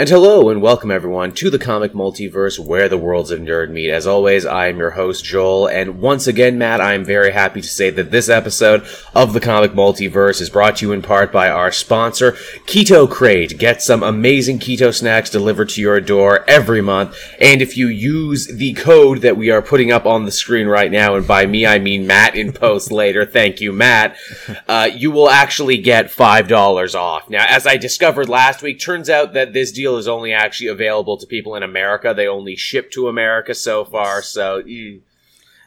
And 0.00 0.08
hello 0.08 0.48
and 0.48 0.62
welcome 0.62 0.92
everyone 0.92 1.32
to 1.32 1.50
the 1.50 1.58
comic 1.58 1.92
multiverse 1.92 2.56
where 2.56 2.88
the 2.88 2.96
worlds 2.96 3.32
of 3.32 3.40
nerd 3.40 3.70
meet. 3.70 3.90
As 3.90 4.06
always, 4.06 4.46
I 4.46 4.68
am 4.68 4.78
your 4.78 4.92
host 4.92 5.24
Joel, 5.24 5.66
and 5.66 6.00
once 6.00 6.28
again, 6.28 6.56
Matt, 6.56 6.80
I 6.80 6.94
am 6.94 7.04
very 7.04 7.32
happy 7.32 7.60
to 7.60 7.66
say 7.66 7.90
that 7.90 8.12
this 8.12 8.28
episode 8.28 8.86
of 9.12 9.32
the 9.32 9.40
comic 9.40 9.72
multiverse 9.72 10.40
is 10.40 10.50
brought 10.50 10.76
to 10.76 10.86
you 10.86 10.92
in 10.92 11.02
part 11.02 11.32
by 11.32 11.50
our 11.50 11.72
sponsor, 11.72 12.30
Keto 12.68 13.10
Crate. 13.10 13.58
Get 13.58 13.82
some 13.82 14.04
amazing 14.04 14.60
keto 14.60 14.94
snacks 14.94 15.30
delivered 15.30 15.70
to 15.70 15.80
your 15.80 16.00
door 16.00 16.44
every 16.46 16.80
month, 16.80 17.18
and 17.40 17.60
if 17.60 17.76
you 17.76 17.88
use 17.88 18.46
the 18.46 18.74
code 18.74 19.18
that 19.22 19.36
we 19.36 19.50
are 19.50 19.60
putting 19.60 19.90
up 19.90 20.06
on 20.06 20.26
the 20.26 20.30
screen 20.30 20.68
right 20.68 20.92
now, 20.92 21.16
and 21.16 21.26
by 21.26 21.44
me 21.44 21.66
I 21.66 21.80
mean 21.80 22.06
Matt 22.06 22.36
in 22.36 22.52
post 22.52 22.92
later, 22.92 23.26
thank 23.26 23.60
you, 23.60 23.72
Matt, 23.72 24.16
uh, 24.68 24.88
you 24.94 25.10
will 25.10 25.28
actually 25.28 25.78
get 25.78 26.08
five 26.08 26.46
dollars 26.46 26.94
off. 26.94 27.28
Now, 27.28 27.44
as 27.48 27.66
I 27.66 27.76
discovered 27.76 28.28
last 28.28 28.62
week, 28.62 28.78
turns 28.78 29.10
out 29.10 29.32
that 29.32 29.52
this 29.52 29.72
deal 29.72 29.87
is 29.96 30.08
only 30.08 30.32
actually 30.32 30.68
available 30.68 31.16
to 31.16 31.26
people 31.26 31.54
in 31.54 31.62
America. 31.62 32.12
They 32.14 32.28
only 32.28 32.56
ship 32.56 32.90
to 32.92 33.08
America 33.08 33.54
so 33.54 33.84
far. 33.84 34.22
So 34.22 34.58
eh, 34.58 34.98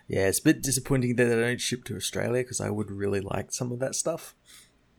Yeah, 0.08 0.28
it's 0.28 0.40
a 0.40 0.44
bit 0.44 0.62
disappointing 0.62 1.16
that 1.16 1.26
they 1.26 1.36
don't 1.36 1.62
ship 1.62 1.84
to 1.86 1.96
Australia 1.96 2.44
because 2.44 2.62
I 2.62 2.70
would 2.70 2.92
really 2.92 3.22
like 3.22 3.52
some 3.52 3.72
of 3.72 3.80
that 3.80 3.96
stuff. 3.96 4.36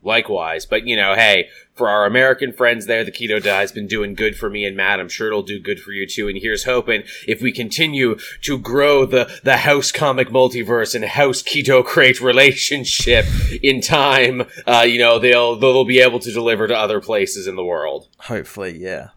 Likewise, 0.03 0.65
but 0.65 0.87
you 0.87 0.95
know, 0.95 1.15
hey, 1.15 1.49
for 1.73 1.89
our 1.89 2.05
American 2.05 2.53
friends 2.53 2.85
there, 2.85 3.03
the 3.03 3.11
keto 3.11 3.41
diet 3.41 3.61
has 3.61 3.71
been 3.71 3.87
doing 3.87 4.13
good 4.13 4.37
for 4.37 4.49
me 4.49 4.65
and 4.65 4.77
Matt. 4.77 4.99
I'm 4.99 5.09
sure 5.09 5.27
it'll 5.27 5.43
do 5.43 5.59
good 5.59 5.79
for 5.79 5.91
you 5.91 6.05
too. 6.07 6.27
And 6.27 6.37
here's 6.37 6.65
hoping 6.65 7.03
if 7.27 7.41
we 7.41 7.51
continue 7.51 8.17
to 8.41 8.57
grow 8.59 9.05
the 9.05 9.39
the 9.43 9.57
house 9.57 9.91
comic 9.91 10.29
multiverse 10.29 10.95
and 10.95 11.05
house 11.05 11.41
keto 11.41 11.83
crate 11.83 12.21
relationship 12.21 13.25
in 13.61 13.81
time, 13.81 14.43
uh, 14.67 14.85
you 14.87 14.99
know, 14.99 15.19
they'll 15.19 15.55
they'll 15.55 15.85
be 15.85 15.99
able 15.99 16.19
to 16.19 16.31
deliver 16.31 16.67
to 16.67 16.75
other 16.75 17.01
places 17.01 17.47
in 17.47 17.55
the 17.55 17.63
world. 17.63 18.07
Hopefully, 18.19 18.77
yeah. 18.77 19.09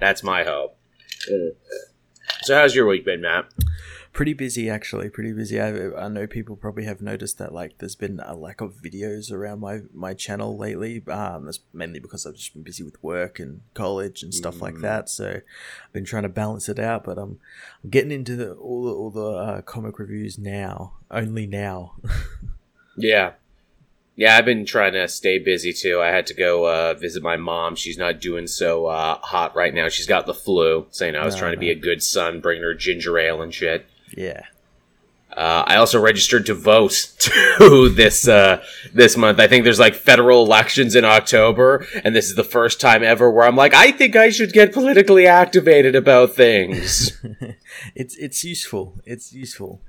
That's 0.00 0.22
my 0.22 0.42
hope. 0.42 0.76
So 2.42 2.56
how's 2.56 2.74
your 2.74 2.86
week 2.86 3.04
been, 3.04 3.20
Matt? 3.20 3.44
Pretty 4.12 4.34
busy, 4.34 4.68
actually. 4.68 5.08
Pretty 5.08 5.32
busy. 5.32 5.58
I, 5.58 5.90
I 5.92 6.08
know 6.08 6.26
people 6.26 6.54
probably 6.54 6.84
have 6.84 7.00
noticed 7.00 7.38
that 7.38 7.54
like 7.54 7.78
there's 7.78 7.94
been 7.94 8.20
a 8.22 8.34
lack 8.34 8.60
of 8.60 8.74
videos 8.74 9.32
around 9.32 9.60
my 9.60 9.80
my 9.94 10.12
channel 10.12 10.58
lately. 10.58 11.02
Um, 11.08 11.46
that's 11.46 11.60
mainly 11.72 11.98
because 11.98 12.26
I've 12.26 12.34
just 12.34 12.52
been 12.52 12.62
busy 12.62 12.82
with 12.82 13.02
work 13.02 13.38
and 13.38 13.62
college 13.72 14.22
and 14.22 14.34
stuff 14.34 14.60
like 14.60 14.80
that. 14.80 15.08
So 15.08 15.40
I've 15.86 15.92
been 15.94 16.04
trying 16.04 16.24
to 16.24 16.28
balance 16.28 16.68
it 16.68 16.78
out. 16.78 17.04
But 17.04 17.16
I'm, 17.16 17.38
I'm 17.82 17.88
getting 17.88 18.10
into 18.12 18.36
the, 18.36 18.52
all 18.52 18.84
the 18.84 18.92
all 18.92 19.10
the 19.10 19.30
uh, 19.30 19.60
comic 19.62 19.98
reviews 19.98 20.38
now. 20.38 20.92
Only 21.10 21.46
now. 21.46 21.94
Yeah. 22.96 23.32
Yeah, 24.14 24.36
I've 24.36 24.44
been 24.44 24.66
trying 24.66 24.92
to 24.92 25.08
stay 25.08 25.38
busy 25.38 25.72
too. 25.72 26.00
I 26.02 26.08
had 26.08 26.26
to 26.26 26.34
go 26.34 26.68
uh, 26.68 26.92
visit 26.92 27.22
my 27.22 27.38
mom. 27.38 27.74
She's 27.76 27.96
not 27.96 28.20
doing 28.20 28.46
so 28.46 28.84
uh, 28.86 29.16
hot 29.22 29.56
right 29.56 29.72
now. 29.72 29.88
She's 29.88 30.06
got 30.06 30.26
the 30.26 30.34
flu. 30.34 30.86
Saying 30.90 31.16
I 31.16 31.24
was 31.24 31.34
No, 31.34 31.40
trying 31.40 31.52
to 31.52 31.58
be 31.58 31.70
a 31.70 31.74
good 31.74 32.02
son, 32.02 32.40
bringing 32.40 32.62
her 32.62 32.74
ginger 32.74 33.18
ale 33.18 33.40
and 33.40 33.54
shit. 33.54 33.86
Yeah. 34.16 34.42
Uh, 35.36 35.64
I 35.66 35.76
also 35.76 35.98
registered 35.98 36.44
to 36.46 36.54
vote 36.54 36.92
to 37.18 37.88
this 37.88 38.28
uh, 38.28 38.62
this 38.92 39.16
month. 39.16 39.40
I 39.40 39.48
think 39.48 39.64
there's 39.64 39.80
like 39.80 39.94
federal 39.94 40.44
elections 40.44 40.94
in 40.94 41.04
October, 41.04 41.86
and 42.04 42.14
this 42.14 42.26
is 42.26 42.36
the 42.36 42.44
first 42.44 42.80
time 42.80 43.02
ever 43.02 43.30
where 43.30 43.46
I'm 43.46 43.56
like, 43.56 43.72
I 43.72 43.92
think 43.92 44.14
I 44.14 44.28
should 44.28 44.52
get 44.52 44.72
politically 44.72 45.26
activated 45.26 45.94
about 45.94 46.34
things. 46.34 47.18
it's 47.94 48.14
it's 48.16 48.44
useful. 48.44 49.00
It's 49.06 49.32
useful. 49.32 49.80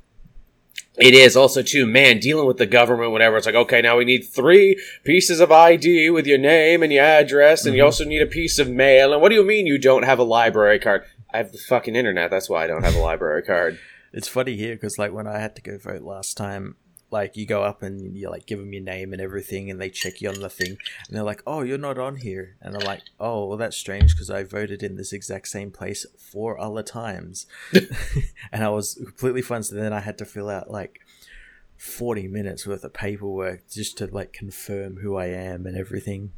It 0.98 1.16
is 1.16 1.36
also 1.36 1.64
too, 1.64 1.88
man, 1.88 2.20
dealing 2.20 2.46
with 2.46 2.58
the 2.58 2.68
government, 2.68 3.12
whatever. 3.12 3.36
It's 3.36 3.48
like, 3.48 3.56
okay, 3.56 3.82
now 3.82 3.98
we 3.98 4.06
need 4.06 4.22
three 4.22 4.80
pieces 5.04 5.40
of 5.40 5.52
ID 5.52 6.12
with 6.12 6.28
your 6.28 6.38
name 6.38 6.84
and 6.84 6.94
your 6.94 7.04
address, 7.04 7.66
and 7.66 7.76
you 7.76 7.84
also 7.84 8.06
need 8.06 8.22
a 8.22 8.28
piece 8.28 8.60
of 8.60 8.70
mail. 8.70 9.12
And 9.12 9.22
what 9.22 9.30
do 9.30 9.36
you 9.36 9.44
mean 9.44 9.66
you 9.66 9.80
don't 9.80 10.04
have 10.04 10.20
a 10.20 10.24
library 10.24 10.78
card? 10.78 11.04
I 11.34 11.38
have 11.38 11.52
the 11.52 11.58
fucking 11.58 11.96
internet. 11.96 12.30
That's 12.30 12.48
why 12.48 12.64
I 12.64 12.68
don't 12.68 12.84
have 12.84 12.96
a 12.96 13.02
library 13.02 13.42
card. 13.42 13.80
It's 14.14 14.28
funny 14.28 14.56
here 14.56 14.76
because 14.76 14.98
like 14.98 15.12
when 15.12 15.28
I 15.28 15.40
had 15.40 15.56
to 15.56 15.62
go 15.62 15.78
vote 15.78 16.04
last 16.04 16.38
time, 16.38 16.76
like 17.10 17.36
you 17.36 17.46
go 17.46 17.64
up 17.64 17.82
and 17.82 18.16
you 18.16 18.30
like 18.30 18.46
give 18.46 18.60
them 18.60 18.74
your 18.74 18.84
name 18.84 19.12
and 19.14 19.22
everything, 19.22 19.70
and 19.70 19.82
they 19.82 19.90
check 19.90 20.22
you 20.22 20.30
on 20.30 20.40
the 20.40 20.50
thing, 20.50 20.78
and 21.08 21.16
they're 21.16 21.24
like, 21.24 21.42
"Oh, 21.48 21.62
you're 21.62 21.78
not 21.78 21.98
on 21.98 22.18
here," 22.18 22.56
and 22.62 22.76
I'm 22.76 22.86
like, 22.86 23.02
"Oh, 23.20 23.48
well, 23.48 23.58
that's 23.58 23.78
strange 23.78 24.16
because 24.16 24.30
I 24.30 24.44
voted 24.44 24.84
in 24.84 24.96
this 24.98 25.14
exact 25.14 25.48
same 25.48 25.72
place 25.72 26.06
four 26.18 26.60
other 26.60 26.84
times," 26.84 27.46
and 28.52 28.64
I 28.64 28.70
was 28.70 28.96
completely 28.96 29.42
fine. 29.42 29.64
So 29.64 29.76
then 29.76 29.94
I 29.94 30.00
had 30.00 30.18
to 30.20 30.26
fill 30.26 30.50
out 30.50 30.70
like. 30.72 31.00
40 31.76 32.30
minutes 32.30 32.66
worth 32.66 32.86
of 32.86 32.94
paperwork 32.94 33.68
just 33.70 33.98
to 33.98 34.06
like 34.06 34.32
confirm 34.32 34.98
who 34.98 35.18
I 35.18 35.26
am 35.26 35.66
and 35.66 35.76
everything. 35.76 36.32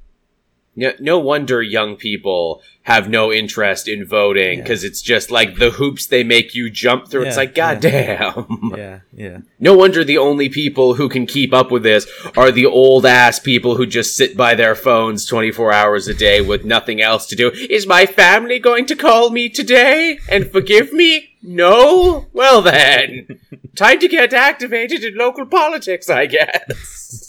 No, 0.77 0.91
no 0.99 1.19
wonder 1.19 1.61
young 1.61 1.95
people 1.95 2.61
have 2.83 3.09
no 3.09 3.31
interest 3.31 3.87
in 3.87 4.05
voting 4.05 4.57
Yeah. 4.59 4.63
because 4.63 4.83
it's 4.83 5.01
just 5.01 5.31
like 5.31 5.55
the 5.55 5.71
hoops 5.71 6.05
they 6.05 6.23
make 6.23 6.53
you 6.53 6.69
jump 6.69 7.07
through. 7.07 7.23
it's 7.23 7.37
like, 7.37 7.55
god 7.55 7.79
damn. 7.79 8.71
Yeah, 8.77 8.99
yeah. 9.13 9.37
No 9.59 9.73
wonder 9.73 10.03
the 10.03 10.17
only 10.17 10.49
people 10.49 10.95
who 10.95 11.07
can 11.09 11.25
keep 11.25 11.53
up 11.53 11.71
with 11.71 11.83
this 11.83 12.05
are 12.35 12.51
the 12.51 12.65
old 12.65 13.05
ass 13.05 13.39
people 13.39 13.75
who 13.77 13.85
just 13.85 14.15
sit 14.17 14.35
by 14.35 14.53
their 14.53 14.75
phones 14.75 15.25
24 15.25 15.71
hours 15.71 16.07
a 16.07 16.13
day 16.13 16.41
with 16.41 16.65
nothing 16.65 17.01
else 17.01 17.25
to 17.27 17.35
do. 17.35 17.49
Is 17.51 17.87
my 17.87 18.05
family 18.05 18.59
going 18.59 18.85
to 18.87 18.95
call 18.95 19.29
me 19.29 19.49
today 19.49 20.19
and 20.29 20.51
forgive 20.51 20.91
me? 20.93 21.29
No? 21.41 22.27
Well 22.33 22.61
then. 22.61 23.39
Time 23.75 23.99
to 23.99 24.07
get 24.07 24.33
activated 24.33 25.03
in 25.03 25.15
local 25.15 25.45
politics, 25.45 26.09
I 26.09 26.25
guess. 26.27 27.24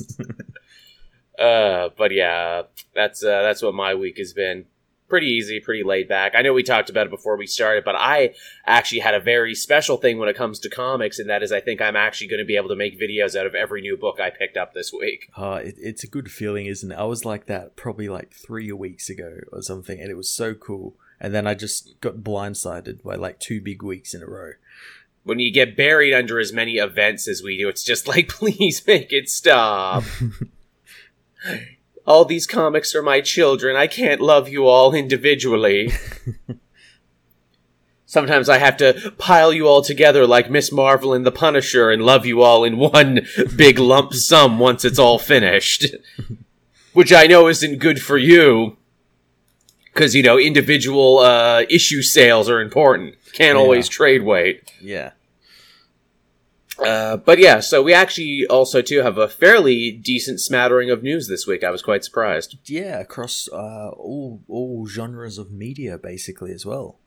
Uh, 1.39 1.91
but 1.97 2.13
yeah, 2.13 2.63
that's 2.95 3.23
uh, 3.23 3.43
that's 3.43 3.63
what 3.63 3.75
my 3.75 3.95
week 3.95 4.19
has 4.19 4.33
been. 4.33 4.67
Pretty 5.09 5.29
easy, 5.29 5.61
pretty 5.61 5.85
laid 5.85 6.09
back. 6.09 6.33
I 6.35 6.43
know 6.43 6.53
we 6.53 6.65
talked 6.65 6.91
about 6.91 7.07
it 7.07 7.11
before 7.11 7.37
we 7.37 7.47
started, 7.47 7.85
but 7.85 7.95
I 7.95 8.35
actually 8.67 8.99
had 8.99 9.15
a 9.15 9.21
very 9.21 9.55
special 9.55 9.99
thing 9.99 10.19
when 10.19 10.29
it 10.29 10.37
comes 10.37 10.59
to 10.61 10.69
comics, 10.69 11.21
and 11.21 11.31
that 11.31 11.45
is 11.45 11.53
I 11.53 11.61
think 11.61 11.81
I'm 11.81 11.95
actually 11.95 12.27
going 12.27 12.41
to 12.41 12.45
be 12.45 12.57
able 12.57 12.71
to 12.71 12.77
make 12.77 13.01
videos 13.01 13.39
out 13.39 13.47
of 13.47 13.55
every 13.55 13.83
new 13.83 13.97
book 13.97 14.19
I 14.19 14.31
picked 14.31 14.57
up 14.57 14.75
this 14.75 14.93
week. 14.93 15.31
Uh, 15.37 15.61
it, 15.63 15.77
it's 15.79 16.03
a 16.03 16.09
good 16.09 16.29
feeling, 16.29 16.67
isn't 16.67 16.91
it? 16.91 16.99
I 16.99 17.05
was 17.05 17.25
like 17.25 17.47
that 17.47 17.77
probably 17.77 18.09
like 18.09 18.33
three 18.33 18.73
weeks 18.73 19.09
ago 19.09 19.39
or 19.53 19.63
something, 19.63 20.01
and 20.01 20.11
it 20.11 20.17
was 20.17 20.29
so 20.29 20.55
cool. 20.55 20.97
And 21.21 21.33
then 21.33 21.47
I 21.47 21.55
just 21.55 22.01
got 22.01 22.17
blindsided 22.17 23.05
by 23.05 23.15
like 23.15 23.39
two 23.39 23.61
big 23.61 23.83
weeks 23.83 24.13
in 24.13 24.23
a 24.23 24.27
row. 24.27 24.53
When 25.23 25.39
you 25.39 25.53
get 25.53 25.77
buried 25.77 26.15
under 26.15 26.39
as 26.39 26.53
many 26.53 26.77
events 26.77 27.29
as 27.29 27.43
we 27.43 27.59
do, 27.59 27.69
it's 27.69 27.85
just 27.85 28.09
like, 28.09 28.29
please 28.31 28.85
make 28.87 29.13
it 29.13 29.29
stop. 29.29 30.03
all 32.07 32.25
these 32.25 32.47
comics 32.47 32.95
are 32.95 33.03
my 33.03 33.21
children. 33.21 33.77
I 33.77 33.87
can't 33.87 34.21
love 34.21 34.49
you 34.49 34.67
all 34.67 34.95
individually. 34.95 35.91
Sometimes 38.09 38.49
I 38.49 38.59
have 38.59 38.77
to 38.77 39.13
pile 39.19 39.53
you 39.53 39.67
all 39.67 39.83
together 39.83 40.27
like 40.27 40.49
Miss 40.49 40.71
Marvel 40.71 41.13
and 41.13 41.27
the 41.27 41.33
Punisher 41.33 41.91
and 41.91 42.03
love 42.03 42.25
you 42.25 42.41
all 42.41 42.63
in 42.63 42.79
one 42.79 43.27
big 43.57 43.79
lump 43.81 44.15
sum 44.15 44.59
once 44.61 44.85
it's 44.85 44.99
all 44.99 45.19
finished. 45.19 45.87
Which 46.93 47.13
I 47.13 47.27
know 47.27 47.49
isn't 47.49 47.79
good 47.79 48.01
for 48.01 48.17
you. 48.17 48.77
Because, 49.93 50.15
you 50.15 50.23
know, 50.23 50.39
individual 50.39 51.19
uh, 51.19 51.65
issue 51.69 52.01
sales 52.03 52.49
are 52.49 52.61
important. 52.61 53.17
Can't 53.33 53.57
Yeah. 53.57 53.63
always 53.63 53.89
trade 53.89 54.23
weight. 54.23 54.71
Yeah. 54.81 55.11
Uh, 56.79 57.17
but 57.17 57.39
yeah, 57.39 57.61
so 57.61 57.83
we 57.83 57.95
actually 57.95 58.47
also 58.49 58.83
too 58.83 59.03
have 59.03 59.19
a 59.19 59.29
fairly 59.29 59.91
decent 59.91 60.41
smattering 60.41 60.91
of 60.91 61.03
news 61.03 61.29
this 61.29 61.47
week. 61.47 61.65
I 61.65 61.71
was 61.71 61.83
quite 61.83 62.05
surprised. 62.05 62.59
Yeah, 62.65 63.01
across 63.01 63.49
uh, 63.53 63.89
all 63.91 64.43
all 64.49 64.87
genres 64.87 65.39
of 65.39 65.51
media, 65.51 65.99
basically 65.99 66.53
as 66.53 66.67
well. 66.67 66.99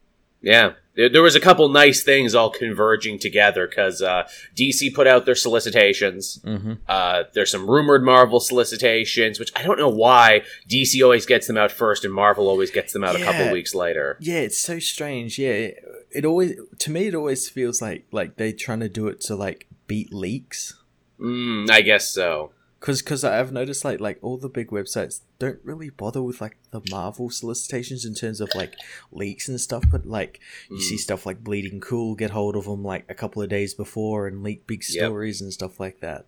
Yeah, 0.42 0.74
there, 0.96 1.22
was 1.22 1.36
a 1.36 1.40
couple 1.40 1.68
nice 1.70 2.04
things 2.04 2.36
all 2.36 2.50
converging 2.50 3.20
together 3.20 3.68
because 3.68 4.02
uh, 4.02 4.28
DC 4.56 4.94
put 4.94 5.08
out 5.08 5.26
their 5.26 5.36
solicitations. 5.36 6.40
Mm-hmm. 6.44 6.74
Uh, 6.88 7.24
there's 7.34 7.52
some 7.52 7.70
rumored 7.70 8.04
Marvel 8.04 8.40
solicitations, 8.40 9.40
which 9.40 9.52
I 9.56 9.64
don't 9.64 9.80
know 9.80 9.90
why 9.90 10.44
DC 10.68 11.02
always 11.02 11.26
gets 11.26 11.48
them 11.48 11.58
out 11.58 11.72
first 11.72 12.04
and 12.04 12.14
Marvel 12.14 12.50
always 12.50 12.72
gets 12.72 12.92
them 12.92 13.04
out 13.04 13.16
a 13.16 13.24
couple 13.24 13.52
weeks 13.52 13.74
later. 13.74 14.18
Yeah, 14.20 14.40
it's 14.40 14.60
so 14.60 14.80
strange. 14.80 15.40
Yeah, 15.40 15.52
it, 15.52 15.84
it 16.12 16.26
always 16.26 16.56
to 16.80 16.92
me 16.92 17.08
it 17.08 17.16
always 17.16 17.48
feels 17.48 17.82
like 17.82 18.06
like 18.12 18.36
they're 18.36 18.52
trying 18.52 18.82
to 18.82 18.90
do 18.90 19.08
it 19.08 19.22
to 19.22 19.36
like 19.36 19.68
beat 19.88 20.14
leaks. 20.14 20.82
Mm, 21.20 21.70
I 21.70 21.82
guess 21.82 22.10
so. 22.10 22.52
Cause, 22.82 23.02
cause 23.02 23.26
I've 23.26 23.52
noticed 23.52 23.84
like 23.84 24.00
like 24.00 24.20
all 24.22 24.38
the 24.38 24.48
big 24.48 24.70
websites 24.70 25.20
don't 25.38 25.60
really 25.66 25.90
bother 25.90 26.22
with 26.24 26.40
like 26.40 26.56
the 26.72 26.82
Marvel 26.90 27.30
solicitations 27.30 28.06
in 28.06 28.16
terms 28.16 28.40
of 28.40 28.50
like 28.56 28.76
leaks 29.12 29.50
and 29.50 29.60
stuff, 29.60 29.84
but 29.92 30.06
like 30.06 30.40
you 30.70 30.78
Mm. 30.78 30.82
see 30.82 30.98
stuff 30.98 31.26
like 31.26 31.44
Bleeding 31.44 31.82
Cool 31.82 32.16
get 32.16 32.32
hold 32.32 32.56
of 32.56 32.64
them 32.66 32.82
like 32.84 33.04
a 33.10 33.14
couple 33.14 33.42
of 33.42 33.50
days 33.50 33.74
before 33.74 34.28
and 34.28 34.44
leak 34.44 34.66
big 34.66 34.82
Yep. 34.90 35.06
stories 35.08 35.42
and 35.42 35.52
stuff 35.52 35.78
like 35.78 36.00
that. 36.00 36.26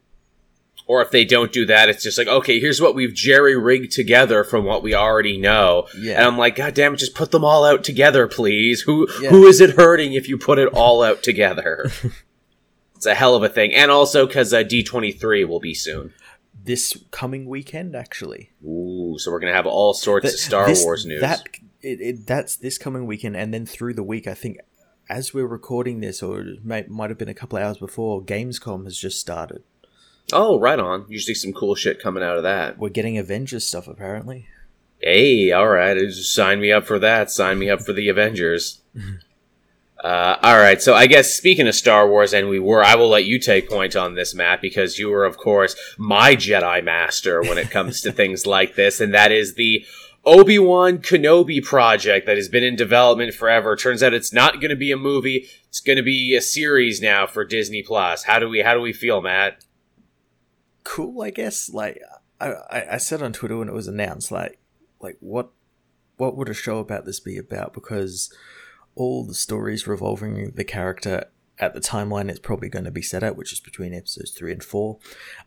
Or 0.87 1.01
if 1.01 1.09
they 1.11 1.23
don't 1.23 1.53
do 1.53 1.65
that, 1.67 1.87
it's 1.87 2.03
just 2.03 2.17
like, 2.17 2.27
okay, 2.27 2.59
here's 2.59 2.81
what 2.81 2.95
we've 2.95 3.13
jerry 3.13 3.55
rigged 3.55 3.93
together 3.93 4.43
from 4.43 4.65
what 4.65 4.83
we 4.83 4.93
already 4.93 5.37
know. 5.37 5.87
Yeah. 5.97 6.15
And 6.17 6.25
I'm 6.25 6.37
like, 6.37 6.57
God 6.57 6.73
damn 6.73 6.95
it, 6.95 6.97
just 6.97 7.15
put 7.15 7.31
them 7.31 7.45
all 7.45 7.63
out 7.63 7.85
together, 7.85 8.27
please. 8.27 8.81
Who 8.81 9.07
Yeah. 9.21 9.29
who 9.29 9.47
is 9.47 9.61
it 9.61 9.77
hurting 9.77 10.13
if 10.15 10.27
you 10.27 10.37
put 10.37 10.59
it 10.59 10.67
all 10.73 11.01
out 11.01 11.23
together? 11.23 11.89
it's 12.97 13.05
a 13.05 13.15
hell 13.15 13.35
of 13.35 13.43
a 13.43 13.47
thing. 13.49 13.73
And 13.73 13.89
also 13.89 14.27
because 14.27 14.53
uh, 14.53 14.63
D23 14.63 15.47
will 15.47 15.61
be 15.61 15.73
soon. 15.73 16.13
This 16.63 16.97
coming 17.11 17.45
weekend, 17.47 17.95
actually. 17.95 18.51
Ooh, 18.63 19.15
so 19.17 19.31
we're 19.31 19.39
gonna 19.39 19.53
have 19.53 19.65
all 19.65 19.93
sorts 19.93 20.33
of 20.33 20.39
Star 20.39 20.67
this- 20.67 20.83
Wars 20.83 21.05
news. 21.05 21.21
That 21.21 21.43
it, 21.81 21.99
it 22.01 22.27
that's 22.27 22.55
this 22.55 22.77
coming 22.77 23.05
weekend, 23.05 23.35
and 23.35 23.53
then 23.53 23.65
through 23.65 23.93
the 23.95 24.03
week, 24.03 24.27
I 24.27 24.33
think 24.33 24.59
as 25.09 25.33
we're 25.33 25.47
recording 25.47 25.99
this, 25.99 26.21
or 26.23 26.41
it 26.41 26.89
might 26.89 27.09
have 27.09 27.17
been 27.17 27.27
a 27.27 27.33
couple 27.33 27.57
hours 27.59 27.77
before, 27.77 28.21
Gamescom 28.21 28.85
has 28.85 28.97
just 28.97 29.19
started. 29.19 29.63
Oh, 30.31 30.59
right 30.59 30.79
on. 30.79 31.05
Usually 31.09 31.33
some 31.35 31.51
cool 31.51 31.75
shit 31.75 32.01
coming 32.01 32.23
out 32.23 32.37
of 32.37 32.43
that. 32.43 32.77
We're 32.77 32.89
getting 32.89 33.17
Avengers 33.17 33.65
stuff 33.65 33.87
apparently. 33.87 34.47
Hey, 35.01 35.51
all 35.51 35.67
right. 35.67 35.97
Sign 36.11 36.61
me 36.61 36.71
up 36.71 36.85
for 36.85 36.99
that. 36.99 37.31
Sign 37.31 37.59
me 37.59 37.69
up 37.69 37.81
for 37.81 37.91
the 37.91 38.07
Avengers. 38.07 38.81
Uh, 40.03 40.35
all 40.41 40.57
right, 40.57 40.81
so 40.81 40.95
I 40.95 41.05
guess 41.05 41.35
speaking 41.35 41.67
of 41.67 41.75
Star 41.75 42.09
Wars, 42.09 42.33
and 42.33 42.49
we 42.49 42.57
were, 42.57 42.83
I 42.83 42.95
will 42.95 43.09
let 43.09 43.25
you 43.25 43.37
take 43.37 43.69
point 43.69 43.95
on 43.95 44.15
this, 44.15 44.33
Matt, 44.33 44.59
because 44.59 44.97
you 44.97 45.09
were, 45.09 45.25
of 45.25 45.37
course, 45.37 45.75
my 45.95 46.35
Jedi 46.35 46.83
master 46.83 47.41
when 47.41 47.59
it 47.59 47.69
comes 47.69 48.01
to 48.01 48.11
things 48.11 48.47
like 48.47 48.73
this, 48.73 48.99
and 48.99 49.13
that 49.13 49.31
is 49.31 49.53
the 49.53 49.85
Obi 50.25 50.57
Wan 50.57 50.97
Kenobi 50.97 51.63
project 51.63 52.25
that 52.25 52.35
has 52.35 52.49
been 52.49 52.63
in 52.63 52.75
development 52.75 53.35
forever. 53.35 53.75
Turns 53.75 54.01
out 54.01 54.13
it's 54.13 54.33
not 54.33 54.59
going 54.59 54.69
to 54.69 54.75
be 54.75 54.91
a 54.91 54.97
movie; 54.97 55.47
it's 55.67 55.79
going 55.79 55.97
to 55.97 56.03
be 56.03 56.35
a 56.35 56.41
series 56.41 56.99
now 56.99 57.27
for 57.27 57.45
Disney 57.45 57.83
Plus. 57.83 58.23
How 58.23 58.39
do 58.39 58.49
we, 58.49 58.61
how 58.61 58.73
do 58.73 58.81
we 58.81 58.93
feel, 58.93 59.21
Matt? 59.21 59.63
Cool, 60.83 61.21
I 61.21 61.29
guess. 61.29 61.69
Like 61.69 62.01
I, 62.39 62.85
I, 62.93 62.97
said 62.97 63.21
on 63.21 63.33
Twitter 63.33 63.57
when 63.57 63.69
it 63.69 63.73
was 63.73 63.87
announced, 63.87 64.31
like, 64.31 64.57
like 64.99 65.17
what, 65.19 65.51
what 66.17 66.35
would 66.35 66.49
a 66.49 66.55
show 66.55 66.79
about 66.79 67.05
this 67.05 67.19
be 67.19 67.37
about? 67.37 67.73
Because 67.73 68.33
all 68.95 69.23
the 69.25 69.33
stories 69.33 69.87
revolving 69.87 70.51
the 70.55 70.63
character 70.63 71.25
at 71.59 71.73
the 71.73 71.79
timeline 71.79 72.27
it's 72.29 72.39
probably 72.39 72.69
going 72.69 72.85
to 72.85 72.91
be 72.91 73.01
set 73.03 73.21
at, 73.23 73.35
which 73.35 73.53
is 73.53 73.59
between 73.59 73.93
episodes 73.93 74.31
three 74.31 74.51
and 74.51 74.63
four, 74.63 74.97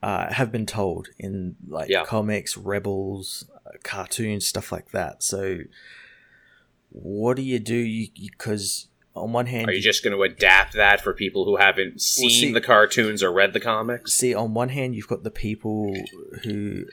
uh, 0.03 0.33
have 0.33 0.53
been 0.53 0.65
told 0.67 1.09
in 1.19 1.57
like 1.67 1.89
Yeah. 1.89 2.05
comics, 2.05 2.57
Rebels, 2.57 3.45
uh, 3.67 3.71
cartoons, 3.83 4.47
stuff 4.47 4.71
like 4.71 4.93
that. 4.93 5.23
So, 5.23 5.61
what 6.91 7.37
do 7.37 7.43
you 7.43 7.59
do? 7.59 8.07
Because 8.21 8.89
on 9.17 9.33
one 9.33 9.47
hand, 9.47 9.69
Are 9.69 9.73
you 9.73 9.81
just 9.83 10.03
going 10.05 10.17
to 10.17 10.23
adapt 10.23 10.75
that 10.75 11.01
for 11.01 11.13
people 11.13 11.45
who 11.45 11.57
haven't 11.57 12.01
seen 12.01 12.31
see- 12.31 12.53
the 12.53 12.61
cartoons 12.61 13.23
or 13.23 13.33
read 13.33 13.53
the 13.53 13.61
comics? 13.61 14.13
see 14.13 14.35
on 14.35 14.55
one 14.55 14.69
hand 14.71 14.95
you've 14.95 15.09
got 15.09 15.23
the 15.25 15.31
people 15.31 15.95
who 16.45 16.85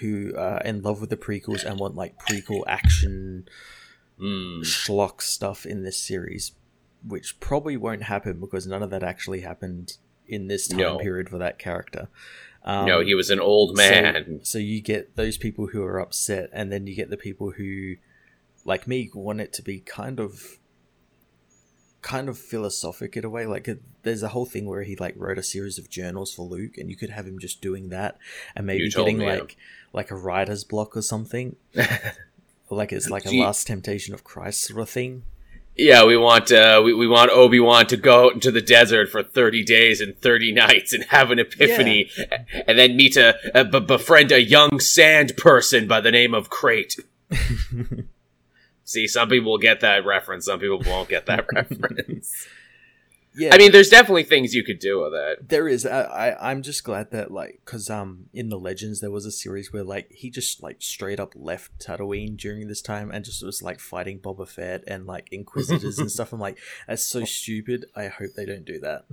who 0.00 0.32
are 0.36 0.60
in 0.62 0.82
love 0.82 1.00
with 1.00 1.10
the 1.10 1.16
prequels 1.16 1.64
and 1.64 1.78
want 1.80 1.96
like 1.96 2.16
prequel 2.20 2.62
action 2.68 3.48
Hmm. 4.20 4.60
schlock 4.60 5.22
stuff 5.22 5.64
in 5.64 5.82
this 5.82 5.96
series, 5.98 6.52
which 7.06 7.40
probably 7.40 7.76
won't 7.76 8.02
happen 8.04 8.38
because 8.38 8.66
none 8.66 8.82
of 8.82 8.90
that 8.90 9.02
actually 9.02 9.40
happened 9.40 9.96
in 10.28 10.46
this 10.48 10.68
time 10.68 10.78
No. 10.78 10.98
period 10.98 11.28
for 11.30 11.38
that 11.38 11.58
character. 11.58 12.08
Um, 12.62 12.86
no, 12.86 13.00
he 13.00 13.14
was 13.14 13.30
an 13.30 13.40
old 13.40 13.74
man. 13.76 14.40
So, 14.42 14.58
you 14.58 14.82
get 14.82 15.16
those 15.16 15.38
people 15.38 15.68
who 15.68 15.82
are 15.82 15.98
upset, 15.98 16.50
and 16.52 16.70
then 16.70 16.86
you 16.86 16.94
get 16.94 17.08
the 17.08 17.16
people 17.16 17.52
who, 17.52 17.94
like 18.66 18.86
me, 18.86 19.10
want 19.14 19.40
it 19.40 19.54
to 19.54 19.62
be 19.62 19.80
kind 19.80 20.20
of, 20.20 20.58
kind 22.02 22.28
of 22.28 22.38
philosophic 22.38 23.16
in 23.16 23.24
a 23.24 23.30
way. 23.30 23.46
Like, 23.46 23.68
there's 24.02 24.22
a 24.22 24.28
whole 24.28 24.44
thing 24.44 24.66
where 24.66 24.82
he 24.82 24.94
like 24.96 25.14
wrote 25.16 25.38
a 25.38 25.42
series 25.42 25.78
of 25.78 25.88
journals 25.88 26.34
for 26.34 26.44
Luke, 26.46 26.76
and 26.76 26.90
you 26.90 26.96
could 26.96 27.10
have 27.10 27.26
him 27.26 27.38
just 27.38 27.62
doing 27.62 27.88
that, 27.88 28.18
and 28.54 28.66
maybe 28.66 28.90
getting 28.90 29.18
like 29.18 29.56
like 29.94 30.10
a 30.10 30.16
writer's 30.16 30.62
block 30.64 30.96
or 30.96 31.02
something. 31.02 31.56
like 32.76 32.92
it's 32.92 33.10
like 33.10 33.26
a 33.26 33.30
Gee. 33.30 33.42
last 33.42 33.66
temptation 33.66 34.14
of 34.14 34.24
Christ 34.24 34.62
sort 34.62 34.80
of 34.80 34.90
thing. 34.90 35.24
Yeah, 35.76 36.04
we 36.04 36.16
want 36.16 36.52
uh, 36.52 36.82
we, 36.84 36.92
we 36.92 37.06
want 37.08 37.30
Obi 37.30 37.58
Wan 37.60 37.86
to 37.86 37.96
go 37.96 38.26
out 38.26 38.34
into 38.34 38.50
the 38.50 38.60
desert 38.60 39.08
for 39.08 39.22
thirty 39.22 39.64
days 39.64 40.00
and 40.00 40.18
thirty 40.20 40.52
nights 40.52 40.92
and 40.92 41.04
have 41.04 41.30
an 41.30 41.38
epiphany, 41.38 42.10
and 42.66 42.78
then 42.78 42.96
meet 42.96 43.16
a, 43.16 43.36
a 43.54 43.64
b- 43.64 43.80
befriend 43.80 44.30
a 44.32 44.42
young 44.42 44.78
sand 44.80 45.36
person 45.36 45.88
by 45.88 46.00
the 46.00 46.10
name 46.10 46.34
of 46.34 46.50
Crate. 46.50 46.96
See, 48.84 49.06
some 49.06 49.28
people 49.28 49.52
will 49.52 49.58
get 49.58 49.80
that 49.80 50.04
reference, 50.04 50.46
some 50.46 50.58
people 50.58 50.82
won't 50.86 51.08
get 51.08 51.26
that 51.26 51.46
reference. 51.54 52.46
Yeah, 53.34 53.54
I 53.54 53.58
mean, 53.58 53.70
there's 53.70 53.88
definitely 53.88 54.24
things 54.24 54.54
you 54.54 54.64
could 54.64 54.80
do 54.80 55.00
with 55.02 55.14
it. 55.14 55.48
There 55.48 55.68
is. 55.68 55.86
I, 55.86 56.02
I 56.02 56.50
I'm 56.50 56.62
just 56.62 56.82
glad 56.82 57.12
that 57.12 57.30
like 57.30 57.60
because 57.64 57.88
um 57.88 58.26
in 58.32 58.48
the 58.48 58.58
Legends 58.58 59.00
there 59.00 59.10
was 59.10 59.24
a 59.24 59.30
series 59.30 59.72
where 59.72 59.84
like 59.84 60.10
he 60.10 60.30
just 60.30 60.62
like 60.62 60.82
straight 60.82 61.20
up 61.20 61.32
left 61.36 61.78
Tatooine 61.78 62.36
during 62.36 62.66
this 62.66 62.82
time 62.82 63.10
and 63.10 63.24
just 63.24 63.44
was 63.44 63.62
like 63.62 63.78
fighting 63.78 64.18
Boba 64.18 64.48
Fett 64.48 64.82
and 64.86 65.06
like 65.06 65.28
Inquisitors 65.32 65.98
and 65.98 66.10
stuff. 66.12 66.32
I'm 66.32 66.40
like 66.40 66.58
that's 66.88 67.04
so 67.04 67.24
stupid. 67.24 67.86
I 67.94 68.08
hope 68.08 68.30
they 68.36 68.46
don't 68.46 68.64
do 68.64 68.80
that. 68.80 69.04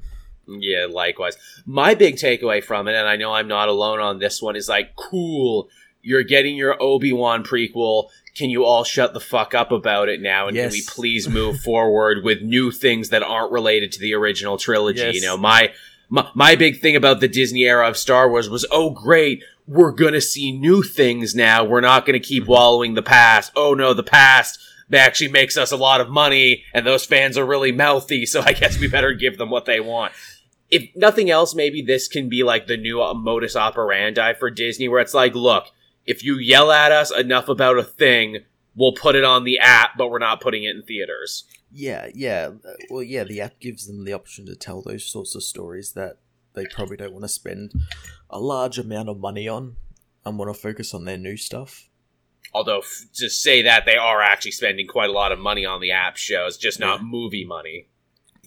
Yeah, 0.48 0.88
likewise. 0.90 1.38
My 1.66 1.94
big 1.94 2.16
takeaway 2.16 2.64
from 2.64 2.88
it, 2.88 2.96
and 2.96 3.08
I 3.08 3.18
know 3.18 3.34
I'm 3.34 3.48
not 3.48 3.68
alone 3.68 4.00
on 4.00 4.20
this 4.20 4.42
one, 4.42 4.56
is 4.56 4.70
like, 4.70 4.96
cool, 4.96 5.70
you're 6.08 6.24
getting 6.24 6.56
your 6.56 6.82
Obi 6.82 7.12
Wan 7.12 7.44
prequel. 7.44 8.10
Can 8.34 8.50
you 8.50 8.64
all 8.64 8.86
shut 8.86 9.14
the 9.14 9.20
fuck 9.20 9.54
up 9.54 9.74
about 9.74 10.08
it 10.08 10.22
now? 10.22 10.48
And 10.48 10.56
Yes. 10.56 10.72
can 10.72 10.72
we 10.72 10.84
please 10.88 11.28
move 11.40 11.60
forward 11.60 12.24
with 12.24 12.42
new 12.42 12.72
things 12.72 13.10
that 13.10 13.24
aren't 13.24 13.52
related 13.52 13.92
to 13.92 14.00
the 14.00 14.14
original 14.14 14.58
trilogy? 14.58 15.00
Yes. 15.02 15.16
You 15.16 15.22
know, 15.24 15.36
my, 15.36 15.74
my 16.08 16.30
my 16.34 16.56
big 16.56 16.80
thing 16.80 16.96
about 16.96 17.20
the 17.20 17.28
Disney 17.28 17.64
era 17.64 17.90
of 17.90 17.98
Star 17.98 18.30
Wars 18.30 18.50
was, 18.50 18.66
oh 18.72 18.90
great, 18.90 19.44
we're 19.68 19.92
gonna 19.92 20.22
see 20.22 20.54
new 20.54 20.82
things 20.82 21.36
now. 21.36 21.66
We're 21.66 21.82
not 21.82 22.06
gonna 22.06 22.22
keep 22.22 22.46
wallowing 22.48 22.94
the 22.94 23.04
past. 23.04 23.52
Oh 23.58 23.74
no, 23.74 23.94
the 23.94 24.02
past 24.02 24.60
actually 24.94 25.30
makes 25.30 25.58
us 25.58 25.74
a 25.74 25.78
lot 25.78 26.00
of 26.00 26.08
money, 26.10 26.64
and 26.74 26.88
those 26.88 27.04
fans 27.06 27.38
are 27.38 27.46
really 27.46 27.74
mouthy. 27.74 28.26
So 28.26 28.40
I 28.42 28.54
guess 28.54 28.80
we 28.80 28.88
better 28.88 29.12
give 29.12 29.38
them 29.38 29.50
what 29.50 29.66
they 29.66 29.82
want 29.82 30.14
if 30.70 30.90
nothing 30.96 31.30
else, 31.30 31.56
maybe 31.56 31.82
this 31.82 32.08
can 32.08 32.30
be 32.30 32.44
like 32.44 32.68
the 32.68 32.78
new 32.78 33.02
uh, 33.02 33.14
modus 33.14 33.56
operandi 33.56 34.34
for 34.34 34.50
Disney, 34.50 34.88
where 34.88 35.00
it's 35.00 35.14
like, 35.14 35.34
look, 35.34 35.68
if 36.08 36.24
you 36.24 36.38
yell 36.38 36.72
at 36.72 36.92
us 36.92 37.12
enough 37.12 37.48
about 37.50 37.78
a 37.78 37.84
thing, 37.84 38.40
we'll 38.76 38.94
put 38.94 39.16
it 39.16 39.24
on 39.24 39.44
the 39.44 39.60
app, 39.60 39.92
but 39.98 40.10
we're 40.10 40.18
not 40.20 40.42
putting 40.42 40.64
it 40.64 40.76
in 40.76 40.82
theaters. 40.84 41.44
Yeah, 41.72 42.08
yeah. 42.16 42.52
uh, 42.68 42.72
Well, 42.90 43.04
yeah. 43.04 43.24
The 43.26 43.42
app 43.42 43.60
gives 43.60 43.86
them 43.88 44.06
the 44.06 44.14
option 44.14 44.46
to 44.48 44.56
tell 44.56 44.82
those 44.82 45.06
sorts 45.06 45.36
of 45.36 45.44
stories 45.44 45.92
that 45.94 46.18
they 46.54 46.66
probably 46.66 46.98
don't 46.98 47.12
want 47.14 47.26
to 47.26 47.30
spend 47.30 47.74
a 48.30 48.40
large 48.40 48.80
amount 48.80 49.10
of 49.10 49.20
money 49.20 49.48
on 49.48 49.76
and 50.26 50.38
want 50.40 50.54
to 50.54 50.60
focus 50.60 50.94
on 50.94 51.06
their 51.06 51.18
new 51.18 51.38
stuff. 51.38 51.90
Although, 52.54 52.80
f- 52.80 53.06
to 53.16 53.30
say 53.30 53.62
that, 53.64 53.86
they 53.86 53.98
are 53.98 54.22
actually 54.22 54.52
spending 54.52 54.88
quite 54.88 55.10
a 55.10 55.14
lot 55.14 55.32
of 55.34 55.40
money 55.40 55.66
on 55.66 55.82
the 55.82 55.92
app 55.92 56.16
shows, 56.16 56.58
just 56.58 56.80
not 56.80 57.02
Yeah. 57.02 57.06
movie 57.06 57.46
money. 57.46 57.90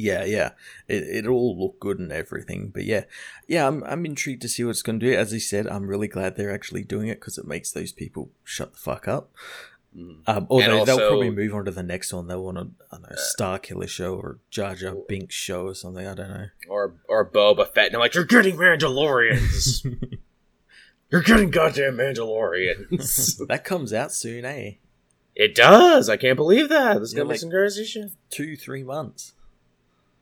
Yeah, 0.01 0.25
yeah. 0.25 0.53
It 0.89 1.03
it 1.03 1.27
all 1.27 1.61
looked 1.61 1.81
good 1.81 1.99
and 1.99 2.11
everything, 2.11 2.71
but 2.73 2.85
yeah, 2.85 3.05
yeah. 3.47 3.67
I'm 3.67 3.85
I'm 3.85 4.07
intrigued 4.07 4.41
to 4.43 4.49
see 4.49 4.65
what 4.65 4.71
it's 4.71 4.83
going 4.83 4.99
to 4.99 5.07
do. 5.11 5.15
As 5.15 5.31
he 5.31 5.39
said, 5.39 5.67
I'm 5.67 5.87
really 5.87 6.09
glad 6.09 6.37
they're 6.37 6.55
actually 6.55 6.85
doing 6.85 7.09
it 7.09 7.21
because 7.21 7.37
it 7.37 7.47
makes 7.47 7.71
those 7.71 7.93
people 7.93 8.31
shut 8.43 8.73
the 8.73 8.79
fuck 8.79 9.07
up. 9.07 9.31
Mm. 9.95 10.23
Um, 10.27 10.47
although 10.49 10.79
also- 10.79 10.97
they'll 10.97 11.09
probably 11.09 11.31
move 11.31 11.55
on 11.55 11.67
to 11.67 11.71
the 11.71 11.83
next 11.83 12.15
one. 12.15 12.29
They'll 12.29 12.43
want 12.43 12.57
a 12.57 12.69
I 12.91 12.97
don't 12.97 13.03
know 13.03 13.17
Star 13.17 13.59
Killer 13.59 13.87
show 13.87 14.15
or 14.15 14.39
Jar 14.49 14.75
Jar 14.75 14.95
Binks 15.07 15.35
show 15.35 15.67
or 15.67 15.75
something. 15.75 16.07
I 16.07 16.15
don't 16.15 16.31
know. 16.31 16.47
Or, 16.69 16.95
or 17.09 17.29
Boba 17.29 17.69
Fett, 17.69 17.89
and 17.89 17.97
I'm 17.97 18.01
like, 18.01 18.15
you're 18.15 18.25
getting 18.25 18.57
Mandalorians! 18.57 19.85
you're 21.11 21.23
getting 21.23 21.51
goddamn 21.51 21.97
Mandalorians! 21.97 23.47
that 23.49 23.65
comes 23.65 23.93
out 23.93 24.13
soon, 24.13 24.45
eh? 24.45 24.75
it 25.35 25.55
does! 25.55 26.09
I 26.09 26.17
can't 26.17 26.37
believe 26.37 26.69
that! 26.71 26.95
Yeah, 26.95 27.17
gonna 27.17 27.25
be 27.25 27.29
like- 27.31 27.39
some 27.41 27.51
crazy 27.51 27.85
shit. 27.85 28.13
Two 28.31 28.57
three 28.57 28.85
months. 28.85 29.35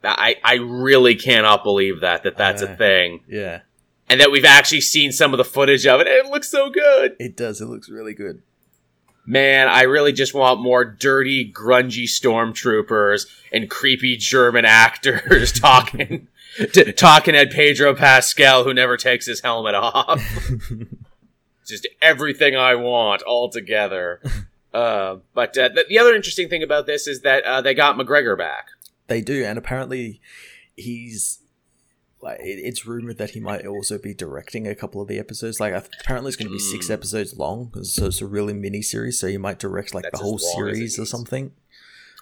I, 0.05 0.37
I 0.45 0.55
really 0.55 1.15
cannot 1.17 1.65
believe 1.65 2.01
that 2.01 2.23
that 2.23 2.37
that's 2.37 2.63
a 2.63 2.71
Uh. 2.73 2.77
thing, 2.77 3.21
Yeah, 3.29 3.61
and 4.09 4.21
that 4.21 4.31
we've 4.31 4.45
actually 4.45 4.81
seen 4.83 5.11
some 5.13 5.35
of 5.35 5.39
the 5.39 5.45
footage 5.45 5.87
of 5.87 6.01
it. 6.01 6.07
and 6.07 6.27
It 6.27 6.31
looks 6.31 6.49
so 6.51 6.71
good, 6.71 7.17
it 7.19 7.37
does. 7.37 7.61
It 7.61 7.67
looks 7.67 7.89
really 7.89 8.15
good. 8.15 8.43
man. 9.27 9.69
I 9.69 9.83
really 9.83 10.13
just 10.13 10.33
want 10.35 10.61
more 10.61 10.85
dirty, 10.85 11.51
grungy 11.53 12.05
stormtroopers 12.05 13.27
and 13.53 13.69
creepy 13.69 14.17
German 14.17 14.65
actors 14.87 15.53
talking, 15.53 16.29
t- 16.73 16.93
talking 16.93 17.37
at 17.37 17.51
Pedro 17.51 17.95
Pascal, 17.95 18.65
who 18.65 18.73
never 18.73 18.97
takes 18.97 19.27
his 19.27 19.41
helmet 19.41 19.75
off. 19.75 20.23
just 21.67 21.87
everything 22.01 22.57
I 22.57 22.75
want 22.77 23.21
all 23.23 23.51
together. 23.51 24.23
Uh, 24.73 25.17
but 25.35 25.57
uh, 25.59 25.69
the, 25.69 25.85
the 25.89 25.99
other 25.99 26.15
interesting 26.15 26.49
thing 26.49 26.63
about 26.63 26.87
this 26.87 27.07
is 27.07 27.21
that 27.23 27.45
uh, 27.45 27.61
they 27.61 27.75
got 27.75 27.97
McGregor 27.97 28.37
back. 28.39 28.69
They 29.09 29.21
do, 29.21 29.45
and 29.45 29.59
apparently 29.59 30.21
he's 30.77 31.41
like 32.21 32.41
it, 32.41 32.59
it's 32.65 32.85
rumored 32.87 33.19
that 33.19 33.31
he 33.31 33.41
might 33.41 33.67
also 33.67 33.99
be 33.99 34.13
directing 34.15 34.67
a 34.67 34.75
couple 34.75 35.01
of 35.01 35.09
the 35.09 35.19
episodes. 35.19 35.61
Like 35.61 35.73
apparently 35.75 36.29
it's 36.29 36.37
going 36.37 36.49
to 36.49 36.53
be 36.53 36.59
six 36.59 36.87
Hmm. 36.87 36.93
episodes 36.95 37.37
long, 37.37 37.73
so 37.85 38.07
it's 38.07 38.21
a 38.21 38.27
really 38.27 38.55
mini 38.55 38.83
series. 38.83 39.19
So 39.19 39.27
he 39.29 39.39
might 39.39 39.59
direct 39.59 39.95
like 39.95 40.03
That's 40.05 40.19
the 40.19 40.25
whole 40.25 40.37
as 40.37 40.43
long 40.43 40.69
as 40.69 40.75
it 40.75 40.77
series 40.77 40.99
or 40.99 41.07
something. 41.07 41.53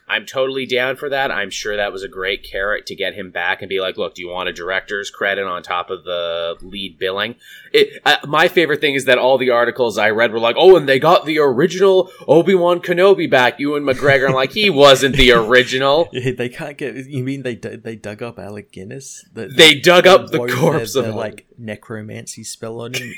I'm 0.09 0.25
totally 0.25 0.67
down 0.67 0.95
for 0.97 1.09
that. 1.09 1.33
I'm 1.33 1.51
sure 1.51 1.77
that 1.77 1.93
was 1.93 2.05
a 2.05 2.09
great 2.09 2.45
carrot 2.45 2.87
to 2.87 2.95
get 2.95 3.15
him 3.15 3.31
back 3.31 3.61
and 3.61 3.69
be 3.69 3.81
like, 3.81 3.97
look, 3.97 4.15
do 4.15 4.23
you 4.23 4.29
want 4.29 4.49
a 4.49 4.53
director's 4.53 5.11
credit 5.11 5.45
on 5.45 5.63
top 5.65 5.91
of 5.91 6.05
the 6.05 6.57
lead 6.63 6.97
billing? 6.99 7.35
It, 7.73 8.01
uh, 8.07 8.17
my 8.27 8.47
favorite 8.47 8.81
thing 8.81 8.95
is 8.95 9.07
that 9.07 9.19
all 9.19 9.37
the 9.37 9.51
articles 9.51 9.99
I 9.99 10.11
read 10.11 10.33
were 10.33 10.39
like, 10.39 10.55
oh, 10.59 10.77
and 10.77 10.89
they 10.89 11.01
got 11.01 11.27
the 11.27 11.41
original 11.41 12.11
Obi-Wan 12.29 12.81
Kenobi 12.81 13.29
back, 13.29 13.59
Ewan 13.59 13.83
McGregor. 13.83 14.29
I'm 14.29 14.35
like, 14.35 14.53
he 14.53 14.71
wasn't 14.85 15.17
the 15.17 15.33
original. 15.33 16.09
They 16.37 16.49
can't 16.51 16.77
get. 16.77 16.95
You 17.07 17.23
mean 17.25 17.43
they 17.43 17.55
they 17.55 17.97
dug 17.97 18.23
up 18.23 18.39
Alec 18.39 18.71
Guinness? 18.73 19.25
The- 19.33 19.49
They 19.49 19.75
dug 19.81 20.07
up 20.07 20.31
the 20.31 20.47
corpse 20.47 20.95
their- 20.95 21.03
of 21.03 21.09
their, 21.09 21.15
like 21.15 21.47
necromancy 21.59 22.45
spell 22.45 22.81
on 22.81 22.95
him. 22.95 23.15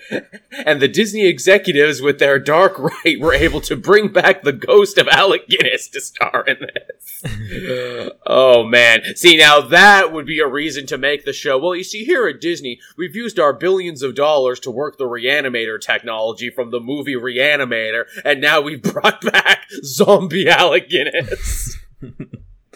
and 0.65 0.81
the 0.81 0.87
Disney 0.87 1.25
executives, 1.25 2.01
with 2.01 2.19
their 2.19 2.39
dark 2.39 2.77
right, 2.79 3.19
were 3.19 3.33
able 3.33 3.61
to 3.61 3.75
bring 3.75 4.11
back 4.11 4.43
the 4.43 4.53
ghost 4.53 4.97
of 4.97 5.07
Alec 5.07 5.47
Guinness 5.47 5.87
to 5.89 6.01
star 6.01 6.43
in 6.47 6.57
this. 6.59 8.11
oh 8.25 8.63
man. 8.63 9.01
See, 9.15 9.37
now 9.37 9.61
that 9.61 10.11
would 10.13 10.25
be 10.25 10.39
a 10.39 10.47
reason 10.47 10.85
to 10.87 10.97
make 10.97 11.25
the 11.25 11.33
show. 11.33 11.57
Well, 11.57 11.75
you 11.75 11.83
see, 11.83 12.03
here 12.03 12.27
at 12.27 12.41
Disney, 12.41 12.79
we've 12.97 13.15
used 13.15 13.39
our 13.39 13.53
billions 13.53 14.01
of 14.01 14.15
dollars 14.15 14.59
to 14.61 14.71
work 14.71 14.97
the 14.97 15.05
reanimator 15.05 15.79
technology 15.79 16.49
from 16.49 16.71
the 16.71 16.79
movie 16.79 17.15
Reanimator, 17.15 18.05
and 18.23 18.41
now 18.41 18.61
we've 18.61 18.81
brought 18.93 19.21
back 19.21 19.65
zombie 19.83 20.49
Alec 20.49 20.89
Guinness. 20.89 21.77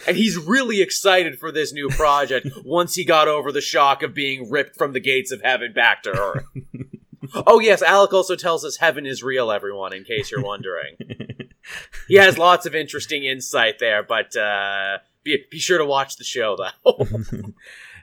And 0.06 0.16
he's 0.16 0.36
really 0.36 0.80
excited 0.80 1.38
for 1.38 1.52
this 1.52 1.72
new 1.72 1.88
project 1.88 2.48
once 2.64 2.94
he 2.94 3.04
got 3.04 3.28
over 3.28 3.52
the 3.52 3.60
shock 3.60 4.02
of 4.02 4.14
being 4.14 4.50
ripped 4.50 4.76
from 4.76 4.92
the 4.92 5.00
gates 5.00 5.30
of 5.30 5.42
heaven 5.42 5.72
back 5.72 6.02
to 6.02 6.10
earth. 6.10 6.44
oh 7.46 7.60
yes, 7.60 7.82
Alec 7.82 8.12
also 8.12 8.36
tells 8.36 8.64
us 8.64 8.76
heaven 8.76 9.06
is 9.06 9.22
real, 9.22 9.50
everyone, 9.50 9.92
in 9.92 10.04
case 10.04 10.30
you're 10.30 10.42
wondering. 10.42 10.96
he 12.08 12.16
has 12.16 12.38
lots 12.38 12.66
of 12.66 12.74
interesting 12.74 13.24
insight 13.24 13.78
there, 13.78 14.02
but 14.02 14.36
uh, 14.36 14.98
be, 15.22 15.44
be 15.50 15.58
sure 15.58 15.78
to 15.78 15.86
watch 15.86 16.16
the 16.16 16.24
show 16.24 16.56
though. 16.56 16.94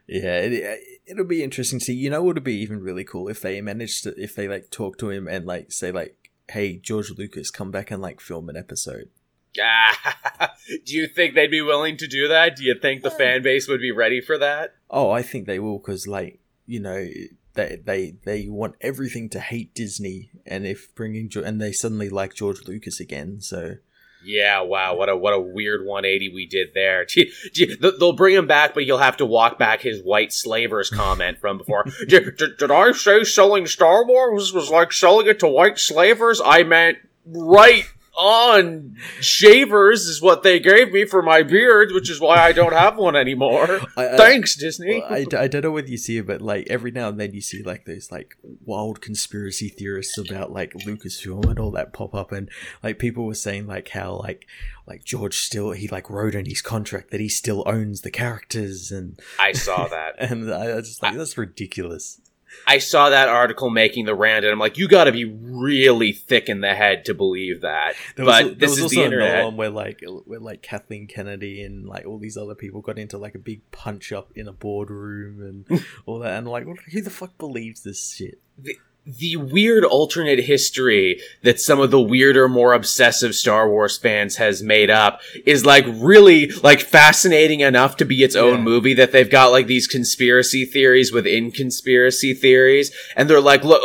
yeah, 0.08 0.38
it, 0.38 0.80
it'll 1.06 1.26
be 1.26 1.44
interesting 1.44 1.80
to 1.80 1.86
see. 1.86 1.94
You 1.94 2.10
know, 2.10 2.24
what 2.24 2.36
would 2.36 2.44
be 2.44 2.60
even 2.62 2.82
really 2.82 3.04
cool 3.04 3.28
if 3.28 3.42
they 3.42 3.60
managed 3.62 4.04
to, 4.04 4.22
if 4.22 4.36
they 4.36 4.48
like 4.48 4.72
talk 4.72 4.98
to 5.00 5.10
him 5.10 5.28
and 5.28 5.46
like 5.46 5.72
say 5.72 5.92
like, 5.92 6.32
"Hey, 6.50 6.78
George 6.78 7.12
Lucas, 7.12 7.52
come 7.52 7.70
back 7.70 7.92
and 7.92 8.02
like 8.02 8.22
film 8.22 8.50
an 8.50 8.58
episode." 8.58 9.10
do 10.86 10.96
you 10.96 11.08
think 11.08 11.36
they'd 11.36 11.52
be 11.52 11.62
willing 11.62 11.98
to 11.98 12.08
do 12.08 12.28
that? 12.28 12.56
Do 12.56 12.64
you 12.64 12.76
think 12.80 13.02
the 13.02 13.12
fan 13.12 13.44
base 13.44 13.68
would 13.68 13.82
be 13.82 13.92
ready 13.92 14.22
for 14.22 14.38
that? 14.38 14.76
Oh, 14.90 15.12
I 15.12 15.22
think 15.22 15.46
they 15.46 15.60
will 15.60 15.80
because, 15.80 16.08
like, 16.08 16.40
you 16.66 16.80
know, 16.80 17.08
they 17.54 17.82
they 17.84 18.16
they 18.24 18.48
want 18.48 18.76
everything 18.82 19.30
to 19.30 19.40
hate 19.40 19.74
Disney, 19.74 20.32
and 20.46 20.66
if 20.66 20.94
bringing 20.96 21.30
and 21.44 21.62
they 21.62 21.72
suddenly 21.72 22.10
like 22.10 22.34
George 22.34 22.68
Lucas 22.68 23.00
again, 23.00 23.42
so. 23.42 23.76
Yeah, 24.24 24.62
wow, 24.62 24.96
what 24.96 25.10
a 25.10 25.18
what 25.18 25.34
a 25.34 25.40
weird 25.40 25.84
180 25.84 26.32
we 26.32 26.46
did 26.46 26.76
there. 26.76 27.06
Gee, 27.08 27.32
gee, 27.54 27.76
they'll 27.76 28.14
bring 28.14 28.36
him 28.36 28.46
back, 28.46 28.76
but 28.76 28.86
you'll 28.86 29.00
have 29.00 29.18
to 29.18 29.26
walk 29.26 29.58
back 29.58 29.82
his 29.82 30.04
white 30.04 30.32
slavers 30.32 30.92
comment 30.92 31.40
from 31.40 31.58
before. 31.58 31.86
did, 32.08 32.38
did, 32.38 32.58
did 32.58 32.70
I 32.70 32.92
say 32.92 33.24
selling 33.24 33.66
Star 33.66 34.06
Wars 34.06 34.54
was 34.54 34.70
like 34.70 34.94
selling 34.94 35.28
it 35.28 35.40
to 35.40 35.48
white 35.48 35.80
slavers? 35.80 36.40
I 36.44 36.62
meant 36.62 37.00
right 37.26 37.86
on 38.16 38.98
shavers 39.20 40.06
is 40.06 40.22
what 40.22 40.44
they 40.44 40.60
gave 40.60 40.92
me 40.92 41.06
for 41.06 41.22
my 41.22 41.44
beard, 41.44 41.92
which 41.92 42.10
is 42.10 42.20
why 42.20 42.38
I 42.38 42.52
don't 42.52 42.74
have 42.74 42.98
one 42.98 43.16
anymore. 43.16 43.80
I, 43.98 44.10
I, 44.10 44.18
Thanks, 44.18 44.56
Disney. 44.56 45.02
I, 45.04 45.26
I 45.38 45.48
don't 45.48 45.64
know 45.64 45.72
whether 45.72 45.88
you 45.88 45.98
see 45.98 46.18
it, 46.18 46.28
but 46.28 46.42
like 46.42 46.68
every 46.70 46.92
now 46.92 47.10
and 47.10 47.20
then 47.20 47.34
you 47.34 47.42
see 47.42 47.64
like 47.64 47.86
those 47.86 48.12
like 48.12 48.38
wild 48.66 49.02
conspiracy 49.02 49.70
theorists 49.70 50.18
about 50.18 50.52
like 50.52 50.74
Lucasfilm 50.74 51.50
and 51.50 51.60
all 51.60 51.72
that 51.72 51.94
pop 51.94 52.14
up, 52.14 52.32
and 52.32 52.50
like 52.84 53.00
people 53.00 53.26
were 53.26 53.34
saying 53.34 53.68
like 53.68 53.90
how 53.90 54.16
like 54.16 54.46
like 54.86 55.04
George 55.04 55.38
still 55.38 55.72
he 55.72 55.88
like 55.88 56.10
wrote 56.10 56.36
in 56.36 56.46
his 56.46 56.62
contract 56.62 57.12
that 57.12 57.22
he 57.22 57.30
still 57.30 57.64
owns 57.66 58.02
the 58.02 58.12
characters, 58.12 58.92
and 58.92 59.20
I 59.40 59.54
saw 59.54 59.88
that, 59.88 60.16
and 60.20 60.54
I 60.54 60.76
was 60.76 60.90
just 60.90 61.02
like 61.04 61.16
that's 61.16 61.38
ridiculous. 61.38 62.20
I 62.68 62.78
saw 62.78 63.10
that 63.10 63.28
article 63.28 63.70
making 63.70 64.06
the 64.06 64.16
round, 64.16 64.46
and 64.46 64.52
I'm 64.52 64.60
like, 64.60 64.78
you 64.78 64.88
got 64.88 65.06
to 65.06 65.12
be 65.12 65.26
really 65.26 66.12
thick 66.12 66.50
in 66.50 66.62
the 66.62 66.74
head 66.74 67.06
to 67.06 67.14
believe 67.14 67.62
that. 67.62 67.96
There 68.16 68.26
but 68.26 68.46
was, 68.46 68.58
this 68.58 68.78
is 68.78 68.92
the 68.92 69.04
internet. 69.04 69.46
one 69.46 69.58
where 69.58 69.70
like 69.70 70.02
where 70.26 70.40
like 70.40 70.62
Kathleen 70.62 71.08
Kennedy 71.08 71.64
and 71.64 71.88
like 71.88 72.06
all 72.06 72.20
these 72.20 72.38
other 72.38 72.56
people 72.56 72.82
got 72.82 73.00
into 73.00 73.18
like 73.18 73.36
a 73.36 73.40
big 73.40 73.70
punch 73.72 74.12
up 74.12 74.32
in 74.36 74.48
a 74.48 74.54
boardroom 74.54 75.66
and 75.70 75.84
all 76.06 76.20
that, 76.20 76.38
and 76.38 76.48
like, 76.48 76.66
who 76.92 77.02
the 77.02 77.10
fuck 77.10 77.38
believes 77.38 77.84
this 77.84 78.14
shit? 78.14 78.40
The, 78.58 78.78
the 79.04 79.36
weird 79.36 79.84
alternate 79.84 80.42
history 80.42 81.20
that 81.42 81.60
some 81.60 81.80
of 81.80 81.90
the 81.90 82.00
weirder, 82.00 82.48
more 82.48 82.74
obsessive 82.74 83.34
Star 83.34 83.68
Wars 83.68 83.98
fans 83.98 84.36
has 84.36 84.62
made 84.62 84.92
up 84.92 85.22
is 85.44 85.66
like 85.66 85.86
really 85.88 86.52
like 86.64 86.82
fascinating 86.82 87.62
enough 87.62 87.98
to 87.98 88.06
be 88.06 88.24
its 88.24 88.36
own 88.36 88.58
yeah. 88.58 88.64
movie 88.64 88.94
that 88.94 89.12
they've 89.12 89.30
got 89.30 89.52
like 89.52 89.66
these 89.66 89.88
conspiracy 89.88 90.66
theories 90.66 91.12
within 91.12 91.50
conspiracy 91.50 92.36
theories. 92.36 92.92
And 93.16 93.28
they're 93.28 93.42
like, 93.42 93.64
look, 93.64 93.82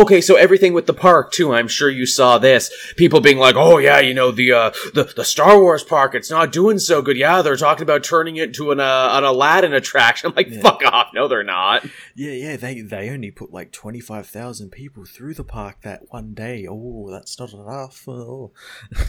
okay, 0.00 0.22
so 0.22 0.36
everything 0.36 0.72
with 0.72 0.86
the 0.86 0.94
park 0.94 1.30
too. 1.30 1.52
I'm 1.52 1.68
sure 1.68 1.90
you 1.90 2.06
saw 2.06 2.38
this. 2.38 2.70
People 2.96 3.20
being 3.20 3.38
like, 3.38 3.56
oh 3.56 3.76
yeah, 3.76 4.00
you 4.00 4.14
know, 4.14 4.30
the, 4.30 4.52
uh, 4.52 4.70
the, 4.94 5.12
the 5.14 5.26
Star 5.26 5.60
Wars 5.60 5.84
park, 5.84 6.14
it's 6.14 6.30
not 6.30 6.52
doing 6.52 6.78
so 6.78 7.02
good. 7.02 7.18
Yeah, 7.18 7.42
they're 7.42 7.56
talking 7.56 7.82
about 7.82 8.02
turning 8.02 8.36
it 8.36 8.48
into 8.48 8.70
an, 8.70 8.80
uh, 8.80 9.10
an 9.12 9.24
Aladdin 9.24 9.74
attraction. 9.74 10.28
I'm 10.30 10.34
like, 10.34 10.48
yeah. 10.48 10.62
fuck 10.62 10.82
off. 10.86 11.10
No, 11.12 11.28
they're 11.28 11.44
not. 11.44 11.84
Yeah, 12.14 12.32
yeah, 12.32 12.56
they, 12.56 12.80
they 12.80 13.10
only 13.10 13.30
put 13.30 13.52
like 13.52 13.70
25,000 13.70 14.53
thousand 14.54 14.70
people 14.70 15.04
through 15.04 15.34
the 15.34 15.42
park 15.42 15.80
that 15.82 16.02
one 16.10 16.32
day. 16.32 16.64
Oh, 16.70 17.08
that's 17.10 17.40
not 17.40 17.52
enough. 17.52 18.06
Oh. 18.06 18.52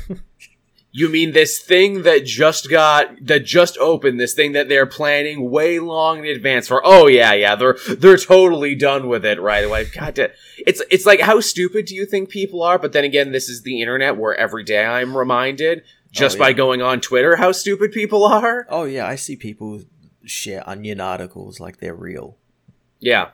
you 0.92 1.08
mean 1.08 1.34
this 1.34 1.60
thing 1.60 2.02
that 2.02 2.26
just 2.26 2.68
got 2.68 3.24
that 3.28 3.46
just 3.46 3.78
opened? 3.78 4.20
This 4.20 4.34
thing 4.34 4.54
that 4.54 4.70
they're 4.70 4.88
planning 4.88 5.52
way 5.52 5.78
long 5.78 6.26
in 6.26 6.26
advance 6.26 6.68
for? 6.68 6.82
Oh 6.84 7.06
yeah, 7.06 7.34
yeah. 7.34 7.56
They're 7.56 7.78
they're 7.96 8.18
totally 8.18 8.74
done 8.74 9.08
with 9.08 9.24
it 9.24 9.40
right 9.40 9.64
away. 9.64 9.86
God, 9.86 10.18
it's 10.58 10.82
it's 10.90 11.06
like 11.06 11.20
how 11.20 11.40
stupid 11.42 11.86
do 11.86 11.94
you 11.94 12.08
think 12.08 12.30
people 12.30 12.64
are? 12.64 12.80
But 12.80 12.94
then 12.94 13.04
again, 13.04 13.32
this 13.32 13.48
is 13.48 13.62
the 13.62 13.82
internet 13.82 14.18
where 14.18 14.34
every 14.34 14.64
day 14.64 14.84
I'm 14.84 15.16
reminded 15.16 15.84
just 16.12 16.38
oh, 16.38 16.40
yeah. 16.40 16.46
by 16.46 16.54
going 16.54 16.82
on 16.82 17.02
Twitter 17.02 17.36
how 17.36 17.52
stupid 17.52 17.92
people 17.92 18.26
are. 18.26 18.66
Oh 18.68 18.86
yeah, 18.86 19.06
I 19.06 19.14
see 19.16 19.36
people 19.36 19.82
share 20.24 20.68
onion 20.68 21.00
articles 21.00 21.60
like 21.60 21.78
they're 21.78 21.94
real. 21.94 22.38
Yeah, 23.00 23.30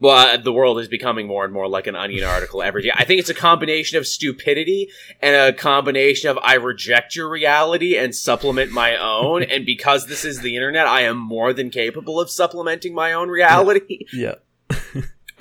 well, 0.00 0.16
uh, 0.16 0.36
the 0.36 0.52
world 0.52 0.78
is 0.78 0.88
becoming 0.88 1.26
more 1.26 1.44
and 1.44 1.52
more 1.52 1.68
like 1.68 1.86
an 1.86 1.96
onion 1.96 2.24
article 2.24 2.62
every 2.62 2.82
day. 2.82 2.90
I 2.94 3.04
think 3.04 3.20
it's 3.20 3.30
a 3.30 3.34
combination 3.34 3.98
of 3.98 4.06
stupidity 4.06 4.90
and 5.20 5.36
a 5.36 5.52
combination 5.52 6.30
of 6.30 6.38
I 6.42 6.54
reject 6.54 7.16
your 7.16 7.28
reality 7.28 7.96
and 7.96 8.14
supplement 8.14 8.72
my 8.72 8.96
own. 8.96 9.42
and 9.42 9.66
because 9.66 10.06
this 10.06 10.24
is 10.24 10.40
the 10.40 10.56
internet, 10.56 10.86
I 10.86 11.02
am 11.02 11.18
more 11.18 11.52
than 11.52 11.70
capable 11.70 12.20
of 12.20 12.30
supplementing 12.30 12.94
my 12.94 13.12
own 13.12 13.28
reality. 13.28 14.00
Yeah. 14.12 14.34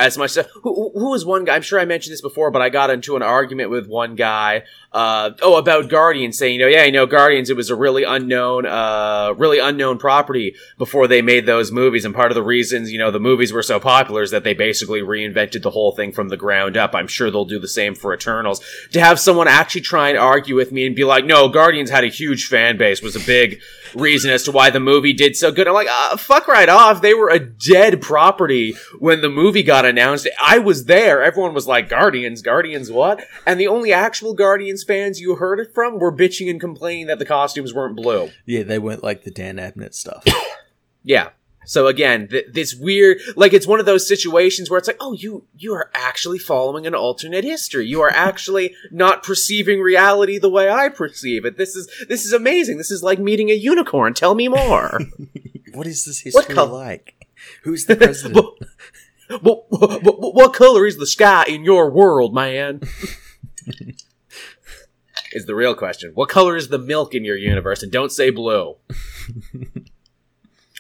As 0.05 0.17
much 0.17 0.35
who, 0.35 0.91
who 0.93 1.11
was 1.11 1.25
one 1.25 1.45
guy? 1.45 1.55
I'm 1.55 1.61
sure 1.61 1.79
i 1.79 1.85
mentioned 1.85 2.13
this 2.13 2.21
before 2.21 2.51
but 2.51 2.61
i 2.61 2.69
got 2.69 2.89
into 2.89 3.15
an 3.15 3.21
argument 3.21 3.69
with 3.69 3.87
one 3.87 4.15
guy 4.15 4.63
uh, 4.93 5.31
oh 5.41 5.57
about 5.57 5.89
guardians 5.89 6.37
saying 6.37 6.55
you 6.55 6.59
know 6.59 6.67
yeah 6.67 6.83
you 6.83 6.91
know 6.91 7.05
guardians 7.05 7.49
it 7.49 7.55
was 7.55 7.69
a 7.69 7.75
really 7.75 8.03
unknown 8.03 8.65
uh, 8.65 9.33
really 9.37 9.59
unknown 9.59 9.97
property 9.97 10.55
before 10.77 11.07
they 11.07 11.21
made 11.21 11.45
those 11.45 11.71
movies. 11.71 12.05
And 12.05 12.15
part 12.15 12.31
of 12.31 12.35
the 12.35 12.43
reasons 12.43 12.91
you 12.91 12.97
know 12.97 13.11
the 13.11 13.19
movies 13.19 13.53
were 13.53 13.63
so 13.63 13.79
popular 13.79 14.21
is 14.21 14.31
that 14.31 14.43
they 14.43 14.53
basically 14.53 15.01
reinvented 15.01 15.61
the 15.61 15.69
whole 15.69 15.91
thing 15.91 16.11
from 16.11 16.29
the 16.29 16.37
ground 16.37 16.77
up. 16.77 16.95
I'm 16.95 17.07
sure 17.07 17.29
they'll 17.29 17.45
do 17.45 17.59
the 17.59 17.67
same 17.67 17.95
for 17.95 18.13
eternals. 18.13 18.61
To 18.91 18.99
have 18.99 19.19
someone 19.19 19.47
actually 19.47 19.81
try 19.81 20.09
and 20.09 20.17
argue 20.17 20.55
with 20.55 20.71
me 20.71 20.85
and 20.85 20.95
be 20.95 21.03
like 21.03 21.25
no 21.25 21.49
guardians 21.49 21.89
had 21.89 22.03
a 22.03 22.07
huge 22.07 22.47
fan 22.47 22.77
base 22.77 23.01
was 23.01 23.15
a 23.15 23.25
big 23.25 23.61
reason 23.93 24.31
as 24.31 24.43
to 24.43 24.51
why 24.51 24.69
the 24.69 24.79
movie 24.79 25.13
did 25.13 25.35
so 25.35 25.51
good. 25.51 25.67
I'm 25.67 25.73
like 25.73 25.87
uh, 25.89 26.17
fuck 26.17 26.47
right 26.47 26.69
off. 26.69 27.01
They 27.01 27.13
were 27.13 27.29
a 27.29 27.39
dead 27.39 28.01
property 28.01 28.75
when 28.99 29.21
the 29.21 29.29
movie 29.29 29.63
got 29.63 29.85
announced. 29.91 30.27
I 30.41 30.57
was 30.57 30.85
there. 30.85 31.21
Everyone 31.21 31.53
was 31.53 31.67
like, 31.67 31.89
Guardians, 31.89 32.41
Guardians, 32.41 32.89
what? 32.89 33.23
And 33.45 33.59
the 33.59 33.67
only 33.67 33.93
actual 33.93 34.33
Guardians 34.33 34.83
fans 34.83 35.21
you 35.21 35.35
heard 35.35 35.59
it 35.59 35.73
from 35.73 35.99
were 35.99 36.15
bitching 36.15 36.49
and 36.49 36.59
complaining 36.59 37.07
that 37.07 37.19
the 37.19 37.25
costumes 37.25 37.73
weren't 37.73 37.95
blue. 37.95 38.31
Yeah, 38.45 38.63
they 38.63 38.79
weren't 38.79 39.03
like 39.03 39.23
the 39.23 39.31
Dan 39.31 39.57
Abnett 39.57 39.93
stuff. 39.93 40.25
yeah. 41.03 41.29
So 41.65 41.87
again, 41.87 42.27
th- 42.27 42.47
this 42.51 42.73
weird, 42.73 43.19
like 43.35 43.53
it's 43.53 43.67
one 43.67 43.79
of 43.79 43.85
those 43.85 44.07
situations 44.07 44.69
where 44.69 44.79
it's 44.79 44.87
like, 44.87 44.97
oh, 44.99 45.13
you 45.13 45.45
you 45.55 45.73
are 45.73 45.91
actually 45.93 46.39
following 46.39 46.87
an 46.87 46.95
alternate 46.95 47.43
history. 47.43 47.85
You 47.85 48.01
are 48.01 48.09
actually 48.09 48.75
not 48.89 49.21
perceiving 49.21 49.79
reality 49.79 50.39
the 50.39 50.49
way 50.49 50.71
I 50.71 50.89
perceive 50.89 51.45
it. 51.45 51.57
This 51.57 51.75
is 51.75 51.87
this 52.09 52.25
is 52.25 52.33
amazing. 52.33 52.77
This 52.77 52.89
is 52.89 53.03
like 53.03 53.19
meeting 53.19 53.49
a 53.51 53.53
unicorn. 53.53 54.13
Tell 54.13 54.33
me 54.33 54.47
more. 54.47 55.01
what 55.73 55.85
is 55.85 56.05
this 56.05 56.21
history 56.21 56.55
what 56.55 56.71
like? 56.71 57.15
Who's 57.63 57.85
the 57.85 57.95
president? 57.95 58.45
what, 59.41 59.65
what, 59.69 60.35
what 60.35 60.53
color 60.53 60.85
is 60.85 60.97
the 60.97 61.07
sky 61.07 61.45
in 61.47 61.63
your 61.63 61.89
world, 61.89 62.33
man? 62.33 62.81
is 65.31 65.45
the 65.45 65.55
real 65.55 65.75
question. 65.75 66.11
What 66.13 66.29
color 66.29 66.55
is 66.55 66.69
the 66.69 66.79
milk 66.79 67.15
in 67.15 67.25
your 67.25 67.37
universe? 67.37 67.83
And 67.83 67.91
don't 67.91 68.11
say 68.11 68.29
blue. 68.29 68.75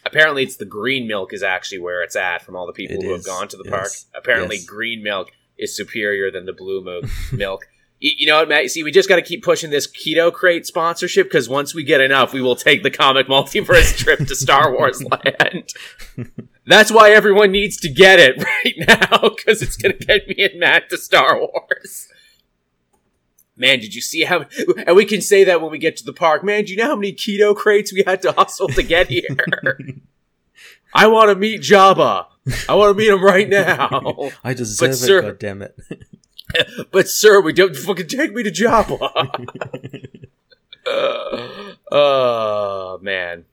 Apparently, 0.05 0.43
it's 0.43 0.57
the 0.57 0.65
green 0.65 1.07
milk 1.07 1.31
is 1.31 1.43
actually 1.43 1.79
where 1.79 2.01
it's 2.01 2.15
at 2.15 2.41
from 2.41 2.55
all 2.55 2.65
the 2.65 2.73
people 2.73 2.97
it 2.97 3.03
who 3.03 3.13
is. 3.13 3.25
have 3.25 3.25
gone 3.25 3.47
to 3.49 3.57
the 3.57 3.63
park. 3.63 3.89
Apparently, 4.15 4.57
yes. 4.57 4.65
green 4.65 5.03
milk 5.03 5.31
is 5.57 5.75
superior 5.75 6.31
than 6.31 6.45
the 6.45 6.53
blue 6.53 7.01
milk. 7.31 7.67
You 8.01 8.25
know 8.25 8.37
what, 8.39 8.49
Matt? 8.49 8.63
You 8.63 8.69
see, 8.69 8.83
we 8.83 8.91
just 8.91 9.07
got 9.07 9.17
to 9.17 9.21
keep 9.21 9.43
pushing 9.43 9.69
this 9.69 9.85
Keto 9.85 10.33
Crate 10.33 10.65
sponsorship 10.65 11.27
because 11.27 11.47
once 11.47 11.75
we 11.75 11.83
get 11.83 12.01
enough, 12.01 12.33
we 12.33 12.41
will 12.41 12.55
take 12.55 12.81
the 12.81 12.89
comic 12.89 13.27
multiverse 13.29 13.95
trip 13.95 14.19
to 14.19 14.35
Star 14.35 14.73
Wars 14.73 15.03
land. 15.25 15.71
That's 16.65 16.91
why 16.91 17.11
everyone 17.11 17.51
needs 17.51 17.77
to 17.77 17.89
get 17.89 18.19
it 18.19 18.43
right 18.65 18.75
now 18.87 19.29
because 19.29 19.61
it's 19.61 19.77
going 19.77 19.97
to 19.97 20.05
get 20.05 20.27
me 20.27 20.35
and 20.39 20.59
Matt 20.59 20.89
to 20.89 20.97
Star 20.97 21.37
Wars. 21.37 22.07
Man, 23.55 23.79
did 23.79 23.93
you 23.93 24.01
see 24.01 24.23
how? 24.23 24.45
And 24.87 24.95
we 24.95 25.05
can 25.05 25.21
say 25.21 25.43
that 25.43 25.61
when 25.61 25.69
we 25.69 25.77
get 25.77 25.95
to 25.97 26.03
the 26.03 26.13
park. 26.13 26.43
Man, 26.43 26.63
do 26.65 26.71
you 26.71 26.77
know 26.77 26.87
how 26.87 26.95
many 26.95 27.13
keto 27.13 27.55
crates 27.55 27.93
we 27.93 28.03
had 28.07 28.23
to 28.23 28.31
hustle 28.31 28.69
to 28.69 28.81
get 28.81 29.09
here? 29.09 29.77
I 30.95 31.05
want 31.05 31.29
to 31.29 31.35
meet 31.35 31.61
Jabba. 31.61 32.25
I 32.67 32.73
want 32.73 32.97
to 32.97 32.97
meet 32.97 33.09
him 33.09 33.23
right 33.23 33.47
now. 33.47 34.31
I 34.43 34.55
deserve 34.55 34.89
it, 34.89 34.95
sir- 34.95 35.21
God 35.21 35.39
damn 35.39 35.61
it. 35.61 35.77
but 36.91 37.07
sir, 37.09 37.41
we 37.41 37.53
don't 37.53 37.75
fucking 37.75 38.07
take 38.07 38.33
me 38.33 38.43
to 38.43 38.51
Jabba. 38.51 40.27
oh 41.91 42.99
man. 43.01 43.45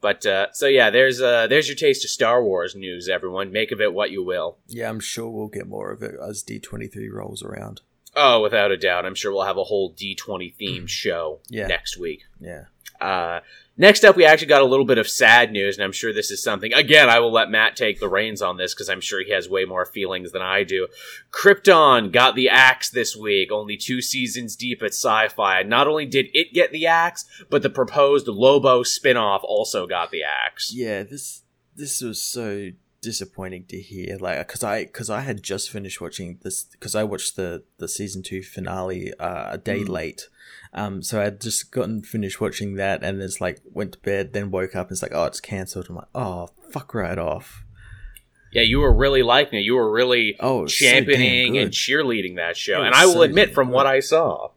But 0.00 0.24
uh, 0.26 0.52
so 0.52 0.66
yeah, 0.66 0.90
there's 0.90 1.20
uh, 1.20 1.46
there's 1.48 1.68
your 1.68 1.76
taste 1.76 2.04
of 2.04 2.10
Star 2.10 2.42
Wars 2.42 2.76
news, 2.76 3.08
everyone. 3.08 3.50
Make 3.50 3.72
of 3.72 3.80
it 3.80 3.92
what 3.92 4.10
you 4.10 4.22
will. 4.22 4.58
yeah, 4.68 4.88
I'm 4.88 5.00
sure 5.00 5.28
we'll 5.28 5.48
get 5.48 5.66
more 5.66 5.90
of 5.90 6.02
it 6.02 6.14
as 6.22 6.42
D23 6.44 7.10
rolls 7.12 7.42
around. 7.42 7.80
Oh, 8.14 8.40
without 8.40 8.70
a 8.70 8.76
doubt. 8.76 9.04
I'm 9.04 9.14
sure 9.14 9.32
we'll 9.32 9.44
have 9.44 9.58
a 9.58 9.64
whole 9.64 9.92
D20 9.92 10.54
themed 10.58 10.88
show 10.88 11.40
Yeah. 11.48 11.66
next 11.66 11.98
week. 11.98 12.22
Yeah. 12.40 12.64
Uh, 13.00 13.40
next 13.76 14.04
up, 14.04 14.16
we 14.16 14.24
actually 14.24 14.46
got 14.48 14.62
a 14.62 14.66
little 14.66 14.84
bit 14.84 14.98
of 14.98 15.08
sad 15.08 15.52
news, 15.52 15.76
and 15.76 15.84
I'm 15.84 15.92
sure 15.92 16.12
this 16.12 16.30
is 16.30 16.42
something. 16.42 16.72
Again, 16.72 17.08
I 17.08 17.20
will 17.20 17.32
let 17.32 17.50
Matt 17.50 17.76
take 17.76 18.00
the 18.00 18.08
reins 18.08 18.42
on 18.42 18.56
this 18.56 18.74
because 18.74 18.88
I'm 18.88 19.00
sure 19.00 19.22
he 19.24 19.32
has 19.32 19.48
way 19.48 19.64
more 19.64 19.86
feelings 19.86 20.32
than 20.32 20.42
I 20.42 20.62
do. 20.64 20.88
Krypton 21.30 22.12
got 22.12 22.34
the 22.34 22.48
axe 22.48 22.90
this 22.90 23.14
week, 23.16 23.52
only 23.52 23.76
two 23.76 24.00
seasons 24.00 24.56
deep 24.56 24.82
at 24.82 24.92
Syfy. 24.92 25.66
Not 25.66 25.86
only 25.86 26.06
did 26.06 26.26
it 26.32 26.52
get 26.54 26.72
the 26.72 26.86
axe, 26.86 27.24
but 27.50 27.62
the 27.62 27.70
proposed 27.70 28.26
Lobo 28.28 28.82
spin 28.82 29.16
off 29.16 29.42
also 29.44 29.86
got 29.86 30.10
the 30.10 30.22
axe. 30.22 30.72
Yeah, 30.74 31.02
this 31.02 31.42
this 31.74 32.00
was 32.00 32.22
so 32.22 32.70
disappointing 33.02 33.64
to 33.66 33.78
hear 33.80 34.16
like 34.18 34.38
because 34.38 34.64
i 34.64 34.82
because 34.84 35.08
i 35.08 35.20
had 35.20 35.40
just 35.40 35.70
finished 35.70 36.00
watching 36.00 36.38
this 36.42 36.64
because 36.64 36.96
i 36.96 37.04
watched 37.04 37.36
the 37.36 37.62
the 37.76 37.86
season 37.86 38.20
two 38.20 38.42
finale 38.42 39.12
uh, 39.20 39.50
a 39.52 39.58
day 39.58 39.82
Mm. 39.82 39.88
late 39.88 40.28
um 40.76 41.02
so 41.02 41.20
i'd 41.20 41.40
just 41.40 41.72
gotten 41.72 42.02
finished 42.02 42.40
watching 42.40 42.74
that 42.74 43.02
and 43.02 43.20
it's 43.20 43.40
like 43.40 43.60
went 43.72 43.92
to 43.92 43.98
bed 44.00 44.32
then 44.32 44.50
woke 44.50 44.76
up 44.76 44.86
and 44.88 44.92
it's 44.94 45.02
like 45.02 45.14
oh 45.14 45.24
it's 45.24 45.40
cancelled 45.40 45.86
i'm 45.88 45.96
like 45.96 46.08
oh 46.14 46.48
fuck 46.70 46.94
right 46.94 47.18
off 47.18 47.64
Yeah, 48.52 48.62
you 48.62 48.78
were 48.80 48.94
really 48.94 49.22
liking 49.22 49.58
it. 49.58 49.62
You 49.62 49.74
were 49.74 49.90
really 49.90 50.36
oh 50.40 50.64
it's 50.64 50.78
so 50.78 50.84
championing 50.86 51.58
and 51.58 51.70
cheerleading 51.70 52.36
that 52.36 52.56
show. 52.56 52.80
And 52.82 52.94
I 52.94 53.04
will 53.06 53.14
so 53.14 53.22
admit, 53.22 53.52
from 53.52 53.68
good. 53.68 53.74
what 53.74 53.86
I 53.86 54.00
saw, 54.00 54.50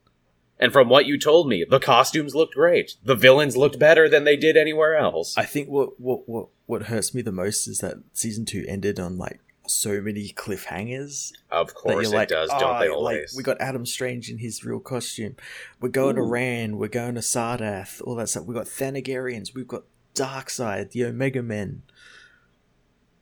and 0.59 0.71
from 0.71 0.87
what 0.89 1.05
you 1.05 1.17
told 1.17 1.47
me, 1.49 1.65
the 1.69 1.79
costumes 1.79 2.33
looked 2.35 2.53
great. 2.55 2.95
The 3.03 3.15
villains 3.15 3.57
looked 3.57 3.77
better 3.79 4.07
than 4.07 4.23
they 4.23 4.37
did 4.37 4.55
anywhere 4.55 4.95
else. 4.95 5.35
i 5.37 5.43
think 5.43 5.67
what 5.69 5.99
what 5.99 6.29
what 6.29 6.47
what 6.65 6.83
hurts 6.83 7.13
me 7.13 7.21
the 7.21 7.31
most 7.31 7.67
is 7.67 7.79
that 7.79 7.95
season 8.13 8.45
two 8.45 8.63
ended 8.67 8.99
on 8.99 9.17
like 9.17 9.39
so 9.69 10.01
many 10.01 10.29
cliffhangers 10.33 11.31
of 11.51 11.73
course, 11.73 12.07
it 12.09 12.15
like, 12.15 12.27
does, 12.29 12.49
"Oh, 12.51 12.59
don't 12.59 12.79
they 12.79 12.89
like, 12.89 12.95
always? 12.97 13.33
we 13.35 13.43
got 13.43 13.59
Adam 13.61 13.85
Strange 13.85 14.29
in 14.29 14.37
his 14.39 14.63
real 14.65 14.79
costume. 14.79 15.35
We're 15.79 15.89
going 15.89 16.15
to 16.17 16.21
Ooh. 16.21 16.29
Rann. 16.29 16.77
We're 16.77 16.87
going 16.89 17.15
to 17.15 17.21
Sardath. 17.21 18.01
All 18.03 18.15
that 18.15 18.29
stuff. 18.29 18.45
We 18.45 18.53
got 18.53 18.65
Thanagarians. 18.65 19.53
We've 19.53 19.67
got 19.67 19.83
Darkseid, 20.15 20.91
the 20.91 21.05
Omega 21.05 21.41
Men. 21.43 21.83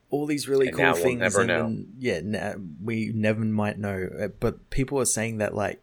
All 0.10 0.26
these 0.26 0.48
really 0.48 0.68
And 0.68 0.76
cool 0.76 0.86
now 0.86 0.94
we'll 0.94 1.04
things. 1.04 1.20
never 1.20 1.42
and 1.42 1.94
yeah, 2.00 2.22
na- 2.24 2.54
we 2.82 3.12
never 3.14 3.42
might 3.44 3.78
know. 3.78 4.10
Uh, 4.18 4.28
But 4.30 4.70
people 4.70 5.00
are 5.02 5.06
saying 5.06 5.38
that 5.40 5.54
like 5.54 5.82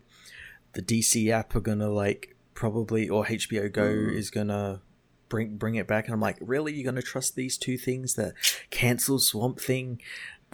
the 0.73 0.81
DC 0.83 1.29
app 1.31 1.55
are 1.55 1.61
gonna 1.61 1.91
like 1.91 2.35
probably 2.55 3.09
or 3.09 3.27
HBO 3.27 3.69
Go 3.71 3.83
Mm. 3.83 4.15
is 4.17 4.31
gonna 4.31 4.81
bring 5.29 5.57
bring 5.59 5.75
it 5.75 5.87
back. 5.87 6.07
And 6.07 6.15
I'm 6.15 6.21
like, 6.23 6.39
really? 6.41 6.73
You're 6.73 6.91
gonna 6.91 7.03
trust 7.03 7.37
these 7.37 7.59
two 7.59 7.77
things 7.77 8.15
that 8.15 8.33
cancel 8.71 9.19
Swamp 9.19 9.61
Thing 9.61 10.01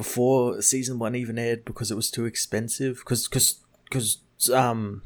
before 0.00 0.62
season 0.62 0.98
one 0.98 1.14
even 1.14 1.38
aired 1.38 1.64
because 1.66 1.90
it 1.90 1.94
was 1.94 2.10
too 2.10 2.24
expensive? 2.24 2.98
Because 3.00 3.28
because 3.28 3.58
because 3.84 4.18
um, 4.50 5.02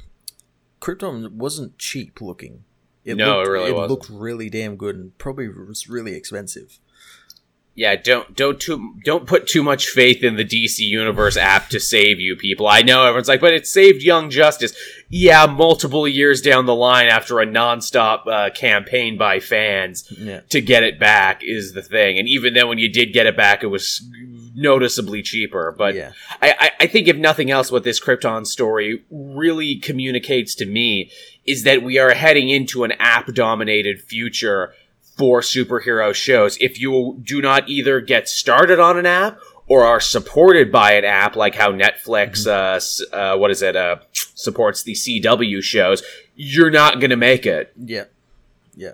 Krypton 0.80 1.32
wasn't 1.32 1.78
cheap 1.78 2.20
looking. 2.20 2.62
No, 3.04 3.40
it 3.40 3.48
really 3.48 3.70
it 3.70 3.74
wasn't. 3.74 3.90
looked 3.90 4.08
really 4.08 4.48
damn 4.48 4.76
good 4.76 4.94
and 4.94 5.18
probably 5.18 5.48
was 5.48 5.88
really 5.88 6.14
expensive. 6.14 6.78
yeah, 7.74 7.96
don't 7.96 8.36
don't 8.36 8.60
too 8.60 8.94
don't 9.04 9.26
put 9.26 9.48
too 9.48 9.62
much 9.64 9.88
faith 9.88 10.22
in 10.22 10.36
the 10.36 10.44
DC 10.44 10.78
Universe 10.78 11.36
app 11.36 11.68
to 11.70 11.80
save 11.80 12.20
you, 12.20 12.36
people. 12.36 12.66
I 12.68 12.82
know 12.82 13.04
everyone's 13.04 13.26
like, 13.28 13.40
but 13.40 13.52
it 13.52 13.66
saved 13.66 14.02
Young 14.02 14.30
Justice. 14.30 14.72
Yeah, 15.10 15.46
multiple 15.46 16.06
years 16.08 16.40
down 16.40 16.66
the 16.66 16.74
line 16.74 17.08
after 17.08 17.40
a 17.40 17.46
nonstop 17.46 18.26
uh, 18.28 18.50
campaign 18.54 19.18
by 19.18 19.40
fans 19.40 20.10
Yeah. 20.16 20.40
to 20.50 20.60
get 20.60 20.82
it 20.84 20.98
back 21.00 21.42
is 21.42 21.72
the 21.72 21.82
thing. 21.82 22.18
And 22.18 22.28
even 22.28 22.54
then, 22.54 22.68
when 22.68 22.78
you 22.78 22.88
did 22.88 23.12
get 23.12 23.26
it 23.26 23.36
back, 23.36 23.62
it 23.64 23.66
was 23.68 24.00
noticeably 24.54 25.22
cheaper. 25.22 25.74
But 25.76 25.94
yeah. 25.94 26.12
I, 26.40 26.54
I, 26.58 26.70
I 26.80 26.86
think 26.86 27.08
if 27.08 27.16
nothing 27.16 27.50
else, 27.50 27.70
what 27.70 27.84
this 27.84 28.00
Krypton 28.00 28.46
story 28.46 29.02
really 29.10 29.76
communicates 29.76 30.54
to 30.56 30.66
me 30.66 31.10
is 31.44 31.64
that 31.64 31.82
we 31.82 31.98
are 31.98 32.14
heading 32.14 32.48
into 32.48 32.84
an 32.84 32.92
app 32.92 33.32
dominated 33.34 34.00
future 34.00 34.72
for 35.16 35.40
superhero 35.40 36.14
shows. 36.14 36.56
If 36.60 36.80
you 36.80 37.20
do 37.22 37.40
not 37.40 37.68
either 37.68 38.00
get 38.00 38.28
started 38.28 38.80
on 38.80 38.98
an 38.98 39.06
app 39.06 39.38
or 39.66 39.84
are 39.84 40.00
supported 40.00 40.70
by 40.70 40.92
an 40.92 41.04
app, 41.04 41.36
like 41.36 41.54
how 41.54 41.72
Netflix, 41.72 42.46
uh, 42.46 43.14
uh, 43.14 43.36
what 43.36 43.50
is 43.50 43.62
it, 43.62 43.76
uh, 43.76 43.96
supports 44.12 44.82
the 44.82 44.92
CW 44.92 45.62
shows, 45.62 46.02
you're 46.36 46.70
not 46.70 47.00
going 47.00 47.10
to 47.10 47.16
make 47.16 47.46
it 47.46 47.72
Yeah. 47.76 48.04
Yeah. 48.76 48.92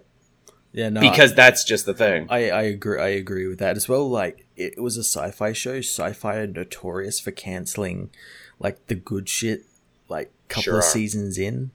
Yeah. 0.72 0.88
No, 0.88 1.00
because 1.00 1.34
that's 1.34 1.64
just 1.64 1.86
the 1.86 1.94
thing. 1.94 2.26
I, 2.30 2.50
I 2.50 2.62
agree. 2.62 3.00
I 3.00 3.08
agree 3.08 3.46
with 3.46 3.58
that 3.58 3.76
as 3.76 3.88
well. 3.88 4.08
Like 4.08 4.46
it, 4.56 4.80
was 4.80 4.96
a 4.96 5.04
sci-fi 5.04 5.52
show. 5.52 5.78
Syfy 5.80 6.34
are 6.36 6.46
notorious 6.46 7.18
for 7.18 7.30
canceling, 7.30 8.10
like 8.58 8.86
the 8.86 8.94
good 8.94 9.28
shit. 9.28 9.64
Like 10.08 10.32
couple 10.48 10.62
Sure 10.64 10.78
of 10.78 10.84
seasons 10.84 11.38
in. 11.38 11.70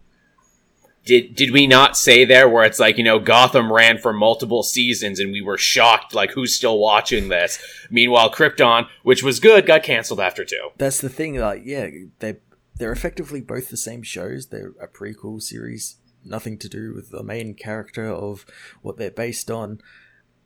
did 1.05 1.36
did 1.36 1.51
we 1.51 1.67
not 1.67 1.95
say 1.97 2.25
there 2.25 2.49
where 2.49 2.65
it's 2.65 2.79
like 2.79 2.97
you 2.97 3.03
know 3.03 3.19
Gotham 3.19 3.71
ran 3.71 3.97
for 3.97 4.12
multiple 4.12 4.63
seasons 4.63 5.19
and 5.19 5.31
we 5.31 5.41
were 5.41 5.58
shocked 5.58 6.13
like 6.13 6.31
who's 6.31 6.55
still 6.55 6.77
watching 6.77 7.29
this? 7.29 7.58
Meanwhile, 7.89 8.31
Krypton, 8.31 8.88
which 9.03 9.23
was 9.23 9.39
good, 9.39 9.65
got 9.65 9.84
canceled 9.84 10.19
after 10.19 10.43
two. 10.43 10.69
That's 10.77 10.99
the 10.99 11.10
thing. 11.10 11.36
Like 11.38 11.62
yeah, 11.65 11.89
they 12.19 12.38
they're 12.77 12.91
effectively 12.91 13.39
both 13.41 13.69
the 13.69 13.77
same 13.77 14.03
shows. 14.03 14.47
They're 14.47 14.73
a 14.81 14.88
prequel 14.88 15.41
series. 15.41 15.95
Nothing 16.26 16.58
to 16.58 16.68
do 16.68 16.94
with 16.94 17.12
the 17.12 17.24
main 17.24 17.54
character 17.54 18.08
of 18.08 18.46
what 18.82 18.98
they're 18.98 19.12
based 19.12 19.50
on. 19.52 19.80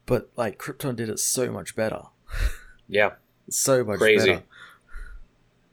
But 0.06 0.30
like 0.36 0.60
Krypton 0.60 0.96
did 0.96 1.10
it 1.10 1.20
so 1.20 1.52
much 1.52 1.76
better. 1.76 2.04
Yeah, 2.92 3.12
So 3.52 3.84
much 3.84 4.00
Crazy. 4.00 4.32
better. 4.32 4.44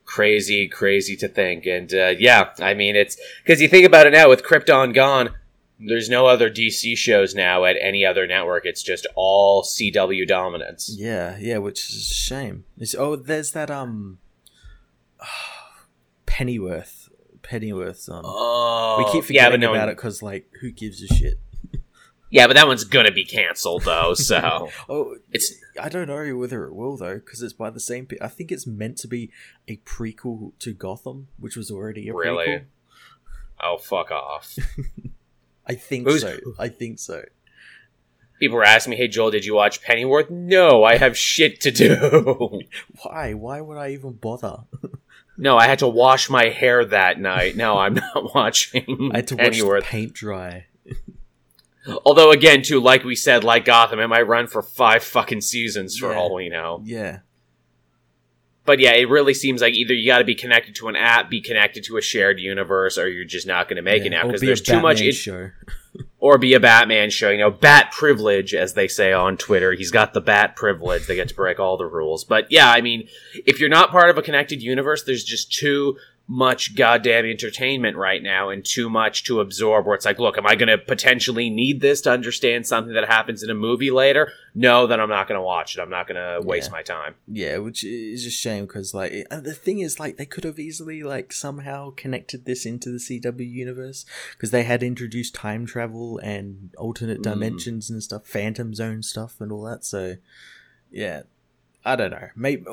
crazy, 0.05 0.67
crazy 0.67 1.15
to 1.17 1.27
think. 1.27 1.65
And 1.65 1.91
uh, 1.93 2.13
yeah, 2.19 2.51
I 2.59 2.75
mean 2.75 2.95
it's 2.95 3.17
because 3.43 3.59
you 3.61 3.67
think 3.67 3.85
about 3.87 4.05
it 4.05 4.13
now 4.13 4.29
with 4.29 4.43
Krypton 4.43 4.93
gone. 4.93 5.31
There's 5.79 6.09
no 6.09 6.25
other 6.27 6.49
DC 6.49 6.95
shows 6.97 7.33
now 7.35 7.65
at 7.65 7.75
any 7.81 8.05
other 8.05 8.25
network. 8.27 8.65
It's 8.67 8.83
just 8.83 9.05
all 9.15 9.63
CW 9.63 10.27
dominance. 10.27 10.95
Yeah, 10.97 11.37
yeah, 11.39 11.57
which 11.57 11.89
is 11.89 12.09
a 12.11 12.13
shame. 12.13 12.65
It's, 12.77 12.93
oh, 12.95 13.15
there's 13.15 13.51
that 13.51 13.69
um 13.71 14.19
Pennyworth. 16.25 16.96
Pennyworth's 17.47 18.09
um, 18.09 18.17
on. 18.17 18.23
Oh, 18.25 18.95
we 18.99 19.05
keep 19.11 19.29
yeah, 19.29 19.43
forgetting 19.45 19.61
no 19.61 19.71
about 19.73 19.81
one- 19.83 19.89
it 19.89 19.95
because, 19.95 20.21
like, 20.21 20.49
who 20.61 20.71
gives 20.71 21.01
a 21.03 21.07
shit? 21.07 21.39
Yeah, 22.29 22.45
but 22.47 22.57
that 22.57 22.67
one's 22.67 22.83
gonna 22.83 23.13
be 23.13 23.23
canceled 23.23 23.83
though. 23.85 24.13
So 24.13 24.67
Oh, 24.89 25.15
it's 25.31 25.53
I 25.81 25.87
don't 25.87 26.07
know 26.09 26.35
whether 26.35 26.65
it 26.65 26.73
will 26.75 26.97
though, 26.97 27.15
because 27.15 27.41
it's 27.41 27.53
by 27.53 27.69
the 27.69 27.79
same. 27.79 28.05
I 28.19 28.27
think 28.27 28.51
it's 28.51 28.67
meant 28.67 28.97
to 28.97 29.07
be 29.07 29.31
a 29.65 29.77
prequel 29.85 30.51
to 30.59 30.73
Gotham, 30.73 31.29
which 31.39 31.55
was 31.55 31.71
already 31.71 32.09
a 32.09 32.13
Really? 32.13 32.45
prequel. 32.47 32.63
oh 33.63 33.77
fuck 33.77 34.11
off. 34.11 34.57
I 35.65 35.75
think 35.75 36.05
Who's- 36.05 36.19
so. 36.21 36.37
I 36.59 36.67
think 36.67 36.99
so. 36.99 37.23
People 38.41 38.57
were 38.57 38.65
asking 38.65 38.91
me, 38.91 38.97
"Hey 38.97 39.07
Joel, 39.07 39.31
did 39.31 39.45
you 39.45 39.55
watch 39.55 39.81
Pennyworth?" 39.81 40.29
No, 40.29 40.83
I 40.83 40.97
have 40.97 41.17
shit 41.17 41.61
to 41.61 41.71
do. 41.71 42.61
Why? 43.03 43.35
Why 43.35 43.61
would 43.61 43.77
I 43.77 43.91
even 43.91 44.11
bother? 44.11 44.65
No, 45.37 45.57
I 45.57 45.67
had 45.67 45.79
to 45.79 45.87
wash 45.87 46.29
my 46.29 46.49
hair 46.49 46.83
that 46.85 47.19
night. 47.19 47.55
No, 47.55 47.77
I'm 47.77 47.93
not 47.93 48.33
watching 48.35 49.11
I 49.13 49.17
had 49.17 49.27
to 49.27 49.35
watch 49.35 49.57
the 49.59 49.81
paint 49.83 50.13
dry. 50.13 50.65
Although, 52.05 52.31
again, 52.31 52.63
too, 52.63 52.81
like 52.81 53.03
we 53.05 53.15
said, 53.15 53.43
like 53.45 53.63
Gotham, 53.63 53.99
it 53.99 54.07
might 54.07 54.27
run 54.27 54.47
for 54.47 54.61
five 54.61 55.03
fucking 55.03 55.39
seasons 55.41 55.97
for 55.97 56.11
Yeah. 56.11 56.17
all 56.17 56.33
we 56.33 56.49
know. 56.49 56.81
Yeah, 56.83 57.19
But 58.67 58.79
yeah, 58.79 58.91
it 58.91 59.09
really 59.09 59.33
seems 59.33 59.61
like 59.61 59.73
either 59.75 59.93
you 59.93 60.05
got 60.05 60.17
to 60.17 60.25
be 60.25 60.35
connected 60.35 60.75
to 60.75 60.89
an 60.89 60.97
app, 60.97 61.29
be 61.29 61.39
connected 61.39 61.85
to 61.85 61.95
a 61.95 62.01
shared 62.01 62.37
universe, 62.37 62.97
or 62.97 63.07
you're 63.07 63.23
just 63.23 63.47
not 63.47 63.69
going 63.69 63.77
to 63.77 63.81
make 63.81 64.01
it 64.01 64.11
yeah. 64.11 64.19
now 64.19 64.23
Or 64.23 64.27
because 64.27 64.41
be 64.41 64.47
there's 64.47 64.61
too 64.61 64.81
much. 64.81 64.99
In- 64.99 65.13
show. 65.13 65.51
or 66.19 66.37
be 66.37 66.53
a 66.53 66.59
Batman 66.59 67.09
show. 67.09 67.29
You 67.29 67.37
know, 67.37 67.49
Bat 67.49 67.93
privilege, 67.93 68.53
as 68.53 68.73
they 68.73 68.89
say 68.89 69.13
on 69.13 69.37
Twitter. 69.37 69.71
He's 69.71 69.89
got 69.89 70.13
the 70.13 70.19
Bat 70.19 70.57
privilege. 70.57 71.07
They 71.07 71.15
get 71.15 71.29
to 71.29 71.33
break 71.33 71.61
all 71.61 71.77
the 71.77 71.85
rules. 71.85 72.25
But 72.25 72.51
yeah, 72.51 72.69
I 72.69 72.81
mean, 72.81 73.07
if 73.45 73.61
you're 73.61 73.69
not 73.69 73.89
part 73.89 74.09
of 74.09 74.17
a 74.17 74.21
connected 74.21 74.61
universe, 74.61 75.03
there's 75.03 75.23
just 75.23 75.53
too 75.53 75.97
much 76.29 76.75
goddamn 76.75 77.25
entertainment 77.25 77.95
right 77.95 78.21
now 78.21 78.49
and 78.49 78.65
too 78.65 78.89
much 78.89 79.23
to 79.23 79.39
absorb 79.39 79.85
where 79.85 79.95
it's 79.95 80.03
like, 80.03 80.19
look, 80.19 80.37
am 80.37 80.45
I 80.45 80.55
going 80.55 80.67
to 80.67 80.77
potentially 80.77 81.49
need 81.49 81.79
this 81.79 82.01
to 82.01 82.11
understand 82.11 82.67
something 82.67 82.93
that 82.95 83.07
happens 83.07 83.43
in 83.43 83.49
a 83.49 83.53
movie 83.53 83.91
later? 83.91 84.33
No, 84.53 84.87
then 84.87 84.99
I'm 84.99 85.07
not 85.07 85.29
going 85.29 85.37
to 85.39 85.41
watch 85.43 85.77
it. 85.77 85.81
I'm 85.81 85.89
not 85.89 86.05
going 86.05 86.17
to 86.41 86.45
waste 86.45 86.67
Yeah. 86.67 86.71
my 86.73 86.81
time. 86.83 87.15
Yeah, 87.27 87.57
which 87.59 87.85
is 87.85 88.25
a 88.25 88.29
shame 88.29 88.65
because 88.65 88.93
like 88.93 89.13
it- 89.13 89.27
the 89.29 89.53
thing 89.53 89.79
is 89.79 90.01
like 90.01 90.17
they 90.17 90.25
could 90.25 90.43
have 90.43 90.59
easily 90.59 91.01
like 91.01 91.31
somehow 91.31 91.91
connected 91.95 92.43
this 92.43 92.65
into 92.65 92.89
the 92.91 92.99
CW 92.99 93.49
universe 93.49 94.05
because 94.33 94.51
they 94.51 94.63
had 94.63 94.83
introduced 94.83 95.33
time 95.33 95.65
travel 95.65 96.17
and 96.21 96.71
alternate 96.77 97.19
Mm. 97.19 97.23
dimensions 97.23 97.89
and 97.89 98.03
stuff, 98.03 98.27
Phantom 98.27 98.73
Zone 98.73 99.01
stuff 99.01 99.39
and 99.39 99.49
all 99.49 99.63
that. 99.63 99.85
So 99.85 100.17
yeah. 100.91 101.21
I 101.85 101.95
don't 101.95 102.11
know. 102.11 102.27
Maybe 102.35 102.65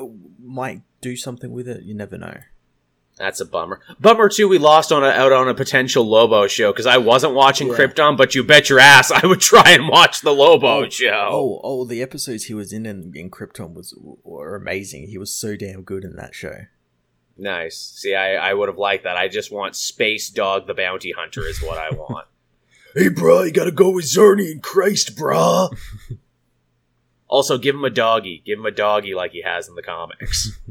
might 0.43 0.81
do 0.99 1.15
something 1.15 1.51
with 1.53 1.69
it. 1.69 1.83
You 1.83 1.93
never 1.93 2.17
know. 2.17 2.39
That's 3.17 3.39
a 3.39 3.45
bummer. 3.45 3.79
Bummer 3.99 4.27
too. 4.27 4.49
We 4.49 4.57
lost 4.57 4.91
on 4.91 5.01
a, 5.03 5.07
out 5.07 5.31
on 5.31 5.47
a 5.47 5.53
potential 5.53 6.03
Lobo 6.05 6.47
show 6.47 6.73
because 6.73 6.85
I 6.85 6.97
wasn't 6.97 7.33
watching 7.33 7.69
Yeah. 7.69 7.75
Krypton, 7.75 8.17
but 8.17 8.35
you 8.35 8.43
bet 8.43 8.69
your 8.69 8.79
ass 8.79 9.09
I 9.09 9.25
would 9.25 9.39
try 9.39 9.71
and 9.71 9.87
watch 9.87 10.19
the 10.21 10.33
Lobo 10.33 10.85
Oh, 10.85 10.89
show. 10.89 11.29
Oh, 11.31 11.61
oh, 11.63 11.85
the 11.85 12.01
episodes 12.01 12.45
he 12.45 12.53
was 12.53 12.73
in 12.73 12.85
in, 12.85 13.13
in 13.15 13.29
Krypton 13.31 13.73
was 13.73 13.93
were 14.23 14.55
amazing. 14.55 15.07
He 15.07 15.17
was 15.17 15.31
so 15.31 15.55
damn 15.55 15.83
good 15.83 16.03
in 16.03 16.17
that 16.17 16.35
show. 16.35 16.65
Nice. 17.37 17.77
See, 17.95 18.15
I, 18.15 18.35
I 18.35 18.53
would 18.53 18.67
have 18.69 18.77
liked 18.77 19.05
that. 19.05 19.15
I 19.17 19.27
just 19.29 19.51
want 19.51 19.75
Space 19.77 20.29
Dog 20.29 20.67
the 20.67 20.73
Bounty 20.73 21.11
Hunter 21.17 21.45
is 21.47 21.61
what 21.61 21.77
I 21.77 21.91
want. 21.91 22.27
hey, 22.95 23.07
bro, 23.09 23.43
you 23.43 23.51
gotta 23.51 23.71
go 23.71 23.91
with 23.91 24.05
Czarnian 24.05 24.61
Christ, 24.61 25.15
bro. 25.17 25.69
also, 27.27 27.57
give 27.57 27.75
him 27.75 27.83
a 27.85 27.89
doggy. 27.89 28.41
Give 28.45 28.59
him 28.59 28.65
a 28.65 28.71
doggy 28.71 29.13
like 29.15 29.31
he 29.31 29.41
has 29.41 29.67
in 29.69 29.75
the 29.75 29.81
comics. 29.81 30.51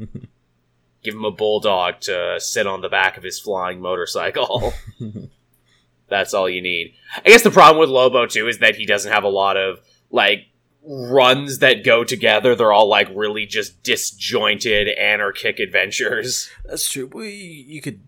give 1.04 1.14
him 1.14 1.24
a 1.24 1.30
bulldog 1.30 2.00
to 2.00 2.36
sit 2.40 2.66
on 2.66 2.80
the 2.80 2.88
back 2.88 3.16
of 3.16 3.22
his 3.22 3.38
flying 3.38 3.80
motorcycle. 3.80 4.72
That's 6.08 6.34
all 6.34 6.48
you 6.48 6.60
need. 6.60 6.94
I 7.24 7.28
guess 7.28 7.42
the 7.42 7.50
problem 7.50 7.80
with 7.80 7.88
Lobo 7.90 8.26
too 8.26 8.48
is 8.48 8.58
that 8.58 8.76
he 8.76 8.86
doesn't 8.86 9.12
have 9.12 9.24
a 9.24 9.28
lot 9.28 9.56
of 9.56 9.80
like 10.10 10.46
runs 10.82 11.58
that 11.58 11.84
go 11.84 12.04
together. 12.04 12.54
They're 12.54 12.72
all 12.72 12.88
like 12.88 13.08
really 13.14 13.46
just 13.46 13.82
disjointed 13.82 14.88
anarchic 14.98 15.58
adventures. 15.58 16.50
That's 16.64 16.90
true. 16.90 17.10
Well, 17.12 17.24
you, 17.24 17.80
could. 17.80 18.00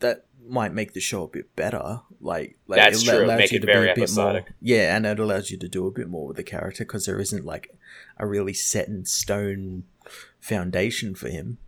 That 0.00 0.26
might 0.46 0.72
make 0.74 0.92
the 0.92 1.00
show 1.00 1.24
a 1.24 1.28
bit 1.28 1.54
better. 1.56 2.00
Like, 2.20 2.58
like 2.66 2.78
That's 2.78 3.08
allo- 3.08 3.18
true. 3.18 3.26
allows 3.26 3.38
Make 3.38 3.52
you 3.52 3.56
it 3.56 3.60
to 3.60 3.66
be 3.66 3.72
very 3.72 3.90
a 3.90 3.94
bit 3.94 4.02
episodic. 4.02 4.44
More, 4.44 4.54
yeah, 4.60 4.94
and 4.96 5.06
it 5.06 5.18
allows 5.18 5.50
you 5.50 5.56
to 5.58 5.68
do 5.68 5.86
a 5.86 5.90
bit 5.90 6.08
more 6.08 6.26
with 6.26 6.36
the 6.36 6.42
character 6.42 6.84
because 6.84 7.06
there 7.06 7.18
isn't 7.20 7.46
like 7.46 7.70
a 8.18 8.26
really 8.26 8.52
set 8.52 8.88
in 8.88 9.04
stone 9.06 9.84
foundation 10.38 11.14
for 11.14 11.28
him. 11.28 11.58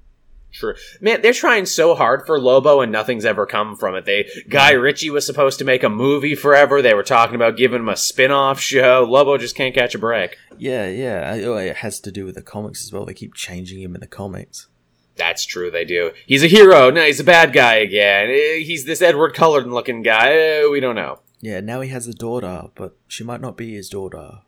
True. 0.52 0.74
Man, 1.00 1.22
they're 1.22 1.32
trying 1.32 1.64
so 1.66 1.94
hard 1.94 2.26
for 2.26 2.38
Lobo 2.38 2.80
and 2.80 2.92
nothing's 2.92 3.24
ever 3.24 3.46
come 3.46 3.74
from 3.74 3.94
it. 3.94 4.04
They 4.04 4.28
Guy 4.48 4.72
Ritchie 4.72 5.10
was 5.10 5.24
supposed 5.24 5.58
to 5.60 5.64
make 5.64 5.82
a 5.82 5.88
movie 5.88 6.34
forever. 6.34 6.82
They 6.82 6.94
were 6.94 7.02
talking 7.02 7.34
about 7.34 7.56
giving 7.56 7.80
him 7.80 7.88
a 7.88 7.96
spin-off 7.96 8.60
show. 8.60 9.06
Lobo 9.08 9.38
just 9.38 9.56
can't 9.56 9.74
catch 9.74 9.94
a 9.94 9.98
break. 9.98 10.36
Yeah, 10.58 10.88
yeah. 10.88 11.40
Oh, 11.44 11.56
It 11.56 11.76
has 11.76 12.00
to 12.00 12.12
do 12.12 12.24
with 12.26 12.34
the 12.34 12.42
comics 12.42 12.84
as 12.84 12.92
well. 12.92 13.06
They 13.06 13.14
keep 13.14 13.34
changing 13.34 13.80
him 13.80 13.94
in 13.94 14.00
the 14.02 14.06
comics. 14.06 14.68
That's 15.16 15.44
true, 15.44 15.70
they 15.70 15.84
do. 15.84 16.12
He's 16.26 16.42
a 16.42 16.46
hero. 16.48 16.90
No, 16.90 17.04
he's 17.04 17.20
a 17.20 17.24
bad 17.24 17.52
guy 17.52 17.74
again. 17.76 18.28
Eh, 18.30 18.58
He's 18.58 18.84
this 18.84 19.02
Edward 19.02 19.34
Cullen 19.34 19.70
looking 19.70 20.02
guy. 20.02 20.32
Eh, 20.32 20.66
We 20.68 20.80
don't 20.80 20.94
know. 20.96 21.20
Yeah, 21.40 21.60
now 21.60 21.80
he 21.80 21.90
has 21.90 22.06
a 22.06 22.14
daughter, 22.14 22.64
but 22.74 22.96
she 23.08 23.24
might 23.24 23.40
not 23.40 23.56
be 23.56 23.74
his 23.74 23.88
daughter 23.88 24.38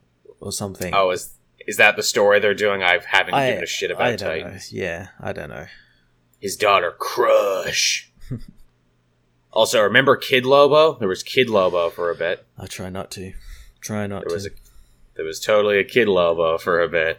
or 0.40 0.52
something. 0.52 0.94
Oh, 0.94 1.10
is 1.10 1.30
is 1.66 1.76
that 1.78 1.96
the 1.96 2.02
story 2.02 2.40
they're 2.40 2.54
doing? 2.54 2.82
I 2.82 3.00
haven't 3.06 3.34
I, 3.34 3.48
given 3.50 3.64
a 3.64 3.66
shit 3.66 3.90
about 3.90 4.20
know. 4.20 4.56
Yeah, 4.70 5.08
I 5.20 5.32
don't 5.32 5.48
know. 5.48 5.66
His 6.44 6.56
daughter, 6.56 6.90
Crush. 6.90 8.12
also, 9.50 9.80
remember 9.80 10.14
Kid 10.14 10.44
Lobo? 10.44 10.98
There 10.98 11.08
was 11.08 11.22
Kid 11.22 11.48
Lobo 11.48 11.88
for 11.88 12.10
a 12.10 12.14
bit. 12.14 12.44
I 12.58 12.66
try 12.66 12.90
not 12.90 13.10
to. 13.12 13.32
Try 13.80 14.06
not 14.06 14.20
There 14.24 14.28
to. 14.28 14.34
was 14.34 14.46
a, 14.46 14.50
there 15.16 15.24
was 15.24 15.40
totally 15.40 15.78
a 15.78 15.84
Kid 15.84 16.06
Lobo 16.06 16.58
for 16.58 16.82
a 16.82 16.88
bit. 16.90 17.18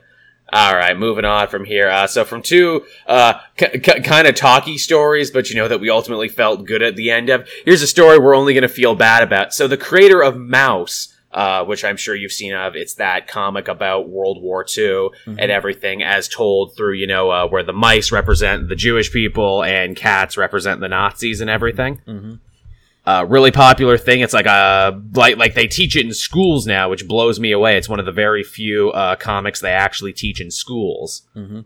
All 0.54 0.76
right, 0.76 0.96
moving 0.96 1.26
on 1.26 1.48
from 1.48 1.66
here. 1.66 1.90
Uh, 1.90 2.06
so 2.06 2.24
from 2.24 2.44
two 2.44 2.86
uh, 3.08 3.40
kind 3.58 4.28
of 4.28 4.36
talky 4.36 4.78
stories, 4.78 5.32
but 5.32 5.50
you 5.50 5.56
know 5.56 5.68
that 5.68 5.80
we 5.80 5.90
ultimately 5.90 6.30
felt 6.30 6.68
good 6.68 6.84
at 6.84 6.96
the 6.96 7.10
end 7.10 7.32
of. 7.32 7.50
Here's 7.66 7.82
a 7.82 7.88
story 7.88 8.20
we're 8.20 8.36
only 8.36 8.54
going 8.54 8.62
to 8.62 8.68
feel 8.70 8.94
bad 8.94 9.24
about. 9.24 9.56
So 9.56 9.68
the 9.68 9.76
creator 9.76 10.22
of 10.22 10.36
Maus, 10.36 11.15
uh, 11.36 11.64
which 11.66 11.84
I'm 11.84 11.98
sure 11.98 12.16
you've 12.16 12.32
seen 12.32 12.54
of, 12.54 12.76
it's 12.76 12.96
that 12.96 13.28
comic 13.28 13.68
about 13.68 14.10
World 14.10 14.42
War 14.42 14.66
II 14.66 15.10
Mhm. 15.28 15.36
and 15.38 15.52
everything, 15.52 16.02
as 16.02 16.28
told 16.28 16.76
through 16.76 16.94
you 16.94 17.06
know 17.06 17.30
uh, 17.30 17.48
where 17.48 17.62
the 17.64 17.74
mice 17.74 18.12
represent 18.12 18.70
the 18.70 18.76
Jewish 18.76 19.12
people 19.12 19.64
and 19.64 19.96
cats 19.96 20.38
represent 20.38 20.80
the 20.80 20.88
Nazis 20.90 21.42
and 21.42 21.50
everything 21.50 22.02
hmm 22.06 22.34
uh, 23.08 23.24
really 23.30 23.52
popular 23.52 24.00
thing. 24.00 24.22
It's 24.22 24.34
like 24.34 24.48
a 24.48 25.00
like 25.14 25.38
like 25.38 25.54
they 25.54 25.68
teach 25.68 25.96
it 25.96 26.06
in 26.08 26.14
schools 26.14 26.66
now, 26.66 26.90
which 26.90 27.08
blows 27.08 27.40
me 27.40 27.52
away. 27.52 27.78
It's 27.78 27.88
one 27.88 28.00
of 28.00 28.08
the 28.08 28.12
very 28.12 28.44
few 28.44 28.90
uh, 28.92 29.16
comics 29.16 29.60
they 29.62 29.70
actually 29.74 30.12
teach 30.14 30.42
in 30.42 30.50
schools. 30.50 31.22
hmm 31.36 31.62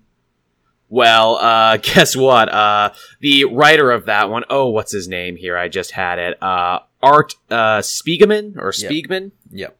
Well, 0.89 1.35
uh, 1.35 1.77
guess 1.81 2.15
what? 2.15 2.49
Uh, 2.49 2.91
the 3.19 3.45
writer 3.45 3.91
of 3.91 4.05
that 4.05 4.29
one, 4.29 4.43
oh, 4.49 4.69
what's 4.69 4.91
his 4.91 5.07
name 5.07 5.35
here? 5.37 5.57
I 5.57 5.67
just 5.69 5.91
had 5.91 6.19
it. 6.19 6.41
Uh, 6.41 6.79
Art 7.01 7.35
uh, 7.49 7.79
Spiegelman 7.79 8.57
or 8.57 8.73
Yep. 8.77 8.91
Spiegman. 8.91 9.31
Yep. 9.51 9.77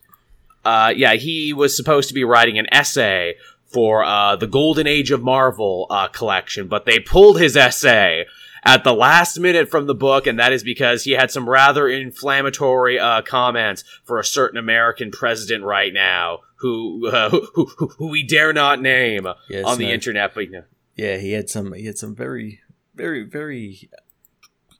Uh, 0.63 0.93
yeah, 0.95 1.13
he 1.15 1.51
was 1.53 1.75
supposed 1.75 2.07
to 2.09 2.13
be 2.13 2.23
writing 2.23 2.57
an 2.59 2.67
essay 2.71 3.35
for 3.65 4.03
uh, 4.03 4.35
the 4.35 4.47
Golden 4.47 4.87
Age 4.87 5.11
of 5.11 5.21
Marvel 5.21 5.87
uh, 5.89 6.07
collection, 6.07 6.67
but 6.67 6.85
they 6.85 6.99
pulled 6.99 7.39
his 7.39 7.55
essay 7.55 8.25
at 8.65 8.83
the 8.83 8.93
last 8.93 9.39
minute 9.39 9.69
from 9.69 9.87
the 9.87 9.95
book, 9.95 10.27
and 10.27 10.37
that 10.39 10.51
is 10.51 10.63
because 10.63 11.03
he 11.03 11.11
had 11.11 11.31
some 11.31 11.47
rather 11.49 11.87
inflammatory 11.87 12.99
uh, 12.99 13.21
comments 13.21 13.83
for 14.03 14.19
a 14.19 14.25
certain 14.25 14.57
American 14.57 15.11
president 15.11 15.63
right 15.63 15.93
now, 15.93 16.39
who 16.57 17.07
uh, 17.07 17.29
who, 17.53 17.65
who, 17.77 17.87
who 17.97 18.07
we 18.09 18.23
dare 18.23 18.51
not 18.53 18.81
name 18.81 19.27
Yes, 19.49 19.65
on 19.65 19.77
the 19.77 19.85
no. 19.87 19.91
internet. 19.93 20.33
But 20.33 20.49
no. 20.51 20.63
Yeah, 20.99 21.15
he 21.17 21.31
had 21.31 21.49
some. 21.49 21.71
He 21.73 21.85
had 21.85 21.97
some 21.97 22.13
very, 22.15 22.59
very, 22.93 23.23
very. 23.23 23.89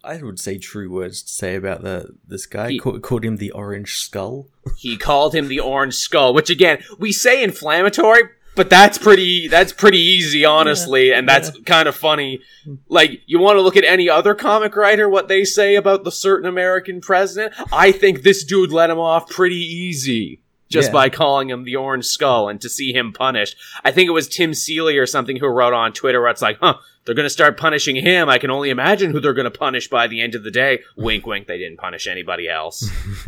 I 0.04 0.22
would 0.22 0.40
say 0.40 0.58
true 0.58 0.90
words 0.92 1.22
to 1.24 1.30
say 1.30 1.56
about 1.56 1.82
the 1.82 2.16
this 2.28 2.46
guy. 2.46 2.72
He- 2.72 2.80
Ca- 2.80 3.00
called 3.00 3.24
him 3.24 3.38
the 3.38 3.52
Orange 3.52 3.94
Skull. 3.96 4.48
he 4.78 4.98
called 4.98 5.34
him 5.34 5.48
the 5.48 5.60
Orange 5.60 5.96
Skull, 5.96 6.34
which 6.34 6.50
again 6.50 6.84
we 7.00 7.12
say 7.14 7.42
inflammatory, 7.44 8.24
but 8.56 8.70
that's 8.70 8.98
pretty 8.98 9.48
that's 9.48 9.72
pretty 9.72 10.00
easy, 10.00 10.44
honestly, 10.44 11.14
and 11.14 11.28
that's 11.28 11.52
kind 11.66 11.88
of 11.88 11.96
funny. 11.96 12.42
Like 12.90 13.22
you 13.26 13.40
want 13.40 13.58
to 13.58 13.62
look 13.62 13.78
at 13.78 13.84
any 13.86 14.10
other 14.10 14.36
comic 14.36 14.76
writer, 14.76 15.08
what 15.08 15.30
they 15.30 15.46
say 15.46 15.76
about 15.76 16.04
the 16.04 16.12
certain 16.12 16.48
American 16.50 17.00
president. 17.00 17.54
I 17.72 17.92
think 17.94 18.24
this 18.24 18.44
dude 18.44 18.72
let 18.74 18.90
him 18.90 19.00
off 19.00 19.30
pretty 19.30 19.56
easy. 19.64 20.42
Just 20.70 20.90
Yeah. 20.90 20.94
by 20.94 21.10
calling 21.10 21.50
him 21.50 21.64
the 21.64 21.76
Orange 21.76 22.06
Skull 22.06 22.48
and 22.48 22.62
to 22.62 22.70
see 22.70 22.94
him 22.94 23.12
punished. 23.12 23.56
I 23.84 23.92
think 23.92 24.08
it 24.08 24.12
was 24.12 24.28
Tim 24.28 24.54
Seeley 24.54 24.98
or 24.98 25.06
something 25.08 25.38
who 25.38 25.48
wrote 25.48 25.74
on 25.74 25.94
Twitter 25.94 26.22
where 26.22 26.30
it's 26.30 26.42
like, 26.42 26.58
huh, 26.62 26.76
they're 27.06 27.16
gonna 27.16 27.30
start 27.30 27.58
punishing 27.58 27.96
him. 27.96 28.30
I 28.30 28.38
can 28.38 28.52
only 28.52 28.70
imagine 28.70 29.12
who 29.12 29.20
they're 29.20 29.34
gonna 29.34 29.50
punish 29.50 29.88
by 29.90 30.06
the 30.08 30.22
end 30.22 30.36
of 30.36 30.44
the 30.44 30.52
day. 30.52 30.80
Wink 30.96 31.26
wink, 31.26 31.48
they 31.48 31.58
didn't 31.58 31.78
punish 31.78 32.06
anybody 32.08 32.48
else 32.48 32.90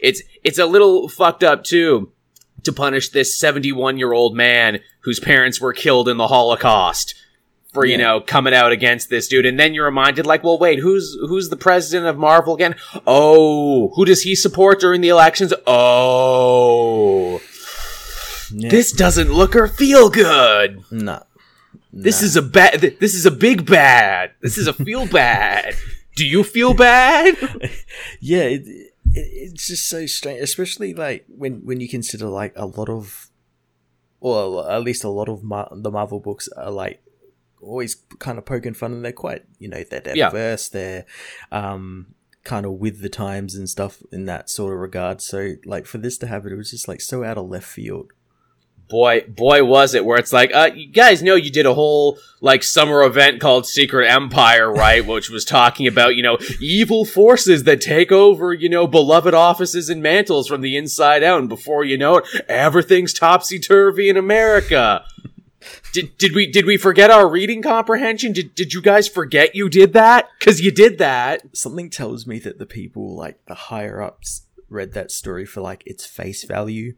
it's 0.00 0.22
it's 0.42 0.58
a 0.58 0.66
little 0.66 1.08
fucked 1.08 1.44
up 1.44 1.62
too 1.64 2.10
to 2.64 2.72
punish 2.72 3.10
this 3.10 3.38
71 3.38 3.98
year 3.98 4.12
old 4.12 4.34
man 4.36 4.80
whose 5.02 5.20
parents 5.20 5.60
were 5.60 5.72
killed 5.72 6.08
in 6.08 6.16
the 6.16 6.28
Holocaust 6.28 7.14
for 7.72 7.84
you 7.86 7.92
Yeah. 7.92 7.96
know 8.04 8.20
coming 8.20 8.54
out 8.54 8.70
against 8.72 9.08
this 9.10 9.28
dude 9.28 9.46
and 9.46 9.58
then 9.58 9.72
you're 9.74 9.84
reminded 9.86 10.26
like 10.26 10.44
well 10.44 10.58
wait 10.58 10.78
who's 10.78 11.16
who's 11.20 11.48
the 11.48 11.56
president 11.56 12.06
of 12.06 12.18
Marvel 12.18 12.54
again 12.54 12.74
oh 13.06 13.88
who 13.94 14.04
does 14.04 14.22
he 14.22 14.34
support 14.34 14.80
during 14.80 15.00
the 15.00 15.08
elections 15.08 15.52
oh 15.66 17.40
Yeah. 18.52 18.68
this 18.70 18.92
doesn't 18.92 19.32
look 19.32 19.56
or 19.56 19.66
feel 19.68 20.10
good 20.10 20.82
Nah. 20.90 21.20
this 21.92 22.22
is 22.22 22.36
a 22.36 22.42
bad 22.42 22.80
th- 22.80 22.98
this 22.98 23.14
is 23.14 23.24
a 23.26 23.30
big 23.30 23.64
bad 23.66 24.32
this 24.40 24.58
is 24.58 24.66
a 24.66 24.72
feel 24.74 25.06
bad 25.06 25.74
do 26.16 26.26
you 26.26 26.44
feel 26.44 26.74
bad 26.74 27.36
yeah. 28.20 28.42
It, 28.42 28.62
it, 28.68 28.88
it's 29.14 29.66
just 29.66 29.88
so 29.90 30.06
strange, 30.06 30.40
especially 30.40 30.94
like 30.94 31.24
when 31.28 31.64
when 31.66 31.80
you 31.80 31.88
consider 31.88 32.26
like 32.26 32.52
a 32.56 32.64
lot 32.64 32.88
of, 32.88 33.28
well, 34.20 34.66
at 34.66 34.82
least 34.82 35.04
a 35.04 35.10
lot 35.10 35.28
of 35.28 35.42
Mar- 35.44 35.68
the 35.70 35.90
Marvel 35.90 36.18
books 36.18 36.48
are 36.56 36.70
like 36.70 37.01
always 37.62 37.96
kind 38.18 38.38
of 38.38 38.44
poking 38.44 38.74
fun, 38.74 38.92
and 38.92 39.04
they're 39.04 39.12
quite 39.12 39.44
you 39.58 39.68
know 39.68 39.82
they're 39.88 40.02
Yeah. 40.14 40.30
diverse, 40.30 40.68
they're 40.68 41.04
um 41.50 42.14
kind 42.44 42.66
of 42.66 42.72
with 42.72 43.00
the 43.02 43.08
times 43.08 43.54
and 43.54 43.70
stuff 43.70 44.02
in 44.10 44.24
that 44.26 44.50
sort 44.50 44.72
of 44.74 44.80
regard. 44.80 45.20
So 45.20 45.54
like 45.64 45.86
for 45.86 45.98
this 45.98 46.18
to 46.18 46.26
happen, 46.26 46.52
it 46.52 46.56
was 46.56 46.70
just 46.72 46.88
like 46.88 47.00
so 47.00 47.22
out 47.24 47.38
of 47.38 47.48
left 47.48 47.66
field. 47.68 48.12
boy 48.88 49.20
boy 49.28 49.64
was 49.64 49.94
it 49.94 50.04
where 50.04 50.18
it's 50.18 50.32
like 50.34 50.52
uh 50.52 50.68
you 50.74 50.86
guys 50.92 51.22
know 51.22 51.34
you 51.34 51.50
did 51.50 51.64
a 51.64 51.72
whole 51.72 52.18
like 52.42 52.62
summer 52.62 53.02
event 53.04 53.40
called 53.40 53.64
secret 53.66 54.06
empire 54.10 54.70
right 54.70 55.06
which 55.06 55.30
was 55.30 55.44
talking 55.46 55.86
about 55.86 56.14
you 56.14 56.22
know 56.22 56.36
evil 56.60 57.04
forces 57.06 57.62
that 57.64 57.80
take 57.80 58.12
over 58.12 58.52
you 58.52 58.68
know 58.68 58.86
beloved 58.86 59.32
offices 59.32 59.88
and 59.88 60.02
mantles 60.02 60.46
from 60.48 60.60
the 60.60 60.76
inside 60.76 61.22
out 61.22 61.38
and 61.40 61.48
before 61.48 61.84
you 61.84 61.96
know 61.96 62.16
it 62.18 62.26
everything's 62.48 63.14
topsy-turvy 63.14 64.10
in 64.10 64.16
america 64.18 65.02
did, 65.92 66.16
did 66.18 66.34
we 66.34 66.46
did 66.46 66.66
we 66.66 66.76
forget 66.76 67.10
our 67.10 67.28
reading 67.28 67.62
comprehension 67.62 68.32
did, 68.32 68.54
did 68.54 68.72
you 68.74 68.80
guys 68.82 69.08
forget 69.08 69.54
you 69.54 69.68
did 69.68 69.92
that 69.92 70.28
because 70.38 70.60
you 70.60 70.70
did 70.70 70.98
that 70.98 71.42
Something 71.56 71.90
tells 71.90 72.26
me 72.26 72.38
that 72.40 72.58
the 72.58 72.66
people 72.66 73.16
like 73.16 73.44
the 73.46 73.54
higher 73.54 74.00
ups 74.02 74.46
read 74.68 74.92
that 74.94 75.10
story 75.10 75.44
for 75.44 75.60
like 75.60 75.82
its 75.86 76.06
face 76.06 76.44
value, 76.44 76.94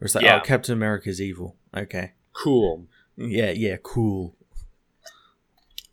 or 0.00 0.06
it's 0.06 0.14
like 0.14 0.24
oh, 0.24 0.26
Yeah. 0.26 0.38
oh 0.42 0.44
Captain 0.44 0.72
America's 0.72 1.20
evil. 1.20 1.56
Okay, 1.76 2.12
cool 2.32 2.86
yeah, 3.18 3.50
yeah, 3.50 3.76
cool. 3.82 4.36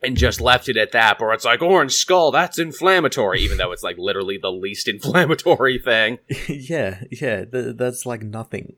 and 0.04 0.16
just 0.16 0.40
left 0.40 0.70
it 0.70 0.78
at 0.78 0.92
that, 0.92 1.20
or 1.20 1.34
it's 1.34 1.44
like 1.46 1.62
Orange 1.62 1.94
Skull, 1.94 2.32
that's 2.32 2.60
inflammatory, 2.60 3.42
even 3.42 3.58
though 3.58 3.72
it's 3.72 3.82
like 3.84 3.98
literally 3.98 4.38
the 4.38 4.52
least 4.52 4.88
inflammatory 4.96 5.80
thing. 5.80 6.20
yeah, 6.48 7.02
yeah, 7.12 7.46
th- 7.46 7.76
that's 7.78 8.06
like 8.06 8.22
nothing. 8.22 8.76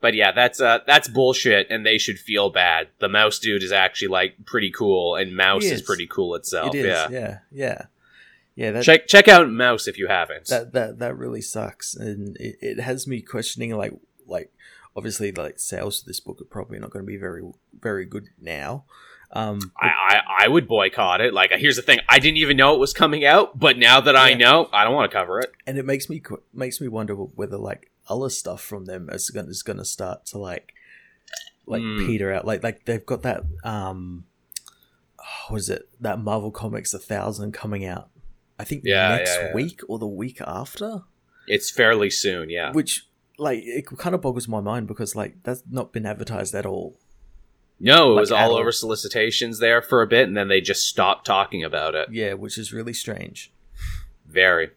But 0.00 0.14
yeah, 0.14 0.32
that's 0.32 0.60
uh 0.60 0.78
that's 0.86 1.08
bullshit, 1.08 1.68
and 1.70 1.84
they 1.84 1.98
should 1.98 2.18
feel 2.18 2.50
bad. 2.50 2.88
The 3.00 3.08
Maus 3.08 3.40
dude 3.40 3.62
is 3.62 3.72
actually 3.72 4.08
like 4.08 4.44
pretty 4.44 4.70
cool, 4.70 5.16
and 5.16 5.32
Maus 5.32 5.64
is. 5.64 5.72
is. 5.72 5.82
pretty 5.82 6.06
cool 6.06 6.34
itself. 6.34 6.74
It 6.74 6.80
is. 6.80 6.86
yeah. 6.86 7.08
Yeah. 7.10 7.38
Yeah. 7.50 7.82
Yeah. 8.54 8.70
That, 8.72 8.84
check 8.84 9.06
check 9.08 9.28
out 9.28 9.46
Maus 9.48 9.88
if 9.88 9.98
you 9.98 10.06
haven't. 10.08 10.46
that 10.48 10.72
that 10.72 10.98
that 11.00 11.16
really 11.16 11.40
sucks, 11.40 11.94
and 11.94 12.36
it, 12.36 12.56
it 12.60 12.80
has 12.80 13.06
me 13.06 13.20
questioning 13.20 13.76
like 13.76 13.92
like 14.26 14.52
obviously 14.96 15.32
like 15.32 15.58
sales 15.58 16.00
of 16.00 16.06
this 16.06 16.20
book 16.20 16.40
are 16.40 16.44
probably 16.44 16.78
not 16.78 16.90
going 16.90 17.04
to 17.04 17.06
be 17.06 17.16
very 17.16 17.42
very 17.80 18.04
good 18.04 18.28
now. 18.40 18.84
Um, 19.30 19.72
I, 19.76 19.88
I 19.88 20.20
I 20.44 20.48
would 20.48 20.66
boycott 20.66 21.20
it. 21.20 21.34
Like, 21.34 21.52
here's 21.52 21.76
the 21.76 21.82
thing: 21.82 21.98
I 22.08 22.18
didn't 22.18 22.38
even 22.38 22.56
know 22.56 22.74
it 22.74 22.78
was 22.78 22.94
coming 22.94 23.26
out, 23.26 23.58
but 23.58 23.76
now 23.76 24.00
that 24.00 24.16
I 24.16 24.32
know, 24.34 24.70
I 24.72 24.84
don't 24.84 24.94
want 24.94 25.10
to 25.10 25.16
cover 25.16 25.38
it. 25.40 25.52
and 25.66 25.76
it 25.76 25.84
makes 25.84 26.08
me 26.08 26.22
makes 26.54 26.80
me 26.80 26.88
wonder 26.88 27.14
whether 27.14 27.58
like 27.58 27.90
other 28.08 28.30
stuff 28.30 28.62
from 28.62 28.84
them 28.86 29.08
is 29.10 29.30
going 29.30 29.48
is 29.48 29.62
to 29.62 29.84
start 29.84 30.26
to 30.26 30.38
like 30.38 30.72
like 31.66 31.82
Mm. 31.82 32.06
peter 32.06 32.32
out. 32.32 32.44
Like 32.46 32.62
like 32.62 32.84
they've 32.86 33.04
got 33.04 33.22
that 33.22 33.42
um, 33.64 34.24
oh, 35.20 35.24
what 35.50 35.58
is 35.58 35.68
it 35.68 35.88
that 36.00 36.18
Marvel 36.18 36.50
Comics 36.50 36.94
a 36.94 36.98
thousand 36.98 37.52
coming 37.52 37.84
out? 37.84 38.08
I 38.58 38.64
think 38.64 38.82
Yeah, 38.84 39.16
next 39.16 39.36
yeah, 39.36 39.46
yeah. 39.48 39.54
week 39.54 39.80
or 39.88 39.98
the 39.98 40.06
week 40.06 40.40
after. 40.40 41.02
It's 41.46 41.70
fairly 41.70 42.10
soon, 42.10 42.50
yeah. 42.50 42.72
Which 42.72 43.06
like 43.38 43.60
it 43.64 43.86
kind 43.98 44.14
of 44.14 44.20
boggles 44.22 44.48
my 44.48 44.60
mind 44.60 44.86
because 44.88 45.14
like 45.14 45.42
that's 45.44 45.62
not 45.70 45.92
been 45.92 46.06
advertised 46.06 46.54
at 46.54 46.66
all. 46.66 46.98
No, 47.80 48.10
it 48.10 48.14
Like 48.14 48.20
was 48.22 48.32
all 48.32 48.38
at 48.38 48.50
all. 48.50 48.56
over 48.56 48.72
solicitations 48.72 49.60
there 49.60 49.80
for 49.80 50.02
a 50.02 50.06
bit, 50.08 50.26
and 50.26 50.36
then 50.36 50.48
they 50.48 50.60
just 50.60 50.88
stopped 50.88 51.24
talking 51.24 51.62
about 51.62 51.94
it. 51.94 52.08
Yeah, 52.10 52.32
which 52.32 52.58
is 52.58 52.72
really 52.72 52.92
strange. 52.92 53.52
Very. 54.26 54.70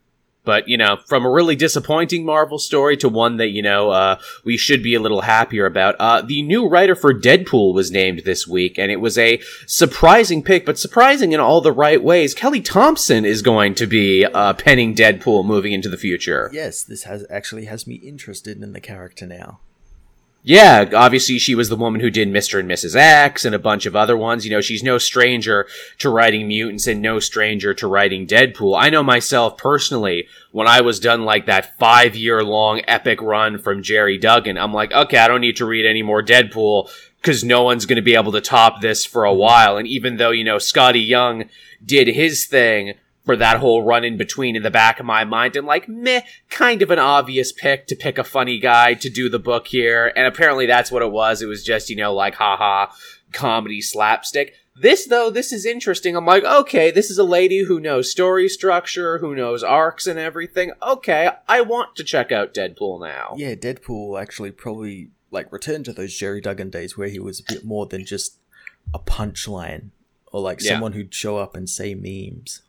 But, 0.43 0.67
you 0.67 0.77
know, 0.77 0.97
from 1.06 1.23
a 1.23 1.30
really 1.30 1.56
disappointing 1.56 2.25
Marvel 2.25 2.58
story 2.58 2.97
to 2.97 3.10
one 3.10 3.38
that, 3.38 3.49
you 3.49 3.62
know, 3.62 3.91
uh, 3.91 4.19
we 4.43 4.58
should 4.58 4.82
be 4.82 4.95
a 4.95 4.99
little 4.99 5.21
happier 5.21 5.67
about, 5.67 5.95
uh, 5.99 6.21
the 6.21 6.41
new 6.41 6.67
writer 6.67 6.95
for 6.95 7.13
Deadpool 7.13 7.75
was 7.75 7.91
named 7.91 8.23
this 8.25 8.47
week, 8.47 8.80
and 8.80 8.91
it 8.91 8.99
was 8.99 9.17
a 9.19 9.39
surprising 9.67 10.41
pick, 10.41 10.65
but 10.65 10.80
surprising 10.80 11.32
in 11.32 11.39
all 11.39 11.62
the 11.62 11.71
right 11.71 12.04
ways. 12.04 12.34
Kelly 12.34 12.62
Thompson 12.62 13.23
is 13.23 13.43
going 13.43 13.75
to 13.75 13.86
be, 13.86 14.25
uh, 14.25 14.54
penning 14.54 14.95
Deadpool 14.95 15.45
moving 15.45 15.73
into 15.73 15.89
the 15.89 15.97
future. 15.97 16.49
Yes, 16.51 16.84
this 16.84 17.04
has 17.04 17.25
actually 17.30 17.65
has 17.65 17.86
me 17.86 17.95
interested 17.95 18.62
in 18.62 18.73
the 18.73 18.82
character 18.82 19.27
now. 19.27 19.60
Yeah, 20.43 20.89
obviously 20.95 21.38
she 21.38 21.54
was 21.54 21.69
the 21.69 21.75
woman 21.75 22.01
who 22.01 22.10
did 22.10 22.27
Mr. 22.27 22.60
and 22.60 22.69
Mrs. 22.69 22.95
X 22.95 23.45
and 23.45 23.54
a 23.54 23.60
bunch 23.60 23.86
of 23.86 23.95
other 23.95 24.17
ones. 24.17 24.43
You 24.43 24.51
know, 24.51 24.62
she's 24.62 24.82
no 24.82 24.97
stranger 24.97 25.67
to 25.99 26.10
writing 26.10 26.47
mutants 26.47 26.88
and 26.88 26.99
no 26.99 27.19
stranger 27.19 27.75
to 27.75 27.88
writing 27.88 28.25
Deadpool. 28.25 28.75
I 28.80 28.89
know 28.89 29.04
myself 29.04 29.56
personally, 29.58 30.27
when 30.51 30.67
I 30.67 30.82
was 30.82 30.99
done 30.99 31.25
like 31.25 31.45
that 31.45 31.77
five 31.77 32.15
year 32.15 32.43
long 32.43 32.82
epic 32.88 33.21
run 33.21 33.60
from 33.60 33.84
Gerry 33.84 34.17
Duggan, 34.17 34.58
I'm 34.58 34.73
like, 34.73 34.91
okay, 34.91 35.19
I 35.19 35.27
don't 35.27 35.41
need 35.41 35.58
to 35.58 35.65
read 35.65 35.86
any 35.86 36.01
more 36.01 36.23
Deadpool 36.23 36.89
because 37.17 37.43
no 37.43 37.62
one's 37.62 37.86
going 37.86 37.97
to 37.97 38.01
be 38.01 38.15
able 38.15 38.32
to 38.32 38.41
top 38.41 38.82
this 38.82 39.06
for 39.06 39.25
a 39.25 39.34
while. 39.34 39.77
And 39.77 39.88
even 39.88 40.17
though, 40.17 40.32
you 40.32 40.43
know, 40.43 40.58
Skottie 40.58 41.08
Young 41.08 41.45
did 41.86 42.08
his 42.08 42.45
thing, 42.45 42.95
for 43.31 43.37
that 43.37 43.59
whole 43.59 43.81
run 43.81 44.03
in 44.03 44.17
between 44.17 44.57
in 44.57 44.63
the 44.63 44.69
back 44.69 44.99
of 44.99 45.05
my 45.05 45.23
mind. 45.23 45.55
And 45.55 45.65
like 45.65 45.87
meh 45.87 46.19
kind 46.49 46.81
of 46.81 46.91
an 46.91 46.99
obvious 46.99 47.53
pick 47.53 47.87
to 47.87 47.95
pick 47.95 48.17
a 48.17 48.25
funny 48.25 48.59
guy 48.59 48.93
to 48.95 49.09
do 49.09 49.29
the 49.29 49.39
book 49.39 49.67
here. 49.67 50.11
And 50.17 50.27
apparently 50.27 50.65
that's 50.65 50.91
what 50.91 51.01
it 51.01 51.13
was. 51.13 51.41
It 51.41 51.45
was 51.45 51.63
just 51.63 51.89
you 51.89 51.95
know 51.95 52.13
like 52.13 52.35
haha 52.35 52.91
comedy 53.31 53.79
slapstick. 53.79 54.55
This 54.75 55.07
though 55.07 55.29
this 55.29 55.53
is 55.53 55.65
interesting. 55.65 56.17
I'm 56.17 56.25
like 56.25 56.43
okay 56.43 56.91
this 56.91 57.09
is 57.09 57.17
a 57.17 57.23
lady 57.23 57.63
who 57.63 57.79
knows 57.79 58.11
story 58.11 58.49
structure 58.49 59.19
who 59.19 59.33
knows 59.33 59.63
arcs 59.63 60.07
and 60.07 60.19
everything. 60.19 60.73
Okay 60.85 61.29
i 61.47 61.61
want 61.61 61.95
to 61.95 62.03
check 62.03 62.33
out 62.33 62.53
deadpool 62.53 62.99
now. 62.99 63.33
Yeah, 63.37 63.55
Deadpool 63.55 64.21
actually 64.21 64.51
probably 64.51 65.11
like 65.29 65.49
returned 65.53 65.85
to 65.85 65.93
those 65.93 66.13
Gerry 66.13 66.41
Duggan 66.41 66.69
days 66.69 66.97
where 66.97 67.07
he 67.07 67.19
was 67.19 67.39
a 67.39 67.43
bit 67.47 67.63
more 67.63 67.85
than 67.85 68.05
just 68.05 68.39
a 68.93 68.99
punchline 68.99 69.91
or 70.33 70.41
like 70.41 70.61
Yeah. 70.61 70.71
someone 70.71 70.91
who'd 70.91 71.13
show 71.13 71.37
up 71.37 71.55
and 71.55 71.69
say 71.69 71.95
memes. 71.95 72.61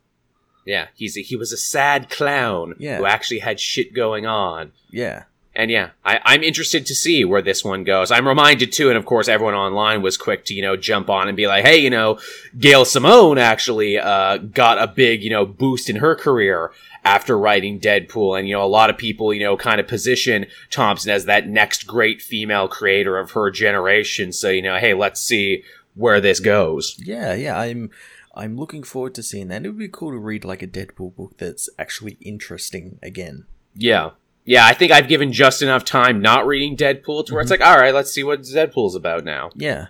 Yeah 0.64 0.86
he's 0.94 1.16
a, 1.16 1.20
he 1.22 1.36
was 1.36 1.52
a 1.52 1.56
sad 1.56 2.08
clown 2.10 2.74
Yeah. 2.78 2.98
who 2.98 3.06
actually 3.06 3.40
had 3.40 3.58
shit 3.60 3.92
going 3.94 4.26
on 4.26 4.72
Yeah. 4.90 5.24
And 5.54 5.70
yeah, 5.70 5.90
I, 6.02 6.18
I'm 6.24 6.42
interested 6.42 6.86
to 6.86 6.94
see 6.94 7.26
where 7.26 7.42
this 7.42 7.62
one 7.62 7.84
goes. 7.84 8.10
I'm 8.10 8.26
reminded 8.26 8.72
too, 8.72 8.88
and 8.88 8.96
of 8.96 9.04
course 9.04 9.28
everyone 9.28 9.52
online 9.54 10.00
was 10.00 10.16
quick 10.16 10.46
to, 10.46 10.54
you 10.54 10.62
know, 10.62 10.76
jump 10.78 11.10
on 11.10 11.28
and 11.28 11.36
be 11.36 11.46
like, 11.46 11.62
hey, 11.62 11.76
you 11.76 11.90
know, 11.90 12.18
Gail 12.58 12.86
Simone 12.86 13.36
actually, 13.36 13.98
uh, 13.98 14.38
got 14.38 14.78
a 14.80 14.86
big, 14.86 15.22
you 15.22 15.28
know, 15.28 15.44
boost 15.44 15.90
in 15.90 15.96
her 15.96 16.14
career 16.16 16.70
after 17.04 17.36
writing 17.36 17.78
Deadpool. 17.78 18.38
And, 18.38 18.48
you 18.48 18.54
know, 18.54 18.64
a 18.64 18.76
lot 18.78 18.88
of 18.88 18.96
people, 18.96 19.34
you 19.34 19.40
know, 19.40 19.58
kind 19.58 19.78
of 19.78 19.86
position 19.86 20.46
Thompson 20.70 21.10
as 21.10 21.26
that 21.26 21.46
next 21.46 21.86
great 21.86 22.22
female 22.22 22.66
creator 22.66 23.18
of 23.18 23.32
her 23.32 23.50
generation. 23.50 24.32
So, 24.32 24.48
you 24.48 24.62
know, 24.62 24.78
hey, 24.78 24.94
let's 24.94 25.20
see 25.20 25.64
where 25.94 26.22
this 26.22 26.40
goes. 26.40 26.96
Yeah, 27.04 27.34
yeah. 27.34 27.58
I'm 27.58 27.90
I'm 28.34 28.56
looking 28.56 28.82
forward 28.82 29.14
to 29.16 29.22
seeing 29.22 29.48
that. 29.48 29.64
It 29.64 29.68
would 29.68 29.78
be 29.78 29.88
cool 29.88 30.10
to 30.10 30.18
read 30.18 30.44
like 30.44 30.62
a 30.62 30.66
Deadpool 30.66 31.14
book 31.14 31.36
that's 31.36 31.68
actually 31.78 32.16
interesting 32.20 32.98
again. 33.02 33.46
Yeah. 33.74 34.10
Yeah, 34.44 34.66
I 34.66 34.72
think 34.72 34.90
I've 34.90 35.08
given 35.08 35.32
just 35.32 35.62
enough 35.62 35.84
time 35.84 36.20
not 36.20 36.46
reading 36.46 36.76
Deadpool 36.76 37.26
to 37.26 37.34
where 37.34 37.42
it's 37.42 37.52
mm-hmm. 37.52 37.62
like, 37.62 37.70
all 37.70 37.78
right, 37.78 37.94
let's 37.94 38.10
see 38.10 38.24
what 38.24 38.40
Deadpool's 38.42 38.94
about 38.94 39.24
now. 39.24 39.50
Yeah. 39.54 39.88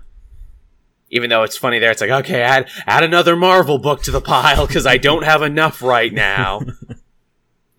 even 1.11 1.31
though 1.31 1.43
it's 1.43 1.57
funny 1.57 1.79
there, 1.79 1.91
it's 1.91 2.01
like, 2.01 2.11
okay, 2.11 2.43
add 2.43 2.69
add 2.87 3.05
another 3.05 3.37
Marvel 3.37 3.79
book 3.79 4.03
to 4.03 4.11
the 4.11 4.21
pile 4.21 4.67
because 4.67 4.87
I 4.87 4.97
don't 4.97 5.25
have 5.25 5.43
enough 5.43 5.83
right 5.83 6.13
now. 6.13 6.63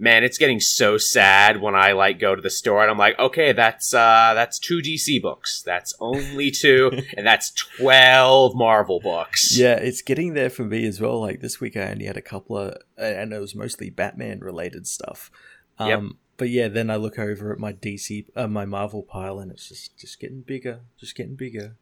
Man, 0.04 0.26
it's 0.26 0.38
getting 0.38 0.60
so 0.60 0.98
sad 0.98 1.62
when 1.62 1.76
I 1.76 1.94
like 1.94 2.20
go 2.20 2.36
to 2.36 2.42
the 2.42 2.50
store 2.50 2.82
and 2.82 2.92
I'm 2.92 2.98
like, 2.98 3.18
okay, 3.18 3.54
that's 3.54 3.94
uh 3.94 4.34
that's 4.36 4.60
two 4.60 4.80
DC 4.80 5.22
books. 5.22 5.62
That's 5.62 5.94
only 6.02 6.52
two, 6.52 6.92
and 7.18 7.26
that's 7.26 7.52
twelve 7.52 8.54
Marvel 8.54 9.00
books. 9.00 9.58
Yeah, 9.58 9.76
it's 9.76 10.02
getting 10.02 10.34
there 10.34 10.50
for 10.50 10.66
me 10.66 10.86
as 10.86 11.00
well. 11.00 11.22
Like 11.22 11.40
this 11.40 11.62
week, 11.62 11.78
I 11.78 11.92
only 11.92 12.06
had 12.06 12.18
a 12.18 12.22
couple 12.22 12.58
of, 12.58 12.76
and 12.98 13.32
it 13.32 13.40
was 13.40 13.56
mostly 13.56 13.90
Batman 13.90 14.42
related 14.42 14.88
stuff. 14.88 15.32
Um, 15.80 15.88
Yep. 15.88 16.02
But 16.36 16.50
yeah, 16.50 16.68
then 16.68 16.90
I 16.90 16.96
look 16.98 17.20
over 17.20 17.54
at 17.54 17.60
my 17.60 17.72
DC, 17.74 18.26
uh, 18.36 18.48
my 18.48 18.66
Marvel 18.66 19.04
pile, 19.04 19.40
and 19.40 19.52
it's 19.52 19.70
just 19.70 19.98
just 19.98 20.20
getting 20.20 20.42
bigger, 20.42 20.82
just 21.00 21.16
getting 21.16 21.36
bigger. 21.36 21.78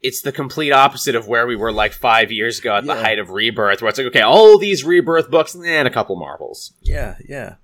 It's 0.00 0.20
the 0.20 0.32
complete 0.32 0.72
opposite 0.72 1.16
of 1.16 1.26
where 1.26 1.46
we 1.46 1.56
were 1.56 1.72
like 1.72 1.92
five 1.92 2.30
years 2.30 2.60
ago 2.60 2.76
at 2.76 2.84
the 2.84 2.94
height 2.94 3.18
of 3.18 3.30
Rebirth, 3.30 3.82
where 3.82 3.88
it's 3.88 3.98
like, 3.98 4.06
okay, 4.08 4.20
all 4.20 4.56
these 4.58 4.84
Rebirth 4.84 5.30
books 5.30 5.54
and 5.54 5.88
a 5.88 5.90
couple 5.90 6.14
Marvels. 6.16 6.72
Yeah, 6.80 7.16
yeah. 7.28 7.56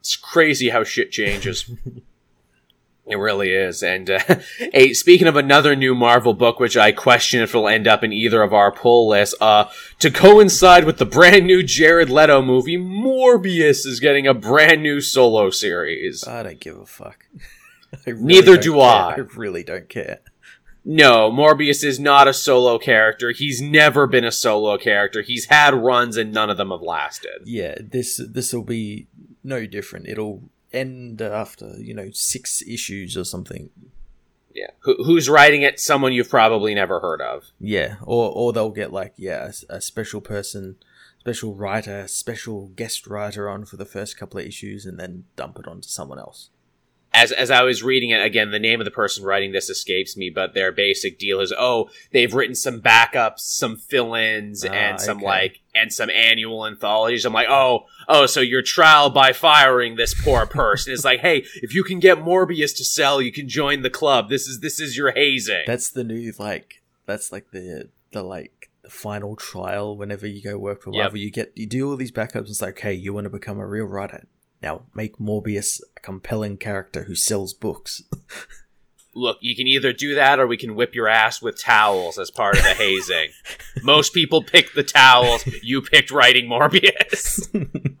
It's 0.00 0.16
crazy 0.16 0.70
how 0.70 0.82
shit 0.84 1.12
changes. 1.12 1.70
it 3.08 3.16
really 3.16 3.52
is. 3.52 3.82
And 3.82 4.10
uh, 4.10 4.20
hey, 4.72 4.92
speaking 4.92 5.26
of 5.26 5.36
another 5.36 5.74
new 5.74 5.94
Marvel 5.94 6.34
book, 6.34 6.60
which 6.60 6.76
I 6.76 6.92
question 6.92 7.40
if 7.40 7.50
it'll 7.50 7.68
end 7.68 7.86
up 7.86 8.04
in 8.04 8.12
either 8.12 8.42
of 8.42 8.52
our 8.52 8.70
pull 8.70 9.08
lists, 9.08 9.34
uh, 9.40 9.64
to 9.98 10.10
coincide 10.10 10.84
with 10.84 10.98
the 10.98 11.06
brand 11.06 11.46
new 11.46 11.62
Jared 11.62 12.10
Leto 12.10 12.42
movie, 12.42 12.76
Morbius 12.76 13.86
is 13.86 14.00
getting 14.00 14.26
a 14.26 14.34
brand 14.34 14.82
new 14.82 15.00
solo 15.00 15.50
series. 15.50 16.26
I 16.26 16.42
don't 16.42 16.60
give 16.60 16.78
a 16.78 16.86
fuck. 16.86 17.26
Really 18.06 18.22
Neither 18.22 18.56
do 18.56 18.74
care. 18.74 18.82
I. 18.82 19.14
I 19.14 19.16
really 19.34 19.62
don't 19.62 19.88
care. 19.88 20.20
No, 20.84 21.30
Morbius 21.30 21.84
is 21.84 21.98
not 22.00 22.28
a 22.28 22.32
solo 22.32 22.78
character. 22.78 23.30
He's 23.30 23.60
never 23.60 24.06
been 24.06 24.24
a 24.24 24.32
solo 24.32 24.78
character. 24.78 25.22
He's 25.22 25.46
had 25.46 25.74
runs 25.74 26.16
and 26.16 26.32
none 26.32 26.48
of 26.48 26.56
them 26.56 26.70
have 26.70 26.80
lasted. 26.80 27.42
Yeah, 27.44 27.74
this 27.78 28.20
this 28.26 28.52
will 28.52 28.62
be 28.62 29.06
no 29.44 29.66
different. 29.66 30.08
It'll 30.08 30.42
end 30.72 31.20
after 31.20 31.74
you 31.78 31.94
know 31.94 32.10
six 32.12 32.62
issues 32.62 33.16
or 33.16 33.24
something. 33.24 33.70
Yeah. 34.54 34.70
Who, 34.80 35.04
who's 35.04 35.28
writing 35.28 35.62
it? 35.62 35.78
Someone 35.78 36.12
you've 36.12 36.30
probably 36.30 36.74
never 36.74 37.00
heard 37.00 37.20
of. 37.20 37.52
Yeah, 37.60 37.96
or 38.02 38.30
or 38.30 38.52
they'll 38.52 38.70
get 38.70 38.92
like 38.92 39.12
yeah 39.16 39.50
a, 39.68 39.76
a 39.76 39.80
special 39.80 40.20
person, 40.20 40.76
special 41.20 41.54
writer, 41.54 42.08
special 42.08 42.68
guest 42.68 43.06
writer 43.06 43.48
on 43.48 43.66
for 43.66 43.76
the 43.76 43.84
first 43.84 44.16
couple 44.16 44.40
of 44.40 44.46
issues, 44.46 44.86
and 44.86 44.98
then 44.98 45.24
dump 45.36 45.58
it 45.58 45.68
onto 45.68 45.88
someone 45.88 46.18
else. 46.18 46.50
As 47.12 47.32
as 47.32 47.50
I 47.50 47.62
was 47.62 47.82
reading 47.82 48.10
it 48.10 48.22
again, 48.22 48.50
the 48.50 48.58
name 48.58 48.80
of 48.80 48.84
the 48.84 48.90
person 48.90 49.24
writing 49.24 49.52
this 49.52 49.70
escapes 49.70 50.16
me, 50.16 50.30
but 50.30 50.54
their 50.54 50.72
basic 50.72 51.18
deal 51.18 51.40
is 51.40 51.52
oh, 51.58 51.88
they've 52.12 52.32
written 52.34 52.54
some 52.54 52.80
backups, 52.80 53.40
some 53.40 53.76
fill-ins, 53.76 54.64
Ah, 54.64 54.72
and 54.72 55.00
some 55.00 55.18
okay. 55.18 55.26
like 55.26 55.60
and 55.74 55.92
some 55.92 56.10
annual 56.10 56.66
anthologies. 56.66 57.24
I'm 57.24 57.32
like, 57.32 57.48
oh, 57.48 57.86
oh, 58.08 58.26
so 58.26 58.40
your 58.40 58.62
trial 58.62 59.10
by 59.10 59.32
firing 59.32 59.96
this 59.96 60.14
poor 60.14 60.44
person 60.46 60.92
is 60.92 61.04
like, 61.04 61.20
hey, 61.28 61.44
if 61.62 61.74
you 61.74 61.82
can 61.84 61.98
get 61.98 62.18
Morbius 62.18 62.76
to 62.76 62.84
sell, 62.84 63.22
you 63.22 63.32
can 63.32 63.48
join 63.48 63.82
the 63.82 63.90
club. 63.90 64.28
This 64.28 64.46
is 64.46 64.60
this 64.60 64.78
is 64.78 64.96
your 64.96 65.12
hazing. 65.12 65.64
That's 65.66 65.90
the 65.90 66.04
new 66.04 66.32
like 66.38 66.82
that's 67.06 67.32
like 67.32 67.50
the 67.52 67.88
the 68.12 68.22
like 68.22 68.70
the 68.82 68.90
final 68.90 69.34
trial. 69.34 69.96
Whenever 69.96 70.26
you 70.26 70.42
go 70.42 70.58
work 70.58 70.82
for 70.82 70.90
Yep. 70.92 71.02
Marvel, 71.02 71.18
you 71.18 71.30
get 71.30 71.52
you 71.56 71.66
do 71.66 71.88
all 71.88 71.96
these 71.96 72.12
backups. 72.12 72.48
It's 72.50 72.60
like, 72.62 72.78
hey, 72.80 72.92
you 72.92 73.14
want 73.14 73.24
to 73.24 73.30
become 73.30 73.58
a 73.58 73.66
real 73.66 73.86
writer. 73.86 74.26
Now 74.62 74.82
make 74.94 75.18
Morbius 75.18 75.80
a 75.96 76.00
compelling 76.00 76.56
character 76.56 77.04
who 77.04 77.14
sells 77.14 77.54
books. 77.54 78.02
Look, 79.14 79.38
you 79.40 79.56
can 79.56 79.66
either 79.66 79.92
do 79.92 80.14
that 80.14 80.38
or 80.38 80.46
we 80.46 80.56
can 80.56 80.76
whip 80.76 80.94
your 80.94 81.08
ass 81.08 81.42
with 81.42 81.60
towels 81.60 82.18
as 82.18 82.30
part 82.30 82.56
of 82.56 82.62
the 82.62 82.74
hazing. 82.74 83.30
Most 83.82 84.14
people 84.14 84.42
picked 84.42 84.74
the 84.74 84.84
towels. 84.84 85.44
You 85.62 85.82
picked 85.82 86.10
writing 86.10 86.46
Morbius. 86.46 87.48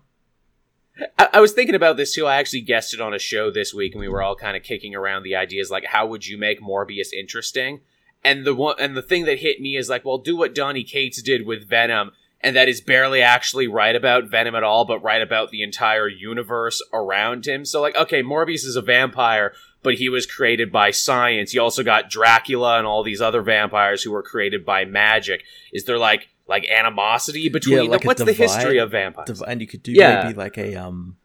I, 1.18 1.28
I 1.34 1.40
was 1.40 1.52
thinking 1.52 1.74
about 1.74 1.96
this 1.96 2.14
too. 2.14 2.26
I 2.26 2.36
actually 2.36 2.60
guessed 2.60 2.94
it 2.94 3.00
on 3.00 3.14
a 3.14 3.18
show 3.18 3.50
this 3.50 3.74
week, 3.74 3.94
and 3.94 4.00
we 4.00 4.08
were 4.08 4.22
all 4.22 4.36
kind 4.36 4.56
of 4.56 4.62
kicking 4.62 4.94
around 4.94 5.22
the 5.22 5.34
ideas 5.34 5.70
like, 5.70 5.86
how 5.86 6.06
would 6.06 6.26
you 6.26 6.38
make 6.38 6.60
Morbius 6.60 7.12
interesting? 7.12 7.80
And 8.24 8.44
the 8.44 8.54
one 8.54 8.76
and 8.78 8.96
the 8.96 9.02
thing 9.02 9.24
that 9.24 9.38
hit 9.38 9.60
me 9.60 9.76
is 9.76 9.88
like, 9.88 10.04
well, 10.04 10.18
do 10.18 10.36
what 10.36 10.54
Donny 10.54 10.84
Cates 10.84 11.22
did 11.22 11.46
with 11.46 11.68
Venom, 11.68 12.12
and 12.40 12.54
that 12.56 12.68
is 12.68 12.80
barely 12.80 13.20
actually 13.22 13.66
write 13.66 13.96
about 13.96 14.24
Venom 14.30 14.54
at 14.54 14.62
all, 14.62 14.84
but 14.84 15.02
write 15.02 15.22
about 15.22 15.50
the 15.50 15.62
entire 15.62 16.08
universe 16.08 16.80
around 16.92 17.46
him. 17.46 17.64
So 17.64 17.80
like, 17.80 17.96
okay, 17.96 18.22
Morbius 18.22 18.64
is 18.64 18.76
a 18.76 18.82
vampire, 18.82 19.52
but 19.82 19.94
he 19.94 20.08
was 20.08 20.24
created 20.26 20.70
by 20.70 20.90
science. 20.92 21.52
You 21.52 21.62
also 21.62 21.82
got 21.82 22.10
Dracula 22.10 22.78
and 22.78 22.86
all 22.86 23.02
these 23.02 23.20
other 23.20 23.42
vampires 23.42 24.02
who 24.02 24.12
were 24.12 24.22
created 24.22 24.64
by 24.64 24.84
magic. 24.84 25.42
Is 25.72 25.84
there 25.84 25.98
like 25.98 26.28
like 26.46 26.66
animosity 26.68 27.48
between 27.48 27.76
Yeah, 27.76 27.82
like 27.90 28.00
them? 28.02 28.06
What's 28.06 28.24
the 28.24 28.32
history 28.32 28.78
of 28.78 28.92
vampires? 28.92 29.26
Div- 29.26 29.42
and 29.48 29.60
you 29.60 29.66
could 29.66 29.82
do 29.82 29.92
Yeah. 29.92 30.22
maybe 30.24 30.34
like 30.36 30.56
a 30.58 30.76
um 30.76 31.16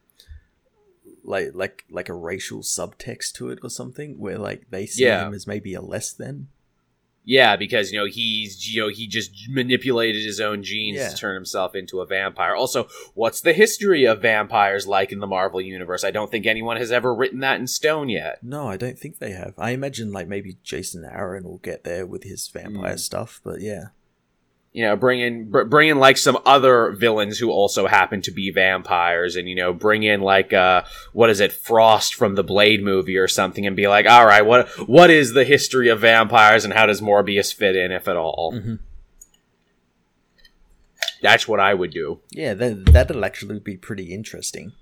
like 1.23 1.51
like 1.53 1.85
like 1.89 2.09
a 2.09 2.13
racial 2.13 2.59
subtext 2.59 3.33
to 3.33 3.49
it 3.49 3.59
or 3.63 3.69
something 3.69 4.19
where 4.19 4.37
like 4.37 4.63
they 4.69 4.85
see 4.85 5.05
Yeah. 5.05 5.27
him 5.27 5.33
as 5.33 5.47
maybe 5.47 5.73
a 5.73 5.81
less 5.81 6.11
than 6.11 6.47
Yeah, 7.25 7.55
because 7.55 7.91
you 7.91 7.99
know 7.99 8.05
he's 8.05 8.67
you 8.73 8.81
know 8.81 8.89
he 8.89 9.07
just 9.07 9.31
manipulated 9.49 10.23
his 10.23 10.39
own 10.41 10.61
genes 10.63 10.97
Yeah. 10.97 11.09
to 11.09 11.15
turn 11.15 11.35
himself 11.35 11.73
into 11.75 12.01
a 12.01 12.05
vampire. 12.05 12.53
Also, 12.55 12.87
what's 13.13 13.39
the 13.41 13.53
history 13.53 14.03
of 14.05 14.21
vampires 14.21 14.87
like 14.87 15.11
in 15.11 15.19
the 15.19 15.27
Marvel 15.27 15.61
universe? 15.61 16.03
I 16.03 16.11
don't 16.11 16.29
think 16.29 16.45
anyone 16.45 16.77
has 16.77 16.91
ever 16.91 17.15
written 17.15 17.39
that 17.39 17.59
in 17.59 17.67
stone 17.67 18.09
yet. 18.09 18.39
no 18.43 18.67
i 18.67 18.75
don't 18.77 18.99
think 18.99 19.19
they 19.19 19.31
have 19.31 19.53
i 19.57 19.71
imagine 19.71 20.11
like 20.11 20.27
maybe 20.27 20.57
jason 20.63 21.05
aaron 21.05 21.43
will 21.43 21.59
get 21.59 21.83
there 21.83 22.05
with 22.05 22.23
his 22.23 22.47
vampire 22.47 22.95
Mm. 22.95 22.99
stuff 22.99 23.39
but 23.43 23.61
yeah 23.61 23.87
You 24.73 24.83
know, 24.85 24.95
bring 24.95 25.19
in 25.19 25.51
br- 25.51 25.63
bring 25.65 25.89
in 25.89 25.99
like 25.99 26.17
some 26.17 26.37
other 26.47 26.91
villains 26.91 27.37
who 27.37 27.51
also 27.51 27.85
happen 27.85 28.21
to 28.23 28.31
be 28.31 28.49
vampires, 28.49 29.35
and 29.35 29.47
you 29.47 29.53
know, 29.55 29.71
bring 29.71 30.01
in 30.01 30.21
like 30.21 30.51
uh, 30.51 30.81
what 31.13 31.29
is 31.29 31.39
it, 31.39 31.51
Frost 31.53 32.15
from 32.15 32.33
the 32.33 32.43
Blade 32.43 32.81
movie 32.83 33.17
or 33.17 33.27
something, 33.27 33.67
and 33.67 33.75
be 33.75 33.87
like, 33.87 34.07
all 34.07 34.25
right, 34.25 34.43
what 34.45 34.67
what 34.89 35.11
is 35.11 35.33
the 35.33 35.43
history 35.43 35.89
of 35.89 35.99
vampires, 35.99 36.65
and 36.65 36.73
how 36.73 36.87
does 36.87 37.01
Morbius 37.01 37.53
fit 37.53 37.75
in, 37.75 37.91
if 37.91 38.07
at 38.07 38.15
all? 38.17 38.51
Mhm. 38.55 38.79
That's 41.21 41.47
what 41.47 41.59
I 41.59 41.73
would 41.73 41.91
do. 41.91 42.19
yeah 42.31 42.53
that, 42.53 42.85
that'll 42.87 43.23
actually 43.23 43.59
be 43.59 43.77
pretty 43.77 44.13
interesting 44.13 44.73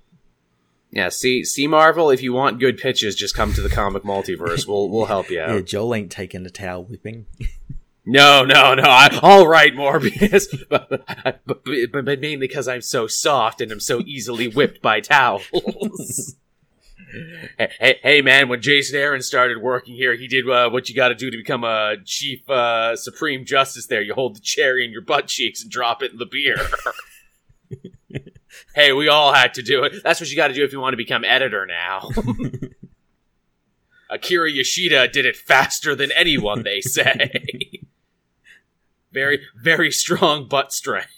Yeah, 0.92 1.10
see, 1.10 1.44
see 1.44 1.68
Marvel. 1.68 2.10
If 2.10 2.24
you 2.24 2.34
want 2.34 2.60
good 2.60 2.78
pitches, 2.78 3.16
just 3.16 3.36
come 3.36 3.54
to 3.54 3.62
the 3.62 3.70
comic 3.70 4.04
multiverse. 4.04 4.66
We'll 4.68 4.90
we'll 4.90 5.06
help 5.06 5.30
you 5.30 5.40
out. 5.42 5.50
yeah 5.54 5.62
joel 5.62 5.94
ain't 5.96 6.12
taking 6.12 6.46
a 6.46 6.50
towel 6.50 6.84
whipping 6.86 7.26
No, 8.06 8.44
no, 8.44 8.74
no. 8.74 8.84
I, 8.84 9.20
all 9.22 9.48
right, 9.48 9.74
Morbius, 9.74 10.48
but, 10.70 10.90
but, 10.90 11.46
but, 11.46 11.92
but 11.92 12.20
mainly 12.20 12.48
because 12.48 12.68
I'm 12.68 12.82
so 12.82 13.08
soft 13.08 13.62
and 13.62 13.72
I'm 13.72 13.80
so 13.80 14.02
easily 14.06 14.48
whipped 14.48 14.82
by 14.82 15.02
towels. 15.02 16.36
hey, 17.60 17.72
hey, 17.80 18.00
hey, 18.02 18.22
man! 18.22 18.50
When 18.50 18.62
Jason 18.62 19.00
Aaron 19.00 19.22
started 19.22 19.62
working 19.62 19.96
here, 19.96 20.16
he 20.16 20.28
did 20.28 20.50
uh, 20.50 20.70
what 20.72 20.90
you 20.90 20.96
got 20.96 21.10
to 21.10 21.16
do 21.16 21.30
to 21.30 21.38
become 21.38 21.64
a 21.64 21.98
chief 22.04 22.50
uh, 22.50 22.96
supreme 22.96 23.46
justice. 23.46 23.86
There, 23.86 24.02
you 24.02 24.16
hold 24.16 24.36
the 24.36 24.42
cherry 24.42 24.84
in 24.84 24.92
your 24.92 25.02
butt 25.02 25.28
cheeks 25.28 25.62
and 25.62 25.70
drop 25.72 26.02
it 26.02 26.12
in 26.12 26.18
the 26.18 26.26
beer. 26.26 26.58
hey, 28.76 28.94
we 28.94 29.10
all 29.10 29.32
had 29.32 29.54
to 29.56 29.62
do 29.62 29.84
it. 29.84 30.02
That's 30.04 30.20
what 30.20 30.32
you 30.32 30.36
got 30.36 30.48
to 30.48 30.56
do 30.56 30.64
if 30.64 30.74
you 30.74 30.80
want 30.80 30.94
to 30.94 30.98
become 30.98 31.24
editor 31.24 31.68
now. 31.68 32.10
Akira 34.10 34.52
Yoshida 34.52 35.08
did 35.08 35.26
it 35.26 35.38
faster 35.38 35.96
than 35.96 36.12
anyone, 36.12 36.64
they 36.64 36.82
say. 36.82 37.81
Very, 39.12 39.42
very 39.56 39.92
strong 39.92 40.48
butt 40.48 40.72
strength. 40.74 41.10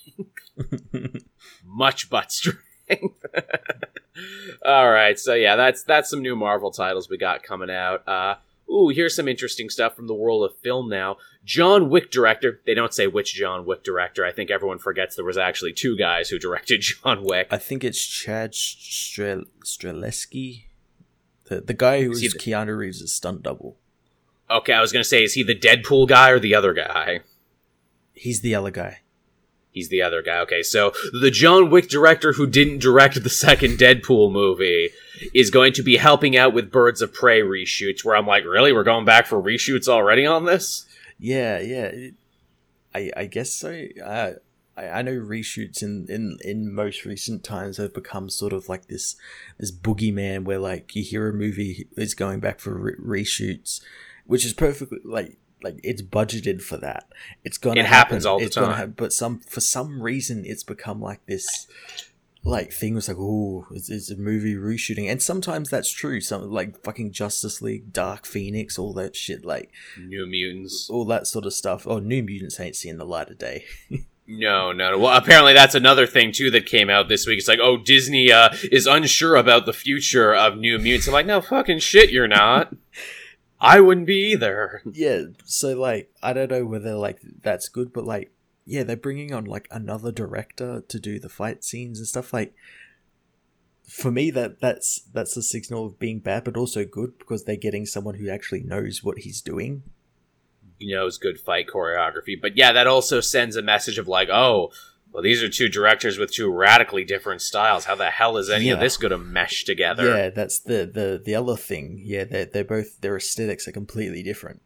Much 1.66 2.10
butt 2.10 2.32
strength. 2.32 2.62
All 4.66 4.90
right, 4.92 5.18
so 5.18 5.34
yeah, 5.34 5.56
that's 5.56 5.84
that's 5.84 6.10
some 6.10 6.22
new 6.22 6.36
Marvel 6.36 6.72
titles 6.72 7.10
we 7.10 7.18
got 7.18 7.42
coming 7.44 7.70
out. 7.70 8.08
Uh, 8.08 8.36
ooh, 8.72 8.90
here's 8.90 9.16
some 9.16 9.28
interesting 9.28 9.70
stuff 9.70 9.96
from 9.96 10.08
the 10.08 10.14
world 10.14 10.44
of 10.50 10.56
film 10.60 10.88
now. 10.90 11.18
John 11.44 11.90
Wick 11.90 12.12
director. 12.12 12.62
They 12.66 12.74
don't 12.74 12.94
say 12.94 13.08
which 13.08 13.34
John 13.34 13.66
Wick 13.66 13.84
director. 13.84 14.24
I 14.26 14.32
think 14.32 14.52
everyone 14.52 14.78
forgets 14.80 15.16
there 15.16 15.26
was 15.26 15.38
actually 15.38 15.74
two 15.74 15.98
guys 15.98 16.30
who 16.30 16.38
directed 16.40 16.82
John 17.04 17.24
Wick. 17.24 17.48
i 17.52 17.58
think 17.58 17.84
it's 17.84 18.06
chad 18.06 18.52
Strel- 18.54 19.48
streleski 19.66 20.66
the, 21.46 21.60
the 21.62 21.74
guy 21.74 22.04
who 22.04 22.12
Is 22.12 22.22
was 22.24 22.34
the- 22.34 22.40
keanu 22.40 22.78
reeves' 22.78 23.12
stunt 23.12 23.42
double 23.44 23.78
Okay, 24.52 24.74
I 24.74 24.82
was 24.82 24.92
gonna 24.92 25.04
say, 25.04 25.24
is 25.24 25.34
he 25.34 25.42
the 25.42 25.56
Deadpool 25.56 26.08
guy 26.08 26.30
or 26.30 26.38
the 26.40 26.54
other 26.54 26.74
guy? 26.74 27.22
He's 28.14 28.42
the 28.42 28.56
other 28.56 28.72
guy 28.72 29.00
He's 29.74 29.90
the 29.90 30.04
other 30.04 30.22
guy. 30.22 30.38
Okay, 30.42 30.62
so 30.62 30.94
the 31.20 31.32
John 31.32 31.72
Wick 31.72 31.90
director 31.90 32.34
who 32.34 32.46
didn't 32.46 32.78
direct 32.78 33.22
the 33.22 33.30
second 33.30 33.80
Deadpool 33.80 34.32
movie 34.32 34.90
is 35.34 35.50
going 35.50 35.74
to 35.74 35.82
be 35.82 35.98
helping 35.98 36.38
out 36.38 36.54
with 36.54 36.72
Birds 36.72 37.02
of 37.02 37.12
Prey 37.12 37.42
reshoots. 37.42 38.06
Where 38.06 38.16
I'm 38.16 38.28
like, 38.28 38.46
really, 38.46 38.72
we're 38.72 38.84
going 38.84 39.04
back 39.04 39.26
for 39.26 39.42
reshoots 39.42 39.88
already 39.88 40.28
on 40.28 40.46
this? 40.46 40.86
Yeah, 41.18 41.60
yeah. 41.60 41.92
I 42.94 43.12
I 43.18 43.26
guess 43.26 43.52
so. 43.52 43.86
Uh, 44.04 44.34
I 44.78 44.88
I 44.90 45.02
know 45.02 45.14
reshoots 45.14 45.82
in 45.82 46.06
in 46.08 46.38
in 46.44 46.72
most 46.72 47.04
recent 47.04 47.44
times 47.44 47.78
have 47.78 47.96
become 47.96 48.30
sort 48.30 48.54
of 48.54 48.70
like 48.70 48.90
this 48.90 49.16
this 49.58 49.72
boogeyman 49.72 50.44
where 50.44 50.60
like 50.60 50.96
you 50.96 51.02
hear 51.04 51.30
a 51.30 51.34
movie 51.34 51.88
is 51.98 52.14
going 52.14 52.40
back 52.40 52.60
for 52.60 52.76
re- 52.76 53.24
reshoots, 53.24 53.82
which 54.28 54.46
is 54.46 54.54
perfectly 54.54 55.00
like 55.04 55.38
like 55.64 55.80
it's 55.84 56.02
budgeted 56.02 56.62
for 56.62 56.78
that. 56.78 57.06
It's 57.44 57.58
gonna 57.58 57.80
It 57.80 57.86
happens 57.86 58.24
happen. 58.26 58.32
all 58.34 58.40
the 58.40 58.46
It's 58.46 58.56
gonna 58.56 58.68
time. 58.68 58.78
hap- 58.78 58.96
but 58.98 59.14
some 59.14 59.40
for 59.40 59.62
some 59.62 60.02
reason 60.02 60.44
it's 60.46 60.64
become 60.64 61.02
like 61.02 61.26
this 61.26 61.68
like 62.46 62.74
thing 62.74 62.94
was 62.94 63.08
like 63.08 63.16
oh 63.18 63.66
it's, 63.72 63.90
it's 63.90 64.12
a 64.12 64.18
movie 64.18 64.54
reshooting 64.56 65.10
and 65.10 65.22
sometimes 65.22 65.70
that's 65.70 65.90
true 65.90 66.20
some 66.20 66.52
like 66.52 66.84
fucking 66.84 67.10
justice 67.14 67.62
league 67.62 67.94
dark 67.94 68.26
phoenix 68.26 68.78
all 68.78 68.92
that 68.92 69.16
shit 69.16 69.46
like 69.46 69.72
New 69.98 70.26
Mutants. 70.26 70.90
all 70.90 71.06
that 71.06 71.26
sort 71.26 71.46
of 71.46 71.54
stuff. 71.54 71.88
Oh, 71.88 72.00
New 72.00 72.22
Mutants 72.22 72.60
ain't 72.60 72.76
seeing 72.76 72.98
the 72.98 73.06
light 73.06 73.30
of 73.30 73.38
day. 73.38 73.64
No, 74.26 74.72
no, 74.72 74.92
no. 74.92 74.98
Well, 75.00 75.18
apparently 75.18 75.52
that's 75.52 75.76
another 75.76 76.08
thing 76.08 76.32
too 76.32 76.50
that 76.52 76.66
came 76.66 76.90
out 76.90 77.10
this 77.10 77.28
week. 77.28 77.40
It's 77.40 77.48
like, 77.50 77.60
oh, 77.62 77.76
Disney 77.76 78.32
uh, 78.32 78.52
is 78.72 78.88
unsure 78.88 79.36
about 79.36 79.66
the 79.66 79.74
future 79.74 80.34
of 80.34 80.58
New 80.58 80.80
Mutants. 80.80 81.08
I'm 81.08 81.14
like, 81.14 81.26
no, 81.26 81.42
fucking 81.42 81.80
shit, 81.80 82.10
you're 82.10 82.30
not. 82.30 82.74
I 83.64 83.80
wouldn't 83.80 84.08
be 84.08 84.32
either. 84.32 84.82
yeah, 84.92 85.22
so 85.46 85.74
like 85.80 86.12
I 86.22 86.34
don't 86.34 86.52
know 86.52 86.66
whether 86.66 86.96
like 86.96 87.20
that's 87.42 87.70
good, 87.70 87.94
but 87.94 88.06
like 88.06 88.32
yeah, 88.66 88.84
they're 88.84 88.98
bringing 88.98 89.34
on 89.34 89.46
like 89.46 89.68
another 89.72 90.12
director 90.12 90.84
to 90.88 91.00
do 91.00 91.20
the 91.20 91.30
fight 91.30 91.64
scenes 91.64 92.00
and 92.00 92.08
stuff. 92.08 92.34
Like 92.34 92.54
for 93.88 94.12
me, 94.12 94.32
that 94.32 94.60
that's 94.60 95.02
that's 95.14 95.38
a 95.38 95.42
signal 95.42 95.86
of 95.86 96.00
being 96.00 96.20
bad, 96.20 96.44
but 96.44 96.58
also 96.58 96.84
good 96.84 97.18
because 97.18 97.46
they're 97.46 97.56
getting 97.56 97.86
someone 97.86 98.16
who 98.16 98.30
actually 98.30 98.64
knows 98.64 99.04
what 99.04 99.20
he's 99.20 99.42
doing. 99.42 99.84
He 100.78 100.92
knows 100.92 101.18
good 101.18 101.40
fight 101.40 101.68
choreography. 101.74 102.40
But 102.42 102.58
yeah, 102.58 102.74
that 102.74 102.88
also 102.88 103.22
sends 103.22 103.56
a 103.56 103.62
message 103.62 103.98
of 103.98 104.08
like, 104.08 104.28
oh, 104.30 104.72
well, 105.14 105.22
these 105.22 105.44
are 105.44 105.50
two 105.50 105.70
directors 105.70 106.18
with 106.18 106.32
two 106.32 106.52
radically 106.52 107.04
different 107.04 107.42
styles. 107.42 107.86
How 107.86 107.94
the 107.94 108.10
hell 108.10 108.36
is 108.38 108.50
any 108.50 108.72
of 108.72 108.80
this 108.80 108.98
going 108.98 109.12
to 109.12 109.18
mesh 109.20 109.64
together? 109.64 110.08
Yeah, 110.08 110.30
that's 110.30 110.58
the 110.60 110.90
the 110.92 111.22
the 111.24 111.36
other 111.36 111.56
thing. 111.56 112.02
Yeah, 112.04 112.24
they're 112.24 112.46
they're 112.46 112.64
both 112.64 113.00
their 113.02 113.16
aesthetics 113.16 113.68
are 113.68 113.72
completely 113.72 114.24
different. 114.24 114.62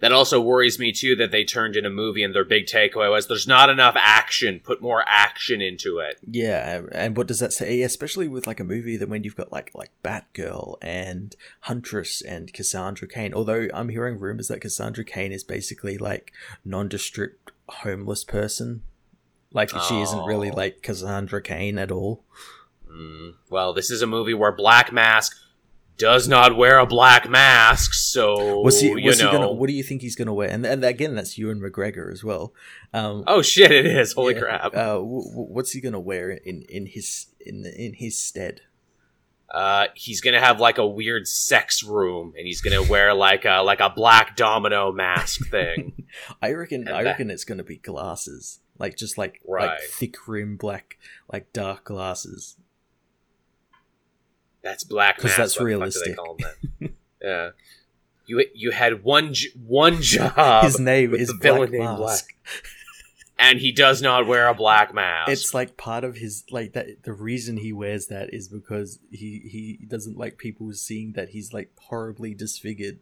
That 0.00 0.12
also 0.12 0.40
worries 0.40 0.78
me 0.78 0.92
too 0.92 1.16
that 1.16 1.30
they 1.30 1.44
turned 1.44 1.74
in 1.74 1.86
a 1.86 1.90
movie 1.90 2.22
and 2.22 2.34
their 2.34 2.44
big 2.44 2.66
takeaway 2.66 3.08
was 3.10 3.28
there's 3.28 3.46
not 3.46 3.70
enough 3.70 3.94
action. 3.96 4.60
Put 4.62 4.82
more 4.82 5.02
action 5.06 5.62
into 5.62 6.00
it. 6.00 6.18
Yeah, 6.28 6.82
and 6.92 7.16
what 7.16 7.28
does 7.28 7.38
that 7.38 7.52
say? 7.52 7.80
Especially 7.82 8.28
with 8.28 8.48
like 8.48 8.60
a 8.60 8.64
movie 8.64 8.96
that 8.96 9.08
when 9.08 9.22
you've 9.22 9.36
got 9.36 9.52
like 9.52 9.70
like 9.74 9.92
Batgirl 10.04 10.76
and 10.82 11.36
Huntress 11.60 12.20
and 12.20 12.52
Cassandra 12.52 13.06
Cain. 13.06 13.32
Although 13.32 13.68
I'm 13.72 13.90
hearing 13.90 14.18
rumors 14.18 14.48
that 14.48 14.60
Cassandra 14.60 15.04
Cain 15.04 15.30
is 15.30 15.44
basically 15.44 15.96
like 15.98 16.32
nondescript 16.64 17.52
homeless 17.68 18.24
person. 18.24 18.82
Like 19.52 19.70
she 19.70 20.00
isn't 20.00 20.24
really 20.26 20.50
Oh. 20.50 20.54
like 20.56 20.82
Cassandra 20.82 21.40
Cain 21.42 21.78
at 21.78 21.90
all. 21.90 22.24
Mm, 22.90 23.34
well, 23.50 23.72
this 23.72 23.90
is 23.90 24.02
a 24.02 24.06
movie 24.06 24.34
where 24.34 24.52
Black 24.52 24.92
Mask 24.92 25.36
does 25.98 26.28
not 26.28 26.56
wear 26.58 26.78
a 26.78 26.84
black 26.84 27.26
mask, 27.26 27.94
so 27.94 28.60
What's 28.60 28.80
he? 28.80 28.88
you 28.88 28.96
know. 28.96 29.10
he 29.12 29.22
gonna? 29.22 29.50
What 29.52 29.66
do 29.68 29.72
you 29.72 29.82
think 29.82 30.02
he's 30.02 30.14
gonna 30.14 30.34
wear? 30.34 30.50
And 30.50 30.66
and 30.66 30.84
again, 30.84 31.14
that's 31.14 31.38
Ewan 31.38 31.58
McGregor 31.58 32.12
as 32.12 32.22
well. 32.22 32.52
Um, 32.92 33.24
Oh 33.26 33.40
shit! 33.40 33.70
It 33.72 33.86
is. 33.86 34.12
Holy 34.12 34.34
yeah, 34.34 34.40
crap! 34.40 34.64
Uh, 34.74 34.96
w- 34.96 35.22
w- 35.30 35.48
what's 35.48 35.70
he 35.72 35.80
gonna 35.80 35.98
wear 36.00 36.30
in 36.30 36.62
in 36.68 36.84
his 36.84 37.28
in 37.40 37.64
in 37.64 37.94
his 37.94 38.18
stead? 38.18 38.60
Uh, 39.50 39.86
he's 39.94 40.20
gonna 40.20 40.40
have 40.40 40.60
like 40.60 40.76
a 40.76 40.86
weird 40.86 41.26
sex 41.26 41.82
room, 41.82 42.34
and 42.36 42.46
he's 42.46 42.60
gonna 42.60 42.82
wear 42.82 43.14
like 43.28 43.46
a 43.46 43.62
like 43.62 43.80
a 43.80 43.88
black 43.88 44.36
domino 44.36 44.92
mask 44.92 45.48
thing. 45.50 46.04
I 46.42 46.52
reckon. 46.52 46.86
And 46.88 46.90
I 46.94 47.04
that- 47.04 47.10
reckon 47.12 47.30
it's 47.30 47.44
gonna 47.44 47.64
be 47.64 47.76
glasses, 47.78 48.60
like 48.78 48.96
just 48.96 49.16
like 49.18 49.40
Right. 49.46 49.66
like 49.68 49.80
thick 49.82 50.28
rim 50.28 50.56
black, 50.56 50.98
like 51.32 51.52
dark 51.52 51.84
glasses. 51.84 52.56
That's 54.62 54.84
black 54.84 55.16
because 55.16 55.36
that's 55.36 55.58
what 55.58 55.64
the 55.66 55.70
fuck 55.72 55.74
do 55.74 55.78
realistic. 55.78 56.06
They 56.08 56.14
call 56.14 56.36
him 56.36 56.46
that? 56.80 56.90
yeah. 57.22 57.50
You 58.26 58.44
you 58.54 58.70
had 58.72 59.04
one 59.04 59.34
one 59.64 60.02
job. 60.02 60.64
His 60.64 60.80
name 60.80 61.14
is 61.14 61.28
the 61.28 61.34
villain 61.34 61.70
Black 61.70 61.80
named 61.80 62.00
Mask. 62.00 62.34
and 63.38 63.60
he 63.60 63.70
does 63.70 64.02
not 64.02 64.26
wear 64.26 64.48
a 64.48 64.54
black 64.54 64.92
mask. 64.92 65.30
It's 65.30 65.54
like 65.54 65.76
part 65.76 66.02
of 66.02 66.16
his 66.16 66.42
like 66.50 66.72
that. 66.72 67.04
The 67.04 67.12
reason 67.12 67.58
he 67.58 67.72
wears 67.72 68.08
that 68.08 68.34
is 68.34 68.48
because 68.48 68.98
he 69.12 69.78
he 69.78 69.86
doesn't 69.86 70.16
like 70.18 70.38
people 70.38 70.72
seeing 70.72 71.12
that 71.12 71.28
he's 71.28 71.52
like 71.52 71.70
horribly 71.78 72.34
disfigured. 72.34 72.98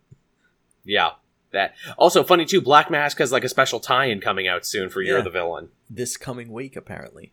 yeah. 0.84 1.10
That 1.54 1.74
also 1.96 2.22
funny 2.22 2.44
too. 2.44 2.60
Black 2.60 2.90
Mask 2.90 3.18
has 3.18 3.32
like 3.32 3.44
a 3.44 3.48
special 3.48 3.80
tie-in 3.80 4.20
coming 4.20 4.46
out 4.46 4.66
soon 4.66 4.90
for 4.90 5.00
You're 5.00 5.18
Yeah. 5.18 5.24
the 5.24 5.30
Villain. 5.30 5.70
This 5.88 6.16
coming 6.18 6.52
week, 6.52 6.76
apparently. 6.76 7.32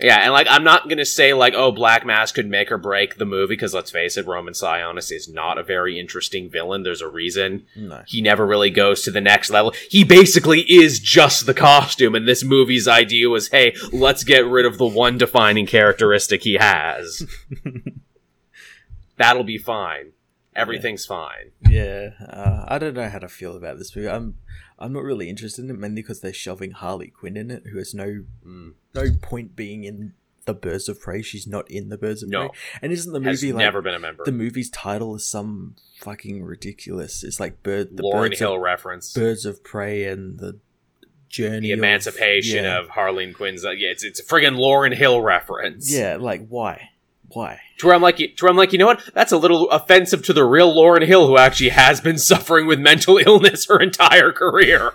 Yeah, 0.00 0.18
and 0.24 0.32
like 0.32 0.48
I'm 0.50 0.64
not 0.64 0.88
gonna 0.88 1.04
say 1.04 1.34
like 1.34 1.54
oh 1.54 1.70
Black 1.70 2.04
Mask 2.04 2.34
could 2.34 2.48
make 2.50 2.72
or 2.72 2.78
break 2.78 3.16
the 3.16 3.24
movie 3.24 3.52
because 3.54 3.72
let's 3.72 3.92
face 3.92 4.16
it, 4.16 4.26
Roman 4.26 4.52
Sionis 4.52 5.12
is 5.12 5.28
not 5.28 5.56
a 5.56 5.62
very 5.62 6.00
interesting 6.00 6.50
villain. 6.50 6.82
There's 6.82 7.00
a 7.00 7.06
reason 7.08 7.66
No. 7.76 8.02
he 8.08 8.20
never 8.20 8.44
really 8.44 8.70
goes 8.70 9.02
to 9.02 9.12
the 9.12 9.20
next 9.20 9.50
level. 9.50 9.72
He 9.88 10.02
basically 10.02 10.62
is 10.62 10.98
just 10.98 11.46
the 11.46 11.54
costume, 11.54 12.16
and 12.16 12.26
this 12.26 12.42
movie's 12.42 12.88
idea 12.88 13.28
was 13.28 13.48
hey, 13.50 13.76
let's 13.92 14.24
get 14.24 14.44
rid 14.44 14.66
of 14.66 14.78
the 14.78 14.86
one 14.86 15.16
defining 15.16 15.64
characteristic 15.66 16.42
he 16.42 16.54
has. 16.54 17.24
That'll 19.16 19.44
be 19.44 19.58
fine. 19.58 20.12
Everything's 20.56 21.04
fine. 21.06 21.50
Yeah, 21.68 22.10
uh, 22.28 22.64
I 22.68 22.78
don't 22.78 22.94
know 22.94 23.08
how 23.08 23.18
to 23.18 23.28
feel 23.28 23.56
about 23.56 23.78
this 23.78 23.94
movie. 23.96 24.08
I'm 24.08 24.36
I'm 24.78 24.92
not 24.92 25.02
really 25.02 25.28
interested 25.28 25.64
in 25.64 25.70
it 25.70 25.78
mainly 25.78 26.02
because 26.02 26.20
they're 26.20 26.32
shoving 26.32 26.72
Harley 26.72 27.08
Quinn 27.08 27.36
in 27.36 27.50
it, 27.50 27.64
who 27.72 27.78
has 27.78 27.94
no 27.94 28.24
Mm. 28.46 28.74
no 28.94 29.06
point 29.22 29.56
being 29.56 29.84
in 29.84 30.14
the 30.46 30.54
Birds 30.54 30.88
of 30.88 31.00
Prey. 31.00 31.22
She's 31.22 31.46
not 31.46 31.70
in 31.70 31.88
the 31.88 31.96
Birds 31.98 32.22
of 32.22 32.28
No. 32.28 32.48
Prey, 32.50 32.58
and 32.82 32.92
isn't 32.92 33.12
the 33.12 33.20
Has 33.28 33.42
movie 33.42 33.52
like 33.52 33.64
never 33.64 33.80
been 33.82 33.94
a 33.94 33.98
member. 33.98 34.24
the 34.24 34.32
movie's 34.32 34.70
title 34.70 35.14
is 35.16 35.26
some 35.26 35.74
fucking 36.00 36.42
ridiculous? 36.44 37.24
It's 37.24 37.40
like 37.40 37.62
bird 37.62 37.96
the 37.96 38.02
Lauren 38.02 38.30
birds 38.30 38.40
Hill 38.40 38.54
of, 38.56 38.60
reference. 38.60 39.12
Birds 39.12 39.44
of 39.46 39.64
Prey 39.64 40.04
and 40.04 40.38
the 40.38 40.60
journey 41.28 41.68
the 41.68 41.72
of- 41.72 41.78
emancipation 41.78 42.64
yeah. 42.64 42.78
of 42.78 42.88
Harleen 42.90 43.34
Quinn's. 43.34 43.64
Uh, 43.64 43.70
yeah, 43.70 43.88
it's 43.88 44.04
it's 44.04 44.20
a 44.20 44.24
friggin' 44.24 44.56
Lauryn 44.56 44.94
Hill 44.94 45.20
reference. 45.22 45.90
yeah, 45.92 46.16
like 46.16 46.46
why, 46.48 46.90
why? 47.34 47.60
To 47.78 47.86
where 47.86 47.94
I'm 47.94 48.02
like, 48.02 48.16
to 48.16 48.34
where 48.40 48.50
I'm 48.50 48.56
like, 48.56 48.72
you 48.72 48.78
know 48.78 48.86
what? 48.86 49.02
That's 49.14 49.32
a 49.32 49.36
little 49.36 49.68
offensive 49.70 50.22
to 50.24 50.32
the 50.32 50.44
real 50.44 50.74
Lauryn 50.74 51.06
Hill, 51.06 51.26
who 51.26 51.36
actually 51.36 51.70
has 51.70 52.00
been 52.00 52.18
suffering 52.32 52.66
with 52.66 52.80
mental 52.80 53.18
illness 53.18 53.66
her 53.66 53.80
entire 53.80 54.32
career. 54.32 54.90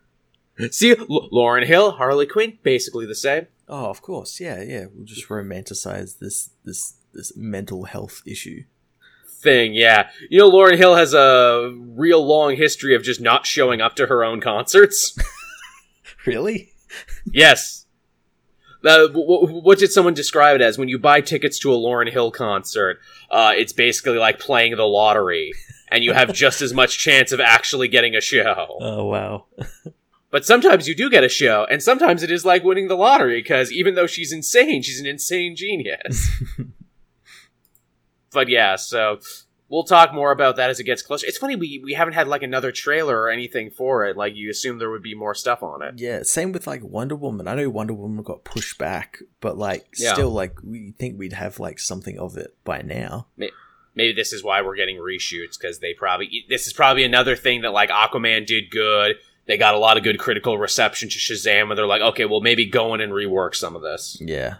See, 0.70 0.90
L- 0.90 1.28
Lauryn 1.32 1.66
Hill, 1.66 1.92
Harley 1.92 2.26
Quinn, 2.26 2.58
basically 2.62 3.06
the 3.06 3.14
same. 3.14 3.46
Oh, 3.68 3.86
of 3.86 4.02
course, 4.02 4.40
yeah, 4.40 4.62
yeah. 4.62 4.86
We'll 4.92 5.04
just 5.04 5.28
romanticize 5.28 6.18
this 6.18 6.50
this 6.64 6.94
this 7.12 7.36
mental 7.36 7.84
health 7.84 8.22
issue. 8.26 8.64
Thing, 9.40 9.72
yeah. 9.74 10.10
You 10.28 10.38
know, 10.40 10.50
Lauryn 10.50 10.76
Hill 10.76 10.96
has 10.96 11.14
a 11.14 11.72
real 11.72 12.26
long 12.26 12.56
history 12.56 12.96
of 12.96 13.04
just 13.04 13.20
not 13.20 13.46
showing 13.46 13.80
up 13.80 13.94
to 13.96 14.06
her 14.06 14.24
own 14.24 14.40
concerts. 14.40 15.16
Really? 16.26 16.74
yes. 17.32 17.86
Uh, 18.84 19.08
w- 19.08 19.40
w- 19.40 19.60
what 19.60 19.78
did 19.78 19.90
someone 19.90 20.14
describe 20.14 20.56
it 20.56 20.62
as? 20.62 20.78
When 20.78 20.88
you 20.88 20.98
buy 20.98 21.20
tickets 21.20 21.58
to 21.60 21.72
a 21.72 21.76
Lauryn 21.76 22.10
Hill 22.10 22.30
concert, 22.30 22.98
uh, 23.30 23.52
it's 23.56 23.72
basically 23.72 24.18
like 24.18 24.38
playing 24.38 24.76
the 24.76 24.84
lottery, 24.84 25.52
and 25.88 26.04
you 26.04 26.12
have 26.12 26.32
just 26.32 26.62
as 26.62 26.72
much 26.72 26.98
chance 26.98 27.32
of 27.32 27.40
actually 27.40 27.88
getting 27.88 28.14
a 28.14 28.20
show. 28.20 28.76
Oh 28.80 29.04
wow. 29.06 29.46
But 30.30 30.44
sometimes 30.44 30.86
you 30.86 30.94
do 30.94 31.08
get 31.08 31.24
a 31.24 31.28
show, 31.28 31.66
and 31.70 31.82
sometimes 31.82 32.22
it 32.22 32.30
is 32.30 32.44
like 32.44 32.62
winning 32.62 32.88
the 32.88 32.96
lottery 32.96 33.40
because 33.40 33.72
even 33.72 33.94
though 33.94 34.06
she's 34.06 34.30
insane, 34.30 34.82
she's 34.82 35.00
an 35.00 35.06
insane 35.06 35.56
genius. 35.56 36.28
but 38.32 38.48
yeah, 38.48 38.76
so 38.76 39.20
we'll 39.70 39.84
talk 39.84 40.14
more 40.14 40.30
about 40.30 40.56
that 40.56 40.70
as 40.70 40.80
it 40.80 40.84
gets 40.84 41.02
closer. 41.02 41.26
It's 41.26 41.38
funny 41.38 41.56
we 41.56 41.80
we 41.84 41.94
haven't 41.94 42.14
had 42.14 42.28
like 42.28 42.42
another 42.42 42.72
trailer 42.72 43.16
or 43.20 43.28
anything 43.28 43.70
for 43.70 44.06
it. 44.06 44.16
Like 44.16 44.34
you 44.34 44.50
assume 44.50 44.78
there 44.78 44.90
would 44.90 45.02
be 45.02 45.14
more 45.14 45.34
stuff 45.34 45.62
on 45.62 45.82
it. 45.82 45.94
Yeah, 45.98 46.22
same 46.22 46.52
with 46.52 46.66
like 46.66 46.82
Wonder 46.82 47.16
Woman. 47.16 47.46
I 47.48 47.54
know 47.54 47.68
Wonder 47.70 47.94
Woman 47.94 48.22
got 48.24 48.44
pushed 48.44 48.78
back, 48.78 49.18
but 49.40 49.56
like 49.58 49.86
Yeah. 49.96 50.12
still 50.14 50.30
like 50.30 50.54
we 50.62 50.92
think 50.98 51.18
we'd 51.18 51.32
have 51.34 51.58
like 51.60 51.78
something 51.78 52.18
of 52.18 52.36
it 52.36 52.56
by 52.64 52.82
now. 52.82 53.26
Maybe 53.94 54.12
this 54.12 54.32
is 54.32 54.44
why 54.44 54.62
we're 54.62 54.76
getting 54.76 54.96
reshoots 54.96 55.58
because 55.58 55.80
they 55.80 55.92
probably 55.92 56.44
this 56.48 56.66
is 56.66 56.72
probably 56.72 57.04
another 57.04 57.34
thing 57.36 57.62
that 57.62 57.72
like 57.72 57.90
Aquaman 57.90 58.46
did 58.46 58.70
good. 58.70 59.16
They 59.46 59.56
got 59.56 59.74
a 59.74 59.78
lot 59.78 59.96
of 59.96 60.02
good 60.04 60.18
critical 60.18 60.58
reception 60.58 61.08
to 61.08 61.18
Shazam, 61.18 61.70
and 61.70 61.78
they're 61.78 61.86
like, 61.86 62.02
okay, 62.02 62.24
well 62.26 62.40
maybe 62.40 62.66
go 62.66 62.94
in 62.94 63.00
and 63.00 63.12
rework 63.12 63.54
some 63.54 63.74
of 63.74 63.82
this. 63.82 64.16
Yeah. 64.20 64.56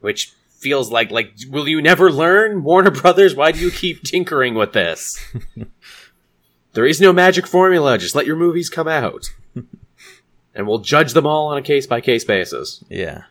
which 0.00 0.32
feels 0.62 0.90
like 0.90 1.10
like 1.10 1.34
will 1.50 1.68
you 1.68 1.82
never 1.82 2.10
learn 2.10 2.62
warner 2.62 2.90
brothers? 2.90 3.34
Why 3.34 3.52
do 3.52 3.58
you 3.58 3.70
keep 3.70 4.02
tinkering 4.04 4.54
with 4.54 4.72
this? 4.72 5.18
There 6.74 6.86
is 6.86 7.00
no 7.00 7.12
magic 7.12 7.46
formula. 7.46 7.98
Just 7.98 8.14
let 8.14 8.26
your 8.26 8.36
movies 8.36 8.70
come 8.70 8.88
out. 8.88 9.26
And 10.54 10.66
we'll 10.66 10.78
judge 10.78 11.12
them 11.12 11.26
all 11.26 11.48
on 11.48 11.58
a 11.58 11.62
case 11.62 11.86
by 11.86 12.00
case 12.00 12.24
basis. 12.24 12.82
Yeah. 12.88 13.22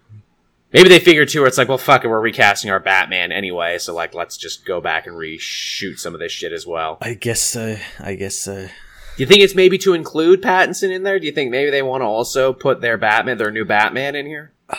maybe 0.73 0.89
they 0.89 0.99
figure 0.99 1.25
too 1.25 1.39
where 1.41 1.47
it's 1.47 1.57
like 1.57 1.67
well 1.67 1.77
fuck 1.77 2.03
it 2.03 2.07
we're 2.07 2.19
recasting 2.19 2.71
our 2.71 2.79
batman 2.79 3.31
anyway 3.31 3.77
so 3.77 3.93
like 3.93 4.13
let's 4.13 4.37
just 4.37 4.65
go 4.65 4.79
back 4.79 5.05
and 5.05 5.15
reshoot 5.15 5.99
some 5.99 6.13
of 6.13 6.19
this 6.19 6.31
shit 6.31 6.51
as 6.53 6.65
well. 6.67 6.97
I 7.01 7.13
guess 7.15 7.41
so. 7.41 7.77
I 7.99 8.15
guess 8.15 8.35
so. 8.37 8.65
do 8.65 8.69
you 9.17 9.25
think 9.25 9.41
it's 9.41 9.53
maybe 9.55 9.77
to 9.79 9.93
include 9.93 10.41
pattinson 10.41 10.91
in 10.91 11.03
there? 11.03 11.19
Do 11.19 11.25
you 11.25 11.31
think 11.31 11.51
maybe 11.51 11.69
they 11.71 11.81
want 11.83 12.01
to 12.01 12.05
also 12.05 12.53
put 12.53 12.81
their 12.81 12.97
batman 12.97 13.37
their 13.37 13.51
new 13.51 13.65
batman 13.65 14.15
in 14.15 14.25
here 14.25 14.51
uh, 14.69 14.75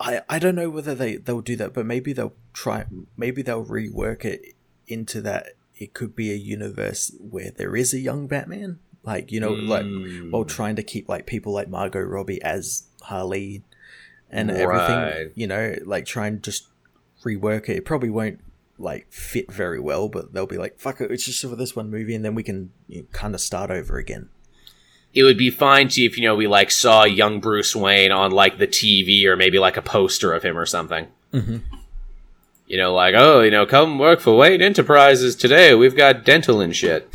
I 0.00 0.22
I 0.28 0.38
don't 0.38 0.54
know 0.54 0.70
whether 0.70 0.94
they 0.94 1.16
they'll 1.16 1.40
do 1.40 1.56
that, 1.56 1.72
but 1.74 1.86
maybe 1.86 2.12
they'll 2.12 2.34
try. 2.52 2.86
Maybe 3.16 3.42
they'll 3.42 3.64
rework 3.64 4.24
it 4.24 4.54
into 4.86 5.20
that 5.22 5.48
it 5.76 5.94
could 5.94 6.14
be 6.16 6.30
a 6.32 6.36
universe 6.36 7.12
where 7.20 7.50
there 7.50 7.76
is 7.76 7.92
a 7.94 7.98
young 7.98 8.26
Batman, 8.26 8.78
like 9.04 9.30
you 9.32 9.40
know, 9.40 9.52
like 9.52 9.84
Mm. 9.84 10.30
while 10.30 10.44
trying 10.44 10.76
to 10.76 10.82
keep 10.82 11.08
like 11.08 11.26
people 11.26 11.52
like 11.52 11.68
Margot 11.68 12.00
Robbie 12.00 12.42
as 12.42 12.84
Harley 13.02 13.62
and 14.30 14.50
Right. 14.50 14.58
everything. 14.60 15.32
You 15.34 15.46
know, 15.46 15.74
like 15.84 16.04
try 16.06 16.26
and 16.28 16.42
just 16.42 16.68
rework 17.24 17.68
it. 17.68 17.76
It 17.78 17.84
probably 17.84 18.10
won't 18.10 18.40
like 18.78 19.06
fit 19.12 19.50
very 19.50 19.80
well, 19.80 20.08
but 20.08 20.32
they'll 20.32 20.46
be 20.46 20.56
like, 20.58 20.78
"Fuck 20.78 21.00
it, 21.00 21.10
it's 21.10 21.24
just 21.24 21.40
for 21.40 21.56
this 21.56 21.74
one 21.74 21.90
movie," 21.90 22.14
and 22.14 22.24
then 22.24 22.34
we 22.36 22.44
can 22.44 22.70
you 22.86 23.02
know, 23.02 23.06
kind 23.12 23.34
of 23.34 23.40
start 23.40 23.70
over 23.72 23.98
again. 23.98 24.28
It 25.14 25.22
would 25.22 25.38
be 25.38 25.50
fine 25.50 25.88
to 25.88 26.02
if 26.02 26.16
you 26.16 26.24
know 26.24 26.34
we 26.34 26.46
like 26.46 26.70
saw 26.70 27.04
young 27.04 27.40
Bruce 27.40 27.74
Wayne 27.74 28.12
on 28.12 28.30
like 28.30 28.58
the 28.58 28.66
TV 28.66 29.24
or 29.24 29.36
maybe 29.36 29.58
like 29.58 29.76
a 29.76 29.82
poster 29.82 30.32
of 30.32 30.42
him 30.42 30.56
or 30.56 30.66
something. 30.66 31.08
Mhm. 31.32 31.62
You 32.66 32.76
know, 32.76 32.94
like 32.94 33.14
oh, 33.16 33.40
you 33.40 33.50
know, 33.50 33.66
come 33.66 33.98
work 33.98 34.20
for 34.20 34.36
Wayne 34.36 34.60
Enterprises 34.62 35.34
today. 35.34 35.74
We've 35.74 35.96
got 35.96 36.24
dental 36.24 36.60
and 36.60 36.74
shit. 36.76 37.08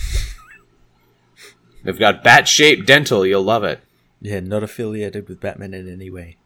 We've 1.83 1.99
got 1.99 2.23
bat 2.23 2.47
shaped 2.47 2.87
dental. 2.87 3.25
You'll 3.25 3.43
love 3.43 3.63
it. 3.63 3.81
Yeah, 4.21 4.39
not 4.39 4.63
affiliated 4.63 5.27
with 5.27 5.41
Batman 5.41 5.73
in 5.73 5.91
any 5.91 6.09
way. 6.09 6.37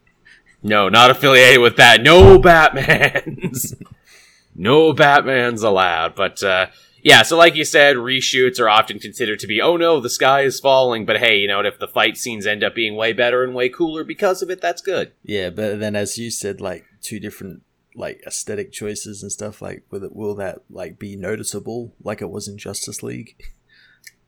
No, 0.62 0.88
not 0.88 1.10
affiliated 1.10 1.60
with 1.60 1.76
that. 1.76 2.02
No 2.02 2.38
Batmans. 2.38 3.80
no 4.56 4.92
Batmans 4.92 5.62
allowed. 5.62 6.16
But 6.16 6.42
uh, 6.42 6.66
yeah, 7.02 7.22
so 7.22 7.36
like 7.36 7.54
you 7.54 7.64
said, 7.64 7.96
reshoots 7.96 8.60
are 8.60 8.68
often 8.68 8.98
considered 8.98 9.38
to 9.40 9.46
be, 9.46 9.60
oh 9.60 9.76
no, 9.76 10.00
the 10.00 10.10
sky 10.10 10.42
is 10.42 10.60
falling. 10.60 11.06
But 11.06 11.18
hey, 11.18 11.38
you 11.38 11.48
know 11.48 11.58
what? 11.58 11.66
If 11.66 11.78
the 11.78 11.88
fight 11.88 12.16
scenes 12.16 12.46
end 12.46 12.64
up 12.64 12.74
being 12.74 12.96
way 12.96 13.12
better 13.12 13.44
and 13.44 13.54
way 13.54 13.68
cooler 13.68 14.04
because 14.04 14.42
of 14.42 14.50
it, 14.50 14.60
that's 14.60 14.82
good. 14.82 15.12
Yeah, 15.22 15.50
but 15.50 15.80
then 15.80 15.96
as 15.96 16.18
you 16.18 16.30
said, 16.30 16.60
like 16.60 16.84
two 17.02 17.20
different 17.20 17.62
like 17.94 18.22
aesthetic 18.26 18.72
choices 18.72 19.22
and 19.22 19.32
stuff. 19.32 19.60
Like, 19.60 19.82
will 19.90 20.04
it, 20.04 20.14
will 20.14 20.34
that 20.36 20.60
like 20.70 20.98
be 20.98 21.16
noticeable 21.16 21.94
like 22.02 22.22
it 22.22 22.30
was 22.30 22.48
in 22.48 22.56
Justice 22.56 23.02
League? 23.02 23.36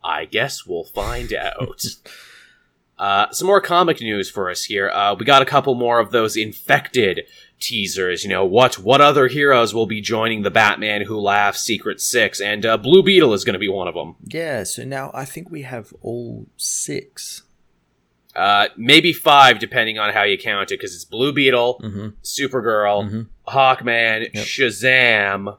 I 0.03 0.25
guess 0.25 0.67
we'll 0.67 0.85
find 0.85 1.33
out. 1.33 1.83
Uh, 3.01 3.31
some 3.31 3.47
more 3.47 3.63
comic 3.63 4.03
news 4.03 4.29
for 4.29 4.51
us 4.51 4.65
here. 4.65 4.91
Uh, 4.91 5.15
we 5.19 5.25
got 5.25 5.41
a 5.41 5.47
couple 5.47 5.75
more 5.75 6.01
of 6.01 6.11
those 6.11 6.37
infected 6.37 7.23
teasers. 7.61 8.25
You 8.25 8.31
know 8.31 8.45
what? 8.45 8.79
What 8.79 9.01
other 9.01 9.29
heroes 9.29 9.73
will 9.75 9.87
be 9.87 10.01
joining 10.01 10.43
the 10.43 10.51
Batman 10.51 11.03
Who 11.03 11.19
Laughs 11.21 11.61
Secret 11.61 12.01
Six? 12.01 12.41
And 12.41 12.65
uh, 12.67 12.77
Blue 12.77 13.03
Beetle 13.03 13.33
is 13.35 13.45
going 13.45 13.53
to 13.55 13.59
be 13.61 13.69
one 13.69 13.87
of 13.89 13.95
them. 13.95 14.17
Yeah. 14.25 14.65
So 14.65 14.83
now 14.85 15.11
I 15.15 15.25
think 15.25 15.51
we 15.51 15.63
have 15.63 15.93
all 16.03 16.47
six. 16.57 17.43
Uh, 18.35 18.69
maybe 18.77 19.13
five, 19.13 19.59
depending 19.59 19.99
on 19.99 20.13
how 20.13 20.23
you 20.23 20.39
count 20.39 20.71
it, 20.71 20.79
because 20.79 20.95
it's 20.95 21.05
Blue 21.05 21.33
Beetle, 21.33 21.81
Mm-hmm. 21.83 22.09
Supergirl, 22.23 23.11
Mhm. 23.11 23.27
Hawkman, 23.49 24.33
Yep. 24.33 24.45
Shazam, 24.45 25.59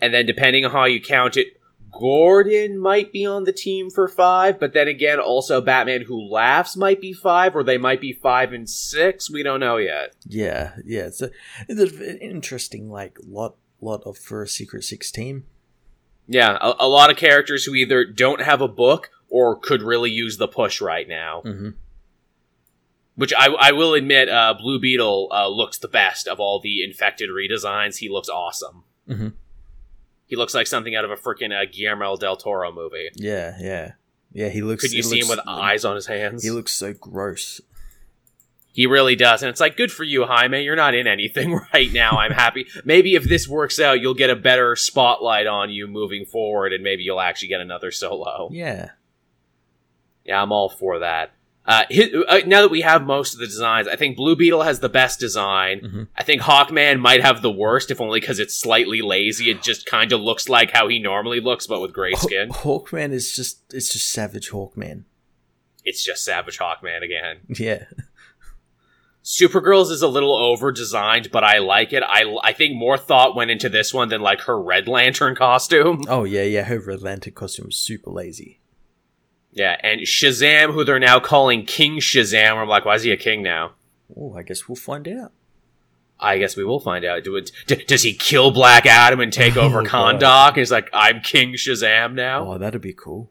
and 0.00 0.14
then 0.14 0.24
depending 0.26 0.64
on 0.64 0.70
how 0.70 0.86
you 0.86 1.00
count 1.02 1.36
it, 1.36 1.48
Gordon 1.92 2.78
might 2.78 3.12
be 3.12 3.26
on 3.26 3.44
the 3.44 3.52
team 3.52 3.90
for 3.90 4.08
five, 4.08 4.58
but 4.58 4.72
then 4.72 4.88
again, 4.88 5.20
also 5.20 5.60
Batman 5.60 6.02
Who 6.02 6.20
Laughs 6.20 6.76
might 6.76 7.00
be 7.00 7.12
five, 7.12 7.54
or 7.54 7.62
they 7.62 7.78
might 7.78 8.00
be 8.00 8.12
five 8.12 8.52
and 8.52 8.68
six. 8.68 9.30
We 9.30 9.42
don't 9.42 9.60
know 9.60 9.76
yet. 9.76 10.14
Yeah. 10.26 10.72
Yeah. 10.84 11.02
It's, 11.02 11.20
a, 11.22 11.30
it's 11.68 11.98
an 11.98 12.18
interesting 12.18 12.90
like 12.90 13.18
lot 13.22 13.56
lot 13.80 14.02
of 14.04 14.16
for 14.16 14.42
a 14.42 14.48
Secret 14.48 14.84
Six 14.84 15.10
team. 15.10 15.44
Yeah, 16.28 16.56
a, 16.60 16.74
a 16.80 16.88
lot 16.88 17.10
of 17.10 17.16
characters 17.16 17.64
who 17.64 17.74
either 17.74 18.04
don't 18.04 18.40
have 18.40 18.60
a 18.60 18.68
book 18.68 19.10
or 19.28 19.58
could 19.58 19.82
really 19.82 20.10
use 20.10 20.38
the 20.38 20.48
push 20.48 20.80
right 20.80 21.08
now. 21.08 21.42
Mm-hmm. 21.44 21.70
Which 23.14 23.34
I, 23.36 23.48
I 23.48 23.72
will 23.72 23.92
admit, 23.94 24.28
uh, 24.30 24.54
Blue 24.58 24.80
Beetle 24.80 25.28
uh, 25.32 25.48
looks 25.48 25.78
the 25.78 25.88
best 25.88 26.26
of 26.26 26.40
all 26.40 26.60
the 26.60 26.82
infected 26.82 27.28
redesigns. 27.28 27.98
He 27.98 28.08
looks 28.08 28.28
awesome. 28.28 28.84
Mhm. 29.08 29.32
He 30.32 30.36
looks 30.36 30.54
like 30.54 30.66
something 30.66 30.96
out 30.96 31.04
of 31.04 31.10
a 31.10 31.16
freaking 31.16 31.52
uh, 31.52 31.66
Guillermo 31.70 32.16
del 32.16 32.36
Toro 32.36 32.72
movie. 32.72 33.10
Yeah. 33.16 33.54
Yeah. 33.60 33.92
Yeah, 34.32 34.48
he 34.48 34.62
looks. 34.62 34.80
Could 34.82 34.94
you 34.94 35.02
see 35.02 35.18
him 35.20 35.28
looks- 35.28 35.40
with 35.44 35.46
eyes 35.46 35.84
on 35.84 35.94
his 35.94 36.06
hands? 36.06 36.42
He 36.42 36.50
looks 36.50 36.72
so 36.72 36.94
gross. 36.94 37.60
He 38.72 38.86
really 38.86 39.14
does. 39.14 39.42
And 39.42 39.50
it's 39.50 39.60
like, 39.60 39.76
good 39.76 39.92
for 39.92 40.04
you, 40.04 40.24
Jaime. 40.24 40.62
You're 40.62 40.74
not 40.74 40.94
in 40.94 41.06
anything 41.06 41.60
right 41.74 41.92
now. 41.92 42.12
I'm 42.12 42.30
happy. 42.32 42.66
Maybe 42.82 43.14
if 43.14 43.24
this 43.24 43.46
works 43.46 43.78
out, 43.78 44.00
you'll 44.00 44.14
get 44.14 44.30
a 44.30 44.34
better 44.34 44.74
spotlight 44.74 45.46
on 45.46 45.68
you 45.68 45.86
moving 45.86 46.24
forward, 46.24 46.72
and 46.72 46.82
maybe 46.82 47.02
you'll 47.02 47.20
actually 47.20 47.48
get 47.48 47.60
another 47.60 47.90
solo. 47.90 48.48
Yeah. 48.52 48.92
Yeah, 50.24 50.40
I'm 50.40 50.50
all 50.50 50.70
for 50.70 51.00
that. 51.00 51.32
Uh, 51.64 51.84
hi- 51.92 52.10
uh, 52.28 52.40
now 52.46 52.60
that 52.62 52.70
we 52.72 52.80
have 52.80 53.04
most 53.04 53.34
of 53.34 53.38
the 53.40 53.46
designs, 53.46 53.86
I 53.86 53.94
think 53.94 54.16
Blue 54.16 54.34
Beetle 54.34 54.62
has 54.62 54.80
the 54.80 54.88
best 54.88 55.20
design. 55.20 55.80
Mhm. 55.80 56.08
I 56.16 56.24
think 56.24 56.42
Hawkman 56.42 56.98
might 56.98 57.20
have 57.22 57.40
the 57.40 57.52
worst, 57.52 57.90
if 57.92 58.00
only 58.00 58.18
because 58.18 58.40
it's 58.40 58.54
slightly 58.54 59.00
lazy. 59.00 59.48
It 59.50 59.62
just 59.62 59.86
kind 59.86 60.10
of 60.12 60.20
looks 60.20 60.48
like 60.48 60.72
how 60.72 60.88
he 60.88 60.98
normally 60.98 61.38
looks, 61.40 61.68
but 61.68 61.80
with 61.80 61.92
gray 61.92 62.14
skin. 62.14 62.48
Haw- 62.50 62.80
Hawkman 62.80 63.12
is 63.12 63.32
just 63.32 63.60
it's 63.72 63.92
just 63.92 64.10
savage 64.10 64.50
Hawkman. 64.50 65.04
It's 65.84 66.02
just 66.04 66.24
Savage 66.24 66.58
Hawkman 66.58 67.02
again. 67.02 67.38
Yeah. 67.58 67.84
Supergirl's 69.24 69.90
is 69.90 70.02
a 70.02 70.08
little 70.08 70.34
over 70.36 70.72
designed, 70.72 71.30
but 71.30 71.44
I 71.44 71.58
like 71.58 71.92
it. 71.92 72.02
I, 72.04 72.24
I 72.42 72.52
think 72.52 72.74
more 72.74 72.98
thought 72.98 73.36
went 73.36 73.52
into 73.52 73.68
this 73.68 73.94
one 73.94 74.08
than 74.08 74.20
like 74.20 74.40
her 74.42 74.60
Red 74.60 74.88
Lantern 74.88 75.36
costume. 75.36 76.02
Oh 76.08 76.24
yeah, 76.24 76.42
yeah. 76.42 76.62
Her 76.64 76.80
Red 76.80 77.02
Lantern 77.02 77.32
costume 77.34 77.66
was 77.66 77.76
super 77.76 78.10
lazy. 78.10 78.58
Yeah, 79.52 79.76
and 79.82 80.00
Shazam, 80.02 80.72
who 80.72 80.82
they're 80.84 80.98
now 80.98 81.20
calling 81.20 81.66
King 81.66 81.98
Shazam. 81.98 82.56
I'm 82.56 82.68
like, 82.68 82.84
why 82.84 82.94
is 82.94 83.02
he 83.02 83.12
a 83.12 83.16
king 83.16 83.42
now? 83.42 83.72
Oh, 84.16 84.34
I 84.34 84.42
guess 84.42 84.66
we'll 84.68 84.76
find 84.76 85.06
out. 85.06 85.32
I 86.18 86.38
guess 86.38 86.56
we 86.56 86.64
will 86.64 86.80
find 86.80 87.04
out. 87.04 87.24
Do 87.24 87.36
it, 87.36 87.50
d- 87.66 87.84
does 87.86 88.02
he 88.02 88.14
kill 88.14 88.50
Black 88.52 88.86
Adam 88.86 89.20
and 89.20 89.32
take 89.32 89.56
oh, 89.58 89.62
over 89.62 89.82
Oh? 89.82 90.18
God. 90.20 90.48
And 90.48 90.56
he's 90.56 90.70
like, 90.70 90.88
I'm 90.92 91.20
King 91.20 91.54
Shazam 91.54 92.14
now. 92.14 92.52
Oh, 92.52 92.58
that'd 92.58 92.80
be 92.80 92.92
cool. 92.92 93.30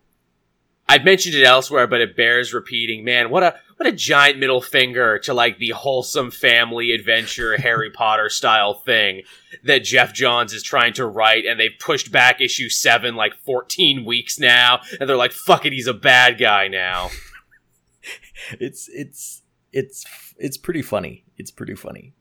I've 0.87 1.05
mentioned 1.05 1.35
it 1.35 1.43
elsewhere, 1.45 1.87
but 1.87 2.01
it 2.01 2.17
bears 2.17 2.53
repeating. 2.53 3.05
Man, 3.05 3.29
what 3.29 3.43
a 3.43 3.55
what 3.81 3.91
a 3.91 3.97
giant 3.97 4.37
middle 4.37 4.61
finger 4.61 5.17
to 5.17 5.33
like 5.33 5.57
the 5.57 5.71
wholesome 5.71 6.29
family 6.29 6.91
adventure 6.91 7.57
Harry 7.61 7.89
Potter 7.89 8.29
style 8.29 8.75
thing 8.75 9.23
that 9.63 9.83
Geoff 9.83 10.13
Johns 10.13 10.53
is 10.53 10.61
trying 10.61 10.93
to 10.93 11.07
write, 11.07 11.47
and 11.47 11.59
they've 11.59 11.71
pushed 11.79 12.11
back 12.11 12.41
issue 12.41 12.69
seven 12.69 13.15
like 13.15 13.33
fourteen 13.33 14.05
weeks 14.05 14.37
now, 14.37 14.81
and 14.99 15.09
they're 15.09 15.17
like, 15.17 15.31
"Fuck 15.31 15.65
it, 15.65 15.73
he's 15.73 15.87
a 15.87 15.95
bad 15.95 16.37
guy 16.37 16.67
now." 16.67 17.09
It's 18.59 18.89
it's 18.91 19.43
it's 19.71 20.03
it's 20.37 20.57
pretty 20.57 20.81
funny. 20.81 21.25
It's 21.37 21.51
pretty 21.51 21.75
funny. 21.75 22.13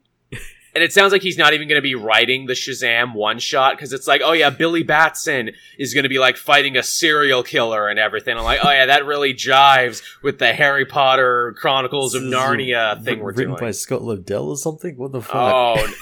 And 0.74 0.84
it 0.84 0.92
sounds 0.92 1.12
like 1.12 1.22
he's 1.22 1.38
not 1.38 1.52
even 1.52 1.68
going 1.68 1.78
to 1.78 1.82
be 1.82 1.94
writing 1.94 2.46
the 2.46 2.52
Shazam 2.52 3.14
one 3.14 3.38
shot 3.38 3.76
because 3.76 3.92
it's 3.92 4.06
like, 4.06 4.20
oh 4.24 4.32
yeah, 4.32 4.50
Billy 4.50 4.82
Batson 4.82 5.50
is 5.78 5.94
going 5.94 6.04
to 6.04 6.08
be 6.08 6.18
like 6.18 6.36
fighting 6.36 6.76
a 6.76 6.82
serial 6.82 7.42
killer 7.42 7.88
and 7.88 7.98
everything. 7.98 8.36
I'm 8.36 8.44
like, 8.44 8.60
oh 8.62 8.70
yeah, 8.70 8.86
that 8.86 9.04
really 9.04 9.34
jives 9.34 10.02
with 10.22 10.38
the 10.38 10.52
Harry 10.52 10.84
Potter 10.84 11.56
Chronicles 11.58 12.14
of 12.14 12.22
Narnia 12.22 13.02
thing 13.02 13.18
we're 13.20 13.32
written 13.32 13.48
doing. 13.48 13.60
by 13.60 13.70
Scott 13.72 14.02
Lobdell 14.02 14.46
or 14.46 14.56
something. 14.56 14.96
What 14.96 15.12
the 15.12 15.22
fuck? 15.22 15.34
Oh, 15.34 15.92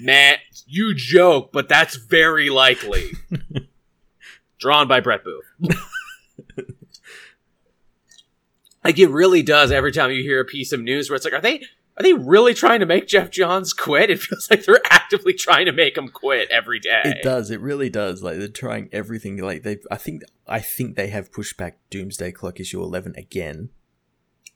man, 0.00 0.38
you 0.66 0.94
joke, 0.94 1.52
but 1.52 1.68
that's 1.68 1.96
very 1.96 2.50
likely. 2.50 3.12
Drawn 4.58 4.88
by 4.88 5.00
Brett 5.00 5.22
Booth. 5.22 5.78
like 8.84 8.98
it 8.98 9.10
really 9.10 9.42
does 9.42 9.70
every 9.70 9.92
time 9.92 10.10
you 10.10 10.22
hear 10.22 10.40
a 10.40 10.44
piece 10.44 10.72
of 10.72 10.80
news 10.80 11.08
where 11.08 11.16
it's 11.16 11.24
like, 11.24 11.34
are 11.34 11.40
they 11.40 11.62
are 11.96 12.02
they 12.02 12.12
really 12.12 12.52
trying 12.52 12.80
to 12.80 12.86
make 12.86 13.06
Geoff 13.06 13.30
Johns 13.30 13.72
quit? 13.72 14.10
It 14.10 14.20
feels 14.20 14.50
like 14.50 14.64
they're 14.64 14.80
actively 14.90 15.32
trying 15.32 15.66
to 15.66 15.72
make 15.72 15.96
him 15.96 16.08
quit 16.08 16.50
every 16.50 16.78
day. 16.78 17.02
It 17.04 17.22
does. 17.22 17.50
It 17.50 17.60
really 17.60 17.88
does. 17.88 18.22
Like 18.22 18.38
they're 18.38 18.48
trying 18.48 18.88
everything. 18.92 19.38
Like 19.38 19.62
they, 19.62 19.78
I 19.90 19.96
think, 19.96 20.22
I 20.46 20.60
think 20.60 20.96
they 20.96 21.08
have 21.08 21.32
pushed 21.32 21.56
back 21.56 21.78
Doomsday 21.90 22.32
Clock 22.32 22.60
issue 22.60 22.82
eleven 22.82 23.14
again. 23.16 23.70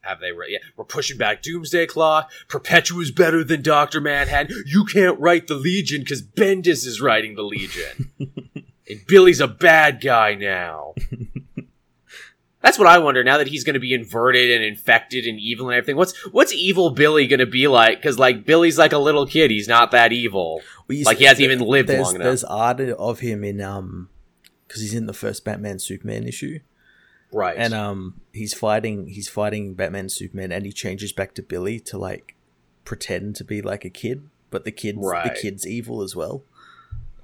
Have 0.02 0.20
they? 0.20 0.32
Re- 0.32 0.48
yeah, 0.50 0.58
we're 0.76 0.84
pushing 0.84 1.18
back 1.18 1.42
Doomsday 1.42 1.86
Clock. 1.86 2.30
Perpetua's 2.48 3.10
better 3.10 3.42
than 3.42 3.62
Doctor 3.62 4.00
Manhattan. 4.00 4.64
You 4.66 4.84
can't 4.84 5.18
write 5.18 5.46
the 5.46 5.54
Legion 5.54 6.00
because 6.00 6.22
Bendis 6.22 6.86
is 6.86 7.00
writing 7.00 7.36
the 7.36 7.42
Legion, 7.42 8.10
and 8.18 9.06
Billy's 9.06 9.40
a 9.40 9.48
bad 9.48 10.00
guy 10.00 10.34
now. 10.34 10.94
That's 12.62 12.78
what 12.78 12.86
I 12.88 12.98
wonder 12.98 13.24
now 13.24 13.38
that 13.38 13.46
he's 13.46 13.64
going 13.64 13.74
to 13.74 13.80
be 13.80 13.94
inverted 13.94 14.50
and 14.50 14.62
infected 14.62 15.24
and 15.24 15.40
evil 15.40 15.68
and 15.70 15.76
everything. 15.76 15.96
What's 15.96 16.14
what's 16.26 16.52
evil 16.52 16.90
Billy 16.90 17.26
going 17.26 17.40
to 17.40 17.46
be 17.46 17.68
like? 17.68 17.98
Because 17.98 18.18
like 18.18 18.44
Billy's 18.44 18.78
like 18.78 18.92
a 18.92 18.98
little 18.98 19.26
kid. 19.26 19.50
He's 19.50 19.66
not 19.68 19.92
that 19.92 20.12
evil. 20.12 20.60
Well, 20.86 20.98
Like, 21.04 21.18
he 21.18 21.24
hasn't 21.24 21.44
even 21.44 21.60
lived 21.60 21.88
long 21.88 22.14
enough. 22.16 22.24
There's 22.24 22.44
art 22.44 22.80
of 22.80 23.20
him 23.20 23.44
in 23.44 23.62
um, 23.62 24.10
because 24.68 24.82
he's 24.82 24.92
in 24.94 25.06
the 25.06 25.14
first 25.14 25.42
Batman 25.44 25.78
Superman 25.78 26.24
issue, 26.28 26.60
Right. 27.32 27.56
and 27.56 27.72
um, 27.72 28.20
he's 28.32 28.52
fighting 28.52 29.06
he's 29.06 29.28
fighting 29.28 29.72
Batman 29.74 30.08
Superman, 30.10 30.52
and 30.52 30.66
he 30.66 30.72
changes 30.72 31.12
back 31.12 31.34
to 31.36 31.42
Billy 31.42 31.80
to 31.80 31.96
like 31.96 32.34
pretend 32.84 33.36
to 33.36 33.44
be 33.44 33.62
like 33.62 33.84
a 33.86 33.90
kid, 33.90 34.28
but 34.50 34.64
the 34.66 34.72
kid's 34.72 34.98
Right. 35.00 35.24
the 35.34 35.40
kid's 35.40 35.66
evil 35.66 36.02
as 36.02 36.14
well. 36.14 36.42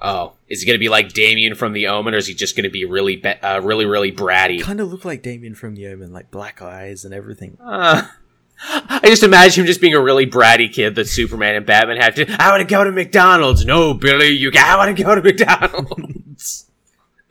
Oh, 0.01 0.35
is 0.49 0.61
he 0.61 0.67
going 0.67 0.75
to 0.77 0.81
be 0.81 0.89
like 0.89 1.13
Damien 1.13 1.55
from 1.55 1.73
The 1.73 1.87
Omen, 1.89 2.15
or 2.15 2.19
is 2.19 2.27
he 2.27 2.35
just 2.35 2.57
going 2.57 2.65
to 2.65 2.71
be 2.71 2.85
really, 2.85 3.17
ba- 3.17 3.45
uh, 3.47 3.61
really, 3.61 3.85
really 3.87 4.13
bratty? 4.13 4.63
Kind 4.63 4.81
of 4.81 4.91
look 4.91 5.05
like 5.05 5.23
Damien 5.23 5.55
from 5.55 5.75
The 5.75 5.89
Omen, 5.89 6.13
like 6.13 6.31
black 6.31 6.63
eyes 6.63 7.05
and 7.05 7.13
everything. 7.15 7.59
Uh, 7.63 8.07
I 8.69 9.01
just 9.05 9.23
imagine 9.23 9.63
him 9.63 9.67
just 9.67 9.81
being 9.81 9.95
a 9.95 10.01
really 10.01 10.27
bratty 10.27 10.73
kid 10.73 10.95
that 10.95 11.09
Superman 11.09 11.57
and 11.57 11.67
Batman 11.67 11.99
have 11.99 12.15
to. 12.17 12.27
I 12.43 12.51
want 12.51 12.61
to 12.63 12.67
go 12.67 12.85
to 12.85 12.93
McDonald's. 12.93 13.65
No, 13.67 13.93
Billy, 13.95 14.29
you. 14.29 14.51
I 14.59 14.77
want 14.77 14.97
to 14.97 15.03
go 15.03 15.15
to 15.15 15.23
McDonald's. 15.23 16.65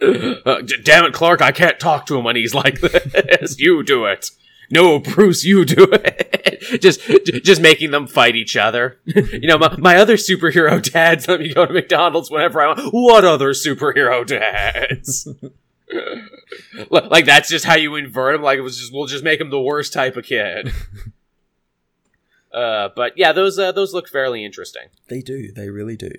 Uh, 0.02 0.60
d- 0.62 0.76
damn 0.84 1.06
it, 1.06 1.14
Clark! 1.14 1.42
I 1.42 1.54
can't 1.54 1.80
talk 1.80 2.06
to 2.08 2.18
him 2.18 2.26
when 2.26 2.36
he's 2.36 2.54
like 2.54 2.82
this. 2.82 3.58
You 3.58 3.82
do 3.82 4.06
it. 4.06 4.30
No, 4.72 5.00
Bruce, 5.00 5.44
you 5.46 5.66
do 5.66 5.88
it. 5.92 6.82
just, 6.82 7.02
just 7.44 7.62
making 7.62 7.92
them 7.92 8.08
fight 8.08 8.36
each 8.36 8.58
other. 8.58 9.00
you 9.06 9.48
know, 9.48 9.58
my, 9.58 9.76
my 9.78 9.96
other 9.98 10.16
superhero 10.18 10.82
dads 10.82 11.28
let 11.30 11.40
me 11.40 11.54
go 11.54 11.66
to 11.66 11.74
McDonald's 11.74 12.32
whenever 12.32 12.62
I 12.62 12.68
want. 12.68 12.94
What 12.94 13.24
other 13.26 13.52
superhero 13.52 14.26
dads? 14.26 15.28
Like 16.90 17.26
that's 17.26 17.50
just 17.50 17.66
how 17.66 17.76
you 17.76 17.96
invert 17.96 18.36
him. 18.36 18.42
Like 18.42 18.58
it 18.58 18.62
was 18.62 18.78
just 18.80 18.92
we'll 18.94 19.06
just 19.06 19.24
make 19.24 19.40
him 19.40 19.50
the 19.50 19.62
worst 19.62 19.94
type 19.94 20.18
of 20.18 20.26
kid. 20.26 20.72
uh, 22.54 22.90
but 22.96 23.14
yeah, 23.18 23.32
those 23.32 23.58
uh, 23.60 23.72
those 23.72 23.94
look 23.94 24.10
fairly 24.10 24.44
interesting, 24.44 24.88
They 25.10 25.22
do. 25.22 25.52
They 25.52 25.70
really 25.70 25.96
do. 25.96 26.12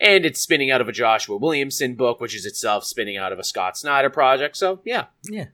and 0.00 0.24
it's 0.24 0.40
spinning 0.40 0.70
out 0.70 0.80
of 0.80 0.88
a 0.88 0.92
Joshua 0.92 1.36
Williamson 1.36 1.94
book, 1.96 2.20
which 2.20 2.34
is 2.34 2.46
itself 2.46 2.84
spinning 2.84 3.16
out 3.16 3.32
of 3.32 3.38
a 3.38 3.44
Scott 3.44 3.76
Snyder 3.76 4.10
project. 4.10 4.56
So 4.56 4.80
yeah, 4.84 5.06
Yeah. 5.24 5.46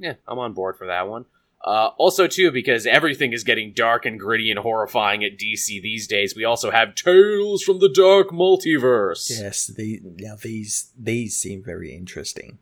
Yeah, 0.00 0.14
I'm 0.26 0.38
on 0.38 0.54
board 0.54 0.76
for 0.76 0.86
that 0.86 1.08
one. 1.08 1.26
Uh, 1.62 1.90
also, 1.98 2.26
too, 2.26 2.50
because 2.50 2.86
everything 2.86 3.34
is 3.34 3.44
getting 3.44 3.74
dark 3.74 4.06
and 4.06 4.18
gritty 4.18 4.50
and 4.50 4.58
horrifying 4.58 5.22
at 5.22 5.36
DC 5.36 5.82
these 5.82 6.06
days, 6.06 6.34
we 6.34 6.42
also 6.42 6.70
have 6.70 6.94
Tales 6.94 7.62
from 7.62 7.80
the 7.80 7.90
Dark 7.90 8.30
Multiverse. 8.30 9.28
Yes. 9.28 9.66
The 9.66 10.00
now 10.02 10.36
these 10.42 10.90
these 10.98 11.36
seem 11.36 11.62
very 11.62 11.94
interesting. 11.94 12.58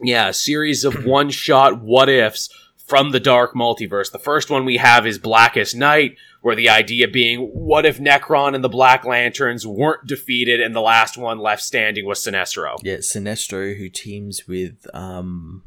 Yeah, 0.00 0.28
a 0.28 0.32
series 0.32 0.84
of 0.84 1.04
one 1.04 1.28
shot 1.28 1.82
what 1.82 2.08
ifs 2.08 2.48
from 2.86 3.10
the 3.10 3.20
Dark 3.20 3.54
Multiverse. 3.54 4.10
The 4.10 4.18
first 4.18 4.50
one 4.50 4.64
we 4.64 4.78
have 4.78 5.06
is 5.06 5.18
Blackest 5.18 5.76
Night, 5.76 6.16
where 6.40 6.56
the 6.56 6.70
idea 6.70 7.06
being 7.06 7.40
what 7.52 7.84
if 7.84 7.98
Nekron 7.98 8.54
and 8.54 8.64
the 8.64 8.68
Black 8.70 9.04
Lanterns 9.04 9.66
weren't 9.66 10.06
defeated 10.06 10.58
and 10.58 10.74
the 10.74 10.80
last 10.80 11.18
one 11.18 11.38
left 11.38 11.62
standing 11.62 12.06
was 12.06 12.18
Sinestro? 12.18 12.78
Yeah, 12.82 12.96
Sinestro 12.96 13.76
who 13.76 13.90
teams 13.90 14.48
with 14.48 14.86
um 14.94 15.64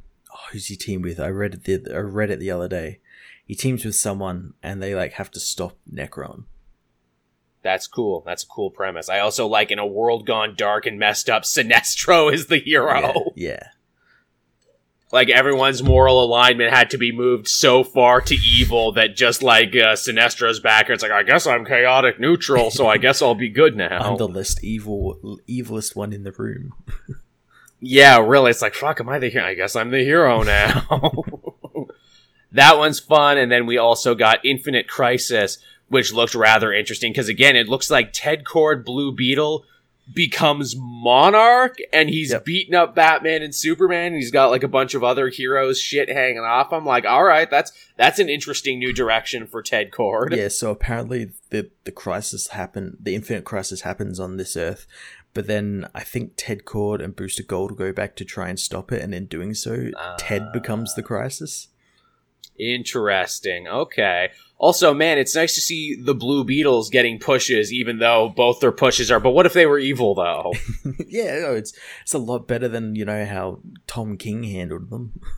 who's 0.51 0.67
he 0.67 0.75
teamed 0.75 1.03
with? 1.03 1.19
I 1.19 1.29
read 1.29 1.53
it 1.53 1.63
the 1.63 1.95
I 1.95 1.99
read 1.99 2.29
it 2.29 2.39
the 2.39 2.51
other 2.51 2.67
day. 2.67 2.99
He 3.45 3.55
teams 3.55 3.85
with 3.85 3.95
someone 3.95 4.53
and 4.61 4.81
they 4.81 4.93
like 4.93 5.13
have 5.13 5.31
to 5.31 5.39
stop 5.39 5.77
Nekron. 5.91 6.45
That's 7.63 7.87
cool. 7.87 8.23
That's 8.25 8.43
a 8.43 8.47
cool 8.47 8.71
premise. 8.71 9.09
I 9.09 9.19
also 9.19 9.47
like 9.47 9.71
in 9.71 9.79
a 9.79 9.85
world 9.85 10.25
gone 10.25 10.55
dark 10.55 10.85
and 10.85 10.99
messed 10.99 11.29
up, 11.29 11.43
Sinestro 11.43 12.31
is 12.33 12.47
the 12.47 12.59
hero. 12.59 13.31
Yeah, 13.35 13.49
yeah. 13.49 13.59
Like 15.11 15.29
everyone's 15.29 15.81
moral 15.81 16.23
alignment 16.23 16.73
had 16.73 16.89
to 16.89 16.97
be 16.97 17.13
moved 17.13 17.47
so 17.47 17.83
far 17.83 18.19
to 18.21 18.35
evil 18.35 18.91
that 18.93 19.15
just 19.15 19.41
like 19.41 19.69
uh, 19.69 19.95
Sinestro's 19.95 20.59
back, 20.59 20.89
it's 20.89 21.01
like 21.01 21.13
I 21.13 21.23
guess 21.23 21.47
I'm 21.47 21.65
chaotic 21.65 22.19
neutral, 22.19 22.71
so 22.71 22.87
I 22.87 22.97
guess 22.97 23.21
I'll 23.21 23.35
be 23.35 23.49
good 23.49 23.75
now. 23.77 23.99
I'm 23.99 24.17
the 24.17 24.27
least 24.27 24.63
evil 24.63 25.39
evilest 25.47 25.95
one 25.95 26.11
in 26.11 26.23
the 26.23 26.33
room. 26.33 26.73
Yeah, 27.79 28.19
really. 28.25 28.49
It's 28.51 28.61
like, 28.61 28.73
fuck, 28.73 28.99
am 28.99 29.09
I 29.09 29.19
the 29.19 29.29
hero? 29.29 29.45
I 29.45 29.53
guess 29.53 29.75
I'm 29.75 29.91
the 29.91 30.03
hero 30.03 30.41
now. 30.43 31.11
that 32.51 32.77
one's 32.77 32.99
fun. 32.99 33.37
And 33.37 33.51
then 33.51 33.65
we 33.65 33.77
also 33.77 34.15
got 34.15 34.43
Infinite 34.45 34.87
Crisis, 34.87 35.57
which 35.89 36.13
looked 36.13 36.35
rather 36.35 36.73
interesting 36.73 37.11
because, 37.11 37.29
again, 37.29 37.55
it 37.55 37.67
looks 37.67 37.91
like 37.91 38.09
Ted 38.13 38.43
Kord 38.43 38.83
Blue 38.85 39.11
Beetle 39.11 39.65
becomes 40.13 40.73
Monarch 40.77 41.75
and 41.91 42.09
he's 42.09 42.31
Yep. 42.31 42.45
beating 42.45 42.73
up 42.73 42.95
Batman 42.95 43.41
and 43.41 43.53
Superman. 43.53 44.13
And 44.13 44.15
he's 44.15 44.31
got 44.31 44.51
like 44.51 44.63
a 44.63 44.67
bunch 44.69 44.93
of 44.93 45.03
other 45.03 45.27
heroes 45.27 45.81
shit 45.81 46.07
hanging 46.07 46.39
off. 46.39 46.71
I'm 46.71 46.85
like, 46.85 47.03
all 47.05 47.25
right, 47.25 47.49
that's 47.49 47.73
that's 47.97 48.17
an 48.17 48.29
interesting 48.29 48.79
new 48.79 48.93
direction 48.93 49.45
for 49.47 49.61
Ted 49.61 49.91
Kord. 49.91 50.33
yeah, 50.33 50.47
so 50.47 50.71
apparently 50.71 51.31
the 51.49 51.69
the 51.83 51.91
crisis 51.91 52.47
happen 52.47 52.95
the 53.01 53.15
infinite 53.15 53.43
crisis 53.43 53.81
happens 53.81 54.17
on 54.17 54.37
this 54.37 54.55
earth, 54.55 54.87
But 55.33 55.47
then 55.47 55.87
I 55.93 56.03
think 56.03 56.33
Ted 56.35 56.65
Kord 56.65 57.03
and 57.03 57.15
Booster 57.15 57.43
Gold 57.43 57.77
go 57.77 57.91
back 57.91 58.15
to 58.15 58.25
try 58.25 58.49
and 58.49 58.59
stop 58.59 58.91
it, 58.91 59.01
and 59.01 59.13
in 59.13 59.25
doing 59.25 59.53
so, 59.53 59.91
Ted 60.17 60.51
becomes 60.51 60.95
the 60.95 61.03
crisis. 61.03 61.67
Interesting. 62.59 63.67
Okay. 63.67 64.31
Also, 64.57 64.93
man, 64.93 65.19
it's 65.19 65.35
nice 65.35 65.53
to 65.53 65.61
see 65.61 65.95
the 65.95 66.15
Blue 66.15 66.43
Beetles 66.43 66.89
getting 66.89 67.19
pushes, 67.19 67.71
even 67.71 67.99
though 67.99 68.33
both 68.35 68.59
their 68.59 68.71
pushes 68.71 69.11
are. 69.11 69.19
But 69.19 69.31
what 69.31 69.45
if 69.45 69.53
they 69.53 69.67
were 69.67 69.77
evil, 69.77 70.15
though? 70.15 70.51
yeah, 71.07 71.39
no, 71.39 71.53
it's 71.53 71.73
it's 72.01 72.15
a 72.15 72.19
lot 72.19 72.47
better 72.47 72.67
than 72.67 72.95
you 72.95 73.05
know 73.05 73.25
how 73.25 73.59
Tom 73.85 74.17
King 74.17 74.43
handled 74.43 74.89
them. 74.89 75.21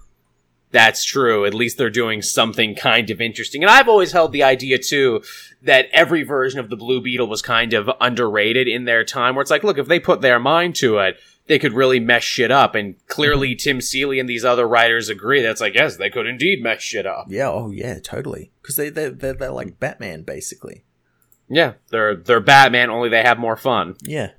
That's 0.72 1.04
true. 1.04 1.46
At 1.46 1.54
least 1.54 1.78
they're 1.78 1.90
doing 1.90 2.22
something 2.22 2.76
kind 2.76 3.10
of 3.10 3.20
interesting. 3.20 3.64
And 3.64 3.72
I've 3.72 3.90
always 3.90 4.12
held 4.12 4.32
the 4.32 4.44
idea 4.44 4.78
too 4.78 5.24
that 5.64 5.88
every 5.92 6.24
version 6.24 6.60
of 6.60 6.70
the 6.70 6.76
Blue 6.76 7.02
Beetle 7.02 7.28
was 7.28 7.42
kind 7.42 7.74
of 7.74 7.90
underrated 8.00 8.68
in 8.68 8.86
their 8.86 9.04
time. 9.04 9.36
Where 9.36 9.42
it's 9.42 9.52
like, 9.52 9.64
look, 9.64 9.78
if 9.78 9.88
they 9.88 10.00
put 10.00 10.22
their 10.22 10.40
mind 10.40 10.76
to 10.76 11.00
it, 11.00 11.20
they 11.48 11.58
could 11.58 11.74
really 11.74 12.00
mess 12.00 12.24
shit 12.24 12.52
up. 12.52 12.76
And 12.76 12.96
clearly, 13.08 13.50
mm-hmm. 13.50 13.64
Tim 13.70 13.82
Seeley 13.82 14.20
and 14.20 14.30
these 14.30 14.46
other 14.46 14.68
writers 14.68 15.10
agree. 15.10 15.42
That's 15.42 15.62
like, 15.62 15.74
yes, 15.74 15.98
they 15.98 16.12
could 16.12 16.28
indeed 16.28 16.62
mess 16.62 16.82
shit 16.82 17.08
up. 17.08 17.26
Yeah. 17.30 17.50
Oh, 17.50 17.72
yeah. 17.72 18.00
Totally. 18.00 18.52
Because 18.62 18.76
they 18.76 18.90
they 18.90 19.10
they're, 19.10 19.34
they're 19.34 19.52
like 19.52 19.80
Batman, 19.80 20.22
basically. 20.22 20.84
Yeah, 21.50 21.74
they're 21.90 22.16
they're 22.16 22.40
Batman. 22.40 22.92
Only 22.92 23.10
they 23.10 23.24
have 23.24 23.40
more 23.40 23.58
fun. 23.58 23.96
Yeah. 24.04 24.32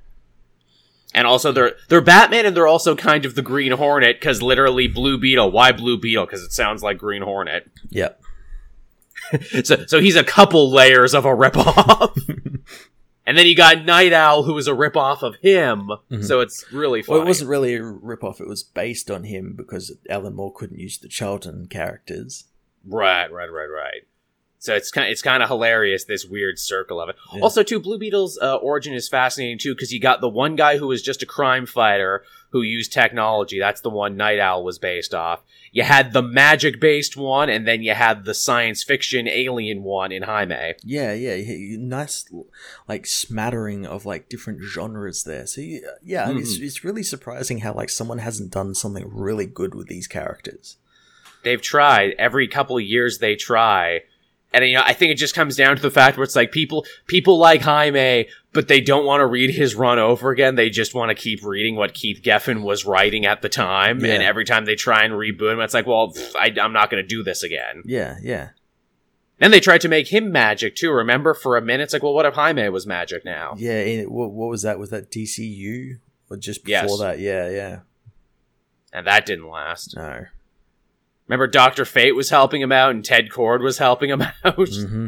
And 1.14 1.26
also, 1.26 1.50
they're 1.50 1.72
they're 1.88 2.00
Batman, 2.00 2.46
and 2.46 2.56
they're 2.56 2.68
also 2.68 2.94
kind 2.94 3.24
of 3.24 3.34
the 3.34 3.42
Green 3.42 3.72
Hornet 3.72 4.20
because 4.20 4.42
literally 4.42 4.86
Blue 4.86 5.18
Beetle. 5.18 5.50
Why 5.50 5.72
Blue 5.72 5.98
Beetle? 5.98 6.26
Because 6.26 6.42
it 6.42 6.52
sounds 6.52 6.82
like 6.82 6.98
Green 6.98 7.22
Hornet. 7.22 7.68
Yep. 7.88 8.22
so 9.64 9.86
so 9.86 10.00
he's 10.00 10.16
a 10.16 10.24
couple 10.24 10.70
layers 10.70 11.14
of 11.14 11.24
a 11.24 11.28
ripoff. 11.28 12.16
and 13.26 13.36
then 13.36 13.46
you 13.46 13.56
got 13.56 13.84
Night 13.84 14.12
Owl, 14.12 14.44
who 14.44 14.54
was 14.54 14.68
a 14.68 14.72
ripoff 14.72 15.22
of 15.22 15.34
him. 15.36 15.90
Mhm. 16.10 16.24
So 16.24 16.40
it's 16.40 16.64
really 16.72 17.02
funny. 17.02 17.18
Well, 17.18 17.26
it 17.26 17.28
wasn't 17.28 17.50
really 17.50 17.74
a 17.74 17.80
ripoff. 17.80 18.40
It 18.40 18.48
was 18.48 18.62
based 18.62 19.10
on 19.10 19.24
him 19.24 19.54
because 19.56 19.96
Alan 20.08 20.34
Moore 20.36 20.52
couldn't 20.52 20.78
use 20.78 20.98
the 20.98 21.08
Charlton 21.08 21.66
characters. 21.66 22.44
Right, 22.86 23.30
right, 23.32 23.50
right, 23.50 23.68
right. 23.68 24.02
So 24.60 24.74
it's 24.74 24.90
kind 24.90 25.06
of, 25.06 25.12
it's 25.12 25.22
kind 25.22 25.42
of 25.42 25.48
hilarious 25.48 26.04
this 26.04 26.26
weird 26.26 26.58
circle 26.58 27.00
of 27.00 27.08
it. 27.08 27.16
Yeah. 27.32 27.40
Also, 27.40 27.62
too, 27.62 27.80
Blue 27.80 27.98
Beetle's 27.98 28.38
uh, 28.40 28.56
origin 28.56 28.92
is 28.92 29.08
fascinating 29.08 29.58
too 29.58 29.74
because 29.74 29.90
you 29.90 29.98
got 29.98 30.20
the 30.20 30.28
one 30.28 30.54
guy 30.54 30.76
who 30.76 30.86
was 30.86 31.02
just 31.02 31.22
a 31.22 31.26
crime 31.26 31.64
fighter 31.64 32.24
who 32.50 32.60
used 32.60 32.92
technology. 32.92 33.58
That's 33.58 33.80
the 33.80 33.88
one 33.88 34.18
Night 34.18 34.38
Owl 34.38 34.62
was 34.62 34.78
based 34.78 35.14
off. 35.14 35.40
You 35.72 35.82
had 35.82 36.12
the 36.12 36.20
magic 36.20 36.78
based 36.78 37.16
one, 37.16 37.48
and 37.48 37.66
then 37.66 37.82
you 37.82 37.94
had 37.94 38.26
the 38.26 38.34
science 38.34 38.84
fiction 38.84 39.26
alien 39.26 39.82
one 39.82 40.12
in 40.12 40.24
Jaime. 40.24 40.74
Yeah, 40.84 41.14
yeah, 41.14 41.38
nice, 41.78 42.26
like 42.86 43.06
smattering 43.06 43.86
of 43.86 44.04
like 44.04 44.28
different 44.28 44.60
genres 44.62 45.24
there. 45.24 45.46
So 45.46 45.62
yeah, 45.62 45.78
yeah 46.04 46.28
and 46.28 46.38
it's 46.38 46.58
it's 46.58 46.84
really 46.84 47.02
surprising 47.02 47.60
how 47.60 47.72
like 47.72 47.88
someone 47.88 48.18
hasn't 48.18 48.52
done 48.52 48.74
something 48.74 49.08
really 49.10 49.46
good 49.46 49.74
with 49.74 49.86
these 49.86 50.06
characters. 50.06 50.76
They've 51.44 51.62
tried 51.62 52.14
every 52.18 52.46
couple 52.46 52.76
of 52.76 52.82
years. 52.82 53.18
They 53.18 53.36
try. 53.36 54.00
And 54.52 54.64
you 54.64 54.74
know, 54.74 54.82
I 54.84 54.94
think 54.94 55.12
it 55.12 55.16
just 55.16 55.34
comes 55.34 55.54
down 55.54 55.76
to 55.76 55.82
the 55.82 55.90
fact 55.92 56.16
where 56.16 56.24
it's 56.24 56.34
like 56.34 56.50
people 56.50 56.84
people 57.06 57.38
like 57.38 57.60
Jaime, 57.60 58.26
but 58.52 58.66
they 58.66 58.80
don't 58.80 59.06
want 59.06 59.20
to 59.20 59.26
read 59.26 59.50
his 59.50 59.76
run 59.76 59.98
over 60.00 60.30
again. 60.30 60.56
They 60.56 60.70
just 60.70 60.92
want 60.92 61.10
to 61.10 61.14
keep 61.14 61.44
reading 61.44 61.76
what 61.76 61.94
Keith 61.94 62.20
Giffen 62.22 62.62
was 62.62 62.84
writing 62.84 63.24
at 63.26 63.42
the 63.42 63.48
time. 63.48 64.00
Yeah. 64.04 64.14
And 64.14 64.22
every 64.24 64.44
time 64.44 64.64
they 64.64 64.74
try 64.74 65.04
and 65.04 65.14
reboot 65.14 65.52
him, 65.52 65.60
it's 65.60 65.72
like, 65.74 65.86
well, 65.86 66.12
I, 66.36 66.52
I'm 66.60 66.72
not 66.72 66.90
going 66.90 67.00
to 67.02 67.06
do 67.06 67.22
this 67.22 67.44
again. 67.44 67.82
Yeah, 67.84 68.16
yeah, 68.22 68.48
Then 69.38 69.52
they 69.52 69.60
tried 69.60 69.82
to 69.82 69.88
make 69.88 70.08
him 70.08 70.32
magic 70.32 70.74
too. 70.74 70.90
Remember, 70.90 71.32
for 71.32 71.56
a 71.56 71.62
minute, 71.62 71.84
it's 71.84 71.92
like, 71.92 72.02
well, 72.02 72.12
what 72.14 72.26
if 72.26 72.34
Jaime 72.34 72.68
was 72.70 72.86
magic 72.88 73.24
now? 73.24 73.54
yeah. 73.56 73.80
And 73.80 74.08
what 74.10 74.32
what 74.32 74.48
was 74.50 74.62
that? 74.62 74.80
Was 74.80 74.90
that 74.90 75.12
DCU 75.12 75.98
or 76.28 76.36
just 76.36 76.64
before 76.64 76.88
Yes. 76.88 76.98
that? 76.98 77.18
Yeah, 77.20 77.48
yeah. 77.50 77.78
And 78.92 79.06
that 79.06 79.26
didn't 79.26 79.48
last. 79.48 79.94
No. 79.96 80.24
Remember, 81.30 81.46
Doctor 81.46 81.84
Fate 81.84 82.16
was 82.16 82.28
helping 82.30 82.60
him 82.60 82.72
out, 82.72 82.90
and 82.90 83.04
Ted 83.04 83.28
Kord 83.28 83.62
was 83.62 83.78
helping 83.78 84.10
him 84.10 84.20
out. 84.44 84.56
hmm 84.56 85.06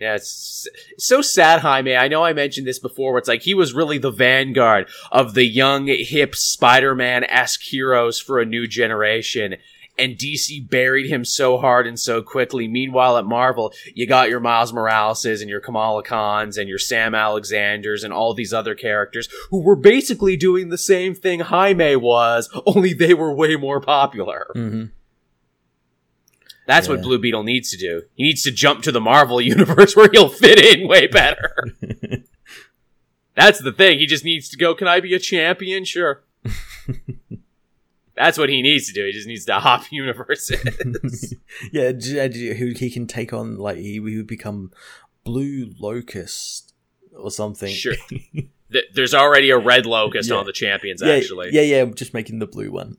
Yeah, 0.00 0.16
it's 0.16 0.66
it's 0.90 1.06
so 1.06 1.22
sad, 1.22 1.60
Jaime. 1.60 1.94
I 1.94 2.08
know 2.08 2.24
I 2.24 2.32
mentioned 2.32 2.66
this 2.66 2.80
before, 2.80 3.12
where 3.12 3.20
it's 3.20 3.28
like 3.28 3.42
he 3.42 3.54
was 3.54 3.72
really 3.72 3.98
the 3.98 4.10
vanguard 4.10 4.88
of 5.12 5.34
the 5.34 5.44
young, 5.44 5.86
hip 5.86 6.34
Spider-Man 6.34 7.22
esque 7.22 7.62
heroes 7.62 8.18
for 8.18 8.40
a 8.40 8.44
new 8.44 8.66
generation. 8.66 9.54
And 9.96 10.16
DC 10.16 10.68
buried 10.68 11.08
him 11.08 11.24
so 11.24 11.56
hard 11.56 11.86
and 11.86 11.98
so 12.00 12.20
quickly. 12.20 12.66
Meanwhile, 12.66 13.16
at 13.16 13.26
Marvel, 13.26 13.72
you 13.94 14.08
got 14.08 14.28
your 14.28 14.40
Miles 14.40 14.72
Moraleses 14.72 15.40
and 15.40 15.48
your 15.48 15.60
Kamala 15.60 16.02
Khans 16.02 16.58
and 16.58 16.68
your 16.68 16.80
Sam 16.80 17.14
Alexanders 17.14 18.02
and 18.02 18.12
all 18.12 18.34
these 18.34 18.52
other 18.52 18.74
characters 18.74 19.28
who 19.50 19.62
were 19.62 19.76
basically 19.76 20.36
doing 20.36 20.68
the 20.70 20.78
same 20.78 21.14
thing 21.14 21.38
Jaime 21.40 21.94
was, 21.94 22.50
only 22.66 22.92
they 22.92 23.14
were 23.14 23.32
way 23.32 23.54
more 23.54 23.80
popular. 23.80 24.48
hmm 24.52 24.86
That's 26.66 26.88
what 26.88 27.02
Blue 27.02 27.18
Beetle 27.18 27.44
needs 27.44 27.70
to 27.70 27.76
do. 27.76 28.02
He 28.16 28.24
needs 28.24 28.42
to 28.42 28.50
jump 28.50 28.82
to 28.82 28.90
the 28.92 29.00
Marvel 29.00 29.40
universe 29.54 29.94
where 29.94 30.08
he'll 30.12 30.28
fit 30.28 30.58
in 30.58 30.88
way 30.88 31.06
better. 31.06 31.54
That's 33.36 33.60
the 33.60 33.72
thing. 33.72 33.98
He 33.98 34.06
just 34.06 34.24
needs 34.24 34.48
to 34.48 34.56
go, 34.56 34.74
can 34.74 34.88
I 34.88 34.98
be 35.00 35.14
a 35.14 35.18
champion? 35.20 35.84
Sure. 35.84 36.22
That's 38.16 38.38
what 38.38 38.48
he 38.48 38.62
needs 38.62 38.86
to 38.88 38.92
do. 38.92 39.04
He 39.06 39.12
just 39.12 39.26
needs 39.26 39.44
to 39.46 39.54
hop 39.60 39.90
universes. 39.90 41.34
yeah, 41.72 41.92
j- 41.92 42.28
j- 42.28 42.54
who 42.54 42.68
he 42.68 42.90
can 42.90 43.06
take 43.06 43.32
on 43.32 43.56
like 43.56 43.78
he, 43.78 43.98
would 44.00 44.26
become 44.26 44.70
Blue 45.24 45.72
Locust 45.80 46.72
or 47.16 47.30
something. 47.30 47.70
Sure. 47.72 47.94
There's 48.94 49.14
already 49.14 49.50
a 49.50 49.58
red 49.58 49.86
locust 49.86 50.30
Yeah. 50.30 50.36
on 50.36 50.46
the 50.46 50.52
champions, 50.52 51.00
yeah, 51.04 51.12
actually. 51.14 51.50
yeah, 51.52 51.60
yeah. 51.62 51.84
Just 51.86 52.12
making 52.14 52.40
the 52.40 52.46
blue 52.46 52.72
one. 52.72 52.96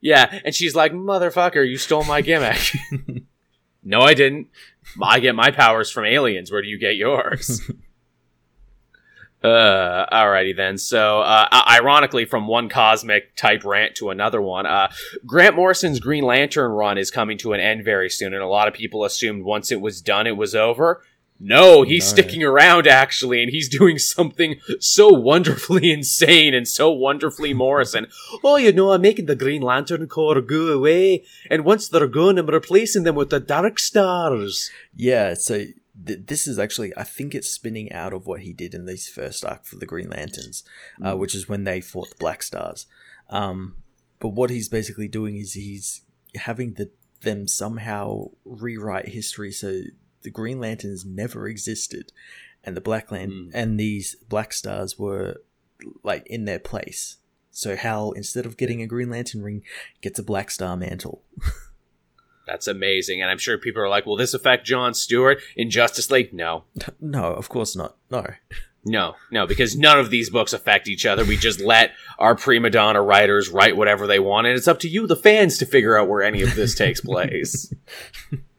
Yeah, 0.00 0.40
and 0.44 0.52
she's 0.54 0.74
like, 0.74 0.92
motherfucker, 0.92 1.68
you 1.68 1.76
stole 1.76 2.02
my 2.04 2.22
gimmick. 2.22 2.58
no, 3.84 4.00
I 4.00 4.14
didn't. 4.14 4.48
I 5.00 5.20
get 5.20 5.34
my 5.34 5.50
powers 5.50 5.90
from 5.90 6.06
aliens. 6.06 6.50
Where 6.50 6.62
do 6.62 6.68
you 6.68 6.78
get 6.78 6.96
yours? 6.96 7.60
Uh, 9.42 10.06
alrighty 10.12 10.54
then. 10.54 10.76
So, 10.78 11.20
uh, 11.20 11.46
ironically, 11.68 12.24
from 12.24 12.46
one 12.46 12.68
cosmic 12.68 13.34
type 13.36 13.64
rant 13.64 13.94
to 13.96 14.10
another 14.10 14.40
one, 14.42 14.66
uh, 14.66 14.90
Grant 15.26 15.56
Morrison's 15.56 16.00
Green 16.00 16.24
Lantern 16.24 16.70
run 16.72 16.98
is 16.98 17.10
coming 17.10 17.38
to 17.38 17.52
an 17.52 17.60
end 17.60 17.84
very 17.84 18.10
soon, 18.10 18.34
and 18.34 18.42
a 18.42 18.46
lot 18.48 18.68
of 18.68 18.74
people 18.74 19.04
assumed 19.04 19.44
once 19.44 19.72
it 19.72 19.80
was 19.80 20.00
done, 20.02 20.26
it 20.26 20.36
was 20.36 20.54
over. 20.54 21.02
No, 21.42 21.84
he's 21.84 22.04
No. 22.04 22.08
sticking 22.22 22.42
around 22.42 22.86
actually, 22.86 23.42
and 23.42 23.50
he's 23.50 23.66
doing 23.78 23.96
something 23.96 24.60
so 24.78 25.08
wonderfully 25.08 25.90
insane 25.98 26.52
and 26.52 26.68
so 26.68 26.90
wonderfully 26.90 27.54
Morrison. 27.54 28.08
Oh, 28.44 28.56
you 28.58 28.72
know, 28.72 28.92
I'm 28.92 29.00
making 29.00 29.24
the 29.24 29.34
Green 29.36 29.62
Lantern 29.62 30.06
Corps 30.06 30.42
go 30.42 30.66
away, 30.68 31.24
and 31.48 31.64
once 31.64 31.88
they're 31.88 32.06
gone, 32.08 32.36
I'm 32.36 32.44
replacing 32.44 33.04
them 33.04 33.14
with 33.14 33.30
the 33.30 33.40
Dark 33.40 33.78
Stars. 33.78 34.70
yeah, 34.94 35.32
so 35.32 35.64
th- 36.06 36.20
this 36.26 36.46
is 36.46 36.58
actually 36.58 36.92
I 36.96 37.04
think 37.04 37.34
it's 37.34 37.50
spinning 37.50 37.92
out 37.92 38.12
of 38.12 38.26
what 38.26 38.40
he 38.40 38.52
did 38.52 38.74
in 38.74 38.86
this 38.86 39.08
first 39.08 39.44
arc 39.44 39.64
for 39.64 39.76
the 39.76 39.86
Green 39.86 40.10
Lanterns, 40.10 40.62
uh, 41.04 41.16
which 41.16 41.34
is 41.34 41.48
when 41.48 41.64
they 41.64 41.80
fought 41.80 42.10
the 42.10 42.16
Black 42.18 42.42
Stars. 42.42 42.86
Um, 43.28 43.76
but 44.18 44.28
what 44.30 44.50
he's 44.50 44.68
basically 44.68 45.08
doing 45.08 45.36
is 45.36 45.54
he's 45.54 46.02
having 46.34 46.74
the 46.74 46.90
them 47.22 47.46
somehow 47.46 48.30
rewrite 48.44 49.08
history 49.08 49.52
so 49.52 49.82
the 50.22 50.30
Green 50.30 50.58
Lanterns 50.60 51.04
never 51.04 51.46
existed, 51.48 52.12
and 52.64 52.76
the 52.76 52.80
Black 52.80 53.10
Lan- 53.10 53.30
Mm. 53.30 53.50
and 53.54 53.80
these 53.80 54.16
Black 54.28 54.52
Stars 54.52 54.98
were 54.98 55.36
like 56.02 56.26
in 56.26 56.44
their 56.44 56.58
place. 56.58 57.16
So 57.50 57.74
Hal, 57.74 58.12
instead 58.12 58.46
of 58.46 58.56
getting 58.56 58.80
a 58.82 58.86
Green 58.86 59.10
Lantern 59.10 59.42
ring, 59.42 59.62
gets 60.02 60.18
a 60.18 60.22
Black 60.22 60.50
Star 60.50 60.76
mantle. 60.76 61.22
That's 62.46 62.66
amazing, 62.66 63.22
and 63.22 63.30
I'm 63.30 63.38
sure 63.38 63.58
people 63.58 63.82
are 63.82 63.88
like, 63.88 64.06
"Will 64.06 64.16
this 64.16 64.34
affect 64.34 64.66
John 64.66 64.94
Stewart 64.94 65.38
in 65.56 65.70
Justice 65.70 66.10
League?" 66.10 66.32
No, 66.32 66.64
No, 67.00 67.24
of 67.34 67.48
course 67.48 67.76
not. 67.76 67.96
No. 68.10 68.24
no, 68.84 69.14
no, 69.30 69.46
because 69.46 69.76
none 69.76 69.98
of 70.00 70.10
these 70.10 70.30
books 70.30 70.52
affect 70.52 70.88
each 70.88 71.04
other. 71.06 71.24
We 71.24 71.36
just 71.36 71.60
let 71.60 71.92
our 72.18 72.34
prima 72.34 72.70
donna 72.70 73.02
writers 73.02 73.50
write 73.50 73.76
whatever 73.76 74.06
they 74.06 74.18
want, 74.18 74.46
and 74.46 74.56
it's 74.56 74.66
up 74.68 74.80
to 74.80 74.88
you, 74.88 75.06
the 75.06 75.16
fans, 75.16 75.58
to 75.58 75.66
figure 75.66 75.96
out 75.98 76.08
where 76.08 76.22
any 76.22 76.42
of 76.42 76.54
this 76.54 76.74
takes 76.74 77.00
place. 77.00 77.72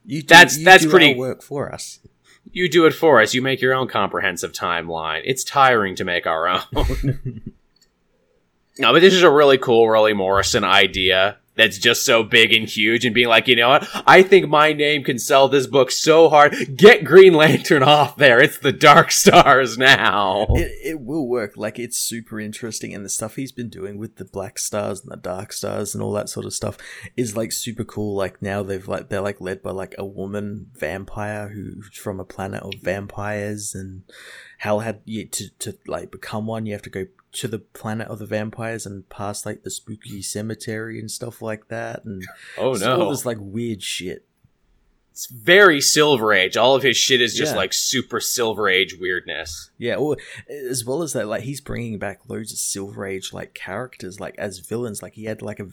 You 0.03 0.21
do, 0.21 0.27
That's- 0.27 0.57
you 0.57 0.65
that's 0.65 0.83
do 0.83 0.89
pretty- 0.89 1.13
work 1.15 1.43
for 1.43 1.71
us. 1.71 1.99
You 2.51 2.67
do 2.67 2.85
it 2.87 2.91
for 2.93 3.21
us. 3.21 3.35
You 3.35 3.41
make 3.43 3.61
your 3.61 3.73
own 3.73 3.87
comprehensive 3.87 4.51
timeline. 4.51 5.21
It's 5.25 5.43
tiring 5.43 5.95
to 5.97 6.03
make 6.03 6.25
our 6.25 6.47
own. 6.49 6.61
no, 8.79 8.93
but 8.93 8.99
this 8.99 9.13
is 9.13 9.21
a 9.23 9.29
really 9.29 9.57
cool, 9.59 9.87
really 9.89 10.13
Morrison 10.13 10.63
idea. 10.63 11.37
That's 11.61 11.77
just 11.77 12.05
so 12.05 12.23
big 12.23 12.51
and 12.51 12.67
huge 12.67 13.05
and 13.05 13.13
being 13.13 13.27
like, 13.27 13.47
you 13.47 13.55
know 13.55 13.69
what? 13.69 13.87
I 14.07 14.23
think 14.23 14.49
my 14.49 14.73
name 14.73 15.03
can 15.03 15.19
sell 15.19 15.47
this 15.47 15.67
book 15.67 15.91
so 15.91 16.27
hard. 16.27 16.55
Get 16.75 17.03
Green 17.03 17.33
Lantern 17.33 17.83
off 17.83 18.15
there. 18.15 18.41
It's 18.41 18.57
the 18.57 18.71
Dark 18.71 19.11
Stars 19.11 19.77
now. 19.77 20.47
It, 20.55 20.71
it 20.83 21.01
will 21.01 21.27
work. 21.27 21.53
Like 21.55 21.77
it's 21.77 21.99
super 21.99 22.39
interesting, 22.39 22.95
and 22.95 23.05
the 23.05 23.09
stuff 23.09 23.35
he's 23.35 23.51
been 23.51 23.69
doing 23.69 23.97
with 23.99 24.15
the 24.15 24.25
Black 24.25 24.57
Stars 24.57 25.01
and 25.01 25.11
the 25.11 25.17
Dark 25.17 25.53
Stars 25.53 25.93
and 25.93 26.03
all 26.03 26.13
that 26.13 26.29
sort 26.29 26.47
of 26.47 26.53
stuff 26.53 26.77
is 27.15 27.37
like 27.37 27.51
super 27.51 27.83
cool. 27.83 28.15
Like 28.15 28.41
now 28.41 28.63
they've 28.63 28.87
like 28.87 29.09
they're 29.09 29.21
like 29.21 29.39
led 29.39 29.61
by 29.61 29.71
like 29.71 29.93
a 29.97 30.05
woman 30.05 30.71
vampire 30.73 31.49
who's 31.49 31.95
from 31.95 32.19
a 32.19 32.25
planet 32.25 32.63
of 32.63 32.73
vampires, 32.81 33.75
and 33.75 34.03
hell 34.57 34.79
had 34.79 35.01
yet 35.05 35.31
to 35.33 35.49
to 35.59 35.77
like 35.85 36.11
become 36.11 36.47
one. 36.47 36.65
You 36.65 36.73
have 36.73 36.81
to 36.83 36.89
go 36.89 37.05
to 37.33 37.47
the 37.47 37.59
planet 37.59 38.07
of 38.07 38.19
the 38.19 38.25
vampires 38.25 38.85
and 38.85 39.07
past 39.09 39.45
like 39.45 39.63
the 39.63 39.71
spooky 39.71 40.21
cemetery 40.21 40.99
and 40.99 41.09
stuff 41.09 41.41
like 41.41 41.67
that. 41.69 42.03
And 42.05 42.23
oh 42.57 42.73
it's 42.73 42.83
all 42.83 42.97
no, 42.97 43.09
this 43.09 43.25
like 43.25 43.37
weird 43.39 43.81
shit. 43.81 44.25
it's 45.11 45.27
very 45.27 45.79
Silver 45.81 46.33
Age. 46.33 46.57
All 46.57 46.75
of 46.75 46.83
his 46.83 46.97
shit 46.97 47.21
is 47.21 47.33
just 47.35 47.53
Yeah. 47.53 47.57
like 47.57 47.73
super 47.73 48.19
Silver 48.19 48.67
Age 48.69 48.97
weirdness. 48.99 49.71
Yeah, 49.77 49.95
or 49.95 50.17
as 50.49 50.83
well 50.85 51.01
as 51.03 51.13
that, 51.13 51.27
like 51.27 51.43
he's 51.43 51.61
bringing 51.61 51.99
back 51.99 52.19
loads 52.27 52.51
of 52.51 52.57
Silver 52.59 53.05
Age 53.05 53.31
like 53.33 53.53
characters, 53.53 54.19
like 54.19 54.35
as 54.37 54.59
villains. 54.59 55.01
Like 55.01 55.13
he 55.13 55.25
had 55.25 55.41
like 55.41 55.59
a 55.59 55.67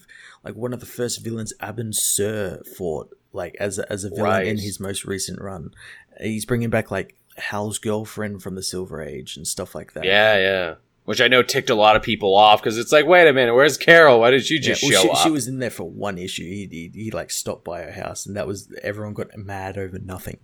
like 0.45 0.55
one 0.55 0.73
of 0.73 0.81
the 0.81 0.87
first 0.87 1.23
villains 1.25 1.53
Abin 1.61 1.95
Sur 1.95 2.63
fought 2.77 3.13
like 3.33 3.57
as 3.61 3.79
a, 3.79 3.93
as 3.93 4.05
a 4.05 4.11
villain 4.11 4.47
in 4.47 4.59
his 4.59 4.79
most 4.81 5.05
recent 5.05 5.41
run. 5.41 5.73
He's 6.21 6.45
bringing 6.45 6.71
back 6.71 6.91
like 6.91 7.17
Hal's 7.37 7.79
girlfriend 7.79 8.43
from 8.43 8.55
the 8.57 8.63
Silver 8.63 9.01
Age 9.03 9.37
and 9.37 9.47
stuff 9.47 9.75
like 9.75 9.93
that. 9.95 10.05
Yeah, 10.05 10.37
yeah. 10.39 10.75
Which 11.09 11.23
I 11.23 11.29
know 11.29 11.43
ticked 11.43 11.71
a 11.71 11.75
lot 11.75 11.97
of 11.97 12.03
people 12.03 12.37
off 12.37 12.61
because 12.61 12.77
it's 12.77 12.93
like, 12.93 13.07
wait 13.07 13.27
a 13.27 13.33
minute, 13.33 13.55
where's 13.55 13.79
Carol? 13.79 14.21
Why 14.21 14.31
did 14.31 14.45
she 14.45 14.57
Yeah, 14.57 14.61
just 14.61 14.83
well, 14.83 14.93
show 14.93 15.01
she, 15.05 15.09
up? 15.09 15.17
she 15.17 15.31
was 15.31 15.49
in 15.49 15.59
there 15.59 15.71
for 15.71 15.85
one 15.89 16.19
issue. 16.19 16.45
He, 16.45 16.69
he 16.71 17.05
he 17.05 17.11
like 17.11 17.31
stopped 17.31 17.65
by 17.65 17.81
her 17.81 17.93
house, 17.93 18.27
and 18.27 18.37
that 18.37 18.47
was 18.47 18.71
everyone 18.83 19.15
got 19.15 19.35
mad 19.35 19.79
over 19.79 19.99
nothing. 19.99 20.37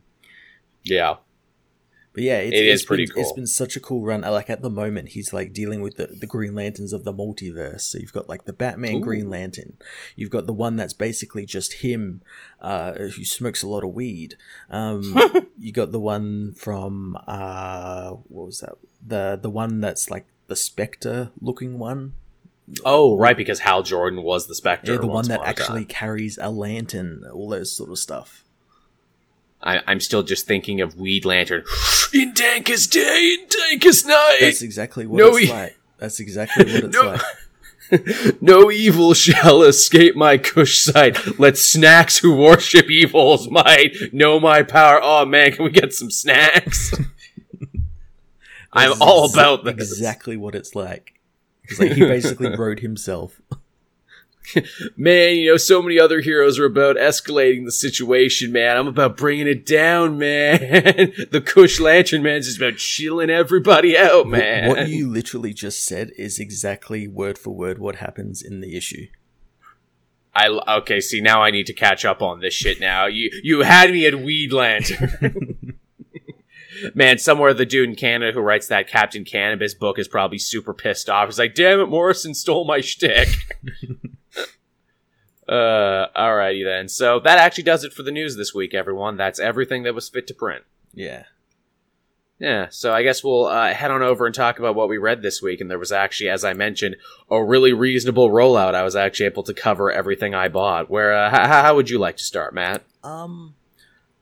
yeah, 0.83 1.17
But 2.15 2.23
yeah, 2.23 2.39
it's, 2.39 2.57
It 2.57 2.65
it's 2.67 2.83
pretty 2.83 3.05
been, 3.05 3.19
It's 3.19 3.29
cool. 3.29 3.35
been 3.37 3.47
such 3.47 3.77
a 3.77 3.81
cool 3.81 4.07
run. 4.07 4.23
Like 4.23 4.49
at 4.49 4.63
the 4.63 4.71
moment, 4.71 5.11
he's 5.11 5.35
like 5.35 5.53
dealing 5.53 5.83
with 5.83 5.97
the, 5.99 6.07
the 6.07 6.27
Green 6.27 6.55
Lanterns 6.55 6.95
of 6.95 7.05
the 7.05 7.13
multiverse. 7.13 7.83
So 7.83 7.99
you've 7.99 8.15
got 8.15 8.31
like 8.31 8.47
the 8.47 8.55
Batman 8.55 8.95
Ooh. 8.97 9.01
Green 9.01 9.29
Lantern. 9.29 9.77
You've 10.17 10.31
got 10.31 10.47
the 10.47 10.55
one 10.55 10.77
that's 10.77 10.95
basically 10.95 11.45
just 11.45 11.75
him, 11.85 12.23
uh, 12.63 12.93
who 12.95 13.23
smokes 13.27 13.63
a 13.63 13.69
lot 13.69 13.85
of 13.85 13.91
weed. 13.91 14.37
Um, 14.71 15.15
you 15.59 15.73
got 15.73 15.93
the 15.93 16.01
one 16.01 16.55
from 16.55 17.19
uh, 17.27 18.13
what 18.29 18.47
was 18.47 18.61
that? 18.61 18.77
The 19.07 19.39
the 19.43 19.51
one 19.51 19.81
that's 19.83 20.09
like 20.09 20.25
the 20.47 20.57
Spectre 20.57 21.31
looking 21.41 21.79
one. 21.79 22.15
Oh, 22.85 23.19
right, 23.19 23.37
because 23.37 23.61
Hal 23.61 23.83
Jordan 23.83 24.23
was 24.23 24.47
the 24.47 24.55
Spectre. 24.55 24.93
Yeah, 24.93 24.99
the 24.99 25.07
one 25.07 25.29
that 25.29 25.43
actually 25.45 25.85
carries 25.85 26.39
a 26.41 26.51
lantern. 26.51 27.23
All 27.33 27.49
those 27.51 27.71
sort 27.77 27.91
of 27.91 27.99
stuff. 27.99 28.43
I, 29.63 29.81
I'm 29.87 30.01
still 30.01 30.23
just 30.23 30.47
thinking 30.47 30.81
of 30.81 30.97
Weed 30.97 31.25
Lantern. 31.25 31.65
in 32.15 32.33
Dankus 32.33 32.91
day, 32.91 33.37
in 33.41 33.47
Dankus 33.49 34.07
night. 34.07 34.39
That's 34.41 34.63
exactly 34.63 35.07
what 35.07 35.19
No, 35.19 35.29
it's 35.37 35.39
he- 35.39 35.51
like. 35.53 35.79
That's 35.99 36.21
exactly 36.21 36.65
what 36.65 36.85
it's 36.85 36.95
No. 36.97 37.03
like. 37.13 37.21
no 38.43 38.71
evil 38.71 39.13
shall 39.15 39.63
escape 39.63 40.17
my 40.17 40.39
cush 40.39 40.79
sight. 40.79 41.39
Let 41.39 41.59
snacks 41.59 42.19
who 42.19 42.35
worship 42.35 42.91
evil's 42.91 43.51
might 43.51 43.95
know 44.13 44.41
my 44.41 44.63
power. 44.63 45.01
Oh 45.03 45.27
man, 45.27 45.53
can 45.53 45.67
we 45.67 45.71
get 45.71 45.93
some 45.93 46.11
snacks? 46.11 46.95
I'm 48.75 48.91
That's 48.91 49.01
all 49.01 49.33
about 49.33 49.65
this. 49.65 49.93
Exactly 49.93 50.37
what 50.37 50.55
it's 50.55 50.75
like. 50.75 51.21
It's 51.65 51.79
like 51.79 51.93
he 51.93 52.01
basically 52.01 52.55
wrote 52.59 52.81
himself. 52.81 53.41
Man, 54.97 55.37
you 55.37 55.51
know, 55.51 55.57
so 55.57 55.81
many 55.81 55.99
other 55.99 56.21
heroes 56.21 56.59
are 56.59 56.67
about 56.67 56.97
escalating 56.97 57.65
the 57.65 57.73
situation, 57.73 58.53
man. 58.53 58.77
I'm 58.77 58.87
about 58.87 59.17
bringing 59.17 59.47
it 59.47 59.65
down, 59.65 60.19
man. 60.19 60.59
the 61.31 61.43
Kush 61.45 61.81
Lantern 61.81 62.23
Man's 62.23 62.47
just 62.47 62.59
about 62.59 62.77
chilling 62.77 63.31
everybody 63.31 63.97
out, 63.97 64.27
man. 64.27 64.69
What 64.69 64.89
you 64.89 65.09
literally 65.09 65.55
just 65.55 65.85
said 65.85 66.11
is 66.19 66.39
exactly 66.39 67.09
word 67.09 67.39
for 67.39 67.55
word 67.55 67.79
what 67.79 67.97
happens 67.97 68.43
in 68.43 68.61
the 68.61 68.77
issue. 68.77 69.07
I 70.35 70.49
okay. 70.79 71.01
See, 71.01 71.21
now 71.21 71.43
I 71.43 71.51
need 71.51 71.67
to 71.67 71.73
catch 71.73 72.05
up 72.05 72.21
on 72.21 72.41
this 72.41 72.55
shit. 72.55 72.81
Now 72.81 73.07
you 73.07 73.31
you 73.43 73.63
had 73.63 73.91
me 73.91 74.05
at 74.07 74.21
Weed 74.21 74.53
Lantern. 74.53 75.79
Man, 76.95 77.19
somewhere 77.19 77.55
the 77.55 77.67
dude 77.67 77.89
in 77.89 77.97
Canada 77.97 78.33
who 78.33 78.41
writes 78.41 78.69
that 78.69 78.89
Captain 78.89 79.25
Cannabis 79.25 79.75
book 79.75 79.99
is 79.99 80.09
probably 80.09 80.39
super 80.39 80.75
pissed 80.75 81.09
off. 81.09 81.29
He's 81.29 81.39
like, 81.39 81.55
"Damn 81.55 81.81
it, 81.81 81.87
Morrison 81.87 82.35
stole 82.35 82.65
my 82.65 82.81
shtick." 82.81 83.29
uh, 85.49 86.07
alrighty 86.17 86.65
then. 86.65 86.89
So 86.89 87.21
that 87.21 87.39
actually 87.39 87.65
does 87.65 87.85
it 87.85 87.93
for 87.93 88.03
the 88.03 88.13
news 88.13 88.37
this 88.37 88.55
week, 88.55 88.75
everyone. 88.75 89.17
That's 89.17 89.39
everything 89.39 89.83
that 89.85 89.95
was 89.95 90.09
fit 90.09 90.27
to 90.29 90.35
print. 90.35 90.65
Yeah. 90.93 91.25
Yeah, 92.41 92.67
so 92.71 92.93
I 92.93 93.05
guess 93.05 93.23
we'll 93.23 93.47
uh, 93.47 93.73
head 93.73 93.93
on 93.93 94.03
over 94.03 94.27
and 94.27 94.35
talk 94.35 94.59
about 94.59 94.75
what 94.75 94.89
we 94.89 94.99
read 94.99 95.23
this 95.23 95.41
week. 95.41 95.61
And 95.61 95.71
there 95.71 95.79
was 95.79 95.93
actually, 95.93 96.31
as 96.31 96.45
I 96.45 96.53
mentioned, 96.53 96.97
a 97.31 97.43
really 97.43 97.73
reasonable 97.73 98.29
rollout. 98.29 98.75
I 98.75 98.83
was 98.83 98.97
actually 98.97 99.27
able 99.27 99.45
to 99.45 99.55
cover 99.55 99.91
everything 99.91 100.35
I 100.35 100.49
bought. 100.49 100.91
Where, 100.91 101.15
uh, 101.15 101.29
h- 101.29 101.49
how 101.49 101.77
would 101.77 101.89
you 101.89 101.99
like 101.99 102.17
to 102.17 102.25
start, 102.25 102.53
Matt? 102.53 102.83
Um, 103.05 103.55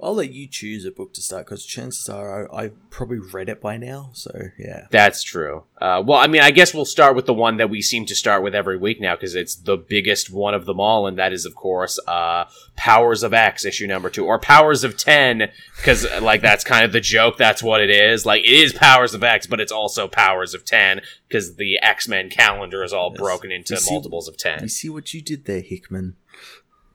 I'll 0.03 0.15
let 0.15 0.33
you 0.33 0.49
choose 0.49 0.85
a 0.85 0.91
book 0.91 1.15
to 1.15 1.23
start 1.23 1.47
because 1.47 1.65
chances 1.65 2.09
are 2.09 2.53
I, 2.53 2.65
I've 2.65 2.91
probably 2.91 3.19
read 3.19 3.49
it 3.49 3.61
by 3.61 3.77
now. 3.77 4.11
So 4.15 4.33
yeah. 4.59 4.87
That's 4.91 5.23
true. 5.23 5.65
Uh, 5.81 6.03
well, 6.05 6.19
I 6.19 6.27
mean, 6.27 6.43
I 6.43 6.51
guess 6.51 6.75
we'll 6.75 6.85
start 6.85 7.15
with 7.17 7.27
the 7.27 7.35
one 7.35 7.57
that 7.59 7.71
we 7.71 7.83
seem 7.83 8.05
to 8.07 8.15
start 8.15 8.43
with 8.43 8.55
every 8.55 8.77
week 8.77 9.01
now 9.01 9.15
because 9.17 9.35
it's 9.35 9.55
the 9.57 9.77
biggest 9.77 10.31
one 10.31 10.55
of 10.55 10.65
them 10.67 10.79
all, 10.81 11.07
and 11.07 11.19
that 11.19 11.33
is, 11.33 11.45
of 11.45 11.55
course, 11.55 11.99
uh, 12.07 12.45
Powers 12.77 13.23
of 13.23 13.33
X 13.35 13.65
issue 13.65 13.87
number 13.87 14.11
two, 14.11 14.25
or 14.25 14.39
Powers 14.39 14.85
of 14.85 14.97
Ten, 14.97 15.51
because 15.77 16.07
like 16.21 16.41
that's 16.43 16.65
kind 16.65 16.85
of 16.85 16.93
the 16.93 17.01
joke. 17.01 17.37
That's 17.37 17.63
what 17.63 17.81
it 17.81 17.91
is. 17.91 18.25
Like 18.27 18.43
it 18.45 18.51
is 18.53 18.73
Powers 18.73 19.15
of 19.15 19.23
X, 19.23 19.47
but 19.47 19.61
it's 19.61 19.73
also 19.73 20.09
Powers 20.09 20.55
of 20.55 20.65
Ten 20.65 21.01
because 21.29 21.57
the 21.57 21.79
X 21.81 22.09
Men 22.09 22.29
calendar 22.31 22.83
is 22.85 22.93
all 22.93 23.11
Yes. 23.13 23.19
broken 23.21 23.51
into 23.53 23.77
see- 23.77 23.93
multiples 23.93 24.29
of 24.29 24.37
ten. 24.37 24.61
You 24.63 24.69
see 24.69 24.89
what 24.89 25.13
you 25.15 25.21
did 25.23 25.45
there, 25.47 25.61
Hickman? 25.61 26.17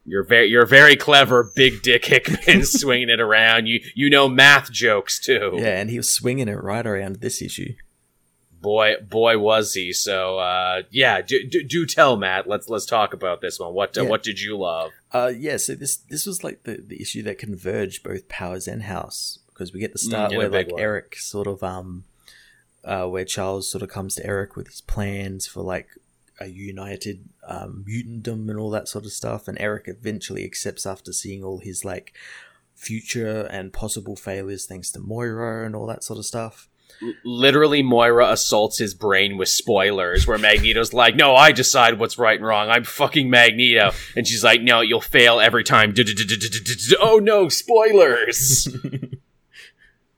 You're 0.10 0.24
very, 0.24 0.48
you're 0.48 0.66
very 0.66 0.96
clever, 0.96 1.52
big 1.56 1.82
dick 1.82 2.06
Hickman, 2.06 2.64
swinging 2.66 3.10
it 3.10 3.20
around. 3.20 3.68
You, 3.68 3.82
you 3.94 4.10
know 4.10 4.30
math 4.30 4.72
jokes 4.72 5.20
too. 5.20 5.52
Yeah, 5.56 5.80
and 5.82 5.90
he 5.90 5.98
was 5.98 6.10
swinging 6.10 6.48
it 6.48 6.54
right 6.64 6.88
around 6.88 7.18
this 7.18 7.42
issue. 7.42 7.74
boy 8.62 8.96
boy 9.08 9.38
was 9.38 9.74
he 9.76 9.94
so 9.94 10.40
uh 10.40 10.82
yeah 10.90 11.22
do, 11.22 11.48
do, 11.48 11.64
do 11.64 11.86
tell 11.86 12.18
matt 12.18 12.48
let's 12.50 12.68
let's 12.68 12.88
talk 12.88 13.14
about 13.14 13.40
this 13.40 13.60
one 13.60 13.72
what 13.72 13.96
uh, 13.96 14.02
Yeah. 14.02 14.10
what 14.10 14.24
did 14.24 14.40
you 14.42 14.58
love 14.58 14.92
Uh, 15.12 15.32
yeah. 15.38 15.58
So 15.58 15.76
this 15.76 15.98
this 15.98 16.26
was 16.26 16.44
like 16.44 16.64
the, 16.64 16.78
the 16.86 17.00
issue 17.02 17.22
that 17.24 17.38
converged 17.38 18.02
both 18.04 18.28
Powers 18.28 18.68
and 18.68 18.84
House 18.84 19.40
because 19.50 19.72
we 19.74 19.80
get 19.80 19.94
the 19.94 20.00
start 20.00 20.32
Mm, 20.32 20.38
where 20.38 20.50
like 20.50 20.72
one. 20.72 20.82
Erik 20.82 21.16
sort 21.18 21.48
of 21.48 21.62
um, 21.64 22.04
uh, 22.84 23.06
where 23.08 23.26
Charles 23.26 23.70
sort 23.72 23.84
of 23.84 23.90
comes 23.90 24.16
to 24.16 24.26
Erik 24.26 24.56
with 24.56 24.68
his 24.68 24.82
plans 24.82 25.46
for 25.48 25.62
like 25.64 25.88
a 26.42 26.48
united 26.48 27.30
um, 27.48 27.86
mutantdom 27.88 28.50
and 28.50 28.60
all 28.60 28.70
that 28.72 28.88
sort 28.88 29.06
of 29.06 29.12
stuff, 29.12 29.48
and 29.48 29.60
Erik 29.60 29.86
eventually 29.88 30.44
accepts 30.44 30.86
after 30.86 31.12
seeing 31.12 31.44
all 31.44 31.60
his 31.60 31.84
like 31.84 32.14
future 32.76 33.48
and 33.50 33.74
possible 33.74 34.16
failures 34.16 34.66
thanks 34.66 34.92
to 34.92 35.00
Moira 35.00 35.66
and 35.66 35.76
all 35.76 35.88
that 35.88 36.04
sort 36.04 36.20
of 36.20 36.26
stuff. 36.26 36.70
L- 37.02 37.14
literally 37.26 37.84
moira 37.84 38.32
assaults 38.32 38.80
his 38.80 38.94
brain 38.96 39.38
with 39.38 39.50
spoilers 39.50 40.26
where 40.26 40.38
magneto's 40.40 40.94
like 40.94 41.16
no 41.16 41.36
i 41.36 41.52
decide 41.52 42.00
what's 42.00 42.18
right 42.18 42.40
and 42.40 42.48
wrong. 42.48 42.70
I'm 42.70 42.84
fucking 42.86 43.30
magneto. 43.30 43.92
And 44.16 44.26
she's 44.26 44.44
like 44.44 44.62
no 44.62 44.82
you'll 44.82 45.02
fail 45.02 45.40
every 45.40 45.64
time. 45.64 45.94
Oh 47.00 47.20
no 47.20 47.50
spoilers 47.50 48.68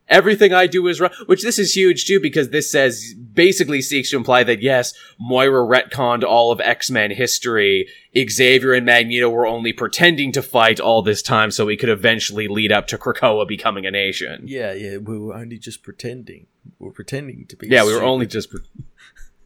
everything 0.10 0.54
I 0.54 0.68
do 0.68 0.88
is 0.88 1.00
wrong. 1.00 1.12
Which 1.26 1.44
this 1.44 1.60
is 1.60 1.76
huge 1.76 2.06
too, 2.06 2.20
because 2.20 2.50
this 2.50 2.72
says 2.72 3.14
basically 3.34 3.82
seeks 3.82 4.10
to 4.12 4.18
imply 4.18 4.44
that 4.44 4.62
yes, 4.62 4.94
Moira 5.20 5.66
retconned 5.66 6.24
all 6.24 6.52
of 6.52 6.60
X 6.62 6.90
Men 6.90 7.12
history. 7.12 7.88
Xavier 8.18 8.74
and 8.74 8.86
Magneto 8.86 9.30
were 9.30 9.46
only 9.48 9.72
pretending 9.72 10.32
to 10.34 10.42
fight 10.42 10.80
all 10.80 11.02
this 11.02 11.22
time, 11.22 11.52
so 11.52 11.66
we 11.66 11.78
could 11.78 11.90
eventually 11.90 12.48
lead 12.48 12.72
up 12.72 12.88
to 12.88 12.98
Krakoa 12.98 13.48
becoming 13.48 13.86
a 13.86 13.92
nation. 13.92 14.44
Yeah, 14.46 14.74
yeah, 14.74 14.98
we 14.98 15.18
were 15.18 15.36
only 15.36 15.58
just 15.58 15.84
pretending. 15.84 16.48
We 16.80 16.88
were 16.88 16.94
pretending 16.94 17.46
to 17.48 17.56
be. 17.56 17.68
Yeah, 17.68 17.86
we 17.86 17.94
were 17.94 18.04
only 18.04 18.26
just. 18.26 18.50
Pre- 18.50 18.62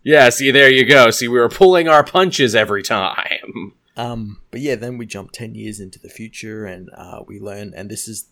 yeah, 0.03 0.29
see, 0.29 0.51
there 0.51 0.71
you 0.71 0.85
go. 0.85 1.11
See, 1.11 1.27
we 1.27 1.39
were 1.39 1.49
pulling 1.49 1.87
our 1.87 2.03
punches 2.03 2.55
every 2.55 2.83
time. 2.83 3.73
Um, 3.95 4.41
but 4.51 4.61
yeah, 4.61 4.75
then 4.75 4.97
we 4.97 5.05
jump 5.05 5.31
ten 5.31 5.55
years 5.55 5.79
into 5.79 5.99
the 5.99 6.09
future, 6.09 6.65
and 6.65 6.89
uh, 6.95 7.21
we 7.27 7.39
learn, 7.39 7.73
and 7.75 7.89
this 7.89 8.07
is 8.07 8.27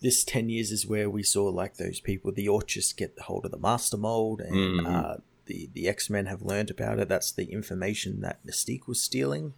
this 0.00 0.24
ten 0.24 0.48
years 0.48 0.70
is 0.70 0.86
where 0.86 1.08
we 1.10 1.22
saw 1.22 1.44
like 1.46 1.76
those 1.76 2.00
people, 2.00 2.32
the 2.32 2.46
Orchists, 2.48 2.96
get 2.96 3.16
the 3.16 3.22
hold 3.24 3.44
of 3.44 3.50
the 3.50 3.58
Master 3.58 3.96
Mold, 3.96 4.40
and 4.40 4.80
Mhm. 4.80 4.86
uh, 4.86 5.16
the 5.46 5.68
the 5.72 5.88
X 5.88 6.08
Men 6.10 6.26
have 6.26 6.42
learned 6.42 6.70
about 6.70 6.98
it. 6.98 7.08
That's 7.08 7.32
the 7.32 7.44
information 7.50 8.20
that 8.20 8.44
Mystique 8.46 8.86
was 8.86 9.00
stealing. 9.02 9.54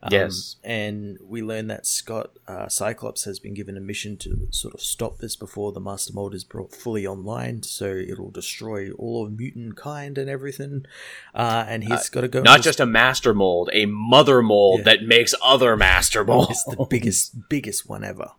Um, 0.00 0.10
Yes. 0.12 0.54
And 0.62 1.18
we 1.20 1.42
learn 1.42 1.66
that 1.66 1.84
Scott 1.84 2.38
uh, 2.46 2.68
Cyclops 2.68 3.24
has 3.24 3.40
been 3.40 3.52
given 3.52 3.76
a 3.76 3.80
mission 3.80 4.16
to 4.18 4.46
sort 4.50 4.72
of 4.74 4.80
stop 4.80 5.18
this 5.18 5.34
before 5.34 5.72
the 5.72 5.80
Master 5.80 6.12
Mold 6.12 6.34
is 6.36 6.44
brought 6.44 6.72
fully 6.72 7.04
online, 7.04 7.64
so 7.64 7.86
it'll 7.96 8.30
destroy 8.30 8.92
all 8.92 9.26
of 9.26 9.36
mutant 9.36 9.76
kind 9.76 10.16
and 10.16 10.30
everything. 10.30 10.86
Uh, 11.34 11.64
and 11.68 11.82
he's 11.82 12.08
got 12.10 12.20
to 12.20 12.28
go. 12.28 12.42
Not 12.42 12.62
just 12.62 12.78
a 12.78 12.86
master 12.86 13.34
mold, 13.34 13.70
a 13.72 13.86
mother 13.86 14.40
mold 14.40 14.78
Yeah. 14.80 14.84
that 14.94 15.02
makes 15.02 15.34
other 15.42 15.76
master 15.76 16.22
molds. 16.24 16.50
It's 16.52 16.76
the 16.76 16.84
biggest, 16.88 17.48
biggest 17.48 17.88
one 17.88 18.04
ever. 18.04 18.30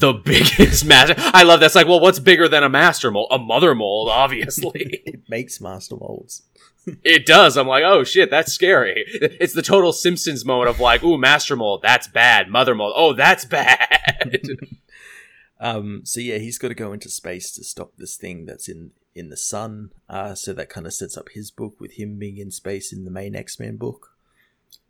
The 0.00 0.12
biggest 0.24 0.84
master. 0.84 1.14
I 1.18 1.42
love 1.42 1.60
that's 1.60 1.74
like, 1.74 1.86
well, 1.86 2.00
what's 2.00 2.18
bigger 2.18 2.48
than 2.48 2.62
a 2.62 2.68
master 2.68 3.10
mold? 3.10 3.28
A 3.30 3.38
mother 3.38 3.74
mold, 3.74 4.08
obviously. 4.10 5.02
It 5.06 5.22
makes 5.28 5.60
Master 5.60 5.96
Molds. 5.96 6.42
it 7.04 7.26
does. 7.26 7.56
I'm 7.56 7.66
like, 7.66 7.84
oh 7.84 8.04
shit, 8.04 8.30
that's 8.30 8.52
scary. 8.52 9.04
It's 9.06 9.54
the 9.54 9.62
total 9.62 9.92
Simpsons 9.92 10.44
moment 10.44 10.70
of 10.70 10.80
like, 10.80 11.02
ooh, 11.02 11.18
master 11.18 11.56
mold, 11.56 11.82
that's 11.82 12.06
bad. 12.06 12.48
Mother 12.48 12.74
mold, 12.74 12.92
oh, 12.94 13.12
that's 13.12 13.44
bad. 13.44 14.40
Um, 15.58 16.02
so 16.04 16.20
yeah, 16.20 16.38
he's 16.38 16.58
got 16.58 16.68
to 16.68 16.74
go 16.74 16.92
into 16.92 17.08
space 17.08 17.52
to 17.52 17.64
stop 17.64 17.92
this 17.96 18.16
thing 18.16 18.46
that's 18.46 18.68
in 18.68 18.92
in 19.14 19.30
the 19.30 19.36
sun. 19.36 19.90
Uh, 20.08 20.34
so 20.34 20.52
that 20.52 20.68
kind 20.68 20.86
of 20.86 20.92
sets 20.92 21.16
up 21.16 21.30
his 21.30 21.50
book 21.50 21.80
with 21.80 21.92
him 21.92 22.18
being 22.18 22.36
in 22.36 22.50
space 22.50 22.92
in 22.92 23.04
the 23.04 23.10
main 23.10 23.34
X 23.34 23.58
Men 23.58 23.76
book. 23.76 24.15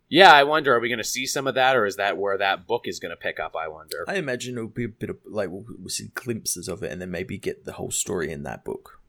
Yeah, 0.09 0.31
I 0.31 0.43
wonder, 0.43 0.73
are 0.73 0.79
we 0.79 0.89
going 0.89 0.97
to 0.99 1.03
see 1.03 1.25
some 1.25 1.47
of 1.47 1.55
that, 1.55 1.75
or 1.75 1.85
is 1.85 1.97
that 1.97 2.17
where 2.17 2.37
that 2.37 2.65
book 2.65 2.87
is 2.87 2.99
going 2.99 3.09
to 3.11 3.17
pick 3.17 3.39
up? 3.39 3.55
I 3.55 3.67
wonder. 3.67 4.05
I 4.07 4.15
imagine 4.15 4.55
it'll 4.55 4.69
be 4.69 4.85
a 4.85 4.89
bit 4.89 5.09
of 5.09 5.17
like 5.25 5.49
we'll, 5.49 5.65
we'll 5.77 5.89
see 5.89 6.11
glimpses 6.13 6.67
of 6.67 6.83
it, 6.83 6.91
and 6.91 7.01
then 7.01 7.11
maybe 7.11 7.37
get 7.37 7.65
the 7.65 7.73
whole 7.73 7.91
story 7.91 8.31
in 8.31 8.43
that 8.43 8.63
book. 8.63 9.01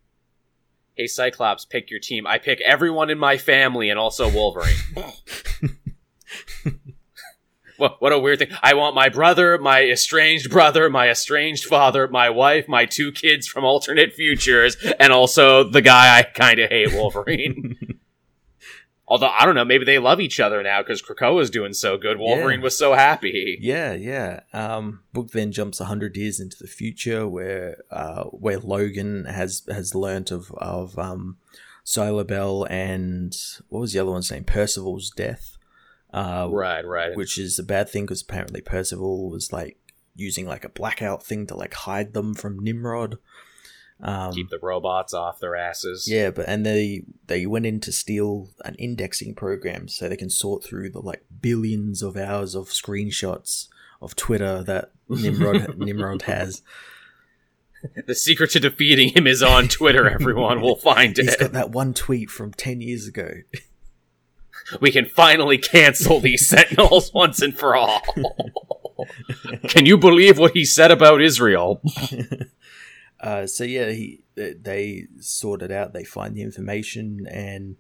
hey, 0.96 1.06
Cyclops, 1.06 1.64
pick 1.64 1.90
your 1.90 2.00
team. 2.00 2.26
I 2.26 2.38
pick 2.38 2.60
everyone 2.62 3.10
in 3.10 3.18
my 3.18 3.38
family 3.38 3.90
and 3.90 3.98
also 3.98 4.28
Wolverine. 4.28 4.74
What, 7.78 8.02
what 8.02 8.12
a 8.12 8.18
weird 8.18 8.40
thing. 8.40 8.50
I 8.60 8.74
want 8.74 8.96
my 8.96 9.08
brother, 9.08 9.56
my 9.56 9.84
estranged 9.84 10.50
brother, 10.50 10.90
my 10.90 11.08
estranged 11.08 11.64
father, 11.64 12.08
my 12.08 12.28
wife, 12.28 12.66
my 12.66 12.86
two 12.86 13.12
kids 13.12 13.46
from 13.46 13.64
alternate 13.64 14.14
futures, 14.14 14.76
and 14.98 15.12
also 15.12 15.62
the 15.62 15.80
guy 15.80 16.18
I 16.18 16.24
kind 16.24 16.58
of 16.58 16.70
hate, 16.70 16.92
Wolverine. 16.92 17.76
Although, 19.10 19.28
I 19.30 19.46
don't 19.46 19.54
know, 19.54 19.64
maybe 19.64 19.86
they 19.86 19.98
love 19.98 20.20
each 20.20 20.38
other 20.38 20.62
now 20.62 20.82
because 20.82 21.00
Krakoa's 21.00 21.48
doing 21.48 21.72
so 21.72 21.96
good. 21.96 22.18
Wolverine 22.18 22.60
Yeah. 22.60 22.64
was 22.64 22.76
so 22.76 22.92
happy. 22.92 23.56
Yeah, 23.60 23.94
yeah. 23.94 24.40
Um, 24.52 25.00
book 25.14 25.30
then 25.30 25.50
jumps 25.50 25.78
hundred 25.78 26.14
years 26.16 26.38
into 26.40 26.58
the 26.60 26.66
future, 26.68 27.26
where 27.26 27.78
uh, 27.90 28.24
where 28.24 28.58
Logan 28.58 29.24
has 29.24 29.62
has 29.70 29.94
learnt 29.94 30.30
of 30.30 30.52
of 30.52 30.98
um, 30.98 31.38
Cylobel 31.86 32.66
and 32.70 33.34
what 33.68 33.80
was 33.80 33.92
the 33.92 33.98
other 34.00 34.10
one's 34.10 34.30
name? 34.30 34.44
Percival's 34.44 35.10
death. 35.10 35.56
Uh, 36.12 36.48
Right, 36.50 36.86
right. 36.86 37.16
which 37.16 37.38
is 37.38 37.58
a 37.58 37.62
bad 37.62 37.88
thing 37.88 38.04
because 38.04 38.22
apparently 38.22 38.60
Percival 38.60 39.30
was 39.30 39.52
like 39.52 39.78
using 40.16 40.46
like 40.46 40.64
a 40.64 40.68
blackout 40.70 41.22
thing 41.22 41.46
to 41.46 41.54
like 41.54 41.72
hide 41.74 42.12
them 42.14 42.34
from 42.34 42.58
Nimrod. 42.58 43.18
Um, 44.00 44.32
Keep 44.32 44.50
the 44.50 44.60
robots 44.62 45.12
off 45.12 45.40
their 45.40 45.56
asses. 45.56 46.08
yeah, 46.08 46.30
but 46.30 46.48
and 46.48 46.64
they 46.64 47.02
they 47.26 47.46
went 47.46 47.66
in 47.66 47.80
to 47.80 47.90
steal 47.90 48.50
an 48.64 48.76
indexing 48.76 49.34
program 49.34 49.88
so 49.88 50.08
they 50.08 50.16
can 50.16 50.30
sort 50.30 50.62
through 50.62 50.90
the 50.90 51.00
like 51.00 51.24
billions 51.40 52.00
of 52.02 52.16
hours 52.16 52.54
of 52.54 52.66
screenshots 52.68 53.66
of 54.00 54.14
Twitter 54.14 54.62
that 54.62 54.92
Nimrod 55.08 55.76
Nimrod 55.78 56.22
has. 56.22 56.62
The 58.06 58.14
secret 58.14 58.50
to 58.50 58.60
defeating 58.60 59.10
him 59.16 59.26
is 59.26 59.42
on 59.42 59.66
Twitter, 59.68 60.08
everyone. 60.10 60.60
We'll 60.60 60.76
find 60.76 61.16
He's 61.16 61.26
it. 61.26 61.30
He's 61.30 61.36
got 61.36 61.52
that 61.52 61.70
one 61.70 61.92
tweet 61.92 62.30
from 62.30 62.52
ten 62.52 62.80
years 62.80 63.08
ago. 63.08 63.30
we 64.80 64.92
can 64.92 65.06
finally 65.06 65.58
cancel 65.58 66.20
these 66.20 66.48
sentinels 66.48 67.12
once 67.12 67.42
and 67.42 67.56
for 67.58 67.74
all. 67.74 68.00
can 69.68 69.86
you 69.86 69.96
believe 69.98 70.38
what 70.38 70.52
he 70.52 70.64
said 70.64 70.92
about 70.92 71.20
Israel? 71.20 71.80
Uh, 73.20 73.46
so 73.46 73.64
yeah, 73.64 73.90
he 73.90 74.20
they- 74.34 75.06
sort 75.20 75.62
it 75.62 75.70
out. 75.72 75.92
They 75.92 76.04
find 76.04 76.34
the 76.34 76.42
information, 76.42 77.26
and 77.30 77.76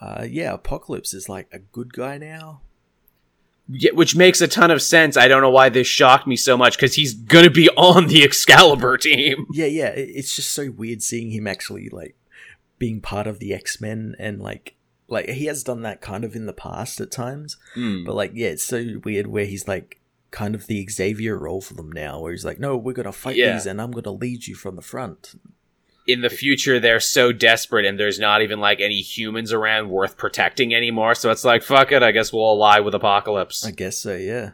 uh, 0.00 0.26
yeah, 0.28 0.52
Apocalypse 0.52 1.14
is 1.14 1.28
like 1.28 1.48
a 1.52 1.58
good 1.60 1.92
guy 1.92 2.18
now. 2.18 2.62
Yeah, 3.72 3.92
which 3.92 4.16
makes 4.16 4.40
a 4.40 4.48
ton 4.48 4.72
of 4.72 4.82
sense. 4.82 5.16
I 5.16 5.28
don't 5.28 5.42
know 5.42 5.50
why 5.50 5.68
this 5.68 5.86
shocked 5.86 6.26
me 6.26 6.34
so 6.34 6.56
much 6.56 6.76
because 6.76 6.94
he's 6.96 7.14
gonna 7.14 7.50
be 7.50 7.68
on 7.76 8.08
the 8.08 8.24
Excalibur 8.24 8.96
team. 8.98 9.46
Yeah, 9.52 9.66
yeah. 9.66 9.90
It's 9.90 10.34
just 10.34 10.50
so 10.50 10.70
weird 10.72 11.02
seeing 11.02 11.30
him 11.30 11.46
actually 11.46 11.88
like 11.88 12.16
being 12.78 13.00
part 13.00 13.28
of 13.28 13.38
the 13.38 13.54
X 13.54 13.80
Men 13.80 14.16
and 14.18 14.40
like 14.42 14.74
like 15.06 15.28
he 15.28 15.44
has 15.44 15.62
done 15.62 15.82
that 15.82 16.00
kind 16.00 16.24
of 16.24 16.34
in 16.34 16.46
the 16.46 16.52
past 16.52 17.00
at 17.00 17.12
times. 17.12 17.56
But 17.76 18.14
like, 18.16 18.32
yeah, 18.34 18.48
it's 18.48 18.64
so 18.64 19.00
weird 19.04 19.28
where 19.28 19.44
he's 19.44 19.68
like 19.68 19.99
kind 20.30 20.54
of 20.54 20.66
the 20.66 20.86
Xavier 20.88 21.36
role 21.36 21.60
for 21.60 21.74
them 21.74 21.90
now, 21.90 22.20
where 22.20 22.32
he's 22.32 22.44
like, 22.44 22.58
"No, 22.60 22.76
we're 22.76 22.92
gonna 22.92 23.12
fight 23.12 23.36
Yeah. 23.36 23.54
these, 23.54 23.66
and 23.66 23.80
I'm 23.80 23.90
gonna 23.90 24.12
lead 24.16 24.46
you 24.46 24.54
from 24.54 24.76
the 24.76 24.82
front." 24.82 25.34
In 26.06 26.22
the 26.22 26.30
future, 26.30 26.80
they're 26.80 26.98
so 27.00 27.30
desperate, 27.30 27.84
and 27.84 27.98
there's 27.98 28.18
not 28.18 28.42
even 28.42 28.58
like 28.58 28.80
any 28.80 29.00
humans 29.00 29.52
around 29.52 29.90
worth 29.90 30.16
protecting 30.16 30.74
anymore. 30.74 31.14
So 31.14 31.30
it's 31.30 31.44
like, 31.44 31.62
fuck 31.62 31.92
it. 31.92 32.02
I 32.02 32.10
guess 32.10 32.32
we'll 32.32 32.42
ally 32.44 32.80
with 32.80 32.94
Apocalypse. 32.94 33.64
I 33.64 33.70
guess 33.70 33.98
so. 33.98 34.16
Yeah. 34.16 34.52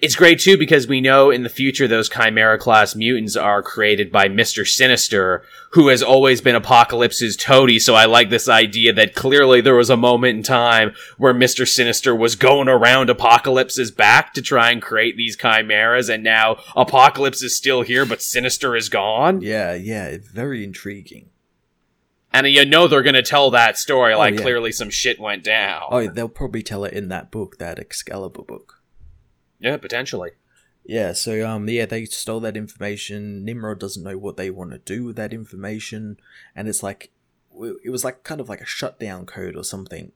It's 0.00 0.16
great 0.16 0.40
too 0.40 0.58
because 0.58 0.86
we 0.86 1.00
know 1.00 1.30
in 1.30 1.44
the 1.44 1.48
future 1.48 1.88
those 1.88 2.10
Chimera 2.10 2.58
class 2.58 2.94
mutants 2.94 3.36
are 3.36 3.62
created 3.62 4.10
by 4.12 4.28
Mr. 4.28 4.66
Sinister, 4.66 5.42
who 5.70 5.88
has 5.88 6.02
always 6.02 6.40
been 6.40 6.56
Apocalypse's 6.56 7.36
toady. 7.36 7.78
So 7.78 7.94
I 7.94 8.04
like 8.04 8.28
this 8.28 8.48
idea 8.48 8.92
that 8.92 9.14
clearly 9.14 9.60
there 9.60 9.76
was 9.76 9.90
a 9.90 9.96
moment 9.96 10.36
in 10.36 10.42
time 10.42 10.94
where 11.16 11.32
Mr. 11.32 11.66
Sinister 11.66 12.14
was 12.14 12.36
going 12.36 12.68
around 12.68 13.08
Apocalypse's 13.08 13.90
back 13.90 14.34
to 14.34 14.42
try 14.42 14.70
and 14.70 14.82
create 14.82 15.16
these 15.16 15.36
chimeras, 15.36 16.08
and 16.10 16.22
now 16.22 16.58
Apocalypse 16.76 17.42
is 17.42 17.56
still 17.56 17.82
here, 17.82 18.04
but 18.04 18.20
Sinister 18.20 18.76
is 18.76 18.88
gone. 18.88 19.40
Yeah, 19.40 19.74
yeah. 19.74 20.18
Very 20.20 20.64
intriguing. 20.64 21.30
And 22.32 22.46
uh, 22.46 22.48
you 22.48 22.66
know 22.66 22.88
they're 22.88 23.02
gonna 23.02 23.22
tell 23.22 23.52
that 23.52 23.78
story 23.78 24.12
oh, 24.12 24.18
like 24.18 24.34
yeah. 24.34 24.42
clearly 24.42 24.72
some 24.72 24.90
shit 24.90 25.20
went 25.20 25.44
down. 25.44 25.84
Oh, 25.90 26.08
they'll 26.08 26.28
probably 26.28 26.62
tell 26.64 26.84
it 26.84 26.92
in 26.92 27.08
that 27.08 27.30
book, 27.30 27.58
that 27.58 27.78
Excalibur 27.78 28.42
book. 28.42 28.82
Yeah, 29.58 29.76
potentially. 29.76 30.30
Yeah, 30.84 31.12
so 31.14 31.48
um, 31.48 31.68
yeah, 31.68 31.86
they 31.86 32.04
stole 32.04 32.40
that 32.40 32.56
information. 32.56 33.44
Nimrod 33.44 33.80
doesn't 33.80 34.02
know 34.02 34.18
what 34.18 34.36
they 34.36 34.50
want 34.50 34.72
to 34.72 34.78
do 34.78 35.04
with 35.04 35.16
that 35.16 35.32
information, 35.32 36.18
and 36.54 36.68
it's 36.68 36.82
like 36.82 37.10
it 37.84 37.90
was 37.90 38.04
like 38.04 38.22
kind 38.22 38.40
of 38.40 38.48
like 38.48 38.60
a 38.60 38.66
shutdown 38.66 39.26
code 39.26 39.56
or 39.56 39.64
something. 39.64 40.12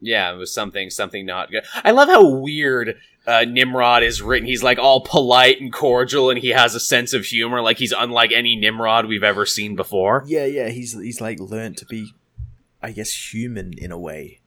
Yeah, 0.00 0.32
it 0.32 0.36
was 0.36 0.52
something 0.52 0.90
something 0.90 1.26
not 1.26 1.50
good. 1.50 1.64
I 1.82 1.90
love 1.90 2.08
how 2.08 2.28
weird 2.28 2.96
uh, 3.26 3.44
Nimrod 3.44 4.02
is 4.02 4.22
written. 4.22 4.46
He's 4.46 4.62
like 4.62 4.78
all 4.78 5.00
polite 5.00 5.60
and 5.60 5.72
cordial, 5.72 6.30
and 6.30 6.38
he 6.38 6.50
has 6.50 6.74
a 6.74 6.80
sense 6.80 7.12
of 7.12 7.24
humor. 7.24 7.60
Like 7.60 7.78
he's 7.78 7.92
unlike 7.92 8.32
any 8.32 8.56
Nimrod 8.56 9.06
we've 9.06 9.22
ever 9.22 9.46
seen 9.46 9.76
before. 9.76 10.24
Yeah, 10.26 10.46
yeah, 10.46 10.68
he's 10.68 10.92
he's 10.92 11.20
like 11.20 11.40
learned 11.40 11.76
to 11.78 11.86
be, 11.86 12.12
I 12.82 12.92
guess, 12.92 13.32
human 13.32 13.74
in 13.76 13.92
a 13.92 13.98
way. 13.98 14.40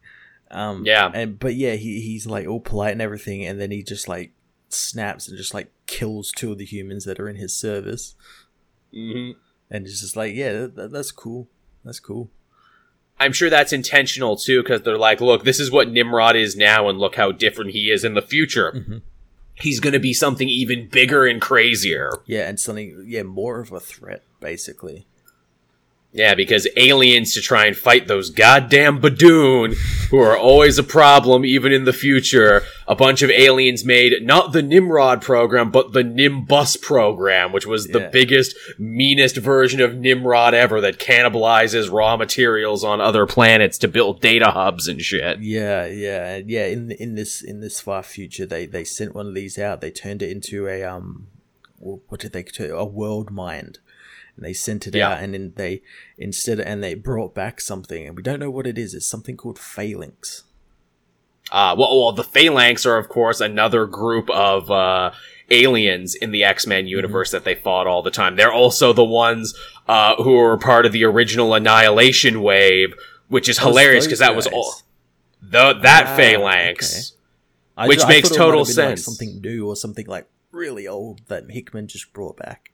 Um, 0.50 0.86
Yeah. 0.86 1.12
and 1.14 1.38
but 1.40 1.56
yeah, 1.56 1.74
he 1.74 2.02
he's 2.02 2.26
like 2.26 2.48
all 2.48 2.60
polite 2.60 2.94
and 2.94 3.02
everything, 3.02 3.46
and 3.46 3.60
then 3.60 3.72
he 3.72 3.84
just 3.84 4.08
like 4.08 4.32
snaps 4.70 5.28
and 5.28 5.38
just 5.38 5.54
like 5.54 5.72
kills 5.86 6.32
two 6.36 6.52
of 6.52 6.58
the 6.58 6.66
humans 6.66 7.06
that 7.06 7.20
are 7.20 7.30
in 7.30 7.36
his 7.38 7.54
service, 7.56 8.16
hmm 8.94 9.32
and 9.70 9.86
it's 9.86 10.00
just 10.00 10.16
like, 10.16 10.34
yeah, 10.34 10.68
that, 10.68 10.92
that's 10.94 11.12
cool, 11.12 11.50
that's 11.84 12.00
cool. 12.00 12.30
I'm 13.20 13.34
sure 13.34 13.50
that's 13.50 13.74
intentional 13.74 14.38
too, 14.38 14.64
because 14.64 14.84
they're 14.84 14.98
like, 14.98 15.20
look, 15.20 15.44
this 15.44 15.60
is 15.60 15.70
what 15.72 15.90
Nimrod 15.90 16.36
is 16.38 16.56
now, 16.56 16.88
and 16.88 16.98
look 16.98 17.16
how 17.16 17.32
different 17.34 17.72
he 17.72 17.92
is 17.92 18.06
in 18.06 18.14
the 18.14 18.22
future. 18.22 18.72
Mhm. 18.72 19.02
He's 19.56 19.80
going 19.82 19.94
to 19.94 20.00
be 20.00 20.14
something 20.14 20.48
even 20.48 20.88
bigger 20.88 21.26
and 21.26 21.42
crazier. 21.42 22.12
Yeah, 22.28 22.48
and 22.48 22.60
something, 22.60 23.04
yeah, 23.08 23.24
more 23.24 23.60
of 23.60 23.72
a 23.72 23.80
threat, 23.80 24.24
basically. 24.40 25.08
Yeah, 26.14 26.34
because 26.36 26.68
aliens 26.78 27.34
to 27.34 27.42
try 27.42 27.66
and 27.66 27.76
fight 27.78 28.08
those 28.08 28.30
goddamn 28.32 29.00
Badoon, 29.02 29.76
who 30.10 30.18
are 30.20 30.38
always 30.38 30.80
a 30.80 30.84
problem 30.84 31.46
even 31.46 31.72
in 31.72 31.84
the 31.84 31.94
future. 31.94 32.64
A 32.88 32.96
bunch 32.96 33.22
of 33.22 33.30
aliens 33.30 33.84
made 33.86 34.14
not 34.24 34.52
the 34.52 34.64
Nimrod 34.64 35.22
program, 35.22 35.70
but 35.70 35.92
the 35.92 36.04
Nimbus 36.04 36.78
program, 36.78 37.52
which 37.52 37.68
was 37.68 37.88
the 37.88 38.00
Yeah. 38.00 38.10
biggest, 38.10 38.56
meanest 38.80 39.36
version 39.38 39.80
of 39.82 39.96
Nimrod 39.96 40.54
ever 40.56 40.80
that 40.82 40.98
cannibalizes 40.98 41.92
raw 41.92 42.16
materials 42.18 42.84
on 42.84 43.00
other 43.02 43.28
planets 43.28 43.78
to 43.80 43.88
build 43.88 44.22
data 44.22 44.52
hubs 44.52 44.88
and 44.88 45.02
shit. 45.02 45.40
Yeah, 45.42 45.86
yeah, 45.86 46.40
yeah. 46.44 46.66
In 46.68 46.92
in 46.92 47.16
this 47.16 47.44
in 47.44 47.60
this 47.60 47.80
far 47.82 48.02
future, 48.02 48.46
they 48.46 48.66
they 48.66 48.86
sent 48.86 49.14
one 49.14 49.28
of 49.28 49.36
these 49.36 49.60
out. 49.60 49.82
They 49.82 49.92
turned 49.92 50.24
it 50.24 50.32
into 50.32 50.68
a 50.68 50.84
um, 50.84 51.28
what 51.78 52.22
did 52.22 52.32
they 52.34 52.44
turn 52.44 52.72
a 52.72 52.86
world 52.86 53.30
mind, 53.30 53.80
and 54.38 54.46
they 54.46 54.54
sent 54.54 54.88
it 54.88 54.96
Yeah. 54.96 55.10
out, 55.10 55.24
and 55.24 55.34
then 55.34 55.54
they 55.58 55.82
instead 56.18 56.60
and 56.62 56.82
they 56.84 56.94
brought 56.94 57.36
back 57.36 57.60
something, 57.60 58.08
and 58.08 58.16
we 58.16 58.24
don't 58.24 58.40
know 58.40 58.50
what 58.52 58.66
it 58.68 58.78
is. 58.78 58.94
It's 58.94 59.06
something 59.10 59.36
called 59.36 59.60
phalanx. 59.60 60.44
Uh, 61.52 61.74
well, 61.78 61.98
well, 61.98 62.12
the 62.12 62.26
Phalanx 62.26 62.86
are, 62.86 62.98
of 62.98 63.08
course, 63.08 63.40
another 63.40 63.86
group 63.86 64.30
of, 64.30 64.70
uh, 64.70 65.12
aliens 65.50 66.14
in 66.14 66.32
the 66.32 66.44
X-Men 66.44 66.88
universe 66.88 67.32
that 67.32 67.46
they 67.46 67.56
fought 67.56 67.88
all 67.88 68.02
the 68.04 68.12
time. 68.12 68.36
They're 68.36 68.52
also 68.52 68.92
the 68.92 69.06
ones, 69.06 69.54
uh, 69.88 70.22
who 70.22 70.34
were 70.34 70.58
part 70.58 70.86
of 70.86 70.92
the 70.92 71.06
original 71.06 71.54
Annihilation 71.54 72.42
wave, 72.42 72.94
which 73.30 73.48
is 73.48 73.60
hilarious 73.60 74.06
because 74.06 74.20
that 74.20 74.36
was 74.36 74.46
all, 74.48 74.76
the, 75.42 75.74
that 75.84 76.08
Ah, 76.08 76.16
Phalanx. 76.18 77.14
I 77.78 77.88
Which 77.88 78.04
I 78.04 78.10
makes 78.10 78.30
might 78.30 78.36
total 78.36 78.66
been, 78.66 78.76
like, 78.76 78.98
sense. 78.98 79.06
something 79.06 79.40
new 79.40 79.68
or 79.70 79.78
something 79.78 80.06
like 80.06 80.28
really 80.52 80.86
old 80.86 81.22
that 81.30 81.50
Hickman 81.50 81.88
just 81.88 82.12
brought 82.12 82.36
back. 82.36 82.72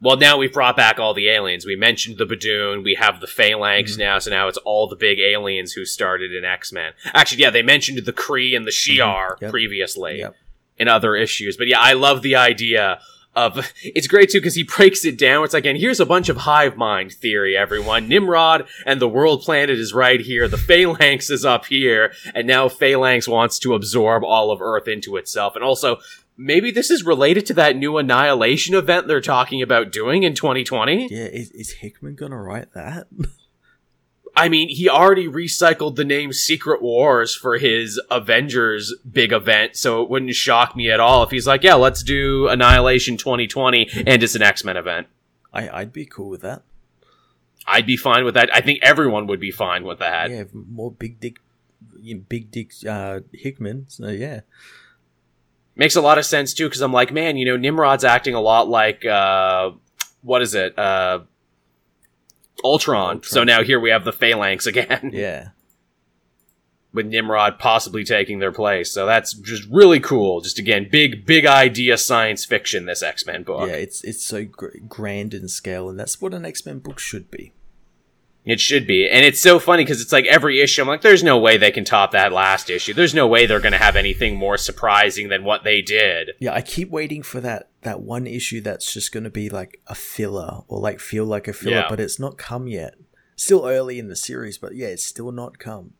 Well, 0.00 0.16
now 0.16 0.36
we've 0.38 0.52
brought 0.52 0.76
back 0.76 0.98
all 1.00 1.12
the 1.12 1.28
aliens. 1.28 1.66
We 1.66 1.74
mentioned 1.74 2.18
the 2.18 2.24
Badoon. 2.26 2.84
We 2.84 2.94
have 3.00 3.20
the 3.20 3.26
Phalanx 3.26 3.94
Mhm. 3.94 3.98
now, 3.98 4.18
so 4.20 4.30
now 4.30 4.46
it's 4.46 4.58
all 4.58 4.86
the 4.86 4.94
big 4.96 5.18
aliens 5.18 5.72
who 5.72 5.84
started 5.84 6.32
in 6.32 6.44
X 6.44 6.72
Men. 6.72 6.92
Actually, 7.14 7.42
yeah, 7.42 7.50
they 7.50 7.62
mentioned 7.62 7.98
the 8.04 8.12
Kree 8.12 8.56
and 8.56 8.64
the 8.66 8.70
Shi'ar 8.70 9.32
Mm-hmm. 9.32 9.44
Yep. 9.44 9.50
previously 9.50 10.18
Yep. 10.18 10.36
in 10.78 10.86
other 10.88 11.16
issues. 11.16 11.56
But 11.56 11.66
yeah, 11.66 11.80
I 11.80 11.94
love 11.94 12.22
the 12.22 12.36
idea 12.36 13.00
of 13.34 13.72
it's 13.82 14.06
great 14.06 14.30
too 14.30 14.38
because 14.38 14.54
he 14.54 14.62
breaks 14.62 15.04
it 15.04 15.18
down. 15.18 15.44
It's 15.44 15.52
like, 15.54 15.66
and 15.66 15.76
here's 15.76 15.98
a 16.00 16.06
bunch 16.06 16.28
of 16.28 16.36
hive 16.38 16.76
mind 16.76 17.12
theory, 17.12 17.56
everyone. 17.56 18.06
Nimrod 18.08 18.66
and 18.86 19.00
the 19.00 19.08
world 19.08 19.42
planet 19.42 19.78
is 19.78 19.92
right 19.92 20.20
here. 20.20 20.46
The 20.46 20.56
Phalanx 20.58 21.28
is 21.28 21.44
up 21.44 21.66
here, 21.66 22.12
and 22.36 22.46
now 22.46 22.68
Phalanx 22.68 23.26
wants 23.26 23.58
to 23.60 23.74
absorb 23.74 24.22
all 24.24 24.52
of 24.52 24.62
Earth 24.62 24.86
into 24.86 25.16
itself. 25.16 25.56
And 25.56 25.64
also, 25.64 25.98
maybe 26.38 26.70
this 26.70 26.90
is 26.90 27.04
related 27.04 27.44
to 27.46 27.54
that 27.54 27.76
new 27.76 27.98
annihilation 27.98 28.74
event 28.74 29.08
they're 29.08 29.20
talking 29.20 29.60
about 29.60 29.92
doing 29.92 30.22
in 30.22 30.34
2020. 30.34 31.08
Yeah, 31.10 31.24
is, 31.24 31.50
is 31.50 31.72
Hickman 31.72 32.14
gonna 32.14 32.40
write 32.40 32.72
that? 32.72 33.08
I 34.36 34.48
mean, 34.48 34.68
he 34.68 34.88
already 34.88 35.26
recycled 35.26 35.96
the 35.96 36.04
name 36.04 36.32
Secret 36.32 36.80
Wars 36.80 37.34
for 37.34 37.58
his 37.58 38.00
Avengers 38.08 38.94
big 39.10 39.32
event, 39.32 39.76
so 39.76 40.00
it 40.00 40.08
wouldn't 40.08 40.32
shock 40.34 40.76
me 40.76 40.92
at 40.92 41.00
all 41.00 41.24
if 41.24 41.30
he's 41.32 41.46
like, 41.46 41.64
yeah, 41.64 41.74
let's 41.74 42.04
do 42.04 42.46
Annihilation 42.46 43.16
2020 43.16 43.90
and 44.06 44.22
it's 44.22 44.36
an 44.36 44.42
X-Men 44.42 44.76
event. 44.76 45.08
I 45.52 45.68
I'd 45.68 45.92
be 45.92 46.06
cool 46.06 46.28
with 46.28 46.42
that. 46.42 46.62
I'd 47.66 47.86
be 47.86 47.96
fine 47.96 48.24
with 48.24 48.34
that. 48.34 48.54
I 48.54 48.60
think 48.60 48.78
everyone 48.82 49.26
would 49.26 49.40
be 49.40 49.50
fine 49.50 49.84
with 49.84 49.98
that. 49.98 50.30
yeah, 50.30 50.44
more 50.52 50.92
big 50.92 51.18
dick, 51.18 51.38
you 51.98 52.14
know, 52.14 52.22
big 52.28 52.50
dick 52.52 52.72
uh, 52.88 53.20
Hickman. 53.32 53.86
So 53.88 54.08
yeah, 54.08 54.40
Makes 55.78 55.96
a 55.96 56.00
lot 56.02 56.18
of 56.18 56.26
sense 56.26 56.52
too, 56.52 56.66
because 56.66 56.82
I'm 56.82 56.92
like, 56.92 57.12
man, 57.12 57.36
you 57.38 57.46
know, 57.46 57.56
Nimrod's 57.56 58.04
acting 58.04 58.34
a 58.34 58.40
lot 58.40 58.68
like, 58.68 59.04
uh, 59.06 59.70
what 60.22 60.42
is 60.42 60.54
it? 60.54 60.78
Uh, 60.78 61.20
Ultron. 62.64 63.16
Ultron. 63.18 63.22
So 63.22 63.44
now 63.44 63.62
here 63.62 63.78
we 63.80 63.90
have 63.90 64.04
the 64.04 64.12
Phalanx 64.12 64.66
again. 64.66 65.10
yeah, 65.14 65.50
with 66.92 67.06
Nimrod 67.06 67.58
possibly 67.60 68.02
taking 68.02 68.40
their 68.40 68.50
place. 68.50 68.90
So 68.90 69.06
that's 69.06 69.32
just 69.34 69.64
really 69.70 70.00
cool. 70.00 70.40
Just 70.40 70.58
again, 70.58 70.88
big, 70.90 71.24
big 71.24 71.46
idea 71.46 71.96
science 71.96 72.44
fiction, 72.44 72.86
this 72.86 73.02
X 73.02 73.24
Men 73.24 73.44
book. 73.44 73.68
yeah. 73.68 73.76
It's 73.76 74.02
it's 74.02 74.24
so 74.24 74.44
gr- 74.44 74.76
grand 74.88 75.32
in 75.32 75.46
scale, 75.48 75.88
and 75.88 75.98
that's 75.98 76.20
what 76.20 76.34
an 76.34 76.44
X 76.44 76.66
Men 76.66 76.80
book 76.80 76.98
should 76.98 77.30
be. 77.30 77.52
It 78.44 78.60
should 78.60 78.86
be. 78.86 79.06
And 79.08 79.26
it's 79.26 79.42
so 79.42 79.58
funny 79.58 79.84
because 79.84 80.00
it's 80.00 80.12
like 80.12 80.24
every 80.24 80.60
issue, 80.60 80.80
I'm 80.80 80.88
like, 80.88 81.02
there's 81.02 81.22
no 81.22 81.36
way 81.38 81.58
they 81.58 81.70
can 81.70 81.84
top 81.84 82.12
that 82.12 82.32
last 82.32 82.70
issue. 82.70 82.94
There's 82.94 83.14
no 83.14 83.26
way 83.26 83.44
they're 83.44 83.60
going 83.60 83.72
to 83.72 83.78
have 83.78 83.94
anything 83.96 84.36
more 84.36 84.56
surprising 84.56 85.28
than 85.28 85.44
what 85.44 85.64
they 85.64 85.82
did. 85.82 86.30
Yeah, 86.38 86.54
I 86.54 86.62
keep 86.62 86.88
waiting 86.90 87.22
for 87.22 87.40
that 87.42 87.68
that 87.82 88.00
one 88.00 88.26
issue 88.26 88.60
that's 88.60 88.92
just 88.92 89.12
going 89.12 89.24
to 89.24 89.30
be 89.30 89.48
like 89.50 89.80
a 89.86 89.94
filler 89.94 90.62
or 90.66 90.80
like 90.80 90.98
feel 90.98 91.24
like 91.26 91.46
a 91.46 91.52
filler, 91.52 91.76
Yeah. 91.76 91.86
but 91.90 92.00
it's 92.00 92.18
not 92.18 92.38
come 92.38 92.66
yet. 92.66 92.94
Still 93.36 93.66
early 93.66 93.98
in 93.98 94.08
the 94.08 94.16
series, 94.16 94.56
but 94.58 94.74
yeah, 94.74 94.88
it's 94.88 95.04
still 95.04 95.30
not 95.30 95.58
come. 95.58 95.92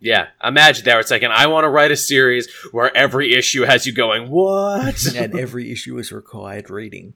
Yeah, 0.00 0.28
imagine 0.42 0.84
that. 0.84 0.98
It's 1.00 1.10
like, 1.10 1.22
and 1.22 1.32
I 1.32 1.48
want 1.48 1.64
to 1.64 1.68
write 1.68 1.90
a 1.90 1.96
series 1.96 2.48
where 2.72 2.96
every 2.96 3.34
issue 3.34 3.62
has 3.64 3.86
you 3.86 3.92
going, 3.92 4.30
what? 4.30 5.04
and 5.16 5.36
every 5.38 5.70
issue 5.72 5.98
is 5.98 6.12
required 6.12 6.70
reading. 6.70 7.14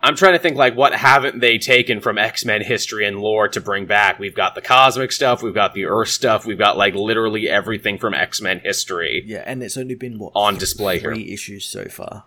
I'm 0.00 0.14
trying 0.14 0.34
to 0.34 0.38
think 0.38 0.56
like 0.56 0.76
what 0.76 0.94
haven't 0.94 1.40
they 1.40 1.58
taken 1.58 2.00
from 2.00 2.18
X-Men 2.18 2.62
history 2.62 3.04
and 3.06 3.18
lore 3.18 3.48
to 3.48 3.60
bring 3.60 3.86
back? 3.86 4.18
We've 4.18 4.34
got 4.34 4.54
the 4.54 4.60
cosmic 4.60 5.10
stuff, 5.10 5.42
we've 5.42 5.54
got 5.54 5.74
the 5.74 5.86
Earth 5.86 6.08
stuff, 6.08 6.46
we've 6.46 6.58
got 6.58 6.76
like 6.76 6.94
literally 6.94 7.48
everything 7.48 7.98
from 7.98 8.14
X-Men 8.14 8.60
history. 8.60 9.24
Yeah, 9.26 9.42
and 9.44 9.62
it's 9.62 9.76
only 9.76 9.96
been 9.96 10.18
what 10.18 10.32
On 10.36 10.56
display 10.56 10.98
here. 11.00 11.12
three 11.12 11.32
issues 11.32 11.64
so 11.64 11.86
far. 11.86 12.24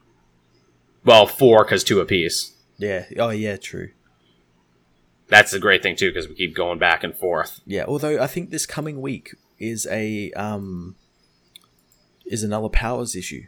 Well, 1.05 1.25
four 1.25 1.63
because 1.63 1.83
two 1.83 1.99
apiece. 2.01 2.53
Yeah. 2.77 3.05
Oh 3.17 3.29
yeah, 3.29 3.55
true. 3.55 3.91
That's 5.29 5.51
the 5.51 5.59
great 5.59 5.81
thing 5.81 5.95
too 5.95 6.09
because 6.09 6.27
we 6.27 6.35
keep 6.35 6.53
going 6.53 6.77
back 6.77 7.05
and 7.05 7.15
forth. 7.15 7.61
Yeah. 7.65 7.85
Although 7.87 8.21
I 8.21 8.27
think 8.27 8.49
this 8.49 8.65
coming 8.65 8.99
week 9.01 9.33
is 9.59 9.87
a 9.89 10.31
um 10.31 10.95
is 12.25 12.43
another 12.43 12.67
powers 12.69 13.15
issue. 13.15 13.43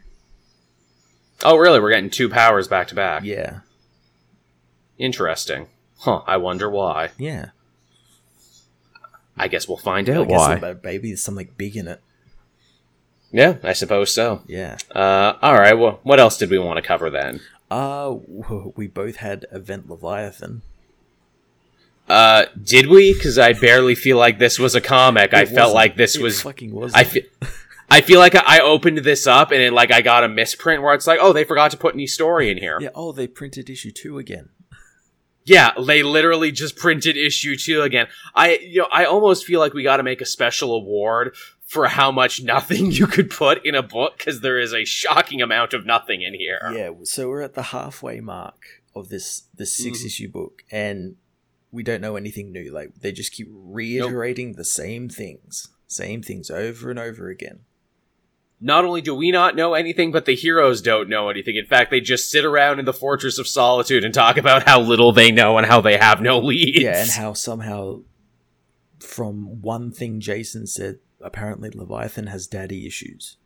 Oh, 1.44 1.56
really? 1.56 1.78
We're 1.80 1.90
getting 1.90 2.10
two 2.10 2.28
powers 2.30 2.68
back 2.68 2.88
to 2.88 2.94
back. 2.94 3.24
Yeah. 3.24 3.60
Interesting. 4.98 5.68
Huh? 5.98 6.22
I 6.26 6.36
wonder 6.36 6.68
why. 6.70 7.10
Yeah. 7.18 7.46
I 9.36 9.48
guess 9.48 9.66
we'll 9.66 9.78
find 9.78 10.08
I 10.08 10.14
out 10.14 10.28
guess 10.28 10.38
why. 10.38 10.54
uh, 10.56 10.74
maybe 10.82 11.08
there's 11.08 11.22
something 11.22 11.48
big 11.56 11.76
in 11.76 11.88
it. 11.88 12.00
Yeah, 13.32 13.56
I 13.64 13.72
suppose 13.72 14.14
so. 14.14 14.42
Yeah. 14.46 14.76
Uh, 14.94 15.34
all 15.42 15.54
right. 15.54 15.76
Well, 15.76 15.98
what 16.04 16.20
else 16.20 16.38
did 16.38 16.50
we 16.50 16.58
want 16.58 16.76
to 16.76 16.82
cover 16.86 17.10
then? 17.10 17.40
Uh 17.70 18.16
we 18.76 18.86
both 18.86 19.16
had 19.16 19.46
Event 19.50 19.88
Leviathan. 19.88 20.62
Uh, 22.08 22.44
did 22.62 22.86
we? 22.86 23.14
Because 23.14 23.38
I 23.38 23.54
barely 23.54 23.94
feel 23.94 24.18
like 24.18 24.38
this 24.38 24.58
was 24.58 24.74
a 24.74 24.80
comic. 24.80 25.32
I 25.32 25.46
felt 25.46 25.56
wasn't. 25.72 25.74
like 25.74 25.96
this 25.96 26.16
It 26.16 26.22
was. 26.22 26.42
fucking 26.42 26.72
was. 26.72 26.92
I 26.94 27.04
feel. 27.04 27.22
I 27.90 28.02
feel 28.02 28.18
like 28.20 28.34
I 28.36 28.60
opened 28.60 28.98
this 28.98 29.26
up 29.26 29.50
and 29.50 29.60
it, 29.62 29.72
like 29.72 29.90
I 29.90 30.02
got 30.02 30.22
a 30.24 30.28
misprint 30.28 30.82
where 30.82 30.94
it's 30.94 31.06
like, 31.06 31.18
oh, 31.20 31.32
they 31.32 31.44
forgot 31.44 31.70
to 31.72 31.76
put 31.76 31.94
any 31.94 32.06
story 32.06 32.50
in 32.50 32.58
here. 32.58 32.78
Yeah. 32.80 32.90
Oh, 32.94 33.12
they 33.12 33.26
printed 33.26 33.68
issue 33.70 33.90
two 33.90 34.18
again. 34.18 34.50
Yeah, 35.44 35.72
they 35.78 36.02
literally 36.02 36.50
just 36.52 36.76
printed 36.76 37.16
issue 37.16 37.56
two 37.56 37.82
again. 37.82 38.06
I, 38.34 38.56
you 38.62 38.80
know, 38.82 38.88
I 38.90 39.04
almost 39.04 39.44
feel 39.44 39.60
like 39.60 39.74
we 39.74 39.82
got 39.82 39.98
to 39.98 40.02
make 40.02 40.20
a 40.20 40.26
special 40.26 40.74
award 40.74 41.34
for 41.66 41.86
how 41.88 42.10
much 42.10 42.42
nothing 42.42 42.90
you 42.92 43.06
could 43.06 43.28
put 43.30 43.64
in 43.64 43.74
a 43.74 43.82
book 43.82 44.16
because 44.18 44.40
there 44.40 44.58
is 44.58 44.72
a 44.72 44.84
shocking 44.84 45.42
amount 45.42 45.74
of 45.74 45.84
nothing 45.84 46.22
in 46.22 46.34
here. 46.34 46.60
Yeah. 46.74 46.90
So 47.02 47.28
we're 47.28 47.42
at 47.42 47.54
the 47.54 47.62
halfway 47.62 48.20
mark 48.20 48.82
of 48.94 49.08
this 49.08 49.42
this 49.54 49.76
six 49.76 50.02
Mhm. 50.02 50.06
issue 50.06 50.28
book, 50.30 50.62
and 50.70 51.16
we 51.72 51.82
don't 51.82 52.00
know 52.00 52.16
anything 52.16 52.50
new. 52.52 52.72
Like 52.72 52.94
they 53.00 53.12
just 53.12 53.32
keep 53.32 53.48
reiterating 53.50 54.52
the 54.52 54.64
same 54.64 55.08
things, 55.08 55.68
same 55.86 56.22
things 56.22 56.50
over 56.50 56.90
and 56.90 56.98
over 56.98 57.28
again. 57.28 57.60
Not 58.64 58.86
only 58.86 59.02
do 59.02 59.14
we 59.14 59.30
not 59.30 59.56
know 59.56 59.74
anything, 59.74 60.10
but 60.10 60.24
the 60.24 60.34
heroes 60.34 60.80
don't 60.80 61.10
know 61.10 61.28
anything. 61.28 61.56
In 61.56 61.66
fact, 61.66 61.90
they 61.90 62.00
just 62.00 62.30
sit 62.30 62.46
around 62.46 62.78
in 62.78 62.86
the 62.86 62.94
Fortress 62.94 63.38
of 63.38 63.46
Solitude 63.46 64.04
and 64.04 64.14
talk 64.14 64.38
about 64.38 64.66
how 64.66 64.80
little 64.80 65.12
they 65.12 65.30
know 65.30 65.58
and 65.58 65.66
how 65.66 65.82
they 65.82 65.98
have 65.98 66.22
no 66.22 66.38
leads. 66.38 66.80
Yeah, 66.80 67.02
and 67.02 67.10
how 67.10 67.34
somehow 67.34 68.00
from 69.00 69.60
one 69.60 69.92
thing 69.92 70.18
Jason 70.18 70.66
said, 70.66 71.00
apparently 71.20 71.68
Leviathan 71.68 72.28
has 72.28 72.46
daddy 72.46 72.86
issues. 72.86 73.36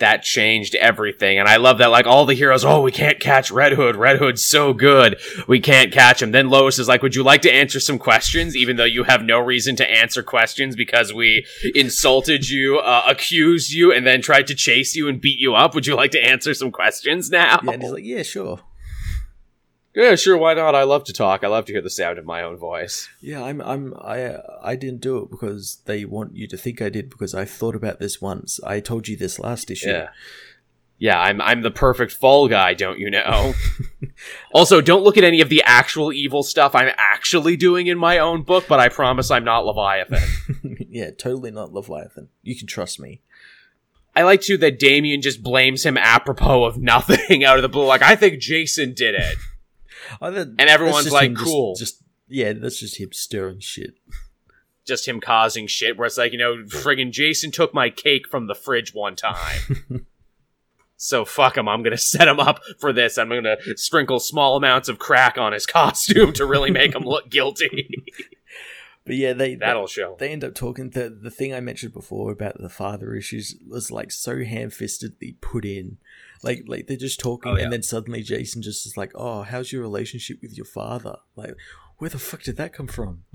That 0.00 0.22
changed 0.22 0.74
everything. 0.74 1.38
And 1.38 1.48
I 1.48 1.56
love 1.56 1.78
that, 1.78 1.86
like, 1.86 2.06
all 2.06 2.26
the 2.26 2.34
heroes, 2.34 2.64
oh, 2.64 2.82
we 2.82 2.92
can't 2.92 3.20
catch 3.20 3.50
Red 3.50 3.72
Hood. 3.72 3.96
Red 3.96 4.18
Hood's 4.18 4.44
so 4.44 4.72
good. 4.72 5.18
We 5.46 5.60
can't 5.60 5.92
catch 5.92 6.20
him. 6.20 6.32
Then 6.32 6.50
Lois 6.50 6.78
is 6.78 6.88
like, 6.88 7.02
would 7.02 7.14
you 7.14 7.22
like 7.22 7.42
to 7.42 7.52
answer 7.52 7.80
some 7.80 7.98
questions, 7.98 8.56
even 8.56 8.76
though 8.76 8.84
you 8.84 9.04
have 9.04 9.22
no 9.22 9.38
reason 9.38 9.76
to 9.76 9.90
answer 9.90 10.22
questions 10.22 10.76
because 10.76 11.12
we 11.12 11.46
insulted 11.74 12.48
you, 12.48 12.78
uh, 12.78 13.02
accused 13.08 13.72
you, 13.72 13.92
and 13.92 14.06
then 14.06 14.20
tried 14.20 14.46
to 14.48 14.54
chase 14.54 14.94
you 14.96 15.08
and 15.08 15.20
beat 15.20 15.38
you 15.38 15.54
up? 15.54 15.74
Would 15.74 15.86
you 15.86 15.94
like 15.94 16.10
to 16.12 16.22
answer 16.22 16.52
some 16.54 16.70
questions 16.70 17.30
now? 17.30 17.60
Yeah, 17.62 17.72
and 17.72 17.82
he's 17.82 17.92
like, 17.92 18.04
yeah, 18.04 18.22
sure. 18.22 18.60
Yeah, 20.00 20.14
sure, 20.14 20.38
why 20.38 20.54
not? 20.54 20.74
I 20.74 20.84
love 20.84 21.04
to 21.04 21.12
talk. 21.12 21.44
I 21.44 21.48
love 21.48 21.66
to 21.66 21.72
hear 21.72 21.82
the 21.82 21.90
sound 21.90 22.18
of 22.18 22.24
my 22.24 22.42
own 22.42 22.56
voice. 22.56 23.10
Yeah, 23.20 23.42
I'm, 23.42 23.60
I'm, 23.60 23.92
I, 24.00 24.38
I 24.62 24.74
didn't 24.74 25.02
do 25.02 25.18
it 25.18 25.30
because 25.30 25.82
they 25.84 26.06
want 26.06 26.34
you 26.34 26.48
to 26.48 26.56
think 26.56 26.80
I 26.80 26.88
did 26.88 27.10
because 27.10 27.34
I 27.34 27.44
thought 27.44 27.74
about 27.74 27.98
this 28.00 28.18
once. 28.18 28.58
I 28.64 28.80
told 28.80 29.08
you 29.08 29.16
this 29.16 29.38
last 29.38 29.70
issue. 29.70 29.90
Yeah. 29.90 30.08
Yeah, 30.98 31.18
I'm 31.18 31.40
I'm 31.40 31.62
the 31.62 31.70
perfect 31.70 32.12
fall 32.12 32.46
guy, 32.46 32.74
don't 32.74 32.98
you 32.98 33.10
know? 33.10 33.54
also, 34.54 34.82
don't 34.82 35.02
look 35.02 35.16
at 35.16 35.24
any 35.24 35.40
of 35.40 35.48
the 35.48 35.62
actual 35.64 36.12
evil 36.12 36.42
stuff 36.42 36.74
I'm 36.74 36.92
actually 36.98 37.56
doing 37.56 37.86
in 37.86 37.96
my 37.96 38.18
own 38.18 38.42
book, 38.42 38.66
but 38.68 38.80
I 38.80 38.90
promise 38.90 39.30
I'm 39.30 39.44
not 39.44 39.64
Leviathan. 39.64 40.76
yeah, 40.90 41.10
totally 41.10 41.50
not 41.52 41.72
Leviathan. 41.72 42.28
You 42.42 42.54
can 42.54 42.66
trust 42.66 43.00
me. 43.00 43.22
I 44.14 44.24
like 44.24 44.42
too 44.42 44.58
that 44.58 44.78
Damian 44.78 45.22
just 45.22 45.42
blames 45.42 45.86
him 45.86 45.96
apropos 45.96 46.64
of 46.64 46.76
nothing 46.76 47.44
out 47.44 47.56
of 47.56 47.62
the 47.62 47.68
blue. 47.68 47.86
Like, 47.86 48.02
I 48.02 48.16
think 48.16 48.38
Jason 48.38 48.92
did 48.92 49.14
it. 49.14 49.38
And 50.20 50.60
everyone's 50.60 51.12
like, 51.12 51.34
cool. 51.36 51.74
Just, 51.76 52.02
yeah, 52.28 52.52
that's 52.52 52.78
just 52.78 52.98
him 52.98 53.12
stirring 53.12 53.60
shit. 53.60 53.94
Just 54.86 55.06
him 55.06 55.20
causing 55.20 55.66
shit 55.66 55.96
where 55.96 56.06
it's 56.06 56.18
like, 56.18 56.32
you 56.32 56.38
know, 56.38 56.64
friggin' 56.64 57.10
Jason 57.10 57.50
took 57.50 57.74
my 57.74 57.90
cake 57.90 58.28
from 58.28 58.46
the 58.46 58.54
fridge 58.54 58.94
one 58.94 59.14
time. 59.14 60.06
so 60.96 61.24
fuck 61.24 61.56
him. 61.56 61.68
I'm 61.68 61.82
gonna 61.82 61.98
set 61.98 62.28
him 62.28 62.40
up 62.40 62.60
for 62.78 62.92
this. 62.92 63.18
I'm 63.18 63.28
gonna 63.28 63.56
sprinkle 63.76 64.20
small 64.20 64.56
amounts 64.56 64.88
of 64.88 64.98
crack 64.98 65.38
on 65.38 65.52
his 65.52 65.66
costume 65.78 66.32
to 66.34 66.46
really 66.46 66.70
make 66.70 66.94
him 66.94 67.04
look 67.04 67.30
guilty. 67.30 67.88
But 69.06 69.16
yeah, 69.16 69.32
they 69.32 69.54
That'll 69.54 69.86
show. 69.86 70.16
they 70.18 70.28
end 70.28 70.44
up 70.44 70.54
talking 70.54 70.90
the 70.90 71.08
the 71.08 71.30
thing 71.30 71.54
I 71.54 71.60
mentioned 71.60 71.92
before 71.94 72.30
about 72.30 72.60
the 72.60 72.68
father 72.68 73.14
issues 73.14 73.56
was 73.66 73.90
like 73.90 74.12
so 74.12 74.44
ham 74.44 74.70
fistedly 74.70 75.40
put 75.40 75.64
in. 75.64 75.96
Like 76.42 76.64
like 76.66 76.86
they're 76.86 76.96
just 76.96 77.20
talking 77.20 77.52
Oh, 77.52 77.56
yeah. 77.56 77.64
and 77.64 77.72
then 77.72 77.82
suddenly 77.82 78.22
Jason 78.22 78.62
just 78.62 78.86
is 78.86 78.96
like, 78.96 79.12
Oh, 79.14 79.42
how's 79.42 79.72
your 79.72 79.82
relationship 79.82 80.38
with 80.42 80.56
your 80.56 80.66
father? 80.66 81.16
Like, 81.36 81.54
where 81.98 82.10
the 82.10 82.18
fuck 82.18 82.42
did 82.42 82.56
that 82.56 82.72
come 82.72 82.86
from? 82.86 83.24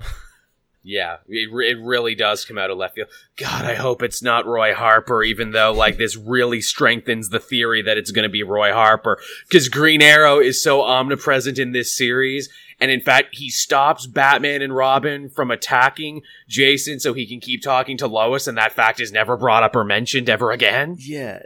Yeah, 0.88 1.16
it, 1.26 1.52
re- 1.52 1.68
it 1.72 1.78
really 1.82 2.14
does 2.14 2.44
come 2.44 2.58
out 2.58 2.70
of 2.70 2.78
left 2.78 2.94
field. 2.94 3.08
God, 3.36 3.64
I 3.64 3.74
hope 3.74 4.04
it's 4.04 4.22
not 4.22 4.46
Roy 4.46 4.72
Harper, 4.72 5.24
even 5.24 5.50
though, 5.50 5.72
like, 5.72 5.96
this 5.98 6.16
really 6.16 6.60
strengthens 6.60 7.28
the 7.30 7.40
theory 7.40 7.82
that 7.82 7.96
it's 7.98 8.12
going 8.12 8.22
to 8.22 8.28
be 8.28 8.44
Roy 8.44 8.72
Harper. 8.72 9.18
Because 9.48 9.68
Green 9.68 10.00
Arrow 10.00 10.38
is 10.38 10.62
so 10.62 10.82
omnipresent 10.82 11.58
in 11.58 11.72
this 11.72 11.96
series. 11.98 12.48
And 12.78 12.92
in 12.92 13.00
fact, 13.00 13.34
he 13.34 13.50
stops 13.50 14.06
Batman 14.06 14.62
and 14.62 14.76
Robin 14.76 15.28
from 15.28 15.50
attacking 15.50 16.22
Jason 16.46 17.00
so 17.00 17.14
he 17.14 17.26
can 17.26 17.40
keep 17.40 17.62
talking 17.62 17.96
to 17.98 18.06
Lois, 18.06 18.46
and 18.46 18.56
that 18.56 18.70
fact 18.70 19.00
is 19.00 19.10
never 19.10 19.36
brought 19.36 19.64
up 19.64 19.74
or 19.74 19.82
mentioned 19.82 20.30
ever 20.30 20.52
again. 20.52 20.94
Yeah. 21.00 21.40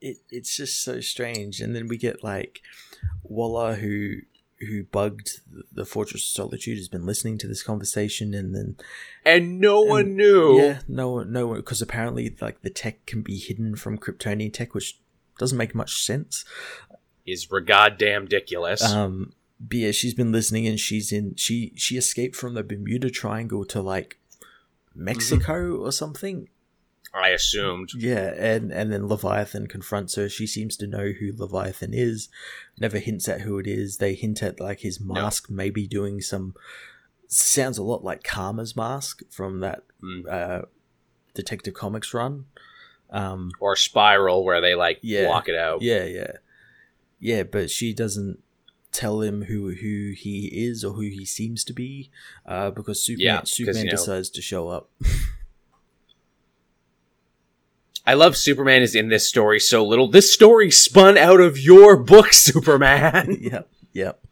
It, 0.00 0.18
it's 0.30 0.56
just 0.56 0.82
so 0.82 1.00
strange. 1.00 1.60
And 1.60 1.74
then 1.74 1.88
we 1.88 1.96
get, 1.96 2.22
like, 2.24 2.62
Waller 3.22 3.74
who 3.76 4.18
who 4.60 4.82
bugged 4.82 5.40
the 5.72 5.84
Fortress 5.84 6.22
of 6.22 6.28
Solitude 6.28 6.78
has 6.78 6.88
been 6.88 7.06
listening 7.06 7.38
to 7.38 7.46
this 7.46 7.62
conversation, 7.62 8.34
and 8.34 8.54
then 8.54 8.76
and 9.24 9.60
no 9.60 9.82
and, 9.82 9.88
one 9.88 10.16
knew. 10.16 10.60
Yeah, 10.60 10.80
no 10.88 11.10
one, 11.10 11.32
no 11.32 11.46
one, 11.46 11.58
because 11.58 11.80
apparently, 11.80 12.34
like 12.40 12.62
the 12.62 12.70
tech 12.70 13.06
can 13.06 13.22
be 13.22 13.38
hidden 13.38 13.76
from 13.76 13.98
Kryptonian 13.98 14.52
tech, 14.52 14.74
which 14.74 14.98
doesn't 15.38 15.58
make 15.58 15.74
much 15.74 16.02
sense. 16.02 16.44
Is 17.26 17.46
goddamn 17.46 18.22
ridiculous. 18.22 18.82
Um, 18.82 19.32
but 19.60 19.78
yeah, 19.78 19.90
she's 19.90 20.14
been 20.14 20.32
listening, 20.32 20.66
and 20.66 20.80
she's 20.80 21.12
in. 21.12 21.36
She 21.36 21.72
she 21.76 21.96
escaped 21.96 22.34
from 22.34 22.54
the 22.54 22.62
Bermuda 22.62 23.10
Triangle 23.10 23.64
to 23.66 23.80
like 23.80 24.18
Mexico 24.94 25.74
mm-hmm. 25.74 25.82
or 25.82 25.92
something. 25.92 26.48
I 27.18 27.28
assumed. 27.28 27.90
Yeah, 27.96 28.32
and 28.36 28.72
and 28.72 28.92
then 28.92 29.06
Leviathan 29.06 29.66
confronts 29.66 30.14
her. 30.16 30.28
She 30.28 30.46
seems 30.46 30.76
to 30.78 30.86
know 30.86 31.12
who 31.18 31.32
Leviathan 31.34 31.92
is. 31.92 32.28
Never 32.78 32.98
hints 32.98 33.28
at 33.28 33.42
who 33.42 33.58
it 33.58 33.66
is. 33.66 33.98
They 33.98 34.14
hint 34.14 34.42
at 34.42 34.60
like 34.60 34.80
his 34.80 35.00
mask, 35.00 35.50
no. 35.50 35.56
maybe 35.56 35.86
doing 35.86 36.20
some. 36.20 36.54
Sounds 37.28 37.76
a 37.76 37.82
lot 37.82 38.02
like 38.02 38.22
Karma's 38.22 38.74
mask 38.74 39.22
from 39.30 39.60
that 39.60 39.82
mm. 40.02 40.26
uh, 40.30 40.62
Detective 41.34 41.74
Comics 41.74 42.14
run. 42.14 42.46
Um, 43.10 43.52
or 43.60 43.76
Spiral, 43.76 44.44
where 44.44 44.60
they 44.60 44.74
like 44.74 44.98
yeah, 45.02 45.26
block 45.26 45.48
it 45.48 45.56
out. 45.56 45.82
Yeah, 45.82 46.04
yeah, 46.04 46.32
yeah. 47.20 47.42
But 47.42 47.70
she 47.70 47.92
doesn't 47.92 48.42
tell 48.92 49.20
him 49.20 49.44
who 49.44 49.70
who 49.74 50.12
he 50.16 50.50
is 50.52 50.84
or 50.84 50.94
who 50.94 51.02
he 51.02 51.24
seems 51.24 51.64
to 51.64 51.72
be, 51.72 52.10
uh, 52.46 52.70
because 52.70 53.02
Superman 53.02 53.26
yeah, 53.26 53.40
Superman 53.44 53.84
you 53.84 53.90
know, 53.90 53.96
decides 53.96 54.30
to 54.30 54.42
show 54.42 54.68
up. 54.68 54.90
I 58.08 58.14
love 58.14 58.38
Superman 58.38 58.80
is 58.80 58.94
in 58.94 59.10
this 59.10 59.28
story 59.28 59.60
so 59.60 59.84
little. 59.84 60.08
This 60.08 60.32
story 60.32 60.70
spun 60.70 61.18
out 61.18 61.40
of 61.40 61.58
your 61.58 61.94
book, 61.94 62.32
Superman. 62.32 63.36
yep, 63.40 63.68
yep. 63.92 64.24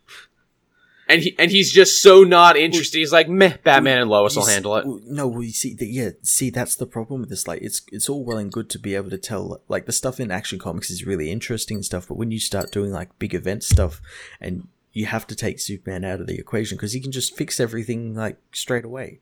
And 1.07 1.21
he 1.21 1.39
and 1.39 1.51
he's 1.51 1.71
just 1.71 2.01
so 2.01 2.25
not 2.25 2.57
interested. 2.57 2.97
He's 2.97 3.13
like, 3.13 3.29
meh, 3.29 3.59
Batman 3.63 3.99
and 3.99 4.09
Lois 4.09 4.35
will 4.35 4.47
handle 4.47 4.77
it. 4.77 4.87
No, 4.87 5.29
we 5.29 5.51
see 5.51 5.75
that. 5.75 5.89
Yeah, 5.89 6.13
see, 6.23 6.49
that's 6.49 6.75
the 6.75 6.87
problem 6.87 7.21
with 7.21 7.29
this. 7.29 7.47
Like, 7.47 7.61
it's 7.61 7.83
it's 7.93 8.09
all 8.09 8.25
well 8.25 8.39
and 8.39 8.51
good 8.51 8.71
to 8.71 8.79
be 8.79 8.95
able 8.95 9.11
to 9.11 9.19
tell. 9.19 9.61
Like, 9.69 9.85
the 9.85 9.93
stuff 9.93 10.21
in 10.21 10.31
Action 10.31 10.59
Comics 10.59 10.91
is 10.91 11.05
really 11.05 11.31
interesting 11.31 11.83
stuff, 11.83 12.09
but 12.09 12.17
when 12.17 12.31
you 12.31 12.41
start 12.41 12.73
doing 12.73 12.93
like 12.93 13.19
big 13.19 13.35
event 13.35 13.63
stuff, 13.63 14.01
and 14.41 14.69
you 14.95 15.05
have 15.05 15.27
to 15.27 15.37
take 15.37 15.61
Superman 15.61 16.03
out 16.03 16.23
of 16.23 16.27
the 16.27 16.39
equation 16.39 16.79
because 16.79 16.95
he 16.95 17.01
can 17.01 17.13
just 17.13 17.37
fix 17.37 17.61
everything 17.61 18.15
like 18.15 18.39
straight 18.53 18.87
away. 18.87 19.21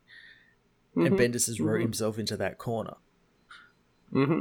Mm-hmm. 0.96 1.06
And 1.06 1.18
Bendis 1.18 1.48
has 1.48 1.58
wrote 1.58 1.78
mm-hmm. 1.78 1.82
himself 1.82 2.20
into 2.20 2.36
that 2.36 2.56
corner. 2.58 2.94
Mm-hmm. 4.14 4.40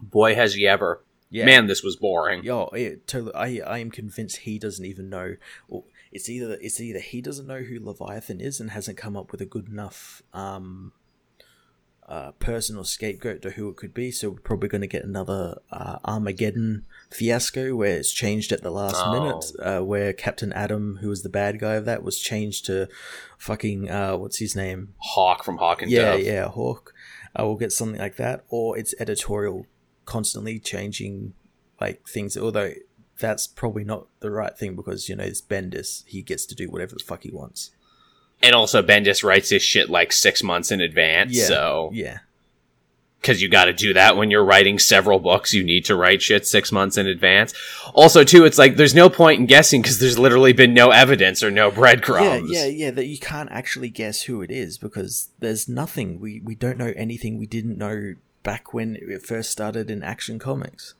Boy, 0.00 0.34
has 0.34 0.54
he 0.54 0.66
ever. 0.66 1.02
Yeah. 1.30 1.46
Man, 1.46 1.66
this 1.66 1.82
was 1.82 1.96
boring. 1.96 2.44
Yo, 2.44 2.70
yeah, 2.74 2.90
totally. 3.06 3.34
I 3.34 3.74
I 3.74 3.78
am 3.78 3.90
convinced 3.90 4.38
he 4.38 4.58
doesn't 4.58 4.84
even 4.84 5.08
know. 5.08 5.36
Well, 5.68 5.84
it's 6.12 6.28
either 6.28 6.56
it's 6.60 6.80
either 6.80 7.00
he 7.00 7.20
doesn't 7.20 7.48
know 7.48 7.62
who 7.62 7.84
Leviathan 7.84 8.40
is 8.40 8.60
and 8.60 8.70
hasn't 8.70 8.96
come 8.96 9.16
up 9.16 9.32
with 9.32 9.40
a 9.40 9.44
good 9.44 9.68
enough 9.68 10.22
um, 10.32 10.92
uh, 12.08 12.30
person 12.32 12.76
or 12.76 12.84
scapegoat 12.84 13.42
to 13.42 13.50
who 13.50 13.68
it 13.68 13.76
could 13.76 13.92
be. 13.94 14.12
So 14.12 14.30
we're 14.30 14.40
probably 14.40 14.68
going 14.68 14.82
to 14.82 14.86
get 14.86 15.04
another 15.04 15.58
uh, 15.72 15.98
Armageddon 16.04 16.84
fiasco 17.10 17.74
where 17.74 17.96
it's 17.96 18.12
changed 18.12 18.52
at 18.52 18.62
the 18.62 18.70
last 18.70 19.02
oh. 19.04 19.12
minute. 19.12 19.44
Uh, 19.58 19.84
where 19.84 20.12
Captain 20.12 20.52
Atom, 20.52 20.98
who 21.00 21.08
was 21.08 21.22
the 21.22 21.28
bad 21.28 21.58
guy 21.58 21.74
of 21.74 21.84
that, 21.86 22.04
was 22.04 22.20
changed 22.20 22.66
to 22.66 22.88
fucking 23.38 23.90
uh, 23.90 24.16
what's 24.16 24.38
his 24.38 24.54
name? 24.54 24.94
Hawk 24.98 25.42
from 25.42 25.56
Hawk 25.56 25.82
and 25.82 25.90
yeah, 25.90 26.12
Dove. 26.12 26.20
yeah, 26.20 26.48
Hawk 26.48 26.94
uh, 27.38 27.44
we'll 27.44 27.56
get 27.56 27.72
something 27.72 28.00
like 28.00 28.16
that, 28.16 28.44
or 28.48 28.78
it's 28.78 28.94
editorial 28.98 29.66
constantly 30.04 30.58
changing 30.58 31.34
like 31.80 32.06
things. 32.06 32.36
Although 32.36 32.72
that's 33.18 33.46
probably 33.46 33.84
not 33.84 34.06
the 34.20 34.30
right 34.30 34.56
thing 34.56 34.76
because 34.76 35.08
you 35.08 35.16
know 35.16 35.24
it's 35.24 35.42
Bendis; 35.42 36.04
he 36.06 36.22
gets 36.22 36.46
to 36.46 36.54
do 36.54 36.68
whatever 36.68 36.94
the 36.94 37.04
fuck 37.04 37.22
he 37.22 37.30
wants. 37.30 37.70
And 38.42 38.54
also, 38.54 38.82
Bendis 38.82 39.24
writes 39.24 39.50
his 39.50 39.62
shit 39.62 39.88
like 39.88 40.12
six 40.12 40.42
months 40.42 40.70
in 40.70 40.80
advance. 40.80 41.32
Yeah, 41.32 41.46
so 41.46 41.90
yeah, 41.92 42.18
because 43.24 43.40
you 43.40 43.48
got 43.48 43.64
to 43.64 43.72
do 43.72 43.94
that 43.94 44.18
when 44.18 44.30
you're 44.30 44.44
writing 44.44 44.78
several 44.78 45.18
books. 45.18 45.54
You 45.54 45.64
need 45.64 45.86
to 45.86 45.96
write 45.96 46.20
shit 46.20 46.46
six 46.46 46.70
months 46.70 46.98
in 46.98 47.06
advance. 47.06 47.54
Also, 47.94 48.22
too, 48.22 48.44
it's 48.44 48.58
like 48.58 48.76
there's 48.76 48.94
no 48.94 49.08
point 49.08 49.40
in 49.40 49.46
guessing 49.46 49.80
because 49.80 49.98
there's 49.98 50.18
literally 50.18 50.52
been 50.52 50.74
no 50.74 50.90
evidence 50.90 51.42
or 51.42 51.50
no 51.50 51.70
breadcrumbs. 51.70 52.50
Yeah, 52.52 52.66
yeah, 52.66 52.86
yeah. 52.86 52.90
That 52.90 53.06
you 53.06 53.18
can't 53.18 53.50
actually 53.50 53.88
guess 53.88 54.22
who 54.22 54.42
it 54.42 54.50
is 54.50 54.76
because 54.76 55.30
there's 55.38 55.68
nothing. 55.70 56.20
We 56.20 56.40
we 56.44 56.54
don't 56.54 56.76
know 56.76 56.92
anything 56.96 57.38
we 57.38 57.46
didn't 57.46 57.78
know 57.78 58.14
back 58.42 58.74
when 58.74 58.98
it 59.00 59.24
first 59.26 59.50
started 59.50 59.90
in 59.90 60.02
Action 60.02 60.38
Comics. 60.38 60.94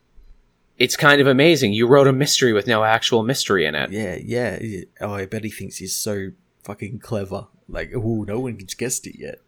It's 0.79 0.97
kind 0.97 1.21
of 1.21 1.27
amazing. 1.27 1.73
You 1.73 1.87
wrote 1.87 2.07
a 2.07 2.11
mystery 2.11 2.53
with 2.53 2.65
no 2.65 2.83
actual 2.83 3.21
mystery 3.21 3.67
in 3.67 3.75
it. 3.75 3.91
Yeah, 3.91 4.15
yeah. 4.15 4.81
Oh, 4.99 5.13
I 5.13 5.27
bet 5.27 5.43
he 5.43 5.51
thinks 5.51 5.77
he's 5.77 5.95
so 5.95 6.31
fucking 6.63 6.99
clever. 6.99 7.47
Like, 7.69 7.91
oh, 7.95 8.25
no 8.27 8.39
one's 8.39 8.73
guessed 8.73 9.05
it 9.07 9.17
yet 9.17 9.39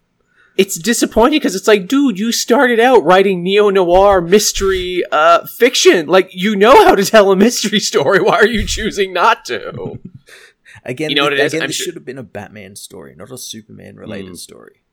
it's 0.58 0.78
disappointing 0.78 1.40
because 1.40 1.56
it's 1.56 1.68
like, 1.68 1.88
dude, 1.88 2.18
you 2.18 2.32
started 2.32 2.80
out 2.80 3.04
writing 3.04 3.44
neo 3.44 3.70
noir 3.70 4.22
mystery 4.22 5.04
uh, 5.12 5.46
fiction. 5.46 6.08
Like, 6.08 6.30
you 6.34 6.56
know 6.56 6.86
how 6.86 6.96
to 6.96 7.06
tell 7.06 7.32
a 7.32 7.36
mystery 7.36 7.80
story. 7.80 8.20
Why 8.22 8.38
are 8.38 8.48
you 8.48 8.66
choosing 8.66 9.14
not 9.14 9.46
to? 9.46 10.00
again, 10.84 11.10
you 11.10 11.16
know 11.16 11.24
what 11.24 11.34
it 11.34 11.40
again, 11.40 11.62
is? 11.64 11.68
this 11.68 11.76
sure- 11.76 11.86
should 11.86 11.96
have 11.96 12.06
been 12.06 12.18
a 12.18 12.24
Batman 12.24 12.76
story, 12.76 13.16
not 13.16 13.32
a 13.32 13.38
Superman 13.38 13.96
related 13.98 14.34
mm. 14.34 14.38
story. 14.38 14.84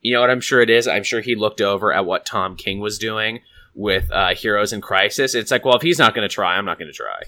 You 0.00 0.14
know 0.14 0.20
what 0.20 0.30
I'm 0.30 0.40
sure 0.40 0.60
it 0.60 0.70
is? 0.70 0.86
I'm 0.86 1.02
sure 1.02 1.20
he 1.20 1.34
looked 1.34 1.60
over 1.60 1.92
at 1.92 2.06
what 2.06 2.24
Tom 2.24 2.54
King 2.54 2.78
was 2.78 2.98
doing 2.98 3.40
with 3.74 4.10
uh, 4.12 4.34
Heroes 4.34 4.72
in 4.72 4.80
Crisis. 4.80 5.34
It's 5.34 5.50
like, 5.50 5.64
well, 5.64 5.74
if 5.74 5.82
he's 5.82 5.98
not 5.98 6.14
going 6.14 6.28
to 6.28 6.32
try, 6.32 6.56
I'm 6.56 6.64
not 6.64 6.78
going 6.78 6.90
to 6.90 6.96
try. 6.96 7.22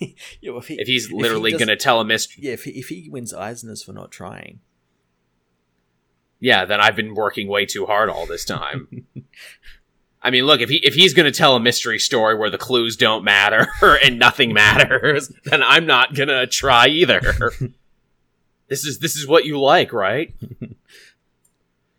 yeah, 0.40 0.50
well, 0.50 0.58
if, 0.58 0.66
he, 0.66 0.74
if, 0.80 0.88
he's 0.88 1.12
literally 1.12 1.52
going 1.52 1.68
to 1.68 1.76
tell 1.76 2.00
a 2.00 2.04
mystery, 2.04 2.44
yeah, 2.44 2.52
if 2.52 2.64
he, 2.64 2.72
if 2.72 2.88
he 2.88 3.08
wins 3.08 3.32
Eisner's 3.32 3.82
for 3.84 3.92
not 3.92 4.10
trying, 4.10 4.60
yeah, 6.40 6.64
then 6.64 6.80
I've 6.80 6.96
been 6.96 7.14
working 7.14 7.48
way 7.48 7.66
too 7.66 7.86
hard 7.86 8.08
all 8.08 8.26
this 8.26 8.44
time. 8.44 9.06
I 10.22 10.30
mean, 10.30 10.44
look, 10.44 10.60
if 10.60 10.68
he 10.68 10.76
if 10.82 10.94
he's 10.94 11.14
going 11.14 11.30
to 11.30 11.36
tell 11.36 11.56
a 11.56 11.60
mystery 11.60 11.98
story 11.98 12.36
where 12.36 12.50
the 12.50 12.58
clues 12.58 12.96
don't 12.96 13.24
matter 13.24 13.68
and 14.04 14.18
nothing 14.18 14.52
matters, 14.52 15.32
then 15.44 15.62
I'm 15.62 15.86
not 15.86 16.14
going 16.14 16.28
to 16.28 16.46
try 16.46 16.88
either. 16.88 17.52
this 18.68 18.84
is 18.84 18.98
this 18.98 19.16
is 19.16 19.26
what 19.26 19.44
you 19.46 19.58
like, 19.58 19.92
right? 19.92 20.34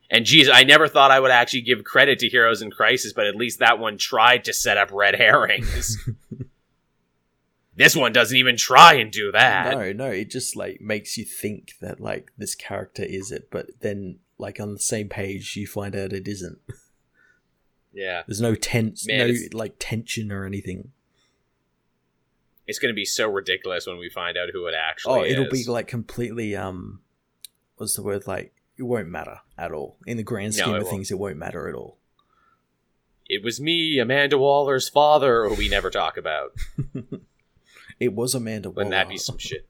and 0.10 0.26
geez, 0.26 0.50
I 0.50 0.64
never 0.64 0.88
thought 0.88 1.10
I 1.10 1.20
would 1.20 1.32
actually 1.32 1.62
give 1.62 1.84
credit 1.84 2.20
to 2.20 2.30
Heroes 2.30 2.62
in 2.62 2.70
Crisis, 2.70 3.14
but 3.14 3.26
at 3.26 3.36
least 3.36 3.60
that 3.60 3.80
one 3.80 3.98
tried 3.98 4.44
to 4.44 4.54
set 4.54 4.78
up 4.78 4.92
red 4.92 5.16
herrings. 5.16 5.98
this 7.76 7.96
one 7.96 8.14
doesn't 8.14 8.38
even 8.38 8.56
try 8.56 8.94
and 8.94 9.12
do 9.12 9.32
that. 9.32 9.76
No, 9.76 9.92
no, 9.94 10.12
it 10.12 10.30
just 10.30 10.56
like 10.56 10.80
makes 10.80 11.18
you 11.18 11.26
think 11.26 11.74
that 11.82 12.00
like 12.00 12.32
this 12.38 12.54
character 12.54 13.04
is 13.04 13.32
it, 13.32 13.50
but 13.50 13.68
then 13.80 14.20
like 14.42 14.60
on 14.60 14.74
the 14.74 14.80
same 14.80 15.08
page 15.08 15.56
you 15.56 15.68
find 15.68 15.96
out 15.96 16.12
it 16.12 16.28
isn't. 16.28 16.60
Yeah. 17.94 18.24
There's 18.26 18.42
no 18.42 18.56
tense 18.56 19.06
Man, 19.06 19.28
no 19.28 19.36
like 19.54 19.76
tension 19.80 20.32
or 20.32 20.46
anything. 20.46 20.92
It's 22.68 22.80
gonna 22.80 22.94
be 22.94 23.06
so 23.06 23.30
ridiculous 23.30 23.86
when 23.86 23.98
we 23.98 24.10
find 24.10 24.38
out 24.38 24.50
who 24.52 24.66
it 24.68 24.74
actually 24.74 25.20
oh, 25.20 25.24
it'll 25.24 25.50
be 25.50 25.66
like 25.66 25.88
completely 25.88 26.56
um 26.56 27.02
what's 27.78 27.96
the 27.96 28.04
word 28.04 28.28
like 28.28 28.54
it 28.78 28.84
won't 28.84 29.10
matter 29.10 29.42
at 29.58 29.72
all. 29.72 29.98
In 30.08 30.18
the 30.18 30.24
grand 30.24 30.56
scheme 30.56 30.72
no, 30.72 30.76
of 30.76 30.84
won't. 30.84 30.92
things 30.92 31.12
it 31.12 31.20
won't 31.20 31.38
matter 31.38 31.68
at 31.68 31.76
all. 31.76 31.98
It 33.28 33.44
was 33.44 33.62
me, 33.62 33.98
Amanda 34.00 34.38
Waller's 34.38 34.90
father, 34.90 35.48
who 35.48 35.56
we 35.56 35.70
never 35.70 35.90
talk 35.90 36.18
about. 36.18 36.54
it 38.00 38.14
was 38.14 38.36
Amanda 38.36 38.70
Waller. 38.70 38.76
Wouldn't 38.76 38.92
that 38.92 39.08
be 39.08 39.18
some 39.18 39.38
shit? 39.38 39.68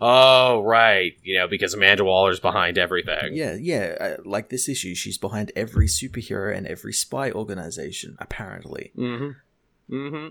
Oh, 0.00 0.62
right. 0.62 1.12
You 1.22 1.38
know, 1.38 1.48
because 1.48 1.72
Amanda 1.72 2.04
Waller's 2.04 2.40
behind 2.40 2.78
everything. 2.78 3.34
Yeah, 3.34 3.54
yeah. 3.54 3.94
Uh, 4.00 4.16
like 4.24 4.48
this 4.48 4.68
issue, 4.68 4.94
she's 4.94 5.18
behind 5.18 5.52
every 5.54 5.86
superhero 5.86 6.56
and 6.56 6.66
every 6.66 6.92
spy 6.92 7.30
organization, 7.30 8.16
apparently. 8.18 8.92
Mm-hmm. 8.96 9.94
Mm-hmm. 9.94 10.28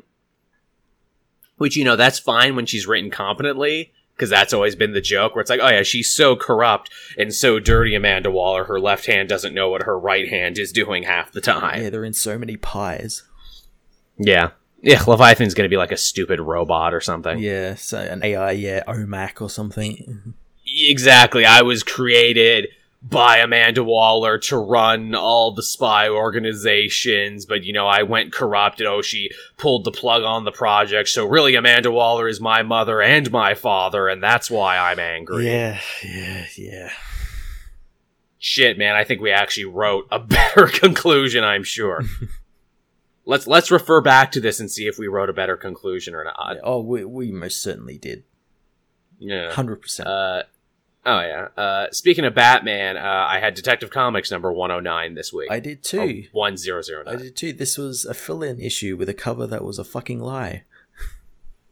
Which, 1.57 1.75
you 1.75 1.83
know, 1.85 1.95
that's 1.95 2.19
fine 2.19 2.55
when 2.55 2.65
she's 2.65 2.85
written 2.85 3.09
competently, 3.09 3.93
because 4.15 4.29
that's 4.29 4.53
always 4.53 4.75
been 4.75 4.93
the 4.93 5.01
joke, 5.01 5.33
where 5.33 5.41
it's 5.41 5.49
like, 5.49 5.61
oh 5.61 5.69
yeah, 5.69 5.83
she's 5.83 6.13
so 6.13 6.35
corrupt 6.35 6.91
and 7.17 7.33
so 7.33 7.59
dirty, 7.59 7.95
Amanda 7.95 8.29
Waller, 8.29 8.65
her 8.65 8.79
left 8.79 9.05
hand 9.05 9.29
doesn't 9.29 9.55
know 9.55 9.69
what 9.69 9.83
her 9.83 9.97
right 9.97 10.27
hand 10.27 10.59
is 10.59 10.71
doing 10.71 11.03
half 11.03 11.31
the 11.31 11.41
time. 11.41 11.81
Yeah, 11.81 11.89
they're 11.89 12.03
in 12.03 12.13
so 12.13 12.37
many 12.37 12.57
pies. 12.57 13.23
Yeah. 14.19 14.51
Yeah, 14.81 15.03
Leviathan's 15.07 15.53
going 15.53 15.65
to 15.65 15.73
be 15.73 15.77
like 15.77 15.91
a 15.91 15.97
stupid 15.97 16.39
robot 16.39 16.93
or 16.93 17.01
something. 17.01 17.39
Yeah, 17.39 17.75
so 17.75 17.99
an 17.99 18.23
AI, 18.23 18.51
yeah, 18.51 18.83
OMAC 18.87 19.41
or 19.41 19.49
something. 19.49 20.33
exactly. 20.65 21.45
I 21.45 21.63
was 21.63 21.83
created 21.83 22.69
by 23.01 23.37
Amanda 23.37 23.83
Waller 23.83 24.37
to 24.39 24.57
run 24.57 25.15
all 25.15 25.53
the 25.53 25.63
spy 25.63 26.09
organizations, 26.09 27.45
but 27.45 27.63
you 27.63 27.73
know, 27.73 27.87
I 27.87 28.03
went 28.03 28.33
corrupt 28.33 28.79
and 28.79 28.87
oh, 28.87 29.01
she 29.01 29.31
pulled 29.57 29.83
the 29.83 29.91
plug 29.91 30.23
on 30.23 30.45
the 30.45 30.51
project. 30.51 31.09
So 31.09 31.25
really, 31.25 31.55
Amanda 31.55 31.91
Waller 31.91 32.27
is 32.27 32.41
my 32.41 32.63
mother 32.63 33.01
and 33.01 33.31
my 33.31 33.53
father, 33.53 34.07
and 34.07 34.21
that's 34.21 34.49
why 34.49 34.77
I'm 34.77 34.99
angry. 34.99 35.47
Yeah, 35.47 35.79
yeah, 36.03 36.45
yeah. 36.55 36.91
Shit, 38.39 38.77
man, 38.77 38.95
I 38.95 39.03
think 39.03 39.21
we 39.21 39.31
actually 39.31 39.65
wrote 39.65 40.07
a 40.11 40.19
better 40.19 40.67
conclusion, 40.67 41.43
I'm 41.43 41.63
sure. 41.63 42.03
let's 43.27 43.45
let's 43.45 43.69
refer 43.69 44.01
back 44.01 44.31
to 44.31 44.39
this 44.39 44.59
and 44.59 44.71
see 44.71 44.87
if 44.87 44.97
we 44.97 45.07
wrote 45.07 45.29
a 45.29 45.33
better 45.33 45.57
conclusion 45.57 46.15
or 46.15 46.23
not. 46.23 46.53
Yeah, 46.55 46.61
Oh, 46.63 46.81
we, 46.81 47.05
we 47.05 47.31
most 47.31 47.61
certainly 47.61 47.97
did. 47.97 48.23
Yeah. 49.19 49.51
100%. 49.51 49.99
Uh, 50.05 50.43
oh 51.05 51.19
yeah. 51.19 51.47
Uh, 51.55 51.87
speaking 51.91 52.25
of 52.25 52.33
Batman, 52.33 52.97
uh, 52.97 53.25
I 53.29 53.39
had 53.39 53.53
Detective 53.53 53.91
Comics 53.91 54.31
number 54.31 54.51
109 54.51 55.13
this 55.13 55.31
week. 55.33 55.51
I 55.51 55.59
did 55.59 55.83
too. 55.83 56.23
1009. 56.31 57.07
I 57.07 57.17
did 57.17 57.35
too. 57.35 57.53
This 57.53 57.77
was 57.77 58.05
a 58.05 58.13
fill 58.13 58.41
in 58.41 58.59
issue 58.59 58.95
with 58.95 59.09
a 59.09 59.13
cover 59.13 59.45
that 59.47 59.63
was 59.63 59.77
a 59.77 59.83
fucking 59.83 60.19
lie. 60.19 60.63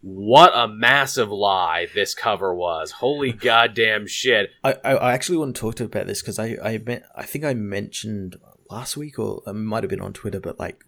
What 0.01 0.51
a 0.53 0.67
massive 0.67 1.31
lie 1.31 1.87
this 1.95 2.13
cover 2.13 2.53
was. 2.53 2.91
Holy 2.91 3.31
goddamn 3.31 4.05
shit. 4.05 4.51
I, 4.63 4.73
I, 4.83 4.91
I 4.95 5.13
actually 5.13 5.37
want 5.39 5.55
to 5.55 5.59
talk 5.59 5.75
to 5.75 5.83
you 5.83 5.87
about 5.87 6.05
this 6.05 6.21
because 6.21 6.37
I 6.37 6.57
I, 6.63 6.77
meant, 6.77 7.03
I 7.15 7.23
think 7.23 7.43
I 7.43 7.55
mentioned 7.55 8.35
last 8.69 8.97
week 8.97 9.19
or 9.19 9.41
it 9.45 9.53
might 9.53 9.83
have 9.83 9.89
been 9.89 10.01
on 10.01 10.13
Twitter, 10.13 10.39
but 10.39 10.59
like 10.59 10.83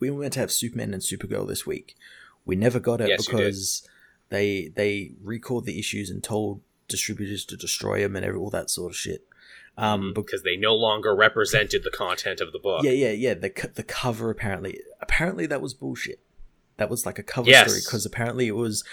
we 0.00 0.10
were 0.10 0.20
meant 0.22 0.34
to 0.34 0.40
have 0.40 0.52
Superman 0.52 0.92
and 0.94 1.02
Supergirl 1.02 1.46
this 1.46 1.66
week. 1.66 1.96
We 2.44 2.56
never 2.56 2.80
got 2.80 3.00
it 3.00 3.08
Yes, 3.08 3.26
because 3.26 3.88
they 4.30 4.72
they 4.74 5.12
recalled 5.22 5.66
the 5.66 5.78
issues 5.78 6.10
and 6.10 6.22
told 6.22 6.60
distributors 6.88 7.44
to 7.44 7.56
destroy 7.56 8.00
them 8.00 8.16
and 8.16 8.24
every, 8.24 8.38
all 8.38 8.50
that 8.50 8.70
sort 8.70 8.92
of 8.92 8.96
shit. 8.96 9.26
Um, 9.76 10.12
because 10.14 10.42
they 10.42 10.56
no 10.56 10.74
longer 10.74 11.14
represented 11.14 11.84
the 11.84 11.90
content 11.90 12.40
of 12.40 12.52
the 12.52 12.58
book. 12.58 12.82
yeah, 12.82 12.90
yeah, 12.90 13.10
yeah. 13.12 13.34
The 13.34 13.70
the 13.74 13.82
cover 13.84 14.30
apparently 14.30 14.80
apparently 15.00 15.46
that 15.46 15.60
was 15.60 15.74
bullshit. 15.74 16.20
That 16.78 16.90
was 16.90 17.04
like 17.06 17.18
a 17.18 17.22
cover 17.22 17.50
Yes. 17.50 17.68
story 17.68 17.80
because 17.84 18.06
apparently 18.06 18.46
it 18.48 18.56
was, 18.56 18.84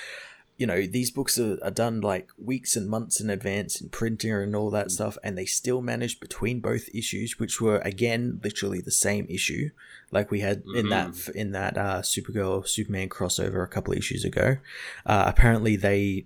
you 0.57 0.65
know, 0.65 0.83
these 0.83 1.11
books 1.11 1.37
are, 1.37 1.57
are 1.61 1.71
done 1.71 2.01
like 2.01 2.29
weeks 2.37 2.75
and 2.75 2.89
months 2.89 3.19
in 3.19 3.29
advance 3.29 3.81
in 3.81 3.89
printing 3.89 4.31
and 4.31 4.55
all 4.55 4.69
that 4.71 4.91
stuff, 4.91 5.17
and 5.23 5.37
they 5.37 5.45
still 5.45 5.81
managed 5.81 6.19
between 6.19 6.61
both 6.61 6.87
issues, 6.93 7.39
which 7.39 7.59
were 7.59 7.79
again 7.79 8.39
literally 8.43 8.81
the 8.81 8.91
same 8.91 9.25
issue, 9.29 9.69
like 10.11 10.31
we 10.31 10.39
had 10.39 10.63
in 10.73 10.89
that 10.89 11.29
in 11.35 11.51
that 11.51 11.77
uh, 11.77 12.01
Supergirl 12.01 12.67
Superman 12.67 13.09
crossover 13.09 13.63
a 13.63 13.67
couple 13.67 13.93
of 13.93 13.99
issues 13.99 14.23
ago. 14.23 14.57
Uh, 15.05 15.25
apparently 15.27 15.75
they 15.75 16.25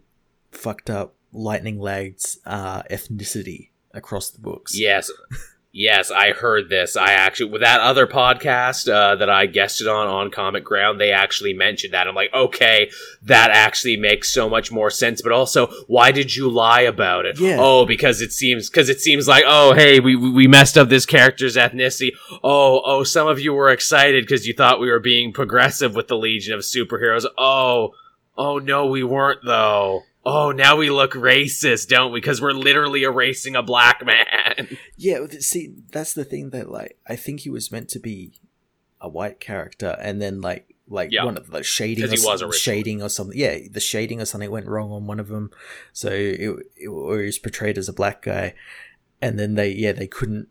fucked 0.51 0.89
up 0.89 1.15
Lightning 1.31 1.80
Lad's 1.80 2.39
uh, 2.45 2.84
ethnicity 2.84 3.69
across 3.93 4.30
the 4.30 4.39
books. 4.39 4.77
Yes. 4.77 5.11
Yes, 5.71 6.09
I 6.09 6.31
heard 6.31 6.69
this. 6.69 6.97
I 6.97 7.11
actually, 7.11 7.51
with 7.51 7.61
that 7.61 7.79
other 7.79 8.07
podcast 8.07 8.91
uh, 8.91 9.15
that 9.17 9.29
I 9.29 9.45
guested 9.45 9.87
on 9.87 10.07
on 10.07 10.31
Comic 10.31 10.63
Ground, 10.63 10.99
they 10.99 11.11
actually 11.11 11.53
mentioned 11.53 11.93
that. 11.93 12.07
I'm 12.07 12.15
like, 12.15 12.33
okay, 12.33 12.89
that 13.21 13.51
actually 13.51 13.95
makes 13.95 14.33
so 14.33 14.49
much 14.49 14.71
more 14.71 14.89
sense. 14.89 15.21
But 15.21 15.31
also, 15.31 15.67
why 15.85 16.11
did 16.11 16.35
you 16.35 16.49
lie 16.49 16.81
about 16.81 17.27
it? 17.27 17.39
Yeah. 17.39 17.57
Oh, 17.59 17.85
because 17.85 18.19
it 18.19 18.33
seems 18.33 18.67
because 18.67 18.89
it 18.89 18.99
seems 18.99 19.27
like, 19.27 19.43
oh, 19.45 19.75
hey, 19.75 19.99
we 19.99 20.15
we 20.15 20.31
we 20.31 20.47
messed 20.47 20.75
up 20.75 20.89
this 20.89 21.05
character's 21.05 21.55
ethnicity. 21.55 22.13
Oh, 22.43 22.81
oh, 22.83 23.03
some 23.03 23.27
of 23.27 23.39
you 23.39 23.53
were 23.53 23.69
excited 23.69 24.23
because 24.23 24.47
you 24.47 24.55
thought 24.55 24.79
we 24.79 24.89
were 24.89 24.99
being 24.99 25.31
progressive 25.31 25.93
with 25.93 26.07
the 26.07 26.17
Legion 26.17 26.55
of 26.55 26.61
Superheroes. 26.61 27.25
Oh, 27.37 27.93
oh 28.35 28.57
no, 28.57 28.87
we 28.87 29.03
weren't 29.03 29.41
though. 29.45 30.01
Oh, 30.25 30.51
now 30.51 30.75
we 30.75 30.89
look 30.89 31.13
racist, 31.13 31.87
don't 31.87 32.11
we? 32.11 32.19
Because 32.19 32.41
we're 32.41 32.51
literally 32.51 33.03
erasing 33.03 33.55
a 33.55 33.63
black 33.63 34.05
man. 34.05 34.77
Yeah, 34.97 35.25
see, 35.39 35.73
that's 35.91 36.13
the 36.13 36.25
thing 36.25 36.49
that 36.49 36.69
like 36.69 36.97
I 37.07 37.15
think 37.15 37.39
he 37.41 37.49
was 37.49 37.71
meant 37.71 37.87
to 37.89 37.99
be 37.99 38.33
a 38.99 39.07
white 39.07 39.39
character, 39.39 39.95
and 40.01 40.21
then 40.21 40.41
like 40.41 40.75
like 40.89 41.09
Yeah. 41.11 41.23
one 41.23 41.37
of 41.37 41.51
the 41.51 41.63
shading, 41.63 42.03
or 42.03 42.07
he 42.07 42.13
was 42.19 42.39
some- 42.41 42.51
shading 42.51 43.01
or 43.01 43.07
something. 43.07 43.37
Yeah, 43.39 43.59
the 43.71 43.79
shading 43.79 44.19
or 44.19 44.25
something 44.25 44.51
went 44.51 44.67
wrong 44.67 44.91
on 44.91 45.07
one 45.07 45.19
of 45.21 45.29
them, 45.29 45.51
so 45.93 46.09
it, 46.09 46.41
it 46.75 46.87
or 46.87 47.19
he 47.19 47.25
was 47.27 47.39
portrayed 47.39 47.77
as 47.77 47.87
a 47.87 47.93
black 47.93 48.21
guy, 48.23 48.55
and 49.21 49.39
then 49.39 49.55
they 49.55 49.69
yeah 49.71 49.93
they 49.93 50.07
couldn't 50.07 50.49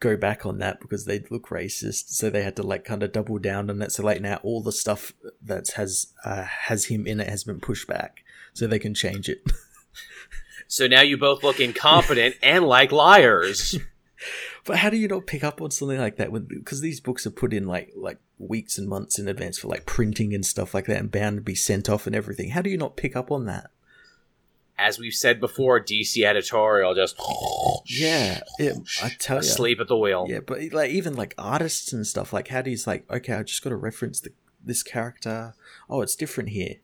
go 0.00 0.16
back 0.16 0.46
on 0.46 0.58
that 0.58 0.80
because 0.80 1.04
they'd 1.04 1.30
look 1.30 1.48
racist, 1.48 2.08
so 2.10 2.30
they 2.30 2.42
had 2.42 2.56
to 2.56 2.62
like 2.62 2.84
kind 2.84 3.02
of 3.02 3.12
double 3.12 3.38
down 3.38 3.68
on 3.68 3.82
it. 3.82 3.92
So 3.92 4.02
like 4.02 4.22
now 4.22 4.36
all 4.42 4.62
the 4.62 4.72
stuff 4.72 5.12
that 5.42 5.68
has 5.72 6.06
uh, 6.24 6.44
has 6.44 6.86
him 6.86 7.06
in 7.06 7.20
it 7.20 7.28
has 7.28 7.44
been 7.44 7.60
pushed 7.60 7.86
back, 7.88 8.22
so 8.56 8.66
they 8.66 8.78
can 8.78 8.94
change 8.94 9.28
it. 9.28 9.42
So 10.68 10.88
now 10.88 11.02
you 11.02 11.16
both 11.16 11.44
look 11.44 11.60
incompetent 11.60 12.34
and 12.42 12.64
like 12.64 12.90
liars. 12.92 13.78
But 14.64 14.78
how 14.78 14.90
do 14.90 14.96
you 14.96 15.06
not 15.06 15.28
pick 15.28 15.44
up 15.44 15.62
on 15.62 15.70
something 15.70 15.98
like 15.98 16.16
that? 16.16 16.32
Because 16.48 16.80
these 16.80 16.98
books 17.00 17.24
are 17.24 17.30
put 17.30 17.52
in 17.52 17.68
like 17.68 17.92
like 17.94 18.18
weeks 18.36 18.78
and 18.78 18.88
months 18.88 19.16
in 19.16 19.28
advance 19.28 19.58
for 19.58 19.68
like 19.68 19.86
printing 19.86 20.34
and 20.34 20.44
stuff 20.44 20.74
like 20.74 20.86
that, 20.86 20.96
and 20.96 21.08
bound 21.08 21.36
to 21.36 21.40
be 21.42 21.54
sent 21.54 21.88
off 21.88 22.08
and 22.08 22.16
everything. 22.16 22.50
How 22.50 22.62
do 22.62 22.70
you 22.70 22.76
not 22.76 22.96
pick 22.96 23.14
up 23.14 23.30
on 23.30 23.46
that? 23.46 23.70
As 24.76 24.98
we've 24.98 25.14
said 25.14 25.38
before, 25.38 25.78
DC 25.80 26.24
editorial 26.24 26.96
just 26.96 27.14
Yeah, 27.86 28.40
it, 28.58 28.76
I 29.00 29.10
tell 29.20 29.36
you. 29.36 29.40
asleep 29.40 29.78
at 29.78 29.86
the 29.86 29.96
wheel. 29.96 30.26
Yeah, 30.28 30.40
but 30.40 30.58
like 30.72 30.90
even 30.90 31.14
like 31.14 31.34
artists 31.38 31.92
and 31.92 32.04
stuff, 32.04 32.32
like 32.32 32.48
how 32.48 32.62
do 32.62 32.72
you 32.72 32.78
like? 32.88 33.08
Okay, 33.08 33.34
I 33.34 33.44
just 33.44 33.62
got 33.62 33.70
to 33.70 33.76
reference 33.76 34.20
the, 34.20 34.32
this 34.64 34.82
character. 34.82 35.54
Oh, 35.88 36.02
it's 36.02 36.16
different 36.16 36.48
here. 36.48 36.76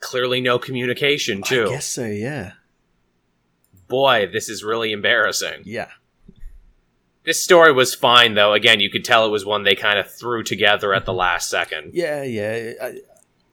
Clearly, 0.00 0.40
no 0.40 0.58
communication 0.58 1.42
too. 1.42 1.66
I 1.66 1.70
guess 1.70 1.86
so. 1.86 2.06
Yeah, 2.06 2.52
Boy, 3.88 4.28
this 4.32 4.48
is 4.48 4.62
really 4.64 4.92
embarrassing. 4.92 5.62
yeah, 5.64 5.88
This 7.24 7.42
story 7.42 7.72
was 7.72 7.94
fine, 7.94 8.34
though. 8.34 8.52
Again, 8.52 8.80
you 8.80 8.88
could 8.90 9.04
tell 9.04 9.26
it 9.26 9.30
was 9.30 9.44
one 9.44 9.64
they 9.64 9.74
kind 9.74 9.98
of 9.98 10.10
threw 10.10 10.42
together 10.42 10.94
at 10.94 11.04
the 11.06 11.12
mm-hmm. 11.12 11.18
last 11.18 11.50
second. 11.50 11.90
yeah, 11.94 12.22
yeah. 12.22 12.72
I, 12.80 12.94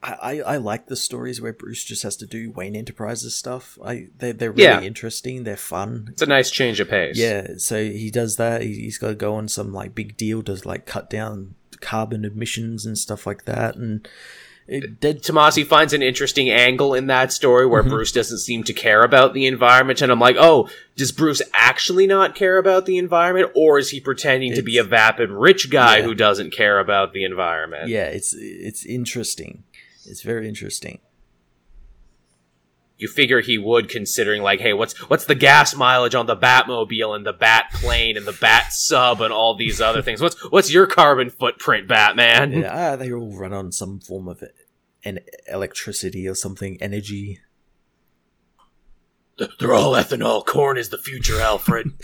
I, 0.03 0.41
I 0.41 0.57
like 0.57 0.86
the 0.86 0.95
stories 0.95 1.41
where 1.41 1.52
Bruce 1.53 1.84
just 1.84 2.03
has 2.03 2.15
to 2.18 2.28
do 2.28 2.52
Wayne 2.52 2.76
Enterprises 2.76 3.36
stuff. 3.36 3.80
I 3.84 4.07
they 4.19 4.32
they're 4.32 4.52
really 4.52 4.64
Yeah. 4.64 4.82
interesting. 4.82 5.44
They're 5.44 5.57
fun. 5.57 6.07
It's 6.11 6.22
a 6.22 6.28
nice 6.28 6.52
change 6.52 6.80
of 6.80 6.88
pace. 6.88 7.18
Yeah, 7.18 7.53
so 7.57 7.84
he 7.84 8.11
does 8.11 8.36
that. 8.38 8.61
He- 8.61 8.76
He's 8.84 8.99
got 8.99 9.07
to 9.10 9.15
go 9.15 9.34
on 9.36 9.48
some 9.48 9.74
like 9.74 9.95
big 9.95 10.15
deal 10.15 10.44
to 10.44 10.61
like 10.68 10.86
cut 10.86 11.10
down 11.10 11.56
carbon 11.82 12.26
emissions 12.26 12.86
and 12.86 12.95
stuff 12.98 13.26
like 13.26 13.45
that. 13.45 13.76
And 13.76 14.07
Pete 14.68 14.99
Tomasi 15.22 15.65
finds 15.65 15.94
an 15.94 16.02
interesting 16.02 16.49
angle 16.49 16.94
in 16.94 17.07
that 17.07 17.31
story 17.31 17.65
where 17.65 17.84
Mhm. 17.84 17.89
Bruce 17.89 18.11
doesn't 18.11 18.39
seem 18.39 18.64
to 18.65 18.73
care 18.73 19.02
about 19.02 19.34
the 19.34 19.45
environment, 19.45 20.02
and 20.02 20.11
I'm 20.11 20.19
like, 20.19 20.35
oh, 20.38 20.69
does 20.98 21.11
Bruce 21.14 21.41
actually 21.53 22.06
not 22.06 22.35
care 22.35 22.57
about 22.57 22.85
the 22.85 22.98
environment, 22.98 23.49
or 23.56 23.80
is 23.80 23.91
he 23.91 23.99
pretending 24.02 24.53
to 24.56 24.61
be 24.61 24.77
a 24.77 24.84
vapid 24.84 25.30
rich 25.31 25.69
guy 25.69 25.98
Yeah. 25.98 26.03
who 26.03 26.14
doesn't 26.15 26.52
care 26.52 26.80
about 26.80 27.14
the 27.14 27.23
environment? 27.23 27.88
yeah, 27.89 28.06
it's 28.07 28.34
it's 28.38 28.85
interesting. 28.85 29.64
It's 30.06 30.22
very 30.22 30.48
interesting. 30.48 30.99
You 32.99 33.07
figure 33.07 33.41
he 33.41 33.60
would, 33.60 33.90
considering 33.90 34.41
like, 34.41 34.60
hey, 34.60 34.74
what's 34.74 34.98
what's 35.10 35.26
the 35.26 35.36
gas 35.36 35.76
mileage 35.76 36.15
on 36.15 36.26
the 36.26 36.36
Batmobile 36.36 37.15
and 37.15 37.26
the 37.26 37.34
Bat 37.34 37.65
plane 37.74 38.18
and 38.18 38.26
the 38.26 38.34
Bat 38.34 38.74
sub 38.74 39.22
and 39.22 39.32
all 39.32 39.56
these 39.56 39.80
other 39.80 40.02
things? 40.02 40.19
What's 40.22 40.36
what's 40.52 40.72
your 40.74 40.88
carbon 40.88 41.30
footprint, 41.30 41.88
Batman? 41.88 42.53
Yeah, 42.53 42.94
ah, 42.94 42.95
they 42.95 43.11
all 43.14 43.32
run 43.38 43.53
on 43.53 43.72
some 43.72 43.99
form 43.99 44.28
of 44.28 44.44
an 45.03 45.19
electricity 45.48 46.28
or 46.28 46.34
something, 46.34 46.78
energy. 46.82 47.40
They're 49.60 49.74
all 49.74 49.91
ethanol. 49.94 50.44
Corn 50.44 50.78
is 50.80 50.90
the 50.90 50.98
future, 50.98 51.40
Alfred. 51.40 51.91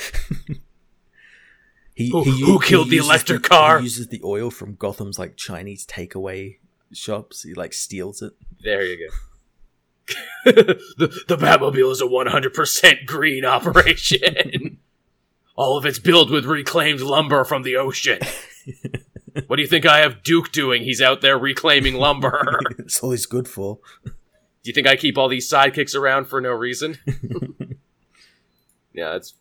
He, 1.95 2.09
Who- 2.09 2.23
he, 2.23 2.41
who 2.43 2.59
killed 2.59 2.89
the 2.89 2.95
uses 2.95 3.07
electric 3.09 3.43
car? 3.43 3.77
He 3.77 3.83
uses 3.83 4.07
the 4.07 4.21
oil 4.23 4.49
from 4.49 4.73
Gotham's 4.73 5.19
like 5.19 5.37
Chinese 5.37 5.85
takeaway 5.85 6.57
shops. 6.91 7.43
He 7.43 7.53
like 7.53 7.71
steals 7.71 8.23
it. 8.23 8.33
There 8.63 8.83
you 8.83 8.97
go. 9.09 9.15
The, 10.45 11.23
the 11.27 11.37
Batmobile 11.37 11.91
is 11.91 12.01
a 12.01 12.05
100% 12.05 13.05
green 13.05 13.45
operation. 13.45 14.79
All 15.55 15.77
of 15.77 15.85
it's 15.85 15.99
built 15.99 16.29
with 16.31 16.45
reclaimed 16.45 17.01
lumber 17.01 17.43
from 17.45 17.63
the 17.63 17.75
ocean. 17.77 18.19
what 19.47 19.55
do 19.57 19.61
you 19.61 19.67
think 19.67 19.85
I 19.85 19.99
have 19.99 20.23
Duke 20.23 20.51
doing? 20.51 20.83
He's 20.83 21.01
out 21.01 21.21
there 21.21 21.37
reclaiming 21.37 21.95
lumber. 21.95 22.59
That's 22.77 22.99
all 23.01 23.11
he's 23.11 23.25
good 23.27 23.47
for. 23.47 23.79
do 24.03 24.11
you 24.63 24.73
think 24.73 24.87
I 24.87 24.95
keep 24.95 25.17
all 25.17 25.29
these 25.29 25.49
sidekicks 25.49 25.95
around 25.95 26.25
for 26.25 26.41
no 26.41 26.51
reason? 26.51 26.97
yeah, 28.93 29.15
it's 29.15 29.35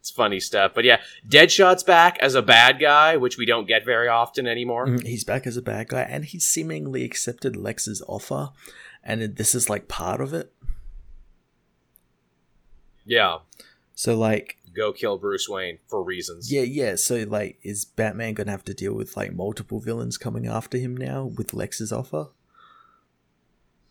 it's 0.00 0.10
funny 0.10 0.40
stuff. 0.40 0.72
But 0.74 0.84
yeah, 0.84 1.00
Deadshot's 1.28 1.82
back 1.82 2.16
as 2.22 2.34
a 2.34 2.40
bad 2.42 2.80
guy, 2.80 3.18
which 3.18 3.36
we 3.36 3.44
don't 3.44 3.68
get 3.68 3.84
very 3.84 4.08
often 4.08 4.46
anymore. 4.46 4.86
Mm, 4.86 5.06
He's 5.06 5.24
back 5.24 5.46
as 5.46 5.58
a 5.58 5.62
bad 5.62 5.88
guy, 5.88 6.02
and 6.02 6.24
he's 6.24 6.46
seemingly 6.46 7.04
accepted 7.04 7.54
Lex's 7.54 8.02
offer, 8.08 8.48
and 9.04 9.22
it- 9.22 9.36
this 9.36 9.54
is 9.54 9.68
like 9.70 9.88
part 9.88 10.20
of 10.20 10.32
it. 10.34 10.52
Yeah, 13.04 13.38
So 13.94 14.16
like, 14.16 14.58
go 14.74 14.92
kill 14.92 15.18
Bruce 15.18 15.48
Wayne 15.48 15.78
for 15.88 16.02
reasons. 16.02 16.52
yeah, 16.52 16.62
yeah. 16.62 16.94
So 16.96 17.24
like, 17.28 17.58
is 17.62 17.84
Batman 17.84 18.34
gonna 18.34 18.50
have 18.52 18.64
to 18.66 18.74
deal 18.74 18.94
with 18.94 19.16
like 19.16 19.32
multiple 19.34 19.80
villains 19.80 20.16
coming 20.18 20.46
after 20.46 20.78
him 20.78 20.96
now 20.96 21.24
with 21.24 21.52
Lex's 21.54 21.92
offer? 21.92 22.28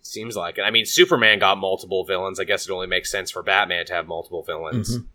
Seems 0.02 0.36
like 0.36 0.57
it. 0.57 0.61
I 0.61 0.72
mean, 0.72 0.86
Superman 0.86 1.40
got 1.40 1.57
multiple 1.57 2.06
villains. 2.06 2.40
I 2.40 2.44
guess 2.45 2.68
it 2.68 2.72
only 2.72 2.88
makes 2.88 3.11
sense 3.11 3.30
for 3.30 3.44
Batman 3.44 3.86
to 3.88 3.94
have 3.94 4.07
multiple 4.07 4.44
villains. 4.44 4.98
Mhm. 4.98 5.07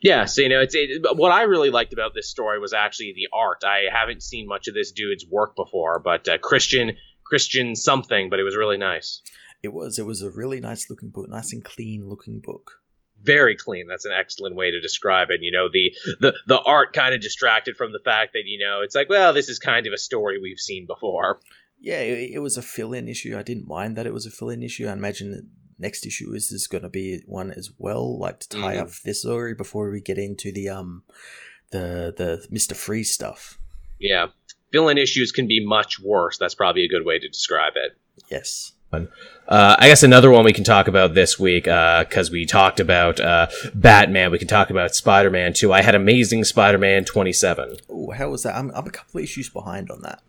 Yeah, 0.00 0.24
so 0.24 0.42
you 0.42 0.48
know, 0.48 0.60
it's 0.60 0.74
it, 0.74 1.02
what 1.16 1.32
I 1.32 1.42
really 1.42 1.70
liked 1.70 1.92
about 1.92 2.14
this 2.14 2.28
story 2.28 2.58
was 2.58 2.72
actually 2.72 3.12
the 3.14 3.28
art. 3.32 3.64
I 3.64 3.84
haven't 3.92 4.22
seen 4.22 4.46
much 4.46 4.68
of 4.68 4.74
this 4.74 4.92
dude's 4.92 5.26
work 5.26 5.56
before, 5.56 5.98
but 5.98 6.26
uh, 6.28 6.38
Christian 6.38 6.96
Christian 7.28 7.74
something, 7.76 8.30
but 8.30 8.38
it 8.38 8.44
was 8.44 8.56
really 8.56 8.76
nice. 8.78 9.20
It 9.62 9.72
was. 9.72 9.98
It 9.98 10.06
was 10.06 10.22
a 10.22 10.30
really 10.30 10.60
nice 10.60 10.88
looking 10.90 11.10
book, 11.10 11.28
nice 11.28 11.52
and 11.52 11.64
clean 11.64 12.08
looking 12.08 12.40
book. 12.40 12.80
Very 13.22 13.56
clean. 13.56 13.86
That's 13.88 14.04
an 14.04 14.12
excellent 14.12 14.54
way 14.54 14.70
to 14.70 14.80
describe 14.80 15.28
it. 15.30 15.40
You 15.42 15.50
know, 15.50 15.68
the 15.72 15.92
the 16.20 16.34
the 16.46 16.60
art 16.60 16.92
kind 16.92 17.14
of 17.14 17.20
distracted 17.20 17.76
from 17.76 17.92
the 17.92 17.98
fact 18.04 18.32
that 18.34 18.42
you 18.44 18.58
know 18.64 18.82
it's 18.82 18.94
like, 18.94 19.08
well, 19.08 19.32
this 19.32 19.48
is 19.48 19.58
kind 19.58 19.86
of 19.86 19.92
a 19.92 19.98
story 19.98 20.38
we've 20.38 20.58
seen 20.60 20.86
before. 20.86 21.40
Yeah, 21.80 22.00
it, 22.00 22.30
it 22.34 22.38
was 22.38 22.56
a 22.56 22.62
fill-in 22.62 23.08
issue. 23.08 23.36
I 23.36 23.42
didn't 23.42 23.66
mind 23.68 23.96
that 23.96 24.06
it 24.06 24.12
was 24.14 24.24
a 24.26 24.30
fill-in 24.30 24.62
issue. 24.62 24.86
I 24.86 24.92
imagine 24.92 25.30
the 25.30 25.46
next 25.78 26.06
issue 26.06 26.32
is 26.34 26.52
is 26.52 26.66
going 26.66 26.82
to 26.84 26.88
be 26.88 27.20
one 27.26 27.50
as 27.50 27.70
well, 27.78 28.18
like 28.18 28.40
to 28.40 28.48
tie 28.48 28.76
Mhm. 28.76 28.82
up 28.82 28.90
this 29.04 29.20
story 29.22 29.54
before 29.54 29.90
we 29.90 30.00
get 30.00 30.18
into 30.18 30.52
the 30.52 30.68
um 30.68 31.02
the 31.72 32.14
the 32.16 32.46
Mister 32.50 32.74
Freeze 32.74 33.12
stuff. 33.12 33.58
Yeah, 33.98 34.26
villain 34.76 34.98
issues 34.98 35.32
can 35.32 35.46
be 35.46 35.60
much 35.64 35.92
worse. 36.00 36.36
That's 36.38 36.54
probably 36.54 36.84
a 36.84 36.88
good 36.88 37.04
way 37.04 37.18
to 37.18 37.28
describe 37.28 37.74
it. 37.76 37.90
Yes. 38.30 38.72
Uh, 38.92 39.76
I 39.78 39.88
guess 39.88 40.02
another 40.02 40.30
one 40.30 40.44
we 40.44 40.52
can 40.52 40.64
talk 40.64 40.88
about 40.88 41.14
this 41.14 41.38
week 41.38 41.64
because 41.64 42.30
we 42.30 42.46
talked 42.46 42.80
about 42.80 43.20
uh, 43.20 43.46
Batman. 43.74 44.30
We 44.30 44.38
can 44.38 44.48
talk 44.48 44.70
about 44.70 44.94
Spider 44.94 45.30
Man 45.30 45.52
too. 45.52 45.72
I 45.72 45.82
had 45.82 45.94
Amazing 45.94 46.44
Spider 46.44 46.78
Man 46.78 47.04
twenty 47.04 47.32
seven. 47.32 47.76
Oh, 47.90 48.10
how 48.12 48.30
was 48.30 48.42
that? 48.44 48.54
I'm 48.56 48.70
I'm 48.70 48.86
a 48.86 48.90
couple 48.90 49.20
issues 49.20 49.50
behind 49.50 49.90
on 49.90 50.00
that. 50.02 50.22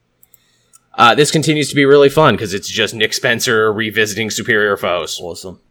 Uh, 0.94 1.14
this 1.16 1.32
continues 1.32 1.70
to 1.70 1.76
be 1.76 1.86
really 1.86 2.10
fun 2.10 2.34
because 2.34 2.54
it's 2.54 2.68
just 2.68 2.94
Nick 2.94 3.14
Spencer 3.14 3.72
revisiting 3.72 4.30
superior 4.32 4.76
foes. 4.76 5.20
Awesome, 5.22 5.62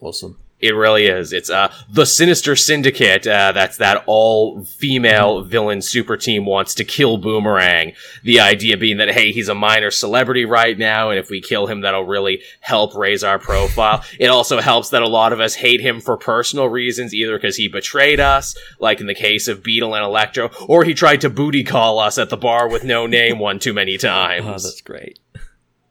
awesome. 0.00 0.38
It 0.60 0.74
really 0.74 1.06
is. 1.06 1.32
It's 1.32 1.50
uh 1.50 1.72
the 1.88 2.04
Sinister 2.04 2.56
Syndicate. 2.56 3.26
Uh, 3.26 3.52
that's 3.52 3.76
that 3.76 4.02
all 4.06 4.64
female 4.64 5.42
villain 5.42 5.82
super 5.82 6.16
team 6.16 6.44
wants 6.46 6.74
to 6.74 6.84
kill 6.84 7.16
Boomerang. 7.16 7.92
The 8.24 8.40
idea 8.40 8.76
being 8.76 8.96
that 8.96 9.10
hey, 9.10 9.30
he's 9.32 9.48
a 9.48 9.54
minor 9.54 9.90
celebrity 9.90 10.44
right 10.44 10.76
now, 10.76 11.10
and 11.10 11.18
if 11.18 11.30
we 11.30 11.40
kill 11.40 11.66
him, 11.66 11.82
that'll 11.82 12.04
really 12.04 12.42
help 12.60 12.94
raise 12.94 13.22
our 13.22 13.38
profile. 13.38 14.04
it 14.18 14.26
also 14.26 14.60
helps 14.60 14.90
that 14.90 15.02
a 15.02 15.08
lot 15.08 15.32
of 15.32 15.40
us 15.40 15.54
hate 15.54 15.80
him 15.80 16.00
for 16.00 16.16
personal 16.16 16.68
reasons, 16.68 17.14
either 17.14 17.36
because 17.36 17.56
he 17.56 17.68
betrayed 17.68 18.18
us, 18.20 18.56
like 18.80 19.00
in 19.00 19.06
the 19.06 19.14
case 19.14 19.46
of 19.48 19.62
Beetle 19.62 19.94
and 19.94 20.04
Electro, 20.04 20.50
or 20.66 20.84
he 20.84 20.94
tried 20.94 21.20
to 21.20 21.30
booty 21.30 21.62
call 21.62 21.98
us 21.98 22.18
at 22.18 22.30
the 22.30 22.36
bar 22.36 22.68
with 22.68 22.82
no 22.82 23.06
name 23.06 23.38
one 23.38 23.58
too 23.58 23.72
many 23.72 23.96
times. 23.98 24.46
Oh, 24.46 24.50
that's 24.50 24.80
great. 24.80 25.18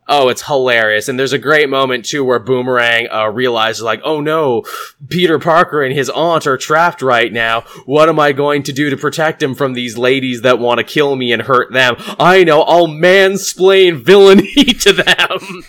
Oh, 0.07 0.29
it's 0.29 0.47
hilarious. 0.47 1.09
And 1.09 1.19
there's 1.19 1.33
a 1.33 1.37
great 1.37 1.69
moment 1.69 2.05
too 2.05 2.23
where 2.23 2.39
Boomerang 2.39 3.07
uh, 3.11 3.27
realizes 3.27 3.81
like, 3.81 4.01
"Oh 4.03 4.21
no, 4.21 4.63
Peter 5.09 5.39
Parker 5.39 5.81
and 5.83 5.93
his 5.93 6.09
aunt 6.09 6.47
are 6.47 6.57
trapped 6.57 7.01
right 7.01 7.31
now. 7.31 7.61
What 7.85 8.09
am 8.09 8.19
I 8.19 8.31
going 8.31 8.63
to 8.63 8.73
do 8.73 8.89
to 8.89 8.97
protect 8.97 9.43
him 9.43 9.53
from 9.55 9.73
these 9.73 9.97
ladies 9.97 10.41
that 10.41 10.59
want 10.59 10.77
to 10.79 10.83
kill 10.83 11.15
me 11.15 11.31
and 11.31 11.41
hurt 11.41 11.73
them? 11.73 11.95
I 12.19 12.43
know, 12.43 12.61
I'll 12.61 12.87
mansplain 12.87 14.01
villainy 14.01 14.53
to 14.81 14.93
them." 14.93 15.63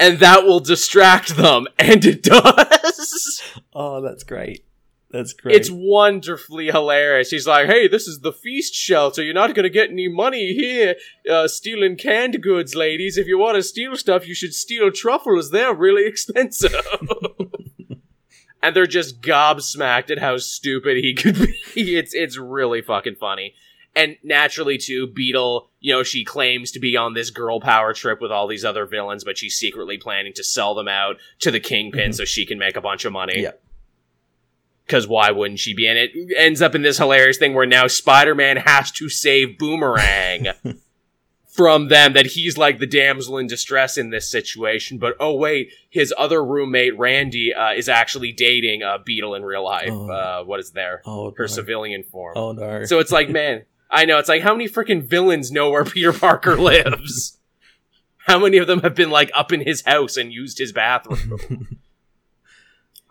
And 0.00 0.20
that 0.20 0.44
will 0.44 0.60
distract 0.60 1.36
them, 1.36 1.66
and 1.78 2.04
it 2.04 2.22
does. 2.22 3.42
Oh, 3.78 4.00
that's 4.00 4.24
great. 4.24 4.64
That's 5.10 5.32
great. 5.32 5.54
It's 5.56 5.70
wonderfully 5.70 6.66
hilarious. 6.66 7.30
He's 7.30 7.46
like, 7.46 7.68
"Hey, 7.68 7.86
this 7.88 8.08
is 8.08 8.20
the 8.20 8.32
feast 8.32 8.74
shelter. 8.74 9.22
You're 9.22 9.34
not 9.34 9.54
gonna 9.54 9.68
get 9.70 9.90
any 9.90 10.08
money 10.08 10.52
here, 10.52 10.96
uh, 11.30 11.46
stealing 11.48 11.96
canned 11.96 12.42
goods, 12.42 12.74
ladies. 12.74 13.16
If 13.16 13.26
you 13.28 13.38
want 13.38 13.56
to 13.56 13.62
steal 13.62 13.96
stuff, 13.96 14.26
you 14.26 14.34
should 14.34 14.52
steal 14.52 14.90
truffles. 14.90 15.50
They're 15.50 15.72
really 15.74 16.06
expensive." 16.12 16.74
and 18.62 18.74
they're 18.74 18.86
just 18.86 19.20
gobsmacked 19.20 20.10
at 20.10 20.18
how 20.18 20.38
stupid 20.38 20.96
he 20.96 21.14
could 21.14 21.36
be. 21.38 21.54
It's 21.96 22.14
it's 22.14 22.36
really 22.38 22.82
fucking 22.82 23.16
funny. 23.16 23.54
And 23.94 24.16
naturally, 24.22 24.76
too, 24.76 25.06
Beetle, 25.06 25.70
you 25.80 25.94
know, 25.94 26.02
she 26.02 26.22
claims 26.24 26.70
to 26.72 26.80
be 26.80 26.98
on 26.98 27.14
this 27.14 27.30
girl 27.30 27.60
power 27.60 27.94
trip 27.94 28.20
with 28.20 28.30
all 28.30 28.46
these 28.46 28.62
other 28.64 28.84
villains, 28.84 29.24
but 29.24 29.38
she's 29.38 29.56
secretly 29.56 29.96
planning 29.96 30.34
to 30.34 30.44
sell 30.44 30.74
them 30.74 30.88
out 30.88 31.16
to 31.38 31.50
the 31.50 31.60
Kingpin 31.60 32.10
Mhm. 32.10 32.14
so 32.14 32.24
she 32.26 32.44
can 32.44 32.58
make 32.58 32.76
a 32.76 32.82
bunch 32.82 33.06
of 33.06 33.12
money. 33.12 33.40
Yeah. 33.40 33.52
Because 34.86 35.08
why 35.08 35.30
wouldn't 35.32 35.58
she 35.58 35.74
be? 35.74 35.88
And 35.88 35.98
it 35.98 36.12
ends 36.36 36.62
up 36.62 36.74
in 36.76 36.82
this 36.82 36.98
hilarious 36.98 37.38
thing 37.38 37.54
where 37.54 37.66
now 37.66 37.88
Spider 37.88 38.34
Man 38.36 38.56
has 38.58 38.90
to 38.92 39.08
save 39.08 39.58
Boomerang 39.58 40.46
from 41.48 41.88
them, 41.88 42.12
that 42.12 42.26
he's 42.26 42.56
like 42.56 42.78
the 42.78 42.86
damsel 42.86 43.38
in 43.38 43.46
distress 43.48 43.98
in 43.98 44.10
this 44.10 44.30
situation. 44.30 44.98
But 44.98 45.16
oh, 45.18 45.34
wait, 45.34 45.70
his 45.90 46.14
other 46.16 46.44
roommate, 46.44 46.96
Randy, 46.98 47.52
uh, 47.52 47.72
is 47.72 47.88
actually 47.88 48.30
dating 48.32 48.82
uh, 48.82 48.98
Beetle 49.04 49.34
in 49.34 49.42
real 49.44 49.64
life. 49.64 49.88
Oh. 49.90 50.10
Uh, 50.10 50.44
what 50.44 50.60
is 50.60 50.70
there? 50.70 51.02
oh, 51.04 51.32
Her 51.36 51.48
civilian 51.48 52.04
form. 52.04 52.34
Oh 52.36 52.52
no. 52.52 52.84
So 52.84 52.98
it's 53.00 53.10
like, 53.10 53.28
man, 53.28 53.64
I 53.90 54.04
know. 54.04 54.18
It's 54.18 54.28
like, 54.28 54.42
how 54.42 54.52
many 54.54 54.68
freaking 54.68 55.02
villains 55.02 55.50
know 55.50 55.70
where 55.70 55.84
Peter 55.84 56.12
Parker 56.12 56.56
lives? 56.60 57.38
how 58.26 58.40
many 58.40 58.56
of 58.58 58.66
them 58.66 58.80
have 58.80 58.94
been 58.96 59.10
like 59.10 59.30
up 59.34 59.52
in 59.52 59.60
his 59.60 59.82
house 59.82 60.16
and 60.16 60.32
used 60.32 60.58
his 60.58 60.72
bathroom? 60.72 61.78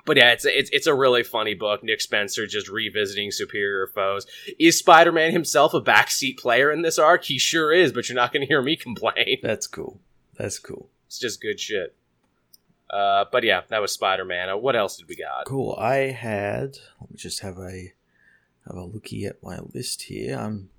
But 0.06 0.18
yeah, 0.18 0.32
it's, 0.32 0.46
it's 0.46 0.70
it's 0.72 0.88
a 0.88 0.94
really 0.94 1.24
funny 1.24 1.56
book. 1.56 1.84
Nick 1.84 2.00
Spencer 2.00 2.46
just 2.46 2.70
revisiting 2.70 3.32
superior 3.32 3.88
foes. 3.88 4.28
Is 4.60 4.78
Spider 4.78 5.12
Man 5.12 5.32
himself 5.32 5.74
a 5.74 5.82
backseat 5.82 6.38
player 6.38 6.72
in 6.72 6.84
this 6.84 7.00
arc? 7.00 7.24
He 7.26 7.40
sure 7.40 7.74
is, 7.74 7.92
but 7.92 8.08
you're 8.08 8.16
not 8.16 8.32
going 8.32 8.42
to 8.42 8.48
hear 8.48 8.62
me 8.62 8.76
complain. 8.76 9.40
that's 9.42 9.68
cool. 9.68 10.00
That's 10.38 10.60
cool. 10.60 10.90
It's 11.08 11.20
just 11.20 11.42
good 11.42 11.60
shit. 11.60 11.96
Uh, 12.90 13.26
but 13.32 13.44
yeah, 13.44 13.62
that 13.70 13.82
was 13.82 13.92
Spider 13.92 14.26
Man. 14.26 14.50
Uh, 14.50 14.58
what 14.58 14.76
else 14.76 14.98
did 14.98 15.08
we 15.08 15.16
got? 15.16 15.46
Cool. 15.46 15.76
I 15.80 16.12
had. 16.12 16.78
Let 17.02 17.10
me 17.12 17.18
just 17.18 17.42
have 17.42 17.58
a 17.58 17.94
have 18.68 18.78
a 18.78 18.84
looky 18.84 19.26
at 19.26 19.42
my 19.44 19.60
list 19.74 20.04
here. 20.04 20.38
I'm 20.38 20.70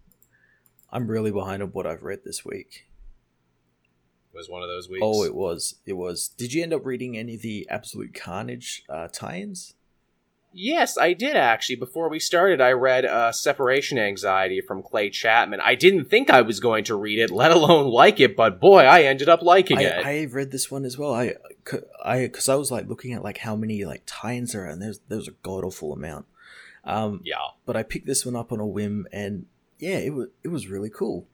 I'm 0.92 1.08
really 1.08 1.32
behind 1.32 1.62
on 1.62 1.70
what 1.70 1.86
I've 1.86 2.04
read 2.04 2.20
this 2.24 2.44
week. 2.44 2.85
Was 4.36 4.50
one 4.50 4.62
of 4.62 4.68
those 4.68 4.88
weeks. 4.88 5.02
Oh, 5.02 5.24
it 5.24 5.34
was. 5.34 5.76
It 5.86 5.94
was. 5.94 6.28
Did 6.28 6.52
you 6.52 6.62
end 6.62 6.74
up 6.74 6.84
reading 6.84 7.16
any 7.16 7.36
of 7.36 7.42
the 7.42 7.66
Absolute 7.70 8.12
Carnage 8.12 8.84
uh, 8.88 9.08
tie-ins? 9.10 9.74
Yes, 10.52 10.96
I 10.96 11.12
did 11.12 11.36
actually. 11.36 11.76
Before 11.76 12.08
we 12.08 12.18
started, 12.18 12.60
I 12.60 12.72
read 12.72 13.04
uh, 13.04 13.30
Separation 13.32 13.98
Anxiety 13.98 14.60
from 14.62 14.82
Clay 14.82 15.10
Chapman. 15.10 15.60
I 15.60 15.74
didn't 15.74 16.06
think 16.06 16.30
I 16.30 16.42
was 16.42 16.60
going 16.60 16.84
to 16.84 16.96
read 16.96 17.18
it, 17.18 17.30
let 17.30 17.50
alone 17.50 17.90
like 17.90 18.20
it, 18.20 18.36
but 18.36 18.60
boy, 18.60 18.80
I 18.80 19.02
ended 19.02 19.28
up 19.28 19.42
liking 19.42 19.78
I, 19.78 19.82
it. 19.82 20.06
I 20.06 20.24
read 20.24 20.50
this 20.50 20.70
one 20.70 20.84
as 20.84 20.96
well. 20.96 21.14
I, 21.14 21.34
I, 22.02 22.22
because 22.22 22.48
I 22.48 22.54
was 22.54 22.70
like 22.70 22.88
looking 22.88 23.12
at 23.12 23.22
like 23.22 23.38
how 23.38 23.54
many 23.54 23.84
like 23.84 24.02
tie-ins 24.06 24.52
there 24.52 24.64
are, 24.64 24.68
and 24.68 24.80
there's 24.80 25.00
there's 25.08 25.28
a 25.28 25.34
god 25.42 25.64
awful 25.64 25.92
amount. 25.92 26.26
Um, 26.84 27.20
yeah. 27.24 27.36
but 27.66 27.76
I 27.76 27.82
picked 27.82 28.06
this 28.06 28.24
one 28.24 28.36
up 28.36 28.52
on 28.52 28.60
a 28.60 28.66
whim, 28.66 29.06
and 29.12 29.46
yeah, 29.78 29.98
it 29.98 30.14
was 30.14 30.28
it 30.42 30.48
was 30.48 30.68
really 30.68 30.90
cool. 30.90 31.26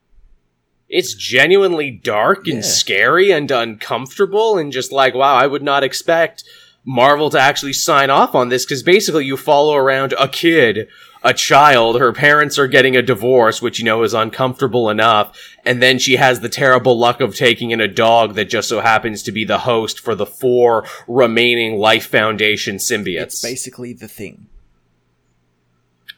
It's 0.93 1.15
genuinely 1.15 1.91
dark 1.91 2.47
and 2.47 2.57
Yeah. 2.59 2.63
scary 2.63 3.31
and 3.33 3.51
uncomfortable, 3.51 4.59
and 4.59 4.71
just 4.71 4.93
like, 4.93 5.15
wow, 5.15 5.35
I 5.35 5.47
would 5.47 5.63
not 5.63 5.83
expect 5.83 6.45
Marvel 6.85 7.31
to 7.31 7.41
actually 7.41 7.73
sign 7.73 8.11
off 8.11 8.35
on 8.35 8.51
this 8.51 8.65
because 8.67 8.83
basically 8.83 9.25
you 9.25 9.37
follow 9.39 9.75
around 9.75 10.13
a 10.21 10.29
kid, 10.29 10.89
a 11.25 11.33
child, 11.33 11.99
her 11.99 12.13
parents 12.13 12.59
are 12.59 12.67
getting 12.67 12.97
a 12.97 13.01
divorce, 13.03 13.63
which 13.63 13.79
you 13.79 13.85
know 13.85 14.03
is 14.03 14.13
uncomfortable 14.13 14.91
enough, 14.91 15.39
and 15.65 15.81
then 15.81 15.99
she 15.99 16.17
has 16.17 16.41
the 16.41 16.49
terrible 16.49 16.99
luck 16.99 17.21
of 17.21 17.35
taking 17.35 17.71
in 17.71 17.81
a 17.81 17.89
dog 17.89 18.35
that 18.35 18.51
just 18.51 18.69
so 18.69 18.81
happens 18.81 19.23
to 19.23 19.33
be 19.33 19.45
the 19.45 19.61
host 19.61 19.99
for 19.99 20.15
the 20.15 20.27
four 20.27 20.85
remaining 21.09 21.79
Life 21.79 22.07
Foundation 22.07 22.77
symbiotes. 22.77 23.23
It's 23.23 23.43
basically 23.43 23.93
the 23.93 24.09
thing. 24.09 24.49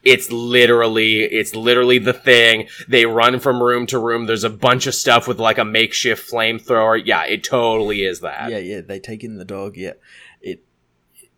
It's 0.05 0.31
literally, 0.31 1.23
it's 1.23 1.55
literally 1.55 1.99
the 1.99 2.13
thing. 2.13 2.69
They 2.89 3.07
run 3.07 3.41
from 3.41 3.63
room 3.63 3.87
to 3.87 3.99
room. 3.99 4.27
There's 4.27 4.45
a 4.45 4.51
bunch 4.51 4.87
of 4.87 4.95
stuff 4.95 5.27
with 5.27 5.39
like 5.39 5.59
a 5.59 5.65
makeshift 5.65 6.31
flamethrower. 6.31 7.01
Yeah, 7.05 7.25
it 7.25 7.43
totally 7.45 8.05
is 8.05 8.21
that. 8.21 8.51
Yeah, 8.51 8.59
yeah. 8.59 8.81
They 8.81 9.01
take 9.01 9.25
in 9.25 9.39
the 9.39 9.45
dog. 9.45 9.77
Yeah, 9.77 9.95
it 10.41 10.63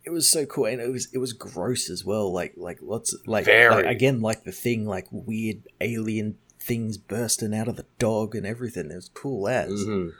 it 0.05 0.11
was 0.11 0.29
so 0.29 0.47
cool, 0.47 0.67
and 0.67 0.81
it 0.81 0.91
was 0.91 1.09
it 1.13 1.19
was 1.19 1.33
gross 1.33 1.89
as 1.91 2.05
well. 2.05 2.33
Like 2.33 2.55
like 2.57 2.79
lots 2.83 3.13
of, 3.13 3.27
like, 3.27 3.47
like 3.47 3.87
again 3.87 4.21
like 4.21 4.45
the 4.45 4.53
thing 4.53 4.87
like 4.87 5.07
weird 5.11 5.63
alien 5.81 6.39
things 6.61 6.99
bursting 6.99 7.55
out 7.55 7.69
of 7.69 7.77
the 7.77 7.87
dog 7.99 8.35
and 8.35 8.45
everything. 8.45 8.91
It 8.91 8.97
was 8.97 9.11
cool 9.15 9.49
as. 9.49 9.71
Mhm. 9.71 10.13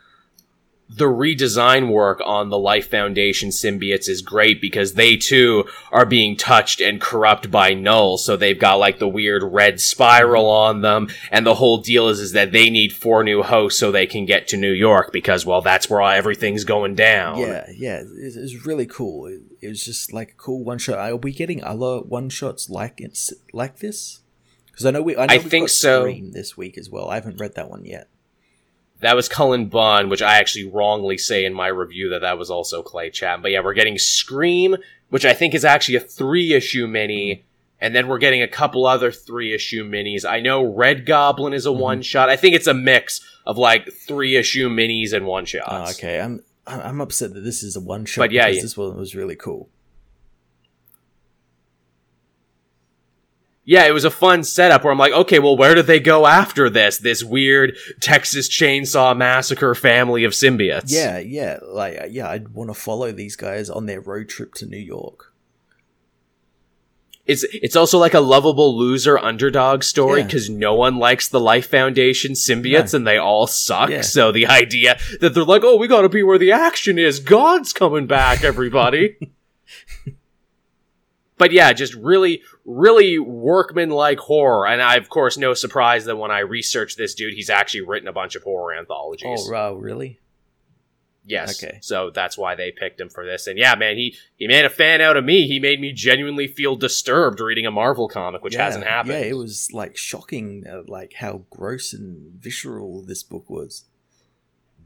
The 0.89 1.07
redesign 1.07 1.91
work 1.91 2.23
on 2.25 2.49
the 2.49 2.59
Life 2.59 2.89
Foundation 2.89 3.49
symbiotes 3.49 4.09
is 4.09 4.23
great 4.23 4.61
because 4.61 4.95
they 4.95 5.17
too 5.17 5.65
are 5.91 6.07
being 6.07 6.37
touched 6.37 6.81
and 6.81 7.01
corrupt 7.01 7.51
by 7.51 7.75
Null. 7.75 8.19
So 8.19 8.37
they've 8.37 8.59
got 8.59 8.79
like 8.79 9.01
the 9.01 9.09
weird 9.09 9.43
red 9.43 9.81
spiral 9.81 10.49
on 10.49 10.83
them. 10.83 11.09
And 11.33 11.45
the 11.45 11.57
whole 11.57 11.79
deal 11.79 12.09
is, 12.09 12.21
is 12.21 12.33
that 12.33 12.53
they 12.53 12.71
need 12.71 12.93
four 12.93 13.25
new 13.25 13.43
hosts 13.43 13.81
so 13.81 13.91
they 13.91 14.07
can 14.07 14.27
get 14.27 14.47
to 14.49 14.57
New 14.57 14.71
York 14.71 15.13
because, 15.13 15.45
well, 15.45 15.61
that's 15.61 15.91
where 15.91 16.03
everything's 16.03 16.63
going 16.63 16.95
down. 16.95 17.41
Yeah, 17.41 17.67
yeah, 17.75 17.97
it, 17.97 18.37
it 18.37 18.41
was 18.41 18.65
really 18.65 18.87
cool. 18.87 19.27
It, 19.27 19.43
it 19.61 19.69
was 19.69 19.85
just 19.85 20.13
like 20.13 20.31
a 20.31 20.35
cool 20.35 20.63
one 20.63 20.79
shot. 20.79 20.99
Are 20.99 21.17
we 21.17 21.33
getting 21.33 21.65
other 21.65 21.99
one 21.99 22.29
shots 22.29 22.71
like 22.71 23.01
it's 23.01 23.33
like 23.53 23.81
this? 23.81 24.21
Because 24.67 24.87
I 24.87 24.91
know 24.93 25.03
we. 25.03 25.17
I, 25.17 25.27
know 25.27 25.35
I 25.35 25.39
think 25.39 25.69
so. 25.69 26.13
This 26.31 26.57
week 26.57 26.79
as 26.79 26.89
well. 26.91 27.09
I 27.09 27.17
haven't 27.17 27.41
read 27.41 27.55
that 27.57 27.71
one 27.71 27.85
yet. 27.85 28.09
That 29.01 29.15
was 29.17 29.29
Cullen 29.29 29.67
Bunn, 29.67 30.09
which 30.09 30.23
I 30.23 30.39
actually 30.39 30.65
wrongly 30.71 31.19
say 31.19 31.45
in 31.45 31.53
my 31.53 31.69
review 31.69 32.09
that 32.11 32.23
that 32.23 32.39
was 32.39 32.51
also 32.51 32.83
Clay 32.83 33.11
Chapman. 33.11 33.43
But 33.43 33.51
yeah, 33.51 33.61
we're 33.63 33.75
getting 33.75 33.99
Scream, 33.99 34.77
which 35.11 35.25
I 35.25 35.35
think 35.35 35.55
is 35.55 35.65
actually 35.65 35.97
a 35.97 36.01
three 36.01 36.55
issue 36.55 36.87
mini, 36.87 37.45
and 37.81 37.95
then 37.95 38.09
we're 38.09 38.19
getting 38.19 38.41
a 38.43 38.49
couple 38.49 38.87
other 38.87 39.13
three 39.13 39.53
issue 39.55 39.85
minis. 39.85 40.25
I 40.25 40.41
know 40.41 40.65
Red 40.65 41.05
Goblin 41.05 41.53
is 41.53 41.67
a 41.67 41.71
Mhm. 41.71 41.79
one 41.79 42.03
shot. 42.03 42.31
I 42.31 42.37
think 42.37 42.55
it's 42.55 42.67
a 42.67 42.73
mix 42.75 43.21
of 43.45 43.59
like 43.59 43.93
three 43.93 44.35
issue 44.37 44.69
minis 44.71 45.13
and 45.13 45.27
one 45.27 45.45
shots. 45.45 45.67
Oh, 45.71 45.91
okay, 45.91 46.21
I'm 46.21 46.43
I'm 46.67 46.81
I'm 46.81 47.01
upset 47.03 47.35
that 47.35 47.43
this 47.43 47.63
is 47.63 47.77
a 47.77 47.81
one 47.81 48.07
shot 48.07 48.23
But 48.23 48.33
yeah, 48.33 48.47
because 48.47 48.57
yeah. 48.57 48.63
this 48.63 48.77
one 48.79 48.97
was 48.97 49.15
really 49.15 49.37
cool. 49.37 49.69
Yeah, 53.69 53.85
it 53.87 53.91
was 53.93 54.05
a 54.05 54.13
fun 54.13 54.45
setup 54.45 54.85
where 54.85 54.93
I'm 54.93 54.99
like, 54.99 55.13
okay, 55.13 55.41
well, 55.41 55.57
where 55.57 55.75
do 55.75 55.83
they 55.83 55.99
go 55.99 56.25
after 56.27 56.71
this? 56.71 56.99
This 56.99 57.25
weird 57.25 57.77
Texas 58.01 58.49
Chainsaw 58.49 59.17
Massacre 59.17 59.75
family 59.75 60.23
of 60.23 60.33
symbiotes. 60.33 60.85
Yeah, 60.93 61.19
yeah, 61.19 61.59
like 61.67 62.01
uh, 62.01 62.07
yeah, 62.09 62.31
I'd 62.31 62.51
want 62.51 62.71
to 62.71 62.75
follow 62.75 63.11
these 63.11 63.35
guys 63.35 63.69
on 63.69 63.87
their 63.87 64.01
road 64.01 64.29
trip 64.29 64.55
to 64.55 64.67
New 64.67 64.79
York. 64.79 65.33
It's 67.27 67.45
it's 67.53 67.75
also 67.75 67.99
like 67.99 68.15
a 68.15 68.21
lovable 68.21 68.79
loser 68.79 69.19
underdog 69.19 69.83
story 69.83 70.21
Yeah. 70.21 70.27
because 70.27 70.49
no 70.49 70.75
one 70.77 70.99
likes 70.99 71.27
the 71.27 71.41
Life 71.41 71.67
Foundation 71.69 72.33
symbiotes 72.35 72.95
and 72.95 73.05
they 73.05 73.19
all 73.19 73.49
suck. 73.49 73.91
Yeah. 73.91 74.03
So 74.03 74.31
the 74.31 74.47
idea 74.47 74.97
that 75.21 75.35
they're 75.35 75.43
like, 75.43 75.65
oh, 75.65 75.77
we 75.77 75.89
gotta 75.89 76.09
be 76.09 76.23
where 76.23 76.39
the 76.39 76.53
action 76.53 77.01
is. 77.01 77.19
God's 77.19 77.73
coming 77.73 78.07
back, 78.07 78.45
everybody. 78.45 79.17
but 81.39 81.53
yeah, 81.53 81.73
just 81.73 81.95
really, 81.95 82.43
really 82.65 83.19
workman-like 83.19 84.19
horror. 84.19 84.67
And 84.67 84.81
I, 84.81 84.97
of 84.97 85.09
course, 85.09 85.37
no 85.37 85.55
surprise 85.55 86.05
that 86.07 86.17
when 86.17 86.31
I 86.31 86.41
researched 86.41 86.97
this 86.97 87.15
dude, 87.15 87.35
he's 87.35 87.51
actually 87.51 87.83
written 87.83 88.09
a 88.09 88.13
bunch 88.13 88.37
of 88.37 88.43
horror 88.43 88.75
anthologies. 88.75 89.45
Oh, 89.47 89.53
wow, 89.53 89.75
really? 89.75 90.21
Yes. 91.29 91.63
Okay. 91.63 91.79
So 91.83 92.11
that's 92.11 92.39
why 92.39 92.55
they 92.55 92.71
picked 92.71 93.01
him 93.01 93.09
for 93.09 93.27
this. 93.27 93.49
And 93.49 93.59
yeah, 93.59 93.75
man, 93.75 93.97
he 93.97 94.17
he 94.37 94.47
made 94.47 94.65
a 94.65 94.71
fan 94.71 95.01
out 95.01 95.17
of 95.17 95.25
me. 95.25 95.49
He 95.49 95.59
made 95.59 95.81
me 95.81 95.93
genuinely 95.93 96.47
feel 96.47 96.77
disturbed 96.77 97.41
reading 97.41 97.67
a 97.67 97.71
Marvel 97.73 98.09
comic, 98.09 98.45
which 98.45 98.55
yeah, 98.55 98.65
hasn't 98.65 98.85
happened. 98.85 99.15
Yeah, 99.15 99.31
it 99.31 99.37
was 99.37 99.73
like 99.73 99.97
shocking, 99.97 100.65
uh, 100.71 100.83
like 100.87 101.15
how 101.15 101.43
gross 101.51 101.93
and 101.93 102.41
visceral 102.41 103.03
this 103.03 103.25
book 103.25 103.51
was. 103.51 103.87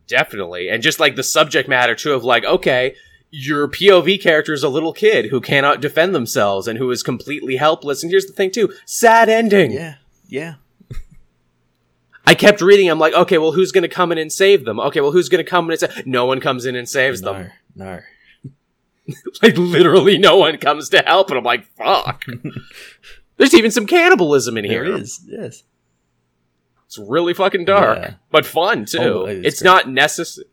Definitely. 0.06 0.70
And 0.70 0.82
just 0.82 0.98
like 0.98 1.14
the 1.14 1.22
subject 1.22 1.68
matter 1.68 1.94
too 1.94 2.14
of 2.14 2.24
like, 2.24 2.44
okay, 2.44 2.96
your 3.30 3.68
POV 3.68 4.20
character 4.20 4.52
is 4.52 4.62
a 4.62 4.68
little 4.68 4.92
kid 4.92 5.26
who 5.26 5.40
cannot 5.40 5.80
defend 5.80 6.14
themselves 6.14 6.66
and 6.66 6.78
who 6.78 6.90
is 6.90 7.02
completely 7.02 7.56
helpless. 7.56 8.02
And 8.02 8.10
here's 8.10 8.26
the 8.26 8.32
thing 8.32 8.50
too, 8.50 8.72
sad 8.86 9.28
ending. 9.28 9.70
Yeah, 9.72 9.94
yeah. 10.28 10.54
I 12.26 12.34
kept 12.34 12.60
reading. 12.60 12.88
I'm 12.88 12.98
like, 12.98 13.14
okay, 13.14 13.38
well, 13.38 13.52
who's 13.52 13.72
going 13.72 13.82
to 13.82 13.88
come 13.88 14.12
in 14.12 14.18
and 14.18 14.32
save 14.32 14.64
them? 14.64 14.78
Okay, 14.78 15.00
well, 15.00 15.10
who's 15.12 15.28
going 15.28 15.44
to 15.44 15.48
come 15.50 15.64
in 15.66 15.70
and 15.72 15.80
save? 15.80 16.06
No 16.06 16.26
one 16.26 16.38
comes 16.40 16.64
in 16.64 16.76
and 16.76 16.88
saves 16.88 17.22
No, 17.22 17.32
them. 17.32 17.50
no. 17.74 18.00
Like 19.42 19.56
literally, 19.56 20.18
no 20.18 20.36
one 20.36 20.56
comes 20.58 20.88
to 20.90 20.98
help. 21.04 21.30
And 21.30 21.38
I'm 21.38 21.44
like, 21.44 21.66
fuck. 21.76 22.22
There's 23.36 23.54
even 23.54 23.72
some 23.72 23.86
cannibalism 23.86 24.56
in 24.56 24.66
There 24.68 24.84
here. 24.84 24.96
is, 24.96 25.20
yes. 25.26 25.64
It's 26.86 26.98
really 26.98 27.34
fucking 27.34 27.64
dark, 27.64 27.98
Yeah. 27.98 28.14
but 28.30 28.46
fun 28.46 28.84
too. 28.84 28.98
Oh, 29.00 29.24
it's 29.26 29.62
great. 29.62 29.66
not 29.68 29.88
necessary. 29.88 30.46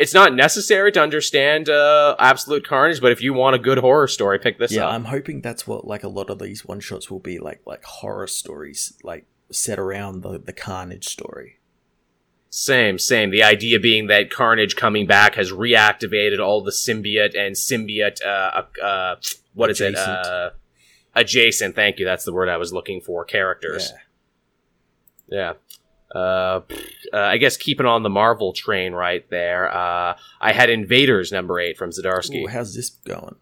It's 0.00 0.14
not 0.14 0.34
necessary 0.34 0.90
to 0.92 1.02
understand 1.02 1.68
uh, 1.68 2.16
absolute 2.18 2.66
carnage, 2.66 3.02
but 3.02 3.12
if 3.12 3.20
you 3.20 3.34
want 3.34 3.54
a 3.54 3.58
good 3.58 3.76
horror 3.76 4.08
story, 4.08 4.38
pick 4.38 4.58
this 4.58 4.72
yeah, 4.72 4.86
up. 4.86 4.94
I'm 4.94 5.04
hoping 5.04 5.42
that's 5.42 5.66
what 5.66 5.86
like 5.86 6.04
a 6.04 6.08
lot 6.08 6.30
of 6.30 6.38
these 6.38 6.64
one 6.64 6.80
shots 6.80 7.10
will 7.10 7.20
be 7.20 7.38
like, 7.38 7.60
like 7.66 7.84
horror 7.84 8.26
stories, 8.26 8.94
like 9.02 9.26
set 9.52 9.78
around 9.78 10.22
the 10.22 10.38
the 10.38 10.54
Carnage 10.54 11.06
story. 11.06 11.58
Same, 12.48 12.98
same. 12.98 13.30
The 13.30 13.42
idea 13.42 13.78
being 13.78 14.06
that 14.06 14.30
Carnage 14.30 14.74
coming 14.74 15.06
back 15.06 15.34
has 15.34 15.52
reactivated 15.52 16.40
all 16.40 16.62
the 16.62 16.72
symbiote 16.72 17.38
and 17.38 17.54
symbiote. 17.54 18.24
Uh, 18.24 18.62
uh, 18.80 18.82
uh, 18.82 19.16
what 19.52 19.68
is 19.68 19.82
it? 19.82 19.90
Adjacent. 19.90 20.08
Uh, 20.08 20.50
adjacent. 21.14 21.76
Thank 21.76 21.98
you. 21.98 22.06
That's 22.06 22.24
the 22.24 22.32
word 22.32 22.48
I 22.48 22.56
was 22.56 22.72
looking 22.72 23.02
for. 23.02 23.26
Characters. 23.26 23.92
Yeah. 25.28 25.36
Yeah. 25.38 25.52
Uh, 26.14 26.60
uh, 27.12 27.18
I 27.18 27.36
guess 27.38 27.56
keeping 27.56 27.86
on 27.86 28.02
the 28.02 28.10
Marvel 28.10 28.52
train 28.52 28.92
right 28.92 29.28
there. 29.30 29.72
Uh, 29.72 30.16
I 30.40 30.52
had 30.52 30.70
Invaders 30.70 31.30
number 31.30 31.60
eight 31.60 31.76
from 31.76 31.90
Zdarsky. 31.90 32.44
Ooh, 32.44 32.48
how's 32.48 32.74
this 32.74 32.90
going? 32.90 33.36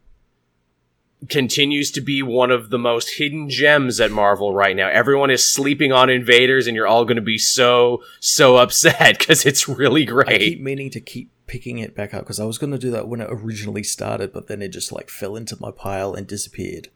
continues 1.28 1.90
to 1.90 2.00
be 2.00 2.22
one 2.22 2.50
of 2.50 2.70
the 2.70 2.78
most 2.78 3.16
hidden 3.16 3.50
gems 3.50 4.00
at 4.00 4.10
Marvel 4.10 4.54
right 4.54 4.76
now. 4.76 4.88
Everyone 4.88 5.30
is 5.30 5.52
sleeping 5.52 5.92
on 5.92 6.08
Invaders, 6.08 6.66
and 6.66 6.76
you're 6.76 6.86
all 6.86 7.04
going 7.04 7.16
to 7.16 7.22
be 7.22 7.38
so 7.38 8.02
so 8.20 8.56
upset 8.56 8.98
because 9.18 9.44
it's 9.44 9.68
really 9.68 10.04
great. 10.04 10.28
I 10.28 10.38
keep 10.38 10.60
meaning 10.60 10.90
to 10.90 11.00
keep 11.00 11.32
picking 11.46 11.78
it 11.78 11.96
back 11.96 12.14
up 12.14 12.20
because 12.20 12.38
I 12.38 12.44
was 12.44 12.58
going 12.58 12.72
to 12.72 12.78
do 12.78 12.90
that 12.90 13.08
when 13.08 13.20
it 13.20 13.28
originally 13.30 13.82
started, 13.82 14.32
but 14.32 14.46
then 14.46 14.62
it 14.62 14.68
just 14.68 14.92
like 14.92 15.10
fell 15.10 15.34
into 15.34 15.56
my 15.60 15.70
pile 15.70 16.14
and 16.14 16.26
disappeared. 16.26 16.88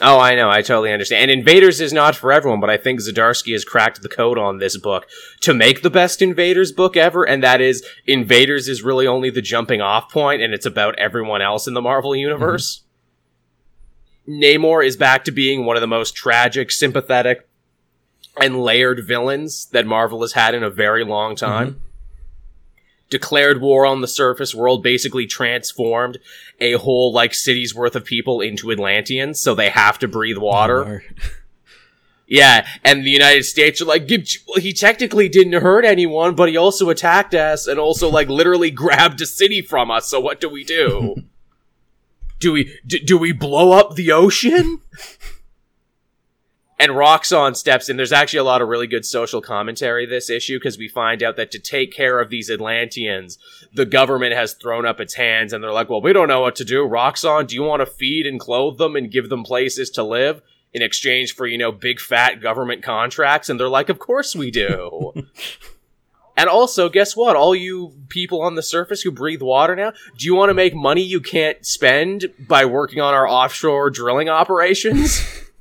Oh, 0.00 0.18
I 0.18 0.34
know, 0.34 0.48
I 0.48 0.62
totally 0.62 0.92
understand. 0.92 1.30
And 1.30 1.40
Invaders 1.40 1.80
is 1.80 1.92
not 1.92 2.16
for 2.16 2.32
everyone, 2.32 2.60
but 2.60 2.70
I 2.70 2.76
think 2.76 3.00
Zdarsky 3.00 3.52
has 3.52 3.64
cracked 3.64 4.02
the 4.02 4.08
code 4.08 4.38
on 4.38 4.58
this 4.58 4.76
book 4.76 5.06
to 5.40 5.52
make 5.52 5.82
the 5.82 5.90
best 5.90 6.22
Invaders 6.22 6.72
book 6.72 6.96
ever, 6.96 7.24
and 7.24 7.42
that 7.42 7.60
is 7.60 7.84
Invaders 8.06 8.68
is 8.68 8.82
really 8.82 9.06
only 9.06 9.30
the 9.30 9.42
jumping 9.42 9.80
off 9.80 10.10
point, 10.10 10.42
and 10.42 10.54
it's 10.54 10.66
about 10.66 10.98
everyone 10.98 11.42
else 11.42 11.66
in 11.66 11.74
the 11.74 11.82
Marvel 11.82 12.16
universe. 12.16 12.78
Mm-hmm. 12.78 14.42
Namor 14.42 14.86
is 14.86 14.96
back 14.96 15.24
to 15.24 15.32
being 15.32 15.64
one 15.64 15.76
of 15.76 15.80
the 15.80 15.86
most 15.88 16.14
tragic, 16.14 16.70
sympathetic, 16.70 17.48
and 18.40 18.62
layered 18.62 19.04
villains 19.06 19.66
that 19.72 19.84
Marvel 19.84 20.22
has 20.22 20.32
had 20.32 20.54
in 20.54 20.62
a 20.62 20.70
very 20.70 21.04
long 21.04 21.36
time. 21.36 21.72
Mm-hmm. 21.72 21.78
Declared 23.12 23.60
war 23.60 23.84
on 23.84 24.00
the 24.00 24.08
surface 24.08 24.54
world, 24.54 24.82
basically 24.82 25.26
transformed 25.26 26.16
a 26.62 26.72
whole 26.72 27.12
like 27.12 27.34
city's 27.34 27.74
worth 27.74 27.94
of 27.94 28.06
people 28.06 28.40
into 28.40 28.72
Atlanteans, 28.72 29.38
so 29.38 29.54
they 29.54 29.68
have 29.68 29.98
to 29.98 30.08
breathe 30.08 30.38
water. 30.38 31.04
Yeah, 32.26 32.66
and 32.82 33.04
the 33.04 33.10
United 33.10 33.42
States 33.42 33.82
are 33.82 33.84
like, 33.84 34.08
well, 34.08 34.58
he 34.58 34.72
technically 34.72 35.28
didn't 35.28 35.60
hurt 35.60 35.84
anyone, 35.84 36.34
but 36.34 36.48
he 36.48 36.56
also 36.56 36.88
attacked 36.88 37.34
us 37.34 37.66
and 37.66 37.78
also 37.78 38.08
like 38.08 38.30
literally 38.30 38.70
grabbed 38.84 39.20
a 39.20 39.26
city 39.26 39.60
from 39.60 39.90
us. 39.90 40.08
So 40.08 40.18
what 40.18 40.40
do 40.40 40.48
we 40.48 40.64
do? 40.64 41.24
do 42.38 42.52
we 42.52 42.78
do, 42.86 43.00
do 43.00 43.18
we 43.18 43.32
blow 43.32 43.72
up 43.72 43.96
the 43.96 44.12
ocean? 44.12 44.80
And 46.82 46.90
Roxxon 46.90 47.54
steps 47.54 47.88
in. 47.88 47.96
There's 47.96 48.10
actually 48.10 48.40
a 48.40 48.44
lot 48.44 48.60
of 48.60 48.66
really 48.66 48.88
good 48.88 49.06
social 49.06 49.40
commentary 49.40 50.04
this 50.04 50.28
issue 50.28 50.58
because 50.58 50.78
we 50.78 50.88
find 50.88 51.22
out 51.22 51.36
that 51.36 51.52
to 51.52 51.60
take 51.60 51.92
care 51.92 52.18
of 52.18 52.28
these 52.28 52.50
Atlanteans, 52.50 53.38
the 53.72 53.86
government 53.86 54.34
has 54.34 54.54
thrown 54.54 54.84
up 54.84 54.98
its 54.98 55.14
hands 55.14 55.52
and 55.52 55.62
they're 55.62 55.70
like, 55.70 55.88
"Well, 55.88 56.02
we 56.02 56.12
don't 56.12 56.26
know 56.26 56.40
what 56.40 56.56
to 56.56 56.64
do. 56.64 56.84
Roxxon, 56.84 57.46
do 57.46 57.54
you 57.54 57.62
want 57.62 57.82
to 57.82 57.86
feed 57.86 58.26
and 58.26 58.40
clothe 58.40 58.78
them 58.78 58.96
and 58.96 59.12
give 59.12 59.28
them 59.28 59.44
places 59.44 59.90
to 59.90 60.02
live?" 60.02 60.42
in 60.74 60.80
exchange 60.80 61.34
for, 61.34 61.46
you 61.46 61.58
know, 61.58 61.70
big 61.70 62.00
fat 62.00 62.40
government 62.40 62.82
contracts. 62.82 63.50
And 63.50 63.60
they're 63.60 63.68
like, 63.68 63.90
of 63.90 63.98
course 63.98 64.34
we 64.34 64.50
do. 64.50 65.12
and 66.34 66.48
also, 66.48 66.88
guess 66.88 67.14
what? 67.14 67.36
All 67.36 67.54
you 67.54 67.92
people 68.08 68.40
on 68.40 68.54
the 68.54 68.62
surface 68.62 69.02
who 69.02 69.10
breathe 69.10 69.42
water 69.42 69.76
now, 69.76 69.92
do 70.16 70.24
you 70.24 70.34
want 70.34 70.48
to 70.48 70.54
make 70.54 70.74
money 70.74 71.02
you 71.02 71.20
can't 71.20 71.66
spend 71.66 72.32
by 72.38 72.64
working 72.64 73.02
on 73.02 73.12
our 73.12 73.28
offshore 73.28 73.90
drilling 73.90 74.30
operations? 74.30 75.20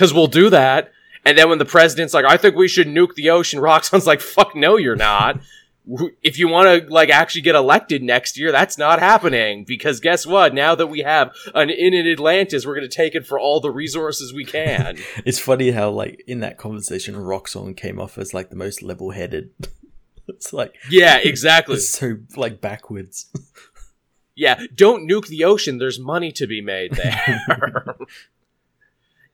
Because 0.00 0.14
we'll 0.14 0.28
do 0.28 0.48
that. 0.48 0.92
And 1.26 1.36
then 1.36 1.50
when 1.50 1.58
the 1.58 1.66
president's 1.66 2.14
like, 2.14 2.24
I 2.24 2.38
think 2.38 2.56
we 2.56 2.68
should 2.68 2.86
nuke 2.86 3.16
the 3.16 3.28
ocean, 3.28 3.60
Roxxon's 3.60 4.06
like, 4.06 4.22
fuck 4.22 4.56
no, 4.56 4.78
you're 4.78 4.96
not. 4.96 5.40
If 6.22 6.38
you 6.38 6.48
want 6.48 6.86
to 6.86 6.90
like 6.90 7.10
actually 7.10 7.42
get 7.42 7.54
elected 7.54 8.02
next 8.02 8.38
year, 8.38 8.50
that's 8.50 8.78
not 8.78 8.98
happening 8.98 9.64
because 9.64 10.00
guess 10.00 10.24
what? 10.24 10.54
Now 10.54 10.74
that 10.74 10.86
we 10.86 11.00
have 11.00 11.34
an 11.54 11.68
in 11.68 11.92
Atlantis, 11.94 12.64
we're 12.64 12.76
going 12.76 12.88
to 12.88 12.96
take 12.96 13.14
it 13.14 13.26
for 13.26 13.38
all 13.38 13.60
the 13.60 13.70
resources 13.70 14.32
we 14.32 14.46
can. 14.46 14.96
It's 15.26 15.38
funny 15.38 15.72
how 15.72 15.90
like 15.90 16.24
in 16.26 16.40
that 16.40 16.56
conversation, 16.56 17.14
Roxxon 17.14 17.76
came 17.76 18.00
off 18.00 18.16
as 18.16 18.32
like 18.32 18.48
the 18.48 18.56
most 18.56 18.82
level-headed. 18.82 19.50
it's 20.28 20.54
like 20.54 20.76
yeah, 20.90 21.18
exactly. 21.18 21.74
it's 21.74 21.90
so 21.90 22.16
like 22.36 22.62
backwards. 22.62 23.26
Yeah, 24.34 24.62
don't 24.74 25.06
nuke 25.06 25.26
the 25.26 25.44
ocean. 25.44 25.76
There's 25.76 26.00
money 26.00 26.32
to 26.32 26.46
be 26.46 26.62
made 26.62 26.92
there. 26.92 27.96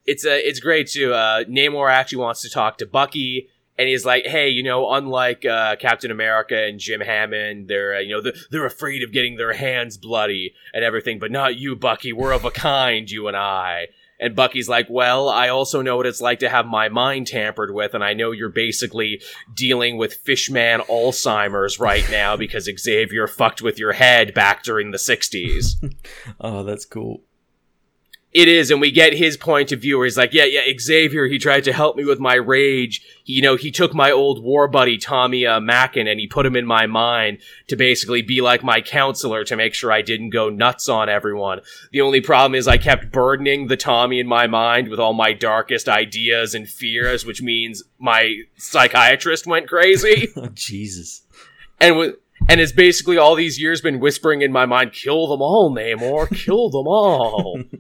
It's 0.07 0.25
uh, 0.25 0.31
it's 0.31 0.61
great 0.61 0.89
too. 0.89 1.13
Uh, 1.13 1.45
Namor 1.45 1.91
actually 1.91 2.19
wants 2.19 2.43
to 2.43 2.51
talk 2.51 2.79
to 2.79 2.87
Bucky, 2.87 3.49
and 3.77 3.89
he's 3.89 4.05
like, 4.05 4.27
"Hey, 4.27 4.49
you 4.49 4.63
know, 4.63 4.93
unlike 4.93 5.45
uh, 5.45 5.77
Captain 5.77 6.11
America 6.11 6.57
and 6.57 6.79
Jim 6.79 7.01
Hammond, 7.01 7.69
they're 7.69 7.97
uh, 7.97 8.01
you 8.01 8.15
know 8.15 8.21
they're, 8.21 8.35
they're 8.51 8.67
afraid 8.67 9.03
of 9.03 9.13
getting 9.13 9.37
their 9.37 9.53
hands 9.53 9.97
bloody 9.97 10.55
and 10.73 10.85
everything, 10.85 11.19
but 11.19 11.31
not 11.31 11.57
you, 11.57 11.77
Bucky. 11.77 12.13
We're 12.13 12.33
of 12.33 12.45
a 12.45 12.51
kind, 12.51 13.11
you 13.11 13.29
and 13.29 13.37
I." 13.37 13.89
And 14.19 14.35
Bucky's 14.35 14.69
like, 14.69 14.87
well, 14.89 15.29
I 15.29 15.49
also 15.49 15.83
know 15.83 15.99
what 15.99 16.07
it's 16.07 16.23
like 16.23 16.39
to 16.39 16.49
have 16.49 16.65
my 16.65 16.89
mind 16.89 17.27
tampered 17.27 17.75
with, 17.75 17.93
and 17.93 18.03
I 18.03 18.15
know 18.15 18.31
you're 18.31 18.49
basically 18.49 19.21
dealing 19.55 19.99
with 19.99 20.15
Fishman 20.15 20.81
Alzheimer's 20.81 21.79
right 21.79 22.09
now 22.11 22.35
because 22.35 22.67
Xavier 22.79 23.27
fucked 23.27 23.61
with 23.61 23.79
your 23.79 23.93
head 23.93 24.33
back 24.33 24.63
during 24.63 24.91
the 24.91 24.97
60s. 24.97 25.95
oh, 26.41 26.63
that's 26.63 26.87
cool. 26.87 27.25
It 28.37 28.49
is, 28.49 28.71
and 28.71 28.83
we 28.83 28.91
get 28.91 29.15
his 29.15 29.39
point 29.39 29.73
of 29.73 29.81
view 29.81 29.97
where 29.97 30.05
he's 30.05 30.19
like, 30.19 30.35
yeah, 30.35 30.45
yeah, 30.45 30.61
Xavier, 30.79 31.27
he 31.27 31.39
tried 31.39 31.65
to 31.65 31.73
help 31.73 31.97
me 31.97 32.05
with 32.05 32.21
my 32.21 32.35
rage. 32.35 33.01
He, 33.25 33.33
you 33.33 33.41
know, 33.41 33.57
he 33.57 33.71
took 33.71 33.95
my 33.95 34.11
old 34.11 34.43
war 34.43 34.69
buddy, 34.69 34.99
Tommy 34.99 35.47
uh, 35.47 35.59
Mackin, 35.59 36.07
and 36.07 36.21
he 36.21 36.27
put 36.27 36.45
him 36.45 36.55
in 36.55 36.67
my 36.67 36.87
mind 36.87 37.39
to 37.69 37.77
basically 37.77 38.21
be 38.21 38.43
like 38.43 38.63
my 38.63 38.83
counselor 38.83 39.43
to 39.45 39.57
make 39.57 39.73
sure 39.73 39.91
I 39.91 40.03
didn't 40.03 40.31
go 40.31 40.51
nuts 40.51 40.87
on 40.87 41.09
everyone. 41.09 41.63
The 41.93 42.03
only 42.03 42.21
problem 42.21 42.55
is 42.55 42.69
I 42.69 42.77
kept 42.77 43.11
burdening 43.11 43.69
the 43.69 43.77
Tommy 43.79 44.21
in 44.21 44.27
my 44.27 44.47
mind 44.47 44.89
with 44.89 45.01
all 45.01 45.15
my 45.15 45.33
darkest 45.33 45.89
ideas 45.89 46.55
and 46.55 46.69
fears, 46.69 47.25
which 47.25 47.41
means 47.41 47.85
my 47.99 48.43
psychiatrist 48.59 49.47
went 49.47 49.67
crazy. 49.67 50.29
oh, 50.37 50.49
Jesus. 50.53 51.23
And 51.81 51.95
w- 51.95 52.19
and 52.51 52.61
it's 52.61 52.73
basically 52.73 53.17
all 53.17 53.35
these 53.35 53.59
years 53.59 53.81
been 53.81 53.99
whispering 53.99 54.43
in 54.43 54.53
my 54.53 54.67
mind, 54.67 54.93
kill 54.93 55.27
them 55.27 55.41
all, 55.41 55.75
Namor, 55.75 56.29
kill 56.37 56.69
them 56.69 56.87
all. 56.87 57.63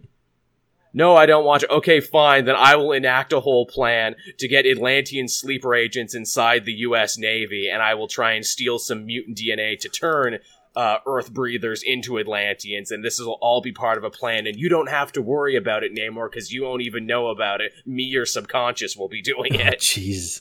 no, 0.97 1.14
I 1.14 1.27
don't 1.27 1.44
want 1.44 1.60
to. 1.60 1.70
Okay, 1.74 2.01
fine. 2.01 2.47
Then 2.47 2.56
I 2.56 2.74
will 2.77 2.93
enact 2.93 3.32
a 3.32 3.40
whole 3.40 3.66
plan 3.66 4.16
to 4.39 4.48
get 4.48 4.66
Atlantean 4.66 5.28
sleeper 5.28 5.74
agents 5.74 6.14
inside 6.14 6.64
the 6.64 6.73
U.S. 6.89 7.18
Navy, 7.18 7.68
and 7.73 7.82
I 7.82 7.94
will 7.94 8.09
try 8.09 8.32
and 8.32 8.44
steal 8.44 8.78
some 8.78 9.05
mutant 9.05 9.36
DNA 9.36 9.78
to 9.81 9.89
turn 9.90 10.39
uh, 10.74 10.98
Earth 11.06 11.32
breathers 11.32 11.82
into 11.82 12.18
Atlanteans, 12.18 12.90
and 12.90 13.05
this 13.05 13.18
will 13.18 13.39
all 13.40 13.60
be 13.60 13.73
part 13.73 13.98
of 13.98 14.05
a 14.05 14.10
plan. 14.10 14.47
And 14.47 14.56
you 14.56 14.68
don't 14.68 14.89
have 14.90 15.12
to 15.12 15.23
worry 15.23 15.55
about 15.56 15.82
it, 15.85 15.93
Namor, 15.94 16.31
because 16.31 16.52
you 16.52 16.64
won't 16.64 16.82
even 16.82 17.06
know 17.06 17.28
about 17.28 17.60
it. 17.60 17.73
Me, 17.86 18.02
your 18.02 18.27
subconscious, 18.27 18.97
will 18.97 19.09
be 19.09 19.23
doing 19.23 19.55
Oh, 19.56 19.68
it. 19.68 19.81
jeez. 19.81 20.40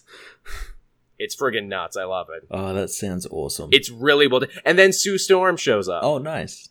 It's 1.17 1.35
friggin' 1.35 1.67
nuts. 1.67 1.95
I 1.95 2.03
love 2.03 2.27
it. 2.35 2.45
Oh, 2.51 2.73
that 2.73 2.89
sounds 2.89 3.25
awesome. 3.31 3.69
It's 3.71 3.89
really 3.89 4.27
well. 4.27 4.41
done. 4.41 4.49
And 4.65 4.77
then 4.77 4.91
Sue 4.91 5.17
Storm 5.17 5.55
shows 5.55 5.87
up. 5.87 6.03
oh, 6.03 6.17
nice. 6.17 6.67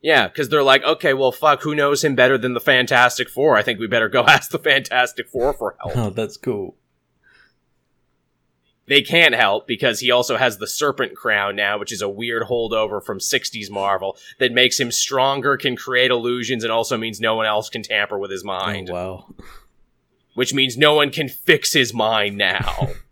Yeah, 0.00 0.28
because 0.28 0.48
they're 0.48 0.62
like, 0.62 0.84
okay, 0.84 1.12
well, 1.12 1.32
fuck, 1.32 1.62
who 1.62 1.74
knows 1.74 2.04
him 2.04 2.14
better 2.14 2.38
than 2.38 2.54
the 2.54 2.60
Fantastic 2.60 3.28
Four? 3.28 3.56
I 3.56 3.62
think 3.62 3.80
we 3.80 3.86
better 3.88 4.08
go 4.08 4.22
ask 4.28 4.50
the 4.50 4.58
Fantastic 4.58 5.28
Four 5.28 5.52
for 5.52 5.76
help. 5.80 5.96
Oh, 5.96 6.10
that's 6.10 6.36
cool. 6.36 6.76
they 8.86 9.02
can't 9.02 9.34
help 9.34 9.66
because 9.66 10.00
he 10.00 10.10
also 10.10 10.36
has 10.36 10.58
the 10.58 10.66
Serpent 10.66 11.16
Crown 11.16 11.56
now, 11.56 11.78
which 11.78 11.92
is 11.92 12.00
a 12.00 12.08
weird 12.08 12.44
holdover 12.44 13.04
from 13.04 13.18
60s 13.18 13.70
Marvel 13.70 14.16
that 14.38 14.52
makes 14.52 14.78
him 14.78 14.92
stronger, 14.92 15.56
can 15.56 15.76
create 15.76 16.10
illusions, 16.10 16.62
and 16.62 16.72
also 16.72 16.96
means 16.96 17.20
no 17.20 17.34
one 17.34 17.46
else 17.46 17.68
can 17.68 17.82
tamper 17.82 18.18
with 18.18 18.30
his 18.30 18.44
oh, 18.44 18.46
mind. 18.46 18.90
Oh, 18.90 18.94
wow. 18.94 19.34
which 20.34 20.54
means 20.54 20.78
no 20.78 20.94
one 20.94 21.10
can 21.10 21.28
fix 21.28 21.72
his 21.72 21.92
mind 21.92 22.38
now. 22.38 22.88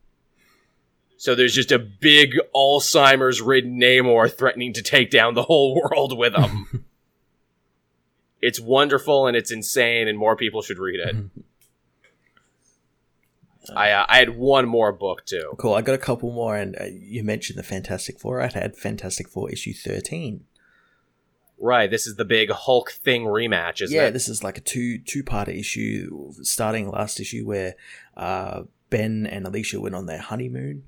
so 1.26 1.34
there's 1.34 1.52
just 1.52 1.72
a 1.72 1.78
big 1.80 2.36
Alzheimer's 2.54 3.42
ridden 3.42 3.80
Namor 3.80 4.32
threatening 4.32 4.72
to 4.74 4.80
take 4.80 5.10
down 5.10 5.34
the 5.34 5.42
whole 5.42 5.74
world 5.74 6.16
with 6.16 6.36
him. 6.36 6.84
it's 8.40 8.60
wonderful 8.60 9.26
and 9.26 9.36
it's 9.36 9.50
insane, 9.50 10.06
and 10.06 10.16
more 10.16 10.36
people 10.36 10.62
should 10.62 10.78
read 10.78 11.00
it. 11.00 11.16
I 13.74 13.90
uh, 13.90 14.06
I 14.08 14.18
had 14.18 14.36
one 14.36 14.68
more 14.68 14.92
book 14.92 15.26
too. 15.26 15.54
Cool. 15.58 15.74
I 15.74 15.82
got 15.82 15.96
a 15.96 15.98
couple 15.98 16.30
more, 16.30 16.56
and 16.56 16.76
uh, 16.80 16.84
you 16.84 17.24
mentioned 17.24 17.58
the 17.58 17.64
Fantastic 17.64 18.20
Four. 18.20 18.40
I 18.40 18.46
had 18.46 18.76
Fantastic 18.76 19.28
Four 19.28 19.50
issue 19.50 19.74
13. 19.74 20.44
Right, 21.58 21.90
this 21.90 22.06
is 22.06 22.14
the 22.14 22.24
big 22.24 22.52
Hulk 22.52 22.92
thing 22.92 23.24
rematch, 23.24 23.82
isn't 23.82 23.92
yeah, 23.92 24.02
it? 24.02 24.04
Yeah. 24.04 24.10
This 24.10 24.28
is 24.28 24.44
like 24.44 24.58
a 24.58 24.60
two 24.60 24.98
two 24.98 25.24
part 25.24 25.48
issue 25.48 26.34
starting 26.42 26.88
last 26.88 27.18
issue 27.18 27.44
where 27.44 27.74
uh, 28.16 28.62
Ben 28.90 29.26
and 29.26 29.44
Alicia 29.44 29.80
went 29.80 29.96
on 29.96 30.06
their 30.06 30.20
honeymoon. 30.20 30.84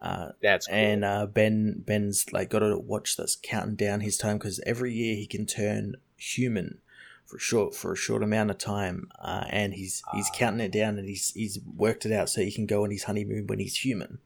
Uh, 0.00 0.28
That's 0.40 0.66
cool. 0.66 0.76
and 0.76 1.04
uh, 1.04 1.26
Ben 1.26 1.82
Ben's 1.84 2.32
like 2.32 2.50
got 2.50 2.62
a 2.62 2.78
watch 2.78 3.16
that's 3.16 3.36
counting 3.42 3.74
down 3.74 4.00
his 4.00 4.16
time 4.16 4.38
because 4.38 4.60
every 4.64 4.92
year 4.92 5.16
he 5.16 5.26
can 5.26 5.44
turn 5.44 5.96
human 6.16 6.78
for 7.26 7.36
a 7.36 7.40
short 7.40 7.74
for 7.74 7.92
a 7.92 7.96
short 7.96 8.22
amount 8.22 8.50
of 8.50 8.58
time, 8.58 9.08
uh, 9.20 9.44
and 9.50 9.74
he's 9.74 10.02
he's 10.14 10.30
counting 10.32 10.60
it 10.60 10.72
down 10.72 10.98
and 10.98 11.08
he's 11.08 11.30
he's 11.32 11.58
worked 11.76 12.06
it 12.06 12.12
out 12.12 12.28
so 12.30 12.42
he 12.42 12.52
can 12.52 12.66
go 12.66 12.84
on 12.84 12.90
his 12.90 13.04
honeymoon 13.04 13.46
when 13.48 13.58
he's 13.58 13.76
human. 13.78 14.18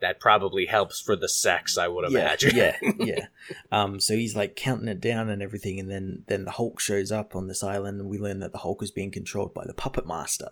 that 0.00 0.20
probably 0.20 0.66
helps 0.66 1.00
for 1.00 1.16
the 1.16 1.28
sex, 1.28 1.76
I 1.76 1.88
would 1.88 2.04
imagine. 2.06 2.54
Yeah, 2.54 2.76
yeah, 2.82 2.92
yeah. 2.98 3.26
Um, 3.72 3.98
so 4.00 4.14
he's 4.14 4.36
like 4.36 4.54
counting 4.54 4.88
it 4.88 5.00
down 5.00 5.28
and 5.28 5.42
everything, 5.42 5.80
and 5.80 5.90
then 5.90 6.24
then 6.28 6.44
the 6.44 6.52
Hulk 6.52 6.78
shows 6.78 7.10
up 7.10 7.34
on 7.34 7.48
this 7.48 7.64
island, 7.64 8.00
and 8.00 8.08
we 8.08 8.18
learn 8.18 8.40
that 8.40 8.52
the 8.52 8.58
Hulk 8.58 8.82
is 8.82 8.90
being 8.90 9.10
controlled 9.10 9.54
by 9.54 9.64
the 9.66 9.74
Puppet 9.74 10.06
Master. 10.06 10.50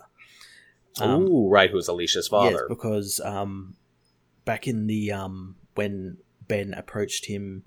Um, 0.98 1.24
Ooh, 1.28 1.48
right, 1.48 1.70
who's 1.70 1.88
Alicia's 1.88 2.28
father? 2.28 2.50
Yes, 2.50 2.60
father? 2.60 2.68
because 2.68 3.20
um, 3.20 3.76
back 4.46 4.66
in 4.66 4.86
the 4.86 5.12
um, 5.12 5.56
when 5.74 6.16
Ben 6.48 6.72
approached 6.72 7.26
him 7.26 7.64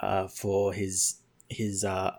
uh, 0.00 0.26
for 0.26 0.72
his 0.72 1.20
his 1.48 1.84
uh, 1.84 2.16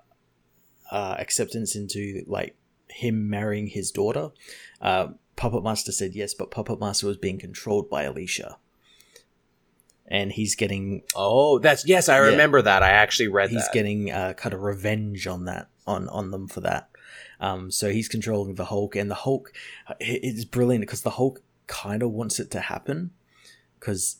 uh, 0.89 1.15
acceptance 1.19 1.75
into 1.75 2.23
like 2.27 2.55
him 2.87 3.29
marrying 3.29 3.67
his 3.67 3.91
daughter, 3.91 4.29
uh, 4.81 5.07
Puppet 5.35 5.63
Master 5.63 5.91
said 5.91 6.15
yes, 6.15 6.33
but 6.33 6.49
Puppet 6.51 6.79
Master 6.79 7.05
was 7.07 7.17
being 7.17 7.37
controlled 7.37 7.89
by 7.89 8.03
Alicia, 8.03 8.57
and 10.07 10.31
he's 10.31 10.55
getting 10.55 11.03
Oh, 11.15 11.59
that's 11.59 11.85
yes, 11.85 12.09
I 12.09 12.15
Yeah. 12.17 12.31
remember 12.31 12.61
that. 12.61 12.83
I 12.83 12.89
actually 12.89 13.27
read 13.27 13.49
he's 13.49 13.65
that. 13.65 13.73
getting 13.73 14.11
uh, 14.11 14.33
kind 14.33 14.53
of 14.53 14.61
revenge 14.61 15.27
on 15.27 15.45
that 15.45 15.67
on 15.85 16.07
on 16.09 16.31
them 16.31 16.47
for 16.47 16.61
that. 16.61 16.89
Um, 17.41 17.71
so 17.71 17.89
he's 17.89 18.09
controlling 18.09 18.55
the 18.55 18.65
Hulk, 18.65 18.95
and 18.95 19.09
the 19.09 19.15
Hulk 19.15 19.53
it's 19.99 20.43
brilliant 20.45 20.81
because 20.81 21.01
the 21.03 21.11
Hulk 21.11 21.41
kind 21.67 22.03
of 22.03 22.11
wants 22.11 22.39
it 22.39 22.51
to 22.51 22.59
happen 22.59 23.11
because 23.79 24.17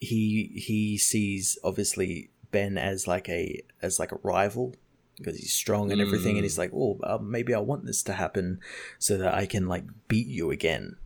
he 0.00 0.52
he 0.56 0.98
sees 0.98 1.58
obviously 1.64 2.30
Ben 2.50 2.76
as 2.78 3.06
like 3.06 3.28
a 3.28 3.62
as 3.82 3.98
like 3.98 4.12
a 4.12 4.18
rival 4.22 4.74
because 5.16 5.38
he's 5.38 5.52
strong 5.52 5.90
and 5.90 6.00
everything, 6.00 6.36
and 6.36 6.40
Mm. 6.42 6.44
he's 6.44 6.58
like, 6.58 6.70
oh, 6.74 6.98
uh, 7.02 7.18
maybe 7.18 7.54
I 7.54 7.58
want 7.58 7.86
this 7.86 8.02
to 8.02 8.12
happen 8.12 8.60
so 8.98 9.16
that 9.16 9.32
I 9.34 9.46
can 9.46 9.66
like 9.66 9.84
beat 10.08 10.26
you 10.26 10.50
again. 10.50 10.96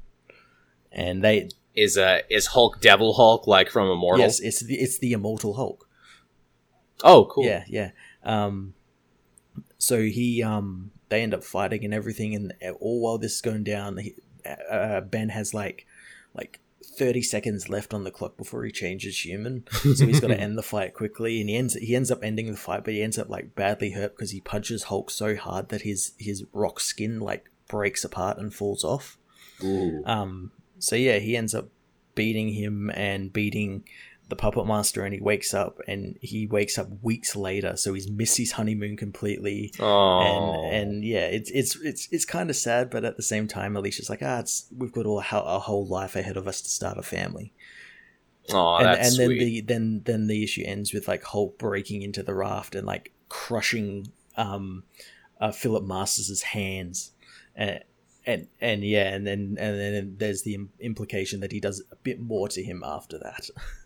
And 0.91 1.23
they 1.23 1.51
is 1.77 1.97
uh 1.97 2.21
is 2.29 2.47
Hulk 2.49 2.81
Devil 2.81 3.15
Hulk 3.15 3.47
like 3.47 3.71
from 3.71 3.89
Immortal? 3.89 4.19
yes, 4.21 4.41
it's 4.41 4.61
the 4.61 4.75
it's 4.75 4.99
the 4.99 5.13
immortal 5.13 5.55
Hulk. 5.55 5.89
Oh, 7.05 7.27
cool. 7.27 7.45
Yeah, 7.45 7.65
yeah. 7.69 7.91
Um, 8.25 8.75
so 9.79 10.03
he, 10.03 10.43
um, 10.43 10.91
they 11.09 11.23
end 11.23 11.33
up 11.33 11.43
fighting 11.43 11.85
and 11.85 11.95
everything, 11.95 12.35
and 12.35 12.53
all 12.79 13.01
while 13.01 13.17
this 13.17 13.37
is 13.37 13.41
going 13.41 13.65
down, 13.65 13.97
he, 13.97 14.15
uh, 14.71 15.01
Ben 15.01 15.31
has 15.31 15.55
like, 15.55 15.87
like 16.35 16.61
thirty 17.01 17.23
seconds 17.23 17.71
left 17.71 17.95
on 17.95 18.05
the 18.05 18.11
clock 18.11 18.37
before 18.37 18.63
he 18.63 18.71
changes 18.71 19.25
human. 19.25 19.65
So 19.73 20.07
he's 20.07 20.21
got 20.21 20.29
to 20.29 20.39
end 20.41 20.59
the 20.59 20.63
fight 20.63 20.93
quickly, 20.93 21.41
and 21.41 21.49
he 21.49 21.57
ends 21.57 21.73
he 21.73 21.97
ends 21.97 22.11
up 22.11 22.23
ending 22.23 22.51
the 22.51 22.59
fight, 22.59 22.85
but 22.85 22.93
he 22.93 23.03
ends 23.03 23.19
up 23.19 23.31
like 23.31 23.55
badly 23.55 23.93
hurt 23.93 24.15
because 24.15 24.33
he 24.33 24.41
punches 24.43 24.85
Hulk 24.85 25.11
so 25.11 25.35
hard 25.35 25.71
that 25.71 25.81
his 25.81 26.13
his 26.19 26.45
rock 26.53 26.79
skin 26.79 27.19
like 27.19 27.51
breaks 27.69 28.05
apart 28.05 28.37
and 28.37 28.55
falls 28.55 28.85
off. 28.85 29.17
Ooh. 29.65 30.03
Um, 30.05 30.53
so 30.79 30.95
yeah, 30.95 31.21
he 31.21 31.39
ends 31.39 31.55
up 31.55 31.69
beating 32.15 32.53
him 32.53 32.91
and 32.91 33.33
beating 33.33 33.85
the 34.31 34.36
puppet 34.36 34.66
master, 34.66 35.05
and 35.05 35.12
he 35.12 35.20
wakes 35.20 35.52
up, 35.52 35.81
and 35.86 36.19
he 36.23 36.47
wakes 36.47 36.78
up 36.78 36.89
weeks 37.02 37.36
later, 37.36 37.77
so 37.77 37.93
he's 37.93 38.11
missed 38.11 38.39
his 38.39 38.52
honeymoon 38.52 38.97
completely. 38.97 39.73
And 40.23 40.74
and 40.74 41.05
yeah, 41.05 41.27
it's 41.27 41.51
it's 41.51 41.77
it's 41.77 42.09
it's 42.11 42.24
kind 42.24 42.48
of 42.48 42.57
sad, 42.57 42.89
but 42.90 43.05
at 43.05 43.16
the 43.16 43.23
same 43.23 43.47
time, 43.47 43.77
Alicia's 43.77 44.09
like, 44.09 44.23
ah, 44.23 44.39
it's 44.39 44.66
we've 44.77 44.93
got 44.93 45.07
all 45.07 45.19
our, 45.19 45.61
whole 45.61 45.86
life 45.86 46.16
ahead 46.16 46.36
of 46.36 46.48
us 46.48 46.62
to 46.62 46.70
start 46.70 46.97
a 46.97 47.02
family. 47.02 47.52
oh, 48.51 48.77
and 48.77 48.89
and 48.89 48.98
then 48.98 49.27
sweet. 49.27 49.39
the 49.39 49.61
then 49.61 50.02
then 50.05 50.27
the 50.27 50.43
issue 50.43 50.62
ends 50.65 50.94
with 50.94 51.07
like 51.07 51.23
Hulk 51.24 51.59
breaking 51.59 52.02
into 52.02 52.23
the 52.23 52.35
raft 52.35 52.74
and 52.74 52.86
like 52.86 53.12
crushing 53.28 54.12
um 54.36 54.85
uh, 55.40 55.52
Philip 55.52 55.85
Masters' 55.85 56.43
hands. 56.43 57.12
And, 57.57 57.82
and 58.27 58.48
and 58.61 58.85
yeah, 58.85 59.15
and 59.15 59.27
then 59.27 59.57
and 59.59 59.78
then 59.78 60.15
there's 60.19 60.43
the 60.43 60.59
implication 60.78 61.40
that 61.40 61.52
he 61.52 61.61
does 61.61 61.82
a 61.90 61.97
bit 61.97 62.20
more 62.20 62.48
to 62.48 62.62
him 62.62 62.82
after 62.85 63.19
that. 63.19 63.48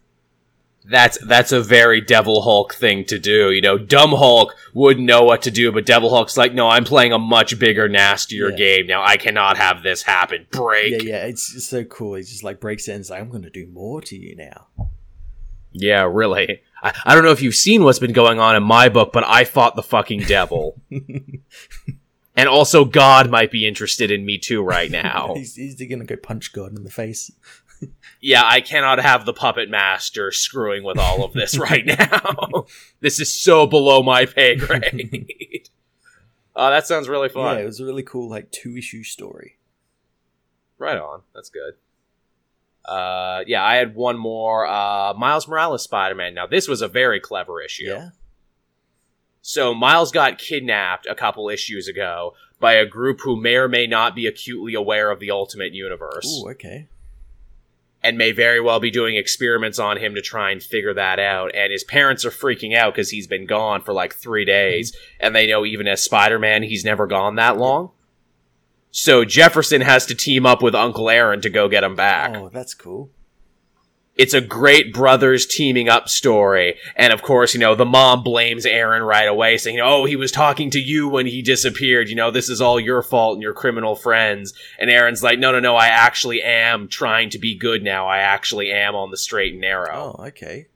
that's 0.87 1.19
that's 1.27 1.51
a 1.53 1.63
very 1.63 2.01
Devil 2.01 2.43
Hulk 2.43 2.75
thing 2.75 3.05
to 3.07 3.19
do. 3.19 3.51
You 3.53 3.61
know, 3.63 3.79
dumb 3.79 4.11
Hulk 4.11 4.55
wouldn't 4.75 5.07
know 5.07 5.23
what 5.23 5.43
to 5.43 5.51
do, 5.51 5.73
but 5.73 5.87
Devil 5.87 6.11
Hulk's 6.11 6.37
like, 6.37 6.53
no, 6.53 6.69
I'm 6.69 6.85
playing 6.85 7.13
a 7.13 7.19
much 7.19 7.59
bigger, 7.59 7.89
nastier 7.89 8.51
Yeah. 8.51 8.57
game 8.57 8.87
now. 8.87 9.03
I 9.03 9.17
cannot 9.17 9.57
have 9.57 9.83
this 9.83 10.03
happen. 10.03 10.47
Break. 10.51 10.93
yeah, 11.03 11.11
yeah, 11.11 11.25
it's 11.27 11.53
just 11.55 11.71
so 11.71 11.85
cool. 11.85 12.15
He 12.15 12.23
just 12.23 12.45
like 12.45 12.61
breaks 12.61 12.87
it 12.89 12.93
and 12.93 13.09
like, 13.09 13.21
"I'm 13.21 13.31
going 13.31 13.43
to 13.45 13.51
do 13.51 13.67
more 13.67 14.01
to 14.03 14.17
you 14.17 14.37
now." 14.37 14.67
Yeah, 15.73 16.03
really. 16.11 16.61
I, 16.83 16.93
I 17.07 17.15
don't 17.15 17.25
know 17.25 17.31
if 17.33 17.41
you've 17.43 17.55
seen 17.55 17.83
what's 17.83 17.99
been 17.99 18.13
going 18.13 18.39
on 18.39 18.55
in 18.55 18.63
my 18.63 18.89
book, 18.89 19.13
but 19.13 19.25
I 19.25 19.45
fought 19.45 19.75
the 19.77 19.83
fucking 19.83 20.21
devil. 20.21 20.81
and 22.37 22.49
also, 22.49 22.85
God 22.85 23.31
might 23.31 23.51
be 23.51 23.67
interested 23.67 24.11
in 24.11 24.25
me 24.25 24.39
too 24.39 24.63
right 24.63 24.91
now. 25.05 25.33
he's 25.35 25.55
he's 25.57 25.75
going 25.77 25.99
to 26.01 26.05
go 26.05 26.17
punch 26.17 26.53
God 26.53 26.77
in 26.77 26.85
the 26.85 26.91
face. 26.91 27.31
Yeah, 28.21 28.43
I 28.45 28.61
cannot 28.61 28.99
have 29.01 29.27
the 29.27 29.33
puppet 29.33 29.69
master 29.71 30.31
screwing 30.33 30.83
with 30.85 30.99
all 30.99 31.25
of 31.25 31.33
this 31.33 31.59
right 31.71 31.85
now. 31.85 32.67
this 33.01 33.21
is 33.21 33.31
so 33.31 33.67
below 33.67 34.03
my 34.03 34.27
pay 34.27 34.57
grade. 34.57 35.69
Oh, 36.57 36.71
that 36.71 36.87
sounds 36.87 37.09
really 37.09 37.29
fun. 37.29 37.57
Yeah, 37.57 37.63
it 37.63 37.67
was 37.67 37.81
a 37.81 37.85
really 37.85 38.03
cool 38.03 38.29
like 38.29 38.51
two 38.51 38.77
issue 38.77 39.03
story. 39.05 39.59
Right 40.79 40.99
on. 40.99 41.23
That's 41.35 41.51
good. 41.51 41.75
Uh, 42.85 43.43
yeah, 43.47 43.65
I 43.65 43.77
had 43.77 43.95
one 43.95 44.19
more. 44.19 44.67
Uh, 44.67 45.15
Miles 45.15 45.49
Morales 45.49 45.83
Spider 45.83 46.15
Man. 46.15 46.35
Now, 46.35 46.47
this 46.47 46.69
was 46.69 46.83
a 46.83 46.89
very 46.89 47.19
clever 47.21 47.63
issue. 47.63 47.85
Yeah, 47.87 48.11
So 49.41 49.73
Miles 49.73 50.13
got 50.13 50.37
kidnapped 50.39 51.07
a 51.07 51.15
couple 51.15 51.49
issues 51.49 51.89
ago 51.89 52.35
by 52.61 52.75
a 52.75 52.85
group 52.85 53.21
who 53.23 53.41
may 53.41 53.57
or 53.57 53.69
may 53.69 53.87
not 53.87 54.15
be 54.15 54.27
acutely 54.27 54.75
aware 54.75 55.11
of 55.11 55.19
the 55.21 55.31
Ultimate 55.31 55.73
Universe. 55.73 56.27
Ooh, 56.45 56.51
okay. 56.51 56.89
And 58.05 58.19
may 58.19 58.31
very 58.31 58.61
well 58.61 58.79
be 58.79 58.91
doing 58.91 59.17
experiments 59.17 59.79
on 59.79 59.97
him 59.97 60.15
to 60.15 60.21
try 60.21 60.51
and 60.51 60.63
figure 60.63 60.93
that 60.93 61.19
out. 61.19 61.51
And 61.55 61.73
his 61.73 61.83
parents 61.83 62.25
are 62.27 62.31
freaking 62.31 62.77
out 62.77 62.95
because 62.95 63.09
he's 63.09 63.27
been 63.27 63.47
gone 63.47 63.81
for 63.81 63.95
like 63.95 64.15
three 64.15 64.45
days, 64.45 64.95
and 65.19 65.35
they 65.35 65.47
know 65.47 65.65
even 65.65 65.89
as 65.89 66.05
Spider 66.05 66.39
Man, 66.39 66.63
he's 66.63 66.85
never 66.85 67.07
gone 67.07 67.37
that 67.37 67.57
long. 67.57 67.91
So 68.91 69.25
Jefferson 69.25 69.81
has 69.81 70.05
to 70.07 70.15
team 70.15 70.45
up 70.45 70.63
with 70.63 70.75
Uncle 70.75 71.09
Aaron 71.09 71.41
to 71.41 71.51
go 71.51 71.67
get 71.67 71.83
him 71.83 71.97
back. 71.97 72.37
Oh, 72.37 72.51
that's 72.51 72.75
cool. 72.75 73.11
It's 74.17 74.35
a 74.35 74.41
great 74.41 74.95
brothers 74.95 75.45
teaming 75.45 75.89
up 75.89 76.09
story. 76.09 76.77
And 76.95 77.13
of 77.13 77.23
course, 77.23 77.53
you 77.53 77.59
know, 77.59 77.75
the 77.75 77.85
mom 77.85 78.23
blames 78.23 78.65
Aaron 78.65 79.03
right 79.03 79.27
away, 79.27 79.57
saying, 79.57 79.81
Oh, 79.81 80.05
he 80.05 80.15
was 80.15 80.31
talking 80.31 80.71
to 80.71 80.79
you 80.79 81.09
when 81.09 81.27
he 81.27 81.43
disappeared. 81.43 82.09
You 82.09 82.15
know, 82.15 82.31
this 82.31 82.49
is 82.49 82.61
all 82.61 82.79
your 82.79 83.03
fault 83.03 83.35
and 83.35 83.43
your 83.43 83.55
criminal 83.55 83.97
friends. 83.97 84.55
And 84.79 84.89
Aaron's 84.89 85.25
like, 85.25 85.41
No, 85.41 85.51
no, 85.51 85.59
no, 85.59 85.75
I 85.75 85.87
actually 85.89 86.43
am 86.43 86.87
trying 86.87 87.31
to 87.31 87.39
be 87.41 87.57
good 87.57 87.83
now. 87.83 88.07
I 88.07 88.19
actually 88.19 88.71
am 88.71 88.95
on 88.95 89.11
the 89.11 89.17
straight 89.17 89.53
and 89.53 89.61
narrow. 89.61 90.15
Oh, 90.17 90.27
okay. 90.27 90.69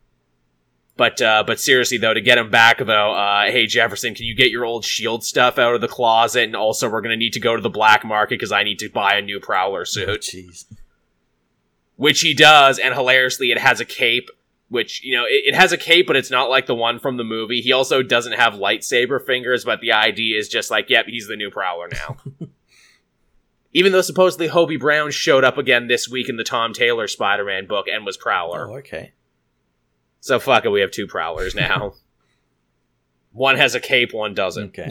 But 0.96 1.22
uh, 1.22 1.44
but 1.46 1.60
seriously 1.60 1.96
though, 1.96 2.12
to 2.14 2.20
get 2.20 2.38
him 2.38 2.50
back 2.50 2.78
though, 2.78 3.12
uh, 3.12 3.44
hey 3.52 3.66
Jefferson, 3.66 4.16
can 4.16 4.24
you 4.26 4.34
get 4.34 4.50
your 4.50 4.64
old 4.64 4.84
shield 4.84 5.22
stuff 5.22 5.56
out 5.56 5.76
of 5.76 5.80
the 5.80 5.86
closet? 5.86 6.42
And 6.42 6.56
also, 6.56 6.90
we're 6.90 7.02
gonna 7.02 7.16
need 7.16 7.34
to 7.34 7.40
go 7.40 7.54
to 7.54 7.62
the 7.62 7.70
black 7.70 8.04
market 8.04 8.30
because 8.34 8.50
I 8.50 8.64
need 8.64 8.80
to 8.80 8.88
buy 8.90 9.14
a 9.14 9.22
new 9.22 9.38
Prowler 9.38 9.82
Oh, 9.82 9.84
suit, 9.84 10.22
jeez. 10.22 10.64
Which 11.98 12.20
he 12.20 12.32
does. 12.32 12.78
And 12.78 12.94
hilariously, 12.94 13.50
it 13.50 13.58
has 13.58 13.80
a 13.80 13.84
cape, 13.84 14.30
which 14.68 15.04
you 15.04 15.14
know 15.14 15.24
it, 15.24 15.48
it 15.48 15.54
has 15.54 15.72
a 15.72 15.76
cape, 15.76 16.06
but 16.06 16.16
it's 16.16 16.30
not 16.30 16.48
like 16.48 16.66
the 16.66 16.74
one 16.74 16.98
from 16.98 17.18
the 17.18 17.24
movie. 17.24 17.60
He 17.60 17.72
also 17.72 18.02
doesn't 18.02 18.32
have 18.32 18.54
lightsaber 18.54 19.24
fingers, 19.24 19.64
but 19.64 19.80
the 19.80 19.92
idea 19.92 20.38
is 20.38 20.48
just 20.48 20.70
like, 20.70 20.88
yep, 20.88 21.06
he's 21.06 21.28
the 21.28 21.36
new 21.36 21.50
Prowler 21.50 21.88
now. 21.92 22.16
Even 23.74 23.92
though 23.92 24.00
supposedly 24.00 24.48
Hobie 24.48 24.80
Brown 24.80 25.10
showed 25.10 25.44
up 25.44 25.58
again 25.58 25.88
this 25.88 26.08
week 26.08 26.30
in 26.30 26.36
the 26.36 26.44
Tom 26.44 26.72
Taylor 26.72 27.06
Spider-Man 27.06 27.66
book 27.66 27.86
and 27.86 28.06
was 28.06 28.16
Prowler. 28.16 28.66
Oh, 28.66 28.76
okay. 28.78 29.12
So 30.20 30.38
fuck 30.38 30.64
it, 30.64 30.70
we 30.70 30.80
have 30.80 30.90
two 30.90 31.06
prowlers 31.06 31.54
now. 31.54 31.92
one 33.32 33.56
has 33.56 33.74
a 33.74 33.80
cape, 33.80 34.14
one 34.14 34.32
doesn't. 34.32 34.78
Okay. 34.78 34.90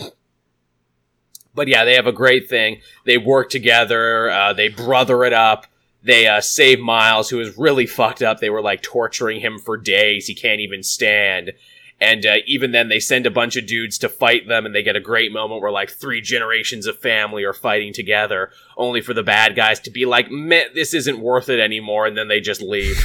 But 1.55 1.67
yeah, 1.67 1.85
they 1.85 1.95
have 1.95 2.05
a 2.05 2.11
great 2.11 2.49
thing. 2.49 2.81
They 3.03 3.17
work 3.17 3.49
together. 3.49 4.29
Uh, 4.29 4.53
they 4.53 4.67
brother 4.67 5.23
it 5.23 5.34
up. 5.34 5.65
They 6.07 6.25
uh, 6.25 6.39
save 6.39 6.79
Miles, 6.79 7.29
who 7.29 7.41
is 7.41 7.57
really 7.57 7.85
fucked 7.85 8.21
up. 8.21 8.39
They 8.39 8.49
were 8.49 8.61
like 8.61 8.81
torturing 8.81 9.41
him 9.41 9.59
for 9.59 9.75
days. 9.75 10.25
He 10.25 10.34
can't 10.34 10.61
even 10.61 10.81
stand. 10.81 11.51
And 11.99 12.25
uh, 12.25 12.35
even 12.45 12.71
then, 12.71 12.88
they 12.88 13.01
send 13.01 13.25
a 13.25 13.31
bunch 13.31 13.57
of 13.57 13.67
dudes 13.67 13.97
to 13.97 14.07
fight 14.07 14.47
them, 14.47 14.65
and 14.65 14.73
they 14.73 14.84
get 14.84 14.95
a 14.95 15.01
great 15.01 15.34
moment 15.34 15.61
where 15.61 15.71
like 15.71 15.89
three 15.89 16.21
generations 16.21 16.88
of 16.88 16.97
family 16.97 17.43
are 17.43 17.51
fighting 17.51 17.91
together, 17.91 18.51
only 18.77 19.01
for 19.01 19.13
the 19.13 19.21
bad 19.21 19.53
guys 19.53 19.81
to 19.81 19.91
be 19.91 20.05
like, 20.05 20.31
"Meh, 20.31 20.69
this 20.73 20.93
isn't 20.93 21.19
worth 21.19 21.49
it 21.49 21.59
anymore," 21.59 22.05
and 22.05 22.17
then 22.17 22.29
they 22.29 22.39
just 22.39 22.61
leave. 22.61 23.03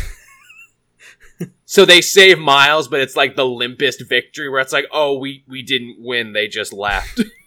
so 1.65 1.85
they 1.85 2.01
save 2.01 2.39
Miles, 2.39 2.87
but 2.87 3.01
it's 3.01 3.17
like 3.17 3.35
the 3.35 3.43
limpest 3.43 4.07
victory, 4.09 4.49
where 4.49 4.61
it's 4.61 4.73
like, 4.73 4.87
"Oh, 4.93 5.19
we 5.19 5.43
we 5.49 5.65
didn't 5.65 5.97
win; 5.99 6.35
they 6.35 6.47
just 6.47 6.73
left." 6.73 7.21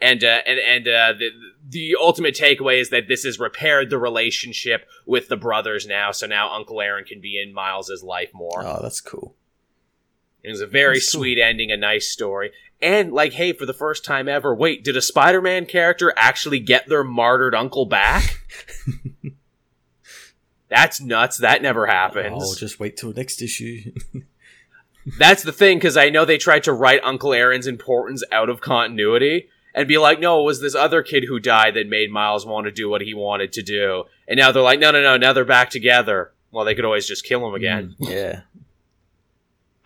and 0.00 0.24
uh, 0.24 0.40
and 0.46 0.58
and 0.58 0.88
uh, 0.88 1.12
the 1.18 1.30
the 1.68 1.96
ultimate 2.00 2.34
takeaway 2.34 2.80
is 2.80 2.90
that 2.90 3.08
this 3.08 3.24
has 3.24 3.38
repaired 3.38 3.90
the 3.90 3.98
relationship 3.98 4.86
with 5.06 5.28
the 5.28 5.36
brothers 5.36 5.86
now. 5.86 6.10
So 6.10 6.26
now 6.26 6.52
Uncle 6.52 6.80
Aaron 6.80 7.04
can 7.04 7.20
be 7.20 7.40
in 7.40 7.52
Miles's 7.52 8.02
life 8.02 8.30
more. 8.32 8.64
Oh, 8.64 8.80
that's 8.82 9.00
cool. 9.00 9.34
It 10.42 10.48
was 10.48 10.60
a 10.60 10.66
very 10.66 10.96
That's 10.96 11.12
cool. 11.12 11.20
sweet 11.20 11.38
ending, 11.38 11.70
a 11.70 11.76
nice 11.76 12.08
story. 12.08 12.50
And 12.80 13.12
like, 13.12 13.34
hey, 13.34 13.52
for 13.52 13.66
the 13.66 13.74
first 13.74 14.06
time 14.06 14.26
ever, 14.26 14.54
wait, 14.54 14.82
did 14.82 14.96
a 14.96 15.02
Spider-Man 15.02 15.66
character 15.66 16.14
actually 16.16 16.60
get 16.60 16.88
their 16.88 17.04
martyred 17.04 17.54
uncle 17.54 17.84
back? 17.84 18.38
That's 20.70 21.00
nuts. 21.00 21.36
That 21.38 21.60
never 21.60 21.86
happens. 21.86 22.42
Oh, 22.42 22.54
just 22.54 22.80
wait 22.80 22.96
till 22.96 23.12
next 23.12 23.42
issue. 23.42 23.92
That's 25.18 25.42
the 25.42 25.52
thing, 25.52 25.76
because 25.76 25.96
I 25.96 26.08
know 26.08 26.24
they 26.24 26.38
tried 26.38 26.64
to 26.64 26.72
write 26.72 27.00
Uncle 27.04 27.34
Aaron's 27.34 27.66
importance 27.66 28.22
out 28.32 28.48
of 28.48 28.60
continuity 28.62 29.48
and 29.74 29.86
be 29.88 29.98
like, 29.98 30.18
no, 30.20 30.40
it 30.40 30.44
was 30.44 30.60
this 30.60 30.74
other 30.74 31.02
kid 31.02 31.24
who 31.28 31.38
died 31.40 31.74
that 31.74 31.88
made 31.88 32.10
Miles 32.10 32.44
want 32.46 32.66
to 32.66 32.72
do 32.72 32.88
what 32.88 33.00
he 33.02 33.14
wanted 33.14 33.52
to 33.54 33.62
do. 33.62 34.04
And 34.28 34.38
now 34.38 34.52
they're 34.52 34.62
like, 34.62 34.80
no, 34.80 34.90
no, 34.90 35.02
no, 35.02 35.16
now 35.16 35.32
they're 35.32 35.44
back 35.44 35.70
together. 35.70 36.32
Well, 36.50 36.64
they 36.64 36.74
could 36.74 36.84
always 36.84 37.06
just 37.06 37.24
kill 37.24 37.46
him 37.46 37.54
again. 37.54 37.94
yeah. 37.98 38.40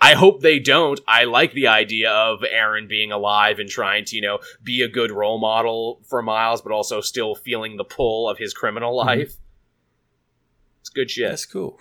I 0.00 0.12
hope 0.14 0.42
they 0.42 0.58
don't. 0.58 1.00
I 1.08 1.24
like 1.24 1.52
the 1.52 1.68
idea 1.68 2.10
of 2.10 2.44
Aaron 2.48 2.86
being 2.88 3.10
alive 3.10 3.58
and 3.58 3.70
trying 3.70 4.04
to, 4.06 4.16
you 4.16 4.20
know, 4.22 4.38
be 4.62 4.82
a 4.82 4.88
good 4.88 5.10
role 5.10 5.38
model 5.38 6.00
for 6.08 6.20
Miles, 6.20 6.60
but 6.60 6.72
also 6.72 7.00
still 7.00 7.34
feeling 7.34 7.76
the 7.78 7.84
pull 7.84 8.28
of 8.28 8.36
his 8.36 8.52
criminal 8.52 8.92
Mhm. 8.92 9.06
life. 9.06 9.34
It's 10.80 10.90
good 10.90 11.10
shit. 11.10 11.30
That's 11.30 11.46
cool. 11.46 11.80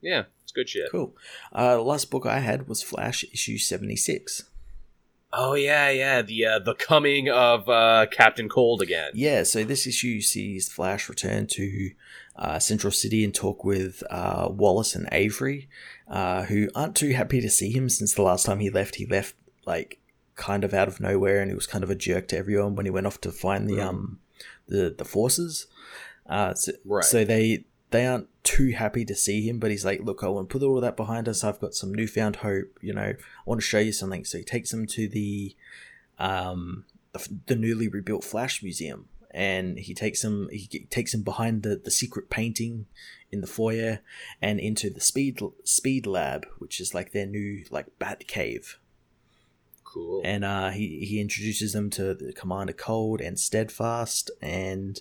Yeah, 0.00 0.24
it's 0.44 0.52
good 0.52 0.68
shit. 0.68 0.88
Cool. 0.92 1.16
Uh, 1.52 1.76
the 1.76 1.82
last 1.82 2.10
book 2.12 2.26
I 2.26 2.38
had 2.38 2.68
was 2.68 2.82
Flash 2.82 3.24
issue 3.32 3.58
76. 3.58 4.44
Oh 5.38 5.54
yeah, 5.54 5.90
yeah. 5.90 6.22
The 6.22 6.46
uh, 6.46 6.58
the 6.60 6.74
coming 6.74 7.28
of 7.28 7.68
uh, 7.68 8.06
Captain 8.10 8.48
Cold 8.48 8.80
again. 8.82 9.10
Yeah, 9.14 9.42
so 9.42 9.64
this 9.64 9.86
issue 9.86 10.20
sees 10.20 10.68
Flash 10.68 11.08
return 11.08 11.46
to 11.48 11.90
uh, 12.36 12.58
Central 12.58 12.90
City 12.90 13.22
and 13.24 13.34
talk 13.34 13.64
with 13.64 14.02
uh, 14.10 14.48
Wallace 14.50 14.94
and 14.94 15.08
Avery, 15.12 15.68
uh, 16.08 16.44
who 16.44 16.68
aren't 16.74 16.96
too 16.96 17.12
happy 17.12 17.40
to 17.40 17.50
see 17.50 17.70
him 17.70 17.88
since 17.88 18.14
the 18.14 18.22
last 18.22 18.46
time 18.46 18.60
he 18.60 18.70
left. 18.70 18.94
He 18.96 19.06
left 19.06 19.34
like 19.66 19.98
kind 20.36 20.64
of 20.64 20.72
out 20.72 20.88
of 20.88 21.00
nowhere, 21.00 21.40
and 21.40 21.50
he 21.50 21.54
was 21.54 21.66
kind 21.66 21.84
of 21.84 21.90
a 21.90 21.94
jerk 21.94 22.28
to 22.28 22.38
everyone 22.38 22.74
when 22.74 22.86
he 22.86 22.90
went 22.90 23.06
off 23.06 23.20
to 23.22 23.30
find 23.32 23.68
the 23.68 23.74
Mm. 23.74 23.86
um 23.86 24.18
the 24.68 24.94
the 24.96 25.04
forces. 25.04 25.66
Uh, 26.28 26.54
so, 26.54 26.72
Right. 26.84 27.04
so 27.04 27.24
they 27.24 27.64
they 27.90 28.06
aren't 28.06 28.28
too 28.46 28.70
happy 28.70 29.04
to 29.04 29.14
see 29.14 29.46
him, 29.46 29.58
but 29.58 29.70
he's 29.70 29.84
like, 29.84 30.00
"Look, 30.02 30.22
I 30.22 30.28
want 30.28 30.48
to 30.48 30.52
put 30.58 30.64
all 30.64 30.80
that 30.80 30.96
behind 30.96 31.28
us. 31.28 31.44
I've 31.44 31.60
got 31.60 31.74
some 31.74 31.92
newfound 31.92 32.36
hope. 32.36 32.78
You 32.80 32.94
know, 32.94 33.02
I 33.02 33.44
want 33.44 33.60
to 33.60 33.66
show 33.66 33.80
you 33.80 33.92
something." 33.92 34.24
So 34.24 34.38
he 34.38 34.44
takes 34.44 34.72
him 34.72 34.86
to 34.86 35.08
the 35.08 35.54
um 36.18 36.84
the, 37.12 37.28
the 37.46 37.56
newly 37.56 37.88
rebuilt 37.88 38.24
Flash 38.24 38.62
Museum, 38.62 39.08
and 39.32 39.78
he 39.78 39.92
takes 39.92 40.24
him 40.24 40.48
he 40.50 40.86
takes 40.88 41.12
him 41.12 41.22
behind 41.22 41.62
the, 41.62 41.76
the 41.76 41.90
secret 41.90 42.30
painting 42.30 42.86
in 43.32 43.40
the 43.40 43.46
foyer 43.46 44.00
and 44.40 44.60
into 44.60 44.88
the 44.88 45.00
speed 45.00 45.40
speed 45.64 46.06
lab, 46.06 46.46
which 46.58 46.80
is 46.80 46.94
like 46.94 47.12
their 47.12 47.26
new 47.26 47.64
like 47.70 47.98
Bat 47.98 48.26
Cave. 48.28 48.78
Cool. 49.84 50.22
And 50.24 50.44
uh, 50.44 50.70
he 50.70 51.04
he 51.04 51.20
introduces 51.20 51.72
them 51.72 51.90
to 51.90 52.14
the 52.14 52.32
Commander 52.32 52.72
Cold 52.72 53.20
and 53.20 53.38
Steadfast, 53.38 54.30
and 54.40 55.00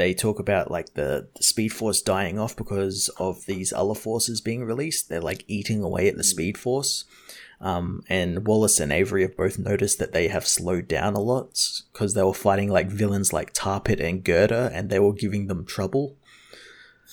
they 0.00 0.14
talk 0.14 0.38
about 0.38 0.70
like 0.70 0.94
the, 0.94 1.28
the 1.36 1.42
Speed 1.42 1.68
Force 1.72 2.00
dying 2.00 2.38
off 2.38 2.56
because 2.56 3.08
of 3.18 3.44
these 3.46 3.72
other 3.72 3.94
forces 3.94 4.40
being 4.40 4.64
released. 4.64 5.08
They're 5.08 5.20
like 5.20 5.44
eating 5.46 5.82
away 5.82 6.08
at 6.08 6.16
the 6.16 6.24
Speed 6.24 6.56
Force. 6.56 7.04
Um, 7.60 8.02
and 8.08 8.46
Wallace 8.46 8.80
and 8.80 8.90
Avery 8.90 9.20
have 9.22 9.36
both 9.36 9.58
noticed 9.58 9.98
that 9.98 10.12
they 10.12 10.28
have 10.28 10.46
slowed 10.46 10.88
down 10.88 11.14
a 11.14 11.20
lot 11.20 11.82
because 11.92 12.14
they 12.14 12.22
were 12.22 12.32
fighting 12.32 12.70
like 12.70 12.88
villains 12.88 13.34
like 13.34 13.52
Tarpit 13.52 14.00
and 14.00 14.24
Girder, 14.24 14.70
and 14.72 14.88
they 14.88 14.98
were 14.98 15.12
giving 15.12 15.46
them 15.46 15.66
trouble 15.66 16.16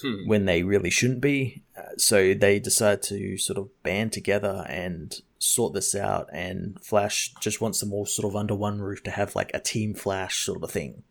Hmm. 0.01 0.27
when 0.27 0.45
they 0.45 0.61
really 0.63 0.91
shouldn't 0.91 1.21
be. 1.21 1.63
Uh, 1.75 1.97
so 1.97 2.33
they 2.33 2.59
decide 2.59 3.01
to 3.03 3.37
sort 3.37 3.57
of 3.57 3.69
band 3.81 4.13
together 4.13 4.63
and 4.69 5.21
sort 5.39 5.73
this 5.73 5.95
out. 5.95 6.29
And 6.31 6.77
Flash 6.83 7.33
just 7.41 7.61
wants 7.61 7.79
them 7.79 7.91
all 7.91 8.05
sort 8.05 8.27
of 8.31 8.35
under 8.35 8.53
one 8.53 8.79
roof 8.79 9.01
to 9.03 9.11
have 9.11 9.35
like 9.35 9.51
a 9.53 9.59
Team 9.59 9.95
Flash 9.95 10.45
sort 10.45 10.63
of 10.63 10.71
thing. 10.71 11.03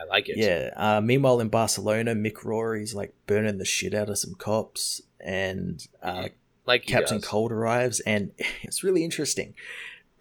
I 0.00 0.04
like 0.04 0.28
it. 0.28 0.36
Yeah. 0.38 0.70
Uh, 0.76 1.00
meanwhile, 1.00 1.40
in 1.40 1.48
Barcelona, 1.48 2.14
Mick 2.14 2.44
Rory's 2.44 2.94
like 2.94 3.14
burning 3.26 3.58
the 3.58 3.64
shit 3.64 3.94
out 3.94 4.08
of 4.08 4.18
some 4.18 4.34
cops, 4.34 5.02
and 5.20 5.86
uh, 6.02 6.28
Like 6.66 6.86
Captain 6.86 7.18
does. 7.18 7.26
Cold 7.28 7.52
arrives, 7.52 8.00
and 8.00 8.32
it's 8.62 8.82
really 8.82 9.04
interesting. 9.04 9.54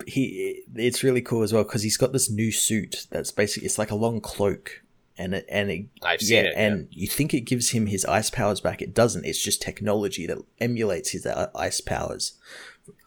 He, 0.08 0.64
it's 0.76 1.04
really 1.04 1.22
cool 1.22 1.44
as 1.44 1.52
well 1.52 1.64
because 1.64 1.84
he's 1.84 1.98
got 1.98 2.14
this 2.14 2.30
new 2.30 2.52
suit 2.52 3.06
that's 3.10 3.32
basically 3.32 3.66
it's 3.66 3.78
like 3.78 3.92
a 3.92 3.96
long 3.96 4.22
cloak, 4.22 4.82
and 5.18 5.34
it 5.36 5.46
and 5.50 5.70
it 5.70 5.86
I've 6.02 6.22
seen 6.22 6.44
yeah, 6.44 6.50
it. 6.52 6.54
and 6.56 6.88
you 6.92 7.08
think 7.08 7.34
it 7.34 7.42
gives 7.42 7.72
him 7.72 7.88
his 7.88 8.06
ice 8.06 8.30
powers 8.30 8.62
back. 8.62 8.82
It 8.82 8.94
doesn't. 8.94 9.26
It's 9.26 9.42
just 9.44 9.62
technology 9.62 10.26
that 10.28 10.38
emulates 10.60 11.12
his 11.12 11.26
uh, 11.26 11.50
ice 11.56 11.82
powers. 11.82 12.38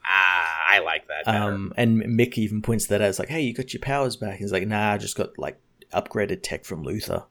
ah, 0.05 0.67
I 0.69 0.79
like 0.81 1.07
that. 1.09 1.25
Better. 1.25 1.39
Um, 1.39 1.73
and 1.77 2.03
Mick 2.03 2.37
even 2.37 2.61
points 2.63 2.87
that 2.89 3.01
out. 3.01 3.09
It's 3.09 3.19
like, 3.19 3.29
hey, 3.29 3.41
you 3.41 3.55
got 3.55 3.73
your 3.73 3.81
powers 3.81 4.17
back. 4.17 4.39
He's 4.39 4.53
like, 4.53 4.67
nah, 4.67 4.93
I 4.93 4.99
just 4.99 5.17
got 5.17 5.39
like 5.39 5.59
upgraded 5.95 6.41
tech 6.43 6.65
from 6.65 6.85
Luthor. 6.85 7.25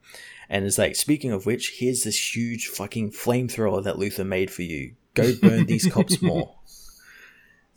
And 0.50 0.66
it's 0.66 0.78
like, 0.78 0.96
speaking 0.96 1.32
of 1.32 1.46
which, 1.46 1.76
here's 1.80 2.04
this 2.04 2.36
huge 2.36 2.68
fucking 2.68 3.12
flamethrower 3.12 3.84
that 3.84 3.96
Luthor 3.96 4.26
made 4.26 4.52
for 4.52 4.64
you. 4.64 4.96
Go 5.14 5.34
burn 5.42 5.66
these 5.66 5.88
cops 5.92 6.22
more. 6.22 6.56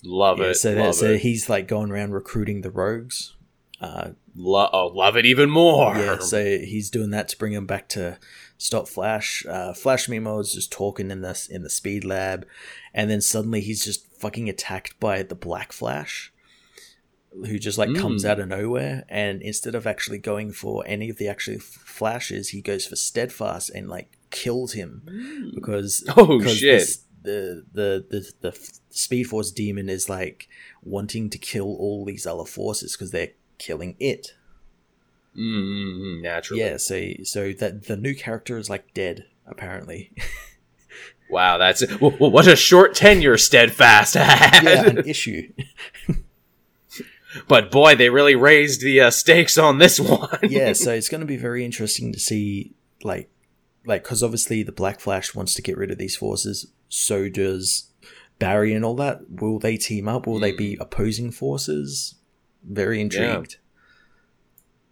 love 0.02 0.38
Yeah, 0.38 0.46
it. 0.46 0.54
so 0.54 0.92
so 0.92 1.06
it. 1.12 1.20
he's 1.20 1.48
like 1.48 1.68
going 1.68 1.90
around 1.90 2.12
recruiting 2.12 2.60
the 2.62 2.70
rogues. 2.70 3.34
Uh, 3.80 4.10
Lo- 4.36 4.70
oh, 4.72 4.86
love 4.88 5.16
it 5.16 5.26
even 5.26 5.50
more. 5.50 5.96
yeah, 5.96 6.18
so 6.18 6.42
he's 6.44 6.90
doing 6.90 7.10
that 7.10 7.28
to 7.28 7.38
bring 7.38 7.52
him 7.52 7.66
back 7.66 7.88
to 7.90 8.18
stop 8.56 8.88
Flash. 8.88 9.44
Uh, 9.48 9.72
Flash 9.72 10.08
meanwhile 10.08 10.40
is 10.40 10.52
just 10.52 10.72
talking 10.72 11.10
in 11.10 11.20
the 11.20 11.46
in 11.50 11.62
the 11.62 11.70
speed 11.70 12.04
lab, 12.04 12.46
and 12.92 13.08
then 13.10 13.20
suddenly 13.20 13.60
he's 13.60 13.84
just 13.84 14.12
fucking 14.16 14.48
attacked 14.48 14.98
by 14.98 15.22
the 15.22 15.34
Black 15.36 15.70
Flash, 15.72 16.32
who 17.46 17.58
just 17.58 17.78
like 17.78 17.88
mm. 17.88 17.98
comes 17.98 18.24
out 18.24 18.40
of 18.40 18.48
nowhere. 18.48 19.04
And 19.08 19.42
instead 19.42 19.74
of 19.74 19.86
actually 19.86 20.18
going 20.18 20.52
for 20.52 20.84
any 20.86 21.10
of 21.10 21.18
the 21.18 21.28
actual 21.28 21.58
flashes, 21.60 22.50
he 22.50 22.60
goes 22.60 22.86
for 22.86 22.96
Steadfast 22.96 23.70
and 23.70 23.88
like 23.88 24.16
kills 24.30 24.72
him 24.72 25.02
mm. 25.06 25.54
because 25.54 26.04
oh 26.16 26.40
shit. 26.42 26.80
This, 26.80 27.00
the, 27.22 27.64
the 27.72 28.04
the 28.10 28.32
the 28.42 28.70
Speed 28.90 29.24
Force 29.24 29.50
demon 29.50 29.88
is 29.88 30.10
like 30.10 30.46
wanting 30.82 31.30
to 31.30 31.38
kill 31.38 31.74
all 31.76 32.04
these 32.04 32.26
other 32.26 32.44
forces 32.44 32.92
because 32.92 33.10
they're 33.10 33.32
killing 33.58 33.96
it. 33.98 34.34
Mm, 35.36 36.22
naturally. 36.22 36.62
Yeah, 36.62 36.76
so 36.76 37.02
so 37.24 37.52
that 37.54 37.86
the 37.86 37.96
new 37.96 38.14
character 38.14 38.58
is 38.58 38.70
like 38.70 38.92
dead 38.94 39.24
apparently. 39.46 40.12
wow, 41.30 41.58
that's 41.58 41.82
what 41.98 42.46
a 42.46 42.56
short 42.56 42.94
tenure 42.94 43.36
Steadfast 43.36 44.14
had. 44.14 44.62
Yeah, 44.62 44.86
an 44.86 44.98
issue. 45.06 45.52
But 47.48 47.70
boy, 47.70 47.94
they 47.94 48.10
really 48.10 48.34
raised 48.34 48.80
the 48.80 49.00
uh, 49.00 49.10
stakes 49.10 49.58
on 49.58 49.78
this 49.78 49.98
one. 50.00 50.38
yeah, 50.42 50.72
so 50.72 50.92
it's 50.92 51.08
going 51.08 51.20
to 51.20 51.26
be 51.26 51.36
very 51.36 51.64
interesting 51.64 52.12
to 52.12 52.18
see, 52.18 52.74
like, 53.02 53.30
like 53.86 54.02
because 54.02 54.22
obviously 54.22 54.62
the 54.62 54.72
Black 54.72 55.00
Flash 55.00 55.34
wants 55.34 55.54
to 55.54 55.62
get 55.62 55.76
rid 55.76 55.90
of 55.90 55.98
these 55.98 56.16
forces. 56.16 56.66
So 56.88 57.28
does 57.28 57.90
Barry 58.38 58.74
and 58.74 58.84
all 58.84 58.96
that. 58.96 59.40
Will 59.40 59.58
they 59.58 59.76
team 59.76 60.08
up? 60.08 60.26
Will 60.26 60.38
mm. 60.38 60.42
they 60.42 60.52
be 60.52 60.76
hmm. 60.76 60.82
opposing 60.82 61.30
forces? 61.30 62.16
Very 62.62 63.00
intrigued. 63.00 63.52
Yeah. 63.52 63.58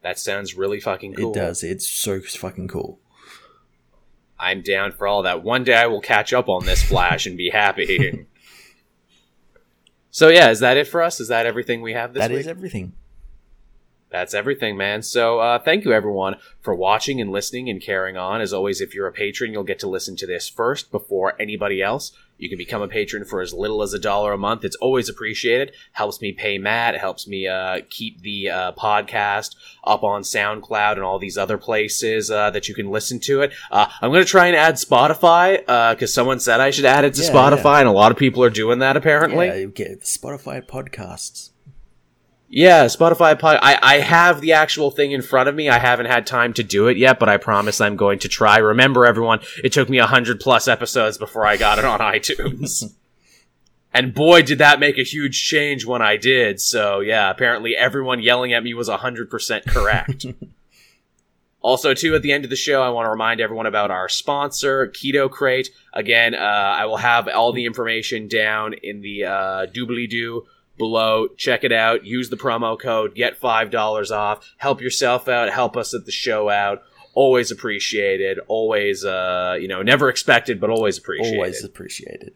That 0.02 0.18
sounds 0.18 0.56
really 0.56 0.80
fucking 0.80 1.14
cool. 1.14 1.30
It 1.30 1.34
does. 1.34 1.62
It's 1.62 1.88
so 1.88 2.20
fucking 2.20 2.68
cool. 2.68 2.98
I'm 4.38 4.60
down 4.60 4.90
for 4.92 5.06
all 5.06 5.22
that. 5.22 5.44
One 5.44 5.62
day 5.62 5.74
I 5.74 5.86
will 5.86 6.00
catch 6.00 6.32
up 6.32 6.48
on 6.48 6.66
this 6.66 6.82
Flash 6.82 7.26
and 7.26 7.36
be 7.36 7.50
happy. 7.50 8.26
so 10.12 10.28
yeah, 10.28 10.50
is 10.50 10.60
that 10.60 10.76
it 10.76 10.86
for 10.86 11.02
us? 11.02 11.18
Is 11.18 11.28
that 11.28 11.46
everything 11.46 11.82
we 11.82 11.94
have 11.94 12.12
this 12.14 12.20
That 12.20 12.30
week? 12.30 12.40
is 12.40 12.46
everything. 12.46 12.92
That's 14.10 14.34
everything, 14.34 14.76
man. 14.76 15.00
So 15.00 15.38
uh, 15.40 15.58
thank 15.58 15.86
you 15.86 15.92
everyone 15.94 16.36
for 16.60 16.74
watching 16.74 17.18
and 17.18 17.32
listening 17.32 17.70
and 17.70 17.80
carrying 17.80 18.18
on. 18.18 18.42
As 18.42 18.52
always, 18.52 18.82
if 18.82 18.94
you're 18.94 19.06
a 19.06 19.12
patron, 19.12 19.52
you'll 19.52 19.64
get 19.64 19.78
to 19.78 19.88
listen 19.88 20.16
to 20.16 20.26
this 20.26 20.50
first 20.50 20.92
before 20.92 21.34
anybody 21.40 21.80
else. 21.80 22.12
You 22.42 22.48
can 22.48 22.58
become 22.58 22.82
a 22.82 22.88
patron 22.88 23.24
for 23.24 23.40
as 23.40 23.54
little 23.54 23.82
as 23.82 23.94
a 23.94 24.00
dollar 24.00 24.32
a 24.32 24.36
month. 24.36 24.64
It's 24.64 24.74
always 24.74 25.08
appreciated. 25.08 25.76
Helps 25.92 26.20
me 26.20 26.32
pay 26.32 26.58
Matt. 26.58 26.96
Helps 26.96 27.28
me 27.28 27.46
uh, 27.46 27.82
keep 27.88 28.20
the 28.22 28.50
uh, 28.50 28.72
podcast 28.72 29.54
up 29.84 30.02
on 30.02 30.22
SoundCloud 30.22 30.94
and 30.94 31.02
all 31.02 31.20
these 31.20 31.38
other 31.38 31.56
places 31.56 32.32
uh, 32.32 32.50
that 32.50 32.68
you 32.68 32.74
can 32.74 32.90
listen 32.90 33.20
to 33.20 33.42
it. 33.42 33.52
Uh, 33.70 33.86
I'm 34.00 34.10
going 34.10 34.24
to 34.24 34.28
try 34.28 34.48
and 34.48 34.56
add 34.56 34.74
Spotify 34.74 35.58
because 35.58 36.10
uh, 36.10 36.14
someone 36.14 36.40
said 36.40 36.60
I 36.60 36.70
should 36.70 36.84
add 36.84 37.04
it 37.04 37.14
to 37.14 37.22
yeah, 37.22 37.30
Spotify, 37.30 37.74
yeah. 37.74 37.80
and 37.80 37.88
a 37.88 37.92
lot 37.92 38.10
of 38.10 38.18
people 38.18 38.42
are 38.42 38.50
doing 38.50 38.80
that 38.80 38.96
apparently. 38.96 39.46
Yeah, 39.46 39.66
get 39.66 40.00
Spotify 40.00 40.66
podcasts. 40.66 41.51
Yeah, 42.54 42.84
Spotify 42.84 43.38
pod. 43.38 43.60
I, 43.62 43.78
I 43.82 43.98
have 44.00 44.42
the 44.42 44.52
actual 44.52 44.90
thing 44.90 45.12
in 45.12 45.22
front 45.22 45.48
of 45.48 45.54
me. 45.54 45.70
I 45.70 45.78
haven't 45.78 46.04
had 46.04 46.26
time 46.26 46.52
to 46.52 46.62
do 46.62 46.86
it 46.88 46.98
yet, 46.98 47.18
but 47.18 47.30
I 47.30 47.38
promise 47.38 47.80
I'm 47.80 47.96
going 47.96 48.18
to 48.18 48.28
try. 48.28 48.58
Remember, 48.58 49.06
everyone, 49.06 49.40
it 49.64 49.72
took 49.72 49.88
me 49.88 49.96
a 49.96 50.06
hundred 50.06 50.38
plus 50.38 50.68
episodes 50.68 51.16
before 51.16 51.46
I 51.46 51.56
got 51.56 51.78
it 51.78 51.86
on 51.86 52.00
iTunes. 52.00 52.92
and 53.94 54.12
boy, 54.12 54.42
did 54.42 54.58
that 54.58 54.80
make 54.80 54.98
a 54.98 55.02
huge 55.02 55.42
change 55.42 55.86
when 55.86 56.02
I 56.02 56.18
did. 56.18 56.60
So 56.60 57.00
yeah, 57.00 57.30
apparently 57.30 57.74
everyone 57.74 58.20
yelling 58.20 58.52
at 58.52 58.62
me 58.62 58.74
was 58.74 58.88
a 58.88 58.98
hundred 58.98 59.30
percent 59.30 59.66
correct. 59.66 60.26
Also, 61.64 61.94
too, 61.94 62.16
at 62.16 62.22
the 62.22 62.32
end 62.32 62.42
of 62.42 62.50
the 62.50 62.56
show, 62.56 62.82
I 62.82 62.88
want 62.88 63.06
to 63.06 63.10
remind 63.10 63.40
everyone 63.40 63.66
about 63.66 63.92
our 63.92 64.08
sponsor, 64.08 64.88
Keto 64.88 65.30
Crate. 65.30 65.70
Again, 65.92 66.34
uh, 66.34 66.38
I 66.38 66.86
will 66.86 66.96
have 66.96 67.28
all 67.28 67.52
the 67.52 67.66
information 67.66 68.26
down 68.26 68.74
in 68.82 69.00
the 69.00 69.26
uh, 69.26 69.66
doobly 69.66 70.10
doo 70.10 70.44
below. 70.78 71.28
Check 71.36 71.64
it 71.64 71.72
out. 71.72 72.04
Use 72.04 72.30
the 72.30 72.36
promo 72.36 72.78
code. 72.78 73.14
Get 73.14 73.40
$5 73.40 74.10
off. 74.10 74.54
Help 74.56 74.80
yourself 74.80 75.28
out. 75.28 75.50
Help 75.50 75.76
us 75.76 75.94
at 75.94 76.06
the 76.06 76.12
show 76.12 76.48
out. 76.48 76.82
Always 77.14 77.50
appreciated. 77.50 78.40
Always, 78.48 79.04
uh, 79.04 79.56
you 79.60 79.68
know, 79.68 79.82
never 79.82 80.08
expected, 80.08 80.60
but 80.60 80.70
always 80.70 80.98
appreciated. 80.98 81.36
Always 81.36 81.64
appreciated. 81.64 82.34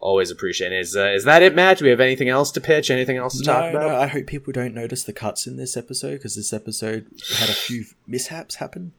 Always 0.00 0.30
appreciated. 0.30 0.78
Is 0.78 0.96
uh, 0.96 1.08
is 1.08 1.24
that 1.24 1.42
it, 1.42 1.54
Matt? 1.54 1.78
Do 1.78 1.84
we 1.84 1.90
have 1.90 2.00
anything 2.00 2.30
else 2.30 2.50
to 2.52 2.60
pitch? 2.60 2.90
Anything 2.90 3.18
else 3.18 3.38
to 3.38 3.46
no, 3.46 3.52
talk 3.52 3.70
about? 3.70 3.88
No, 3.88 3.96
I 3.96 4.06
hope 4.06 4.26
people 4.26 4.50
don't 4.50 4.74
notice 4.74 5.04
the 5.04 5.12
cuts 5.12 5.46
in 5.46 5.56
this 5.56 5.76
episode 5.76 6.14
because 6.14 6.36
this 6.36 6.54
episode 6.54 7.06
had 7.36 7.50
a 7.50 7.52
few 7.52 7.84
mishaps 8.06 8.56
happen. 8.56 8.92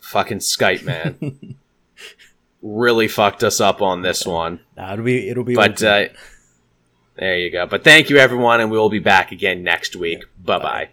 Fucking 0.00 0.38
Skype, 0.38 0.84
man. 0.84 1.56
really 2.62 3.06
fucked 3.06 3.44
us 3.44 3.60
up 3.60 3.80
on 3.80 4.02
this 4.02 4.26
one. 4.26 4.60
Nah, 4.76 4.94
it'll 4.94 5.04
be 5.04 5.28
it'll 5.28 5.44
be. 5.44 5.54
But 5.54 5.82
uh, 5.82 6.06
there 7.16 7.38
you 7.38 7.50
go. 7.50 7.66
But 7.66 7.84
thank 7.84 8.10
you, 8.10 8.18
everyone, 8.18 8.60
and 8.60 8.70
we 8.70 8.78
will 8.78 8.90
be 8.90 8.98
back 8.98 9.32
again 9.32 9.62
next 9.62 9.96
week. 9.96 10.24
Bye 10.42 10.58
bye. 10.58 10.88